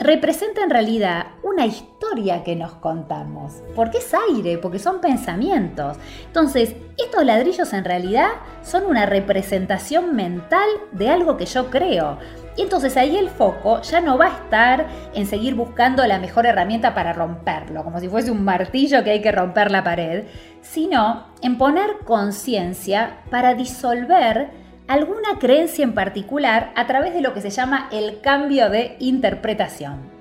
representa 0.00 0.62
en 0.62 0.70
realidad 0.70 1.26
una 1.42 1.66
historia 1.66 2.42
que 2.42 2.56
nos 2.56 2.72
contamos, 2.72 3.62
porque 3.76 3.98
es 3.98 4.12
aire, 4.30 4.56
porque 4.56 4.78
son 4.78 5.00
pensamientos. 5.00 5.98
Entonces, 6.26 6.74
estos 6.96 7.24
ladrillos 7.24 7.72
en 7.74 7.84
realidad 7.84 8.30
son 8.62 8.86
una 8.86 9.04
representación 9.04 10.16
mental 10.16 10.68
de 10.92 11.10
algo 11.10 11.36
que 11.36 11.44
yo 11.44 11.68
creo. 11.68 12.16
Entonces 12.60 12.96
ahí 12.98 13.16
el 13.16 13.30
foco 13.30 13.80
ya 13.80 14.00
no 14.00 14.18
va 14.18 14.26
a 14.26 14.36
estar 14.36 14.86
en 15.14 15.26
seguir 15.26 15.54
buscando 15.54 16.06
la 16.06 16.18
mejor 16.18 16.44
herramienta 16.44 16.94
para 16.94 17.14
romperlo, 17.14 17.82
como 17.82 18.00
si 18.00 18.08
fuese 18.08 18.30
un 18.30 18.44
martillo 18.44 19.02
que 19.02 19.12
hay 19.12 19.22
que 19.22 19.32
romper 19.32 19.70
la 19.70 19.82
pared, 19.82 20.24
sino 20.60 21.26
en 21.40 21.56
poner 21.56 21.98
conciencia 22.04 23.20
para 23.30 23.54
disolver 23.54 24.50
alguna 24.88 25.38
creencia 25.38 25.84
en 25.84 25.94
particular 25.94 26.72
a 26.76 26.86
través 26.86 27.14
de 27.14 27.22
lo 27.22 27.32
que 27.32 27.40
se 27.40 27.50
llama 27.50 27.88
el 27.92 28.20
cambio 28.20 28.68
de 28.68 28.96
interpretación. 28.98 30.19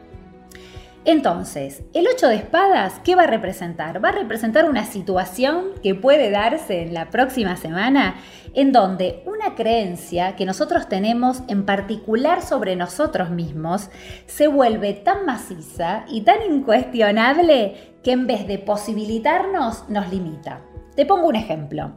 Entonces, 1.06 1.84
el 1.94 2.08
8 2.14 2.28
de 2.28 2.36
espadas, 2.36 3.00
¿qué 3.06 3.16
va 3.16 3.24
a 3.24 3.28
representar? 3.28 4.04
Va 4.04 4.10
a 4.10 4.14
representar 4.14 4.70
una 4.70 4.84
situación 4.84 5.70
que 5.82 5.96
puede 5.96 6.30
darse 6.30 6.82
en 6.82 6.94
la 6.94 7.10
próxima 7.10 7.56
semana 7.56 8.18
en 8.54 8.74
donde 8.74 9.24
una 9.26 9.56
creencia 9.56 10.36
que 10.36 10.46
nosotros 10.46 10.90
tenemos 10.90 11.42
en 11.48 11.66
particular 11.66 12.42
sobre 12.42 12.76
nosotros 12.76 13.30
mismos 13.30 13.90
se 14.26 14.48
vuelve 14.48 14.94
tan 14.94 15.26
maciza 15.26 16.04
y 16.10 16.22
tan 16.22 16.42
incuestionable 16.50 17.94
que 18.04 18.12
en 18.12 18.28
vez 18.28 18.46
de 18.46 18.58
posibilitarnos 18.58 19.88
nos 19.88 20.10
limita. 20.10 20.62
Te 20.96 21.06
pongo 21.06 21.28
un 21.28 21.38
ejemplo. 21.38 21.94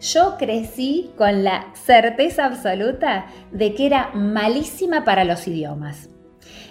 Yo 0.00 0.36
crecí 0.38 1.10
con 1.18 1.44
la 1.44 1.66
certeza 1.74 2.46
absoluta 2.46 3.26
de 3.50 3.74
que 3.74 3.86
era 3.86 4.10
malísima 4.14 5.04
para 5.04 5.24
los 5.24 5.46
idiomas. 5.48 6.08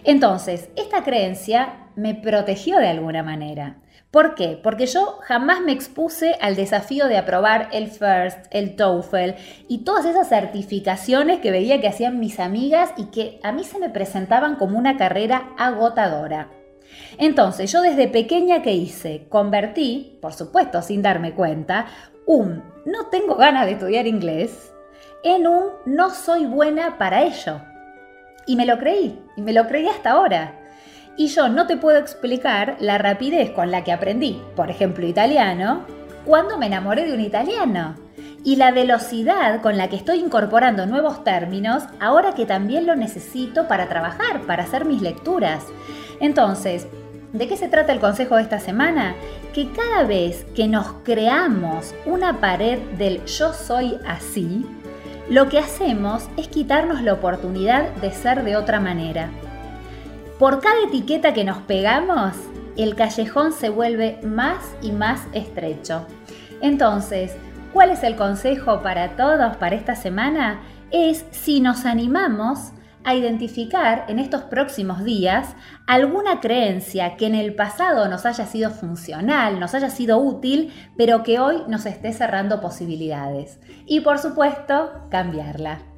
Entonces, 0.06 0.70
esta 0.76 1.04
creencia 1.04 1.90
me 1.96 2.14
protegió 2.14 2.78
de 2.78 2.88
alguna 2.88 3.24
manera. 3.24 3.78
¿Por 4.12 4.36
qué? 4.36 4.58
Porque 4.62 4.86
yo 4.86 5.18
jamás 5.24 5.62
me 5.62 5.72
expuse 5.72 6.38
al 6.40 6.56
desafío 6.56 7.08
de 7.08 7.18
aprobar 7.18 7.70
el 7.74 7.88
FIRST, 7.88 8.46
el 8.52 8.76
TOEFL 8.76 9.32
y 9.68 9.80
todas 9.80 10.06
esas 10.06 10.30
certificaciones 10.30 11.40
que 11.40 11.52
veía 11.52 11.82
que 11.82 11.88
hacían 11.88 12.20
mis 12.20 12.40
amigas 12.40 12.92
y 12.98 13.06
que 13.06 13.40
a 13.44 13.52
mí 13.52 13.64
se 13.64 13.80
me 13.80 13.90
presentaban 13.90 14.56
como 14.56 14.78
una 14.78 14.96
carrera 14.96 15.50
agotadora. 15.58 16.50
Entonces, 17.18 17.72
yo 17.72 17.82
desde 17.82 18.08
pequeña 18.08 18.62
que 18.62 18.74
hice, 18.74 19.26
convertí, 19.28 20.20
por 20.22 20.34
supuesto 20.34 20.82
sin 20.82 21.02
darme 21.02 21.34
cuenta, 21.34 21.88
un 22.26 22.64
no 22.86 23.08
tengo 23.08 23.36
ganas 23.36 23.66
de 23.66 23.74
estudiar 23.74 24.08
inglés 24.08 24.72
en 25.24 25.48
un 25.48 25.72
no 25.86 26.12
soy 26.12 26.46
buena 26.46 26.98
para 26.98 27.24
ello. 27.24 27.60
Y 28.48 28.56
me 28.56 28.66
lo 28.66 28.78
creí, 28.78 29.20
y 29.36 29.42
me 29.42 29.54
lo 29.54 29.68
creí 29.68 29.88
hasta 29.88 30.12
ahora. 30.12 30.54
Y 31.18 31.28
yo 31.28 31.48
no 31.48 31.66
te 31.66 31.78
puedo 31.78 31.98
explicar 31.98 32.76
la 32.80 32.98
rapidez 32.98 33.52
con 33.52 33.72
la 33.72 33.84
que 33.84 33.92
aprendí, 33.92 34.42
por 34.56 34.70
ejemplo, 34.70 35.08
italiano, 35.08 35.86
cuando 36.26 36.58
me 36.58 36.66
enamoré 36.66 37.06
de 37.06 37.14
un 37.14 37.22
italiano. 37.22 37.96
Y 38.44 38.58
la 38.58 38.72
velocidad 38.72 39.62
con 39.62 39.78
la 39.78 39.90
que 39.90 39.96
estoy 39.96 40.20
incorporando 40.20 40.86
nuevos 40.86 41.24
términos 41.24 41.84
ahora 42.00 42.34
que 42.34 42.46
también 42.46 42.86
lo 42.86 42.96
necesito 42.96 43.68
para 43.68 43.88
trabajar, 43.88 44.42
para 44.42 44.64
hacer 44.64 44.86
mis 44.86 45.02
lecturas. 45.02 45.64
Entonces, 46.20 46.88
¿de 47.34 47.48
qué 47.48 47.58
se 47.58 47.70
trata 47.70 47.92
el 47.92 48.00
consejo 48.00 48.36
de 48.36 48.44
esta 48.44 48.60
semana? 48.60 49.16
Que 49.54 49.70
cada 49.72 50.04
vez 50.04 50.46
que 50.56 50.68
nos 50.68 50.88
creamos 51.04 51.96
una 52.06 52.40
pared 52.40 52.78
del 52.98 53.24
yo 53.26 53.54
soy 53.54 53.98
así, 54.06 54.66
lo 55.30 55.50
que 55.50 55.60
hacemos 55.60 56.28
es 56.38 56.48
quitarnos 56.48 57.02
la 57.02 57.14
oportunidad 57.14 57.90
de 57.96 58.12
ser 58.12 58.44
de 58.44 58.56
otra 58.56 58.80
manera. 58.80 59.30
Por 60.38 60.60
cada 60.60 60.84
etiqueta 60.88 61.34
que 61.34 61.44
nos 61.44 61.58
pegamos, 61.60 62.34
el 62.78 62.96
callejón 62.96 63.52
se 63.52 63.70
vuelve 63.70 64.20
más 64.24 64.60
y 64.82 64.92
más 64.92 65.22
estrecho. 65.34 66.06
Entonces, 66.62 67.36
¿cuál 67.74 67.90
es 67.90 68.04
el 68.04 68.16
consejo 68.16 68.82
para 68.82 69.16
todos 69.16 69.56
para 69.58 69.76
esta 69.76 69.96
semana? 69.96 70.60
Es 70.92 71.26
si 71.32 71.60
nos 71.60 71.86
animamos 71.86 72.72
a 73.06 73.16
identificar 73.16 74.06
en 74.08 74.20
estos 74.20 74.44
próximos 74.44 75.04
días 75.04 75.56
alguna 75.88 76.42
creencia 76.42 77.16
que 77.16 77.28
en 77.28 77.36
el 77.36 77.56
pasado 77.56 78.10
nos 78.10 78.26
haya 78.26 78.46
sido 78.46 78.72
funcional, 78.72 79.60
nos 79.60 79.74
haya 79.74 79.90
sido 79.90 80.18
útil, 80.18 80.74
pero 80.98 81.24
que 81.24 81.40
hoy 81.40 81.64
nos 81.68 81.86
esté 81.86 82.12
cerrando 82.12 82.60
posibilidades. 82.60 83.60
Y 83.86 84.02
por 84.02 84.20
supuesto, 84.20 84.92
cambiarla. 85.10 85.95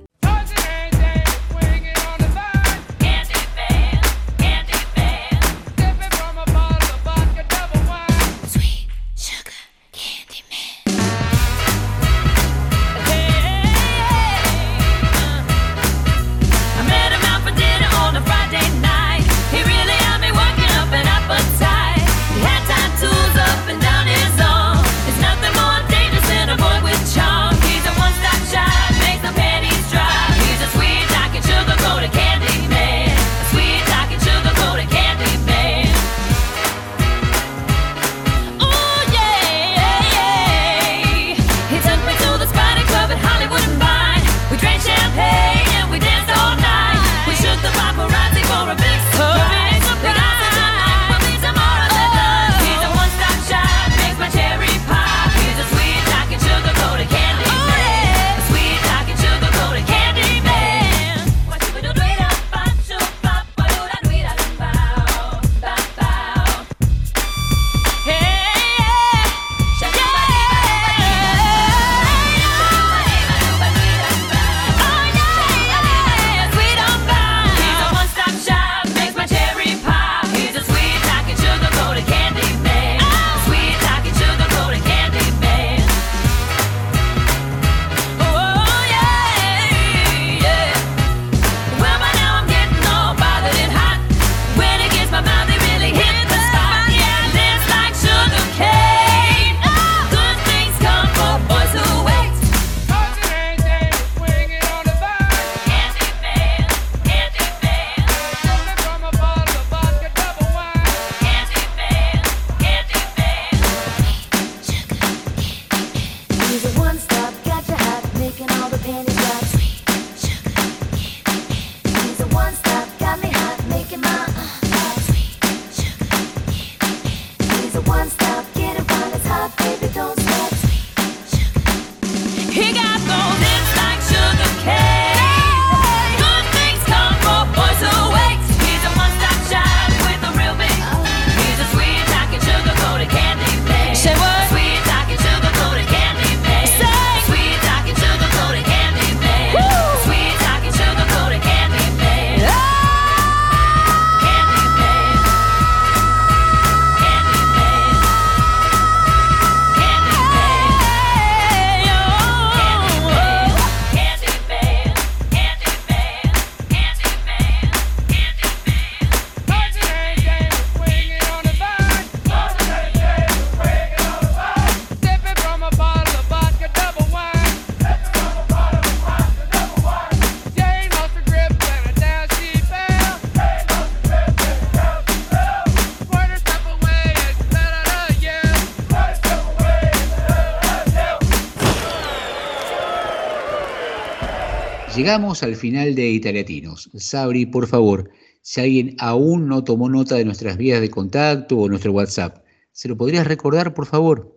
Llegamos 195.08 195.42
al 195.42 195.56
final 195.56 195.96
de 195.96 196.10
Italiatinos. 196.10 196.90
Sabri, 196.96 197.46
por 197.46 197.66
favor, 197.68 198.12
si 198.42 198.60
alguien 198.60 198.98
aún 199.00 199.48
no 199.48 199.64
tomó 199.64 199.88
nota 199.88 200.16
de 200.16 200.26
nuestras 200.26 200.58
vías 200.58 200.82
de 200.82 200.90
contacto 200.90 201.58
o 201.58 201.70
nuestro 201.70 201.94
WhatsApp, 201.94 202.44
¿se 202.74 202.90
lo 202.90 202.98
podrías 202.98 203.26
recordar, 203.26 203.74
por 203.74 203.86
favor? 203.86 204.36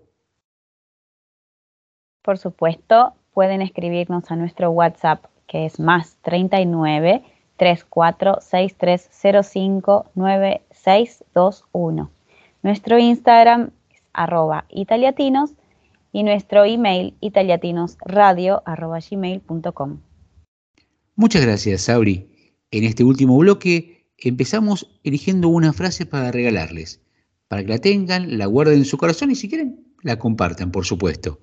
Por 2.22 2.38
supuesto, 2.38 3.14
pueden 3.34 3.62
escribirnos 3.62 4.30
a 4.30 4.36
nuestro 4.36 4.70
WhatsApp 4.70 5.24
que 5.48 5.66
es 5.66 5.80
más 5.80 6.18
39 6.22 7.24
34 7.56 8.38
6305 8.40 10.06
9621. 10.14 12.10
Nuestro 12.62 12.96
Instagram 12.96 13.70
es 13.92 14.02
arroba 14.12 14.66
italiatinos 14.68 15.50
y 16.12 16.22
nuestro 16.22 16.64
email 16.64 17.16
italiatinosradio 17.20 18.62
arroba 18.64 19.00
gmail.com. 19.00 19.98
Muchas 21.20 21.42
gracias, 21.42 21.82
Sauri. 21.82 22.30
En 22.70 22.84
este 22.84 23.04
último 23.04 23.36
bloque 23.36 24.06
empezamos 24.16 24.90
eligiendo 25.04 25.50
una 25.50 25.74
frase 25.74 26.06
para 26.06 26.32
regalarles, 26.32 27.02
para 27.46 27.60
que 27.62 27.68
la 27.68 27.78
tengan, 27.78 28.38
la 28.38 28.46
guarden 28.46 28.78
en 28.78 28.84
su 28.86 28.96
corazón 28.96 29.30
y 29.30 29.34
si 29.34 29.46
quieren, 29.46 29.84
la 30.00 30.18
compartan, 30.18 30.72
por 30.72 30.86
supuesto. 30.86 31.38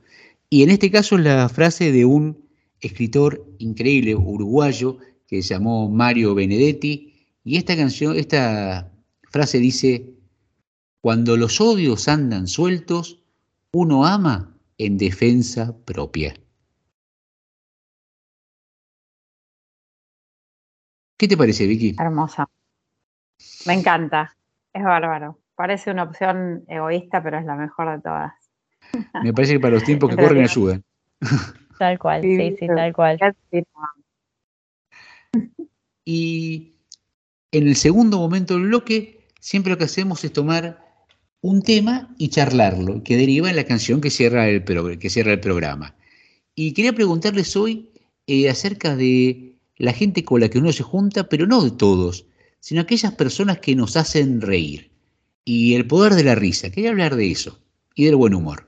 Y 0.50 0.64
en 0.64 0.72
este 0.72 0.90
caso 0.90 1.16
la 1.20 1.48
frase 1.48 1.92
de 1.92 2.06
un 2.06 2.50
escritor 2.80 3.46
increíble 3.60 4.16
uruguayo 4.16 4.98
que 5.28 5.44
se 5.44 5.50
llamó 5.50 5.88
Mario 5.92 6.34
Benedetti 6.34 7.14
y 7.44 7.58
esta 7.58 7.78
canción, 7.78 8.18
esta 8.18 8.92
frase 9.30 9.60
dice, 9.60 10.12
cuando 11.02 11.38
los 11.38 11.62
odios 11.62 12.08
andan 12.08 12.48
sueltos, 12.48 13.22
uno 13.72 14.08
ama 14.08 14.58
en 14.80 14.98
defensa 14.98 15.78
propia. 15.86 16.34
¿Qué 21.18 21.28
te 21.28 21.36
parece, 21.36 21.66
Vicky? 21.66 21.96
Hermosa. 22.00 22.48
Me 23.66 23.74
encanta. 23.74 24.36
Es 24.72 24.84
bárbaro. 24.84 25.40
Parece 25.56 25.90
una 25.90 26.04
opción 26.04 26.64
egoísta, 26.68 27.24
pero 27.24 27.40
es 27.40 27.46
la 27.46 27.56
mejor 27.56 27.96
de 27.96 28.02
todas. 28.02 28.34
Me 29.24 29.34
parece 29.34 29.54
que 29.54 29.60
para 29.60 29.74
los 29.74 29.84
tiempos 29.84 30.10
que 30.10 30.16
corren 30.16 30.44
ayudan. 30.44 30.84
Tal 31.80 32.00
cual, 32.00 32.22
sí, 32.22 32.56
sí, 32.60 32.68
tal 32.68 32.94
cual. 32.94 33.20
Y 36.10 36.78
en 37.52 37.68
el 37.68 37.76
segundo 37.76 38.18
momento 38.18 38.54
del 38.54 38.68
bloque, 38.68 39.28
siempre 39.42 39.74
lo 39.74 39.78
que 39.78 39.84
hacemos 39.84 40.24
es 40.24 40.32
tomar 40.32 40.82
un 41.42 41.62
tema 41.62 42.16
y 42.18 42.30
charlarlo, 42.30 43.04
que 43.04 43.18
deriva 43.18 43.50
en 43.50 43.58
la 43.58 43.66
canción 43.66 44.00
que 44.00 44.10
cierra 44.10 44.48
el, 44.48 44.64
que 45.00 45.10
cierra 45.10 45.34
el 45.34 45.42
programa. 45.42 45.96
Y 46.56 46.74
quería 46.74 46.94
preguntarles 46.94 47.58
hoy 47.58 47.92
eh, 48.26 48.50
acerca 48.50 48.96
de 48.96 49.47
la 49.78 49.94
gente 49.94 50.24
con 50.24 50.42
la 50.42 50.50
que 50.50 50.60
uno 50.60 50.72
se 50.72 50.84
junta, 50.84 51.30
pero 51.30 51.46
no 51.48 51.64
de 51.64 51.72
todos, 51.72 52.28
sino 52.60 52.82
aquellas 52.82 53.14
personas 53.14 53.60
que 53.60 53.76
nos 53.76 53.96
hacen 53.96 54.42
reír. 54.42 54.92
Y 55.46 55.76
el 55.76 55.88
poder 55.88 56.14
de 56.14 56.24
la 56.24 56.36
risa. 56.36 56.70
Quería 56.70 56.90
hablar 56.90 57.16
de 57.16 57.32
eso 57.32 57.60
y 57.96 58.06
del 58.06 58.16
buen 58.16 58.34
humor. 58.34 58.68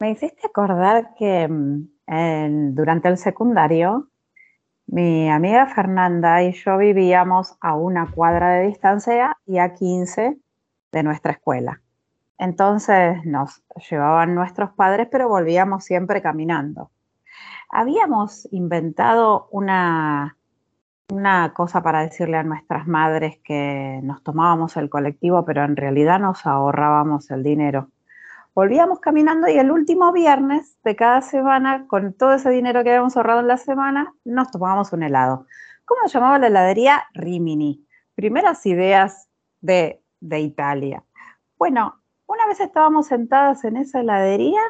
Me 0.00 0.10
hiciste 0.10 0.46
acordar 0.46 1.14
que 1.16 1.48
mm, 1.48 2.74
durante 2.74 3.08
el 3.08 3.16
secundario 3.16 4.10
mi 4.86 5.30
amiga 5.30 5.66
Fernanda 5.66 6.42
y 6.42 6.52
yo 6.52 6.76
vivíamos 6.76 7.56
a 7.60 7.74
una 7.74 8.10
cuadra 8.10 8.54
de 8.54 8.66
distancia 8.66 9.38
y 9.46 9.58
a 9.58 9.72
15 9.72 10.36
de 10.92 11.02
nuestra 11.02 11.32
escuela. 11.32 11.80
Entonces 12.38 13.24
nos 13.24 13.62
llevaban 13.90 14.34
nuestros 14.34 14.70
padres, 14.72 15.08
pero 15.10 15.28
volvíamos 15.28 15.84
siempre 15.84 16.20
caminando. 16.22 16.90
Habíamos 17.70 18.48
inventado 18.52 19.48
una, 19.50 20.36
una 21.08 21.52
cosa 21.54 21.82
para 21.82 22.02
decirle 22.02 22.36
a 22.36 22.42
nuestras 22.42 22.86
madres 22.86 23.38
que 23.44 24.00
nos 24.02 24.22
tomábamos 24.22 24.76
el 24.76 24.90
colectivo, 24.90 25.44
pero 25.44 25.64
en 25.64 25.76
realidad 25.76 26.20
nos 26.20 26.46
ahorrábamos 26.46 27.30
el 27.30 27.42
dinero. 27.42 27.88
Volvíamos 28.54 29.00
caminando 29.00 29.48
y 29.48 29.58
el 29.58 29.72
último 29.72 30.12
viernes 30.12 30.76
de 30.84 30.94
cada 30.94 31.22
semana, 31.22 31.86
con 31.88 32.12
todo 32.12 32.34
ese 32.34 32.50
dinero 32.50 32.84
que 32.84 32.90
habíamos 32.90 33.16
ahorrado 33.16 33.40
en 33.40 33.48
la 33.48 33.56
semana, 33.56 34.14
nos 34.24 34.50
tomábamos 34.52 34.92
un 34.92 35.02
helado. 35.02 35.46
¿Cómo 35.84 36.06
se 36.06 36.14
llamaba 36.14 36.38
la 36.38 36.46
heladería? 36.46 37.02
Rimini. 37.14 37.84
Primeras 38.14 38.64
ideas 38.64 39.28
de, 39.60 40.00
de 40.20 40.40
Italia. 40.40 41.02
Bueno, 41.58 42.00
una 42.34 42.46
vez 42.46 42.60
estábamos 42.60 43.06
sentadas 43.06 43.64
en 43.64 43.76
esa 43.76 44.00
heladería 44.00 44.60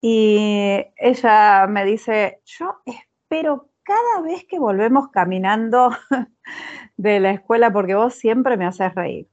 y 0.00 0.86
ella 0.96 1.66
me 1.66 1.84
dice, 1.84 2.40
yo 2.44 2.76
espero 2.84 3.68
cada 3.82 4.22
vez 4.22 4.44
que 4.44 4.58
volvemos 4.58 5.08
caminando 5.08 5.90
de 6.96 7.20
la 7.20 7.32
escuela 7.32 7.72
porque 7.72 7.94
vos 7.94 8.14
siempre 8.14 8.56
me 8.56 8.66
haces 8.66 8.94
reír. 8.94 9.28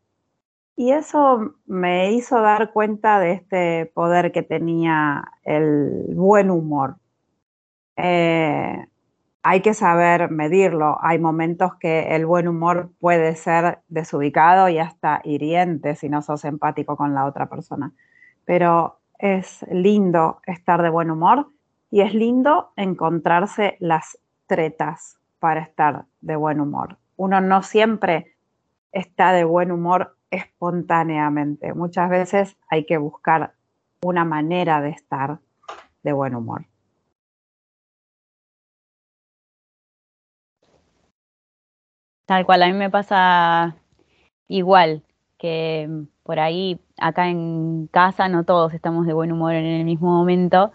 Y 0.75 0.91
eso 0.91 1.55
me 1.65 2.11
hizo 2.13 2.41
dar 2.41 2.71
cuenta 2.71 3.19
de 3.19 3.33
este 3.33 3.85
poder 3.93 4.31
que 4.31 4.41
tenía 4.41 5.23
el 5.43 6.15
buen 6.15 6.49
humor. 6.49 6.95
Eh, 7.97 8.87
hay 9.43 9.61
que 9.61 9.73
saber 9.73 10.29
medirlo. 10.29 10.97
Hay 11.01 11.19
momentos 11.19 11.75
que 11.75 12.15
el 12.15 12.25
buen 12.25 12.47
humor 12.47 12.91
puede 12.99 13.35
ser 13.35 13.79
desubicado 13.87 14.69
y 14.69 14.77
hasta 14.77 15.21
hiriente 15.23 15.95
si 15.95 16.09
no 16.09 16.21
sos 16.21 16.45
empático 16.45 16.95
con 16.95 17.13
la 17.13 17.25
otra 17.25 17.47
persona. 17.47 17.91
Pero 18.45 18.99
es 19.17 19.65
lindo 19.71 20.41
estar 20.45 20.81
de 20.81 20.89
buen 20.89 21.11
humor 21.11 21.47
y 21.89 22.01
es 22.01 22.13
lindo 22.13 22.71
encontrarse 22.75 23.77
las 23.79 24.17
tretas 24.47 25.17
para 25.39 25.61
estar 25.61 26.05
de 26.21 26.35
buen 26.35 26.59
humor. 26.59 26.97
Uno 27.17 27.41
no 27.41 27.63
siempre 27.63 28.35
está 28.91 29.31
de 29.31 29.43
buen 29.43 29.71
humor 29.71 30.15
espontáneamente. 30.29 31.73
Muchas 31.73 32.09
veces 32.09 32.57
hay 32.69 32.85
que 32.85 32.97
buscar 32.97 33.53
una 34.03 34.25
manera 34.25 34.81
de 34.81 34.89
estar 34.89 35.39
de 36.03 36.13
buen 36.13 36.35
humor. 36.35 36.65
Tal 42.31 42.45
cual, 42.45 42.63
a 42.63 42.67
mí 42.67 42.73
me 42.73 42.89
pasa 42.89 43.75
igual, 44.47 45.03
que 45.37 45.89
por 46.23 46.39
ahí 46.39 46.79
acá 46.97 47.27
en 47.27 47.87
casa 47.87 48.29
no 48.29 48.45
todos 48.45 48.73
estamos 48.73 49.05
de 49.05 49.11
buen 49.11 49.33
humor 49.33 49.53
en 49.53 49.65
el 49.65 49.83
mismo 49.83 50.11
momento, 50.11 50.71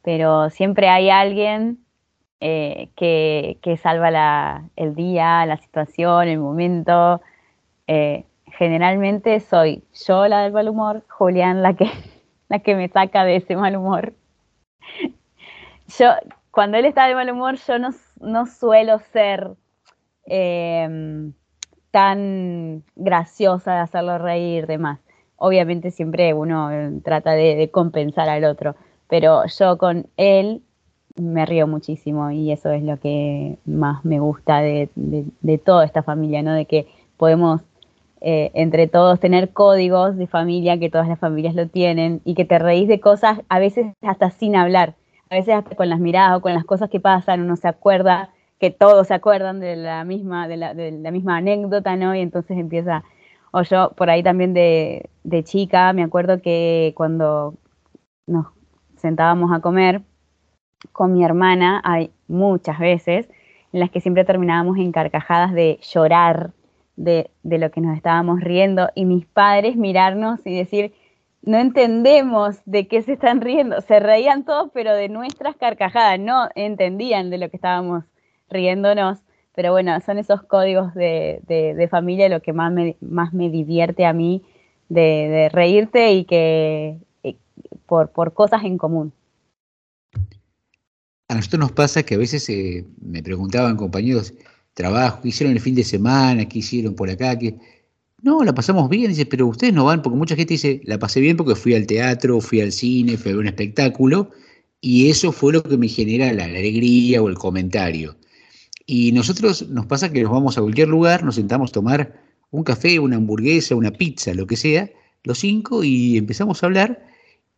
pero 0.00 0.48
siempre 0.48 0.88
hay 0.88 1.10
alguien 1.10 1.84
eh, 2.40 2.88
que, 2.96 3.78
salva 3.82 4.62
el 4.76 4.94
día, 4.94 5.44
la 5.44 5.58
situación, 5.58 6.28
el 6.28 6.38
momento. 6.38 7.20
Eh, 7.86 8.24
generalmente 8.46 9.40
soy 9.40 9.84
yo 10.06 10.26
la 10.26 10.40
del 10.44 10.54
mal 10.54 10.70
humor, 10.70 11.04
Julián 11.10 11.60
la 11.60 11.74
que, 11.74 11.90
la 12.48 12.60
que 12.60 12.74
me 12.76 12.88
saca 12.88 13.24
de 13.26 13.36
ese 13.36 13.56
mal 13.56 13.76
humor. 13.76 14.14
Yo, 15.98 16.12
cuando 16.50 16.78
él 16.78 16.86
está 16.86 17.08
de 17.08 17.14
mal 17.14 17.30
humor, 17.30 17.56
yo 17.56 17.78
no, 17.78 18.46
suelo 18.46 19.00
ser 19.12 19.50
em, 20.26 21.32
tan 21.90 22.82
graciosa 22.96 23.74
de 23.74 23.80
hacerlo 23.80 24.18
reír, 24.18 24.66
demás. 24.66 25.00
Obviamente 25.36 25.90
siempre 25.90 26.34
uno 26.34 26.70
eh, 26.70 27.00
trata 27.04 27.32
de, 27.32 27.70
compensar 27.70 28.28
al 28.28 28.44
otro, 28.44 28.76
pero 29.08 29.44
yo 29.46 29.78
con 29.78 30.06
él 30.16 30.62
me 31.16 31.46
río 31.46 31.66
muchísimo 31.66 32.30
y 32.30 32.50
eso 32.52 32.70
es 32.70 32.82
lo 32.82 32.98
que 32.98 33.58
más 33.64 34.04
me 34.04 34.18
gusta 34.20 34.60
de, 34.60 34.88
de 34.94 35.58
toda 35.58 35.84
esta 35.84 36.02
familia, 36.02 36.42
¿no? 36.42 36.54
De 36.54 36.66
que 36.66 36.88
podemos 37.16 37.62
eh, 38.26 38.50
entre 38.54 38.86
todos 38.86 39.20
tener 39.20 39.50
códigos 39.52 40.16
de 40.16 40.26
familia, 40.26 40.78
que 40.78 40.88
todas 40.88 41.06
las 41.06 41.18
familias 41.18 41.54
lo 41.54 41.68
tienen, 41.68 42.22
y 42.24 42.34
que 42.34 42.46
te 42.46 42.58
reís 42.58 42.88
de 42.88 42.98
cosas 42.98 43.40
a 43.50 43.58
veces 43.58 43.88
hasta 44.00 44.30
sin 44.30 44.56
hablar, 44.56 44.94
a 45.28 45.34
veces 45.34 45.54
hasta 45.54 45.76
con 45.76 45.90
las 45.90 46.00
miradas 46.00 46.38
o 46.38 46.40
con 46.40 46.54
las 46.54 46.64
cosas 46.64 46.88
que 46.88 47.00
pasan, 47.00 47.42
uno 47.42 47.56
se 47.56 47.68
acuerda, 47.68 48.30
que 48.58 48.70
todos 48.70 49.08
se 49.08 49.14
acuerdan 49.14 49.60
de 49.60 49.76
la 49.76 50.04
misma, 50.04 50.48
de 50.48 50.56
la, 50.56 50.74
de 50.74 50.92
la 50.92 51.10
misma 51.10 51.38
anécdota, 51.38 51.96
¿no? 51.96 52.14
Y 52.14 52.20
entonces 52.20 52.56
empieza, 52.58 53.04
o 53.52 53.62
yo 53.62 53.92
por 53.96 54.10
ahí 54.10 54.22
también 54.22 54.54
de, 54.54 55.10
de 55.22 55.44
chica, 55.44 55.92
me 55.92 56.02
acuerdo 56.02 56.40
que 56.40 56.92
cuando 56.96 57.54
nos 58.26 58.46
sentábamos 58.96 59.52
a 59.52 59.60
comer 59.60 60.02
con 60.92 61.12
mi 61.12 61.24
hermana, 61.24 61.80
hay 61.84 62.10
muchas 62.28 62.78
veces 62.78 63.28
en 63.72 63.80
las 63.80 63.90
que 63.90 64.00
siempre 64.00 64.24
terminábamos 64.24 64.78
en 64.78 64.92
carcajadas 64.92 65.52
de 65.52 65.78
llorar, 65.82 66.52
de, 66.96 67.30
lo 67.42 67.70
que 67.70 67.80
nos 67.80 67.96
estábamos 67.96 68.40
riendo 68.40 68.88
y 68.94 69.04
mis 69.04 69.26
padres 69.26 69.76
mirarnos 69.76 70.46
y 70.46 70.56
decir, 70.56 70.94
no 71.42 71.58
entendemos 71.58 72.62
de 72.66 72.86
qué 72.86 73.02
se 73.02 73.14
están 73.14 73.40
riendo. 73.40 73.80
Se 73.80 73.98
reían 73.98 74.44
todos, 74.44 74.70
pero 74.72 74.94
de 74.94 75.08
nuestras 75.08 75.56
carcajadas, 75.56 76.20
no 76.20 76.48
entendían 76.54 77.30
de 77.30 77.38
lo 77.38 77.50
que 77.50 77.56
estábamos 77.56 78.04
riéndonos. 78.48 79.18
Pero 79.54 79.70
bueno, 79.70 79.98
son 80.00 80.18
esos 80.18 80.42
códigos 80.42 80.94
de, 80.94 81.88
familia 81.90 82.28
lo 82.28 82.42
que 82.42 82.52
más 82.52 82.72
me, 82.72 82.96
más 83.00 83.32
me 83.32 83.50
divierte 83.50 84.04
a 84.04 84.12
mí, 84.12 84.42
de, 84.88 85.48
reírte 85.52 86.12
y 86.12 86.24
que 86.24 86.98
por, 87.86 88.10
por 88.10 88.32
cosas 88.32 88.64
en 88.64 88.78
común. 88.78 89.12
A 91.28 91.34
nosotros 91.36 91.60
nos 91.60 91.72
pasa 91.72 92.02
que 92.02 92.16
a 92.16 92.18
veces 92.18 92.48
eh, 92.48 92.84
me 93.00 93.22
preguntaban 93.22 93.76
compañeros, 93.76 94.34
trabajo, 94.74 95.20
qué 95.22 95.28
hicieron 95.28 95.54
el 95.54 95.60
fin 95.60 95.74
de 95.74 95.84
semana, 95.84 96.46
qué 96.46 96.58
hicieron 96.58 96.94
por 96.94 97.08
acá, 97.08 97.38
que 97.38 97.56
No, 98.22 98.42
la 98.44 98.54
pasamos 98.54 98.88
bien, 98.88 99.08
dice, 99.08 99.26
pero 99.26 99.46
ustedes 99.46 99.72
no 99.72 99.84
van, 99.84 100.02
porque 100.02 100.18
mucha 100.18 100.36
gente 100.36 100.54
dice, 100.54 100.80
la 100.84 100.98
pasé 100.98 101.20
bien 101.20 101.36
porque 101.36 101.54
fui 101.54 101.74
al 101.74 101.86
teatro, 101.86 102.40
fui 102.40 102.60
al 102.60 102.72
cine, 102.72 103.16
fui 103.16 103.30
a 103.30 103.34
ver 103.34 103.42
un 103.42 103.48
espectáculo, 103.48 104.30
y 104.80 105.10
eso 105.10 105.32
fue 105.32 105.52
lo 105.52 105.62
que 105.62 105.78
me 105.78 105.88
genera 105.88 106.32
la 106.32 106.44
alegría 106.44 107.22
o 107.22 107.28
el 107.28 107.36
comentario. 107.36 108.16
Y 108.86 109.12
nosotros 109.12 109.68
nos 109.68 109.86
pasa 109.86 110.12
que 110.12 110.22
nos 110.22 110.32
vamos 110.32 110.58
a 110.58 110.60
cualquier 110.60 110.88
lugar, 110.88 111.24
nos 111.24 111.36
sentamos 111.36 111.70
a 111.70 111.72
tomar 111.74 112.22
un 112.50 112.64
café, 112.64 112.98
una 112.98 113.16
hamburguesa, 113.16 113.74
una 113.74 113.90
pizza, 113.90 114.34
lo 114.34 114.46
que 114.46 114.56
sea, 114.56 114.90
los 115.22 115.38
cinco, 115.38 115.82
y 115.82 116.18
empezamos 116.18 116.62
a 116.62 116.66
hablar 116.66 117.06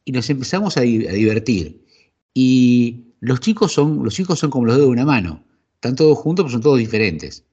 y 0.04 0.12
nos 0.12 0.30
empezamos 0.30 0.76
a, 0.76 0.82
di- 0.82 1.06
a 1.06 1.12
divertir. 1.12 1.84
Y 2.32 3.06
los 3.20 3.40
chicos 3.40 3.72
son, 3.72 4.04
los 4.04 4.14
chicos 4.14 4.38
son 4.38 4.50
como 4.50 4.66
los 4.66 4.76
dedos 4.76 4.88
de 4.88 4.92
una 4.92 5.04
mano, 5.04 5.42
están 5.74 5.96
todos 5.96 6.16
juntos, 6.18 6.44
pero 6.44 6.52
son 6.52 6.62
todos 6.62 6.78
diferentes. 6.78 7.44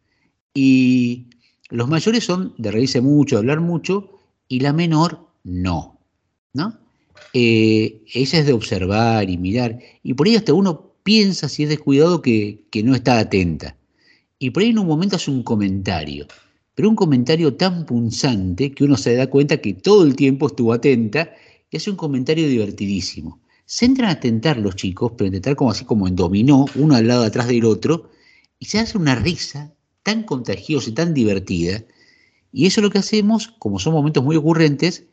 Y 0.53 1.27
los 1.69 1.89
mayores 1.89 2.23
son 2.23 2.53
de 2.57 2.71
reírse 2.71 3.01
mucho, 3.01 3.35
de 3.35 3.39
hablar 3.39 3.59
mucho, 3.59 4.19
y 4.47 4.59
la 4.59 4.71
menor 4.71 5.27
no, 5.43 5.99
¿no? 6.53 6.77
Eh, 7.33 8.03
ella 8.13 8.39
es 8.39 8.45
de 8.45 8.53
observar 8.53 9.27
y 9.29 9.37
mirar, 9.37 9.79
y 10.03 10.13
por 10.13 10.27
ahí 10.27 10.35
hasta 10.35 10.53
uno 10.53 10.92
piensa, 11.03 11.49
si 11.49 11.63
es 11.63 11.69
descuidado, 11.69 12.21
que, 12.21 12.63
que 12.71 12.83
no 12.83 12.95
está 12.95 13.19
atenta. 13.19 13.77
Y 14.39 14.49
por 14.49 14.63
ahí 14.63 14.69
en 14.69 14.79
un 14.79 14.87
momento 14.87 15.15
hace 15.15 15.31
un 15.31 15.43
comentario, 15.43 16.27
pero 16.75 16.89
un 16.89 16.95
comentario 16.95 17.55
tan 17.55 17.85
punzante 17.85 18.71
que 18.71 18.83
uno 18.83 18.97
se 18.97 19.15
da 19.15 19.27
cuenta 19.27 19.57
que 19.57 19.73
todo 19.73 20.03
el 20.03 20.15
tiempo 20.15 20.47
estuvo 20.47 20.73
atenta 20.73 21.31
y 21.69 21.77
hace 21.77 21.89
un 21.89 21.97
comentario 21.97 22.47
divertidísimo. 22.47 23.39
Se 23.65 23.85
entran 23.85 24.09
a 24.09 24.19
tentar 24.19 24.57
los 24.57 24.75
chicos, 24.75 25.13
pero 25.17 25.27
intentar 25.27 25.55
como 25.55 25.71
así 25.71 25.85
como 25.85 26.07
en 26.07 26.15
dominó, 26.15 26.65
uno 26.75 26.95
al 26.95 27.07
lado 27.07 27.23
atrás 27.23 27.47
del 27.47 27.65
otro, 27.65 28.09
y 28.59 28.65
se 28.65 28.79
hace 28.79 28.97
una 28.97 29.15
risa 29.15 29.73
tan 30.03 30.23
contagiosa 30.23 30.89
y 30.89 30.93
tan 30.93 31.13
divertida. 31.13 31.83
Y 32.51 32.65
eso 32.65 32.81
es 32.81 32.83
lo 32.83 32.91
que 32.91 32.99
hacemos, 32.99 33.47
como 33.59 33.79
son 33.79 33.93
momentos 33.93 34.23
muy 34.23 34.35
ocurrentes, 34.35 35.05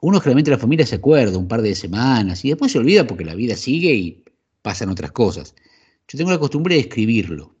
uno 0.00 0.18
generalmente 0.18 0.50
la 0.50 0.58
familia 0.58 0.84
se 0.84 0.96
acuerda 0.96 1.38
un 1.38 1.46
par 1.46 1.62
de 1.62 1.76
semanas 1.76 2.44
y 2.44 2.48
después 2.48 2.72
se 2.72 2.78
olvida 2.78 3.06
porque 3.06 3.24
la 3.24 3.36
vida 3.36 3.54
sigue 3.54 3.94
y 3.94 4.21
pasan 4.62 4.88
otras 4.88 5.12
cosas. 5.12 5.54
Yo 6.08 6.16
tengo 6.16 6.30
la 6.30 6.38
costumbre 6.38 6.76
de 6.76 6.82
escribirlo. 6.82 7.54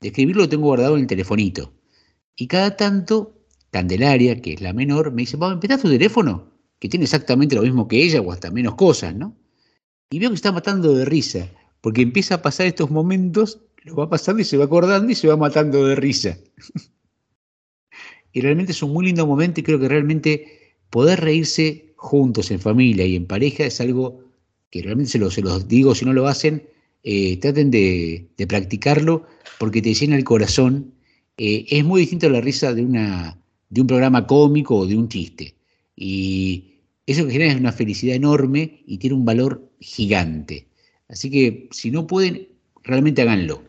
De 0.00 0.08
escribirlo 0.08 0.42
lo 0.42 0.48
tengo 0.48 0.66
guardado 0.66 0.94
en 0.94 1.02
el 1.02 1.06
telefonito. 1.06 1.74
Y 2.36 2.46
cada 2.46 2.76
tanto, 2.76 3.44
Candelaria, 3.70 4.40
que 4.40 4.52
es 4.54 4.60
la 4.60 4.72
menor, 4.72 5.12
me 5.12 5.22
dice, 5.22 5.36
¿me 5.36 5.56
prestás 5.56 5.82
tu 5.82 5.88
teléfono? 5.88 6.52
Que 6.78 6.88
tiene 6.88 7.04
exactamente 7.04 7.56
lo 7.56 7.62
mismo 7.62 7.88
que 7.88 8.02
ella 8.02 8.20
o 8.20 8.30
hasta 8.30 8.50
menos 8.50 8.76
cosas, 8.76 9.14
¿no? 9.14 9.36
Y 10.10 10.20
veo 10.20 10.30
que 10.30 10.36
está 10.36 10.52
matando 10.52 10.94
de 10.94 11.04
risa, 11.04 11.50
porque 11.80 12.02
empieza 12.02 12.36
a 12.36 12.42
pasar 12.42 12.66
estos 12.66 12.90
momentos, 12.90 13.60
lo 13.82 13.96
va 13.96 14.08
pasando 14.08 14.40
y 14.40 14.44
se 14.44 14.56
va 14.56 14.64
acordando 14.64 15.10
y 15.10 15.14
se 15.14 15.28
va 15.28 15.36
matando 15.36 15.86
de 15.86 15.96
risa. 15.96 16.38
y 18.32 18.40
realmente 18.40 18.72
es 18.72 18.82
un 18.82 18.92
muy 18.92 19.06
lindo 19.06 19.26
momento 19.26 19.60
y 19.60 19.64
creo 19.64 19.80
que 19.80 19.88
realmente 19.88 20.76
poder 20.90 21.20
reírse 21.20 21.92
juntos, 21.96 22.50
en 22.52 22.60
familia 22.60 23.04
y 23.04 23.16
en 23.16 23.26
pareja, 23.26 23.64
es 23.64 23.80
algo 23.80 24.27
que 24.70 24.82
realmente 24.82 25.12
se, 25.12 25.18
lo- 25.18 25.30
se 25.30 25.42
los 25.42 25.68
digo, 25.68 25.94
si 25.94 26.04
no 26.04 26.12
lo 26.12 26.26
hacen, 26.28 26.62
eh, 27.04 27.36
traten 27.38 27.70
de, 27.70 28.26
de 28.36 28.46
practicarlo 28.46 29.24
porque 29.58 29.82
te 29.82 29.94
llena 29.94 30.16
el 30.16 30.24
corazón. 30.24 30.92
Eh, 31.36 31.66
es 31.70 31.84
muy 31.84 32.00
distinto 32.02 32.26
a 32.26 32.30
la 32.30 32.40
risa 32.40 32.74
de, 32.74 32.82
una, 32.84 33.38
de 33.70 33.80
un 33.80 33.86
programa 33.86 34.26
cómico 34.26 34.76
o 34.76 34.86
de 34.86 34.96
un 34.96 35.08
chiste. 35.08 35.54
Y 35.96 36.74
eso 37.06 37.24
que 37.26 37.32
genera 37.32 37.52
es 37.52 37.58
una 37.60 37.72
felicidad 37.72 38.14
enorme 38.16 38.82
y 38.86 38.98
tiene 38.98 39.16
un 39.16 39.24
valor 39.24 39.70
gigante. 39.80 40.66
Así 41.08 41.30
que 41.30 41.68
si 41.70 41.90
no 41.90 42.06
pueden, 42.06 42.48
realmente 42.82 43.22
háganlo. 43.22 43.62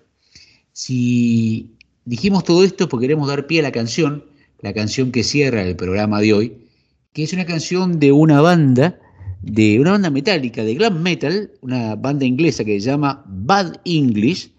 Si 0.74 1.72
dijimos 2.06 2.44
todo 2.44 2.64
esto 2.64 2.90
porque 2.90 3.06
queremos 3.06 3.28
dar 3.28 3.48
pie 3.48 3.60
a 3.60 3.64
la 3.64 3.72
canción, 3.72 4.26
la 4.62 4.74
canción 4.74 5.12
que 5.12 5.24
cierra 5.24 5.64
el 5.64 5.76
programa 5.76 6.22
de 6.22 6.34
hoy, 6.34 6.58
que 7.14 7.24
es 7.24 7.34
una 7.34 7.46
canción 7.46 8.00
de 8.00 8.12
una 8.12 8.42
banda, 8.42 9.00
de 9.42 9.80
una 9.80 9.92
banda 9.92 10.10
metálica, 10.10 10.64
de 10.64 10.76
glam 10.76 11.02
metal, 11.02 11.52
una 11.62 11.96
banda 11.96 12.26
inglesa 12.26 12.64
que 12.64 12.80
se 12.80 12.88
llama 12.88 13.24
Bad 13.28 13.82
English, 13.86 14.52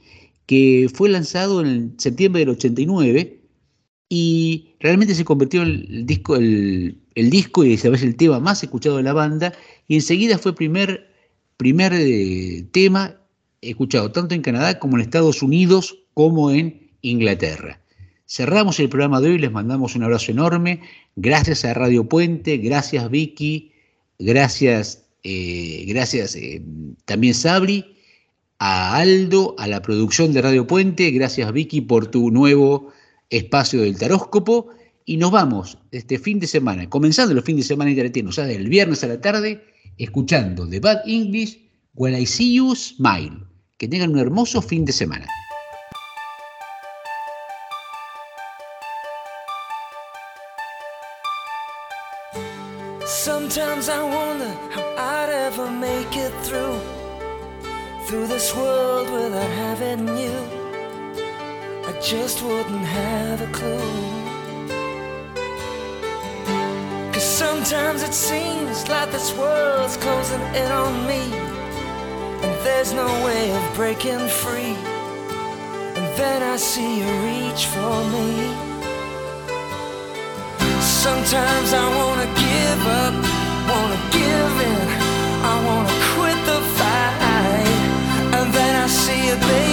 que 0.47 0.90
fue 0.93 1.09
lanzado 1.09 1.61
en 1.61 1.94
septiembre 1.98 2.40
del 2.40 2.51
89 2.51 3.40
y 4.09 4.74
realmente 4.81 5.15
se 5.15 5.24
convirtió 5.24 5.62
en 5.62 5.86
el 5.89 6.07
disco, 6.07 6.36
el, 6.36 6.98
el 7.15 7.31
disco 7.31 7.65
y 7.65 7.78
el 7.82 8.16
tema 8.16 8.40
más 8.40 8.62
escuchado 8.62 8.97
de 8.97 9.02
la 9.02 9.12
banda 9.12 9.52
y 9.86 9.94
enseguida 9.97 10.39
fue 10.39 10.55
primer, 10.55 11.09
primer 11.57 11.93
eh, 11.94 12.66
tema 12.73 13.16
escuchado 13.61 14.11
tanto 14.11 14.35
en 14.35 14.43
Canadá 14.43 14.78
como 14.78 14.97
en 14.97 15.02
Estados 15.02 15.43
Unidos 15.43 15.98
como 16.15 16.51
en 16.51 16.90
Inglaterra. 17.02 17.81
Cerramos 18.27 18.81
el 18.81 18.89
programa 18.89 19.20
de 19.20 19.31
hoy, 19.31 19.39
les 19.39 19.52
mandamos 19.52 19.94
un 19.97 20.05
abrazo 20.05 20.32
enorme, 20.32 20.81
gracias 21.16 21.65
a 21.65 21.74
Radio 21.74 22.09
Puente, 22.09 22.57
gracias 22.59 23.11
Vicky, 23.11 23.70
gracias, 24.21 25.05
eh, 25.25 25.85
gracias 25.89 26.37
eh, 26.37 26.63
también 27.05 27.35
Sabri, 27.35 27.97
a 28.59 28.99
Aldo, 28.99 29.57
a 29.59 29.67
la 29.67 29.83
producción 29.83 30.33
de 30.33 30.43
Radio 30.43 30.67
Puente, 30.67 31.11
gracias 31.11 31.53
Vicky 31.53 31.81
por 31.81 32.07
tu 32.09 32.31
nuevo 32.31 32.93
espacio 33.31 33.83
del 33.83 33.99
taróscopo 33.99 34.69
y 35.05 35.17
nos 35.17 35.31
vamos 35.31 35.79
este 35.91 36.19
fin 36.19 36.39
de 36.39 36.47
semana, 36.47 36.89
comenzando 36.89 37.35
los 37.35 37.45
fines 37.45 37.65
de 37.65 37.69
semana 37.69 37.91
interetinos, 37.91 38.31
o 38.31 38.35
sea, 38.35 38.45
del 38.45 38.69
viernes 38.69 39.03
a 39.03 39.09
la 39.09 39.21
tarde, 39.21 39.65
escuchando 39.97 40.69
The 40.69 40.81
Bad 40.81 41.03
English, 41.07 41.59
When 41.95 42.15
I 42.15 42.27
See 42.27 42.55
You 42.55 42.77
Smile. 42.77 43.45
Que 43.77 43.89
tengan 43.89 44.11
un 44.11 44.19
hermoso 44.19 44.61
fin 44.63 44.85
de 44.85 44.93
semana. 44.93 45.27
Sometimes 53.51 53.89
I 53.89 54.02
wonder 54.05 54.48
how 54.70 54.94
I'd 54.97 55.28
ever 55.28 55.68
make 55.68 56.16
it 56.16 56.31
through 56.44 56.78
through 58.06 58.28
this 58.28 58.55
world 58.55 59.10
without 59.10 59.51
having 59.51 60.06
you. 60.16 60.36
I 61.85 62.01
just 62.01 62.44
wouldn't 62.44 62.85
have 62.85 63.40
a 63.40 63.51
clue. 63.51 63.90
Cause 67.12 67.24
sometimes 67.24 68.05
it 68.05 68.14
seems 68.14 68.89
like 68.89 69.10
this 69.10 69.36
world's 69.36 69.97
closing 69.97 70.43
in 70.55 70.70
on 70.70 71.09
me, 71.09 71.22
and 72.44 72.55
there's 72.64 72.93
no 72.93 73.09
way 73.24 73.51
of 73.51 73.74
breaking 73.74 74.28
free. 74.28 74.77
And 75.98 76.09
then 76.16 76.40
I 76.44 76.55
see 76.55 77.01
you 77.01 77.10
reach 77.27 77.66
for 77.66 77.98
me. 78.14 78.70
Sometimes 80.81 81.72
I 81.72 81.86
wanna 81.98 82.27
give 82.47 82.86
up, 82.86 83.30
I 83.71 83.73
wanna 83.73 84.01
Give 84.11 84.57
in. 84.69 84.89
I 85.53 85.55
wanna 85.67 85.95
quit 86.15 86.39
the 86.51 86.61
fight, 86.77 88.37
and 88.39 88.53
then 88.53 88.75
I 88.83 88.87
see 88.89 89.29
you, 89.29 89.37
baby. 89.37 89.70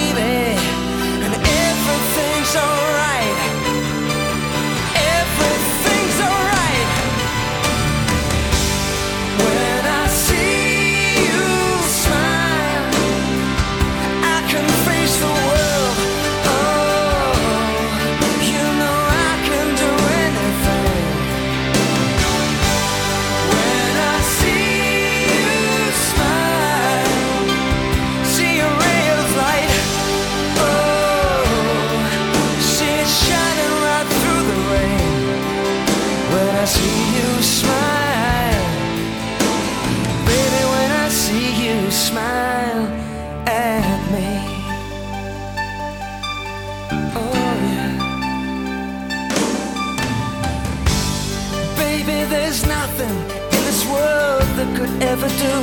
Could 54.75 55.03
ever 55.03 55.27
do 55.27 55.55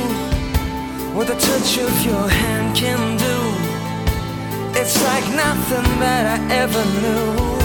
what 1.13 1.27
the 1.27 1.35
touch 1.35 1.77
of 1.79 2.05
your 2.05 2.29
hand 2.29 2.77
can 2.77 3.17
do. 3.17 4.79
It's 4.79 5.03
like 5.03 5.25
nothing 5.35 5.99
that 5.99 6.39
I 6.39 6.55
ever 6.55 6.83
knew. 7.01 7.64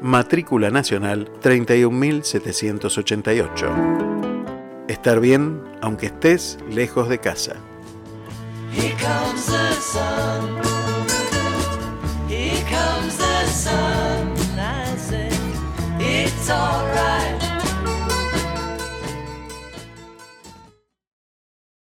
matrícula 0.00 0.70
nacional 0.70 1.30
31788. 1.40 3.68
Estar 4.88 5.20
bien 5.20 5.62
aunque 5.80 6.06
estés 6.06 6.58
lejos 6.68 7.08
de 7.08 7.18
casa. 7.18 7.56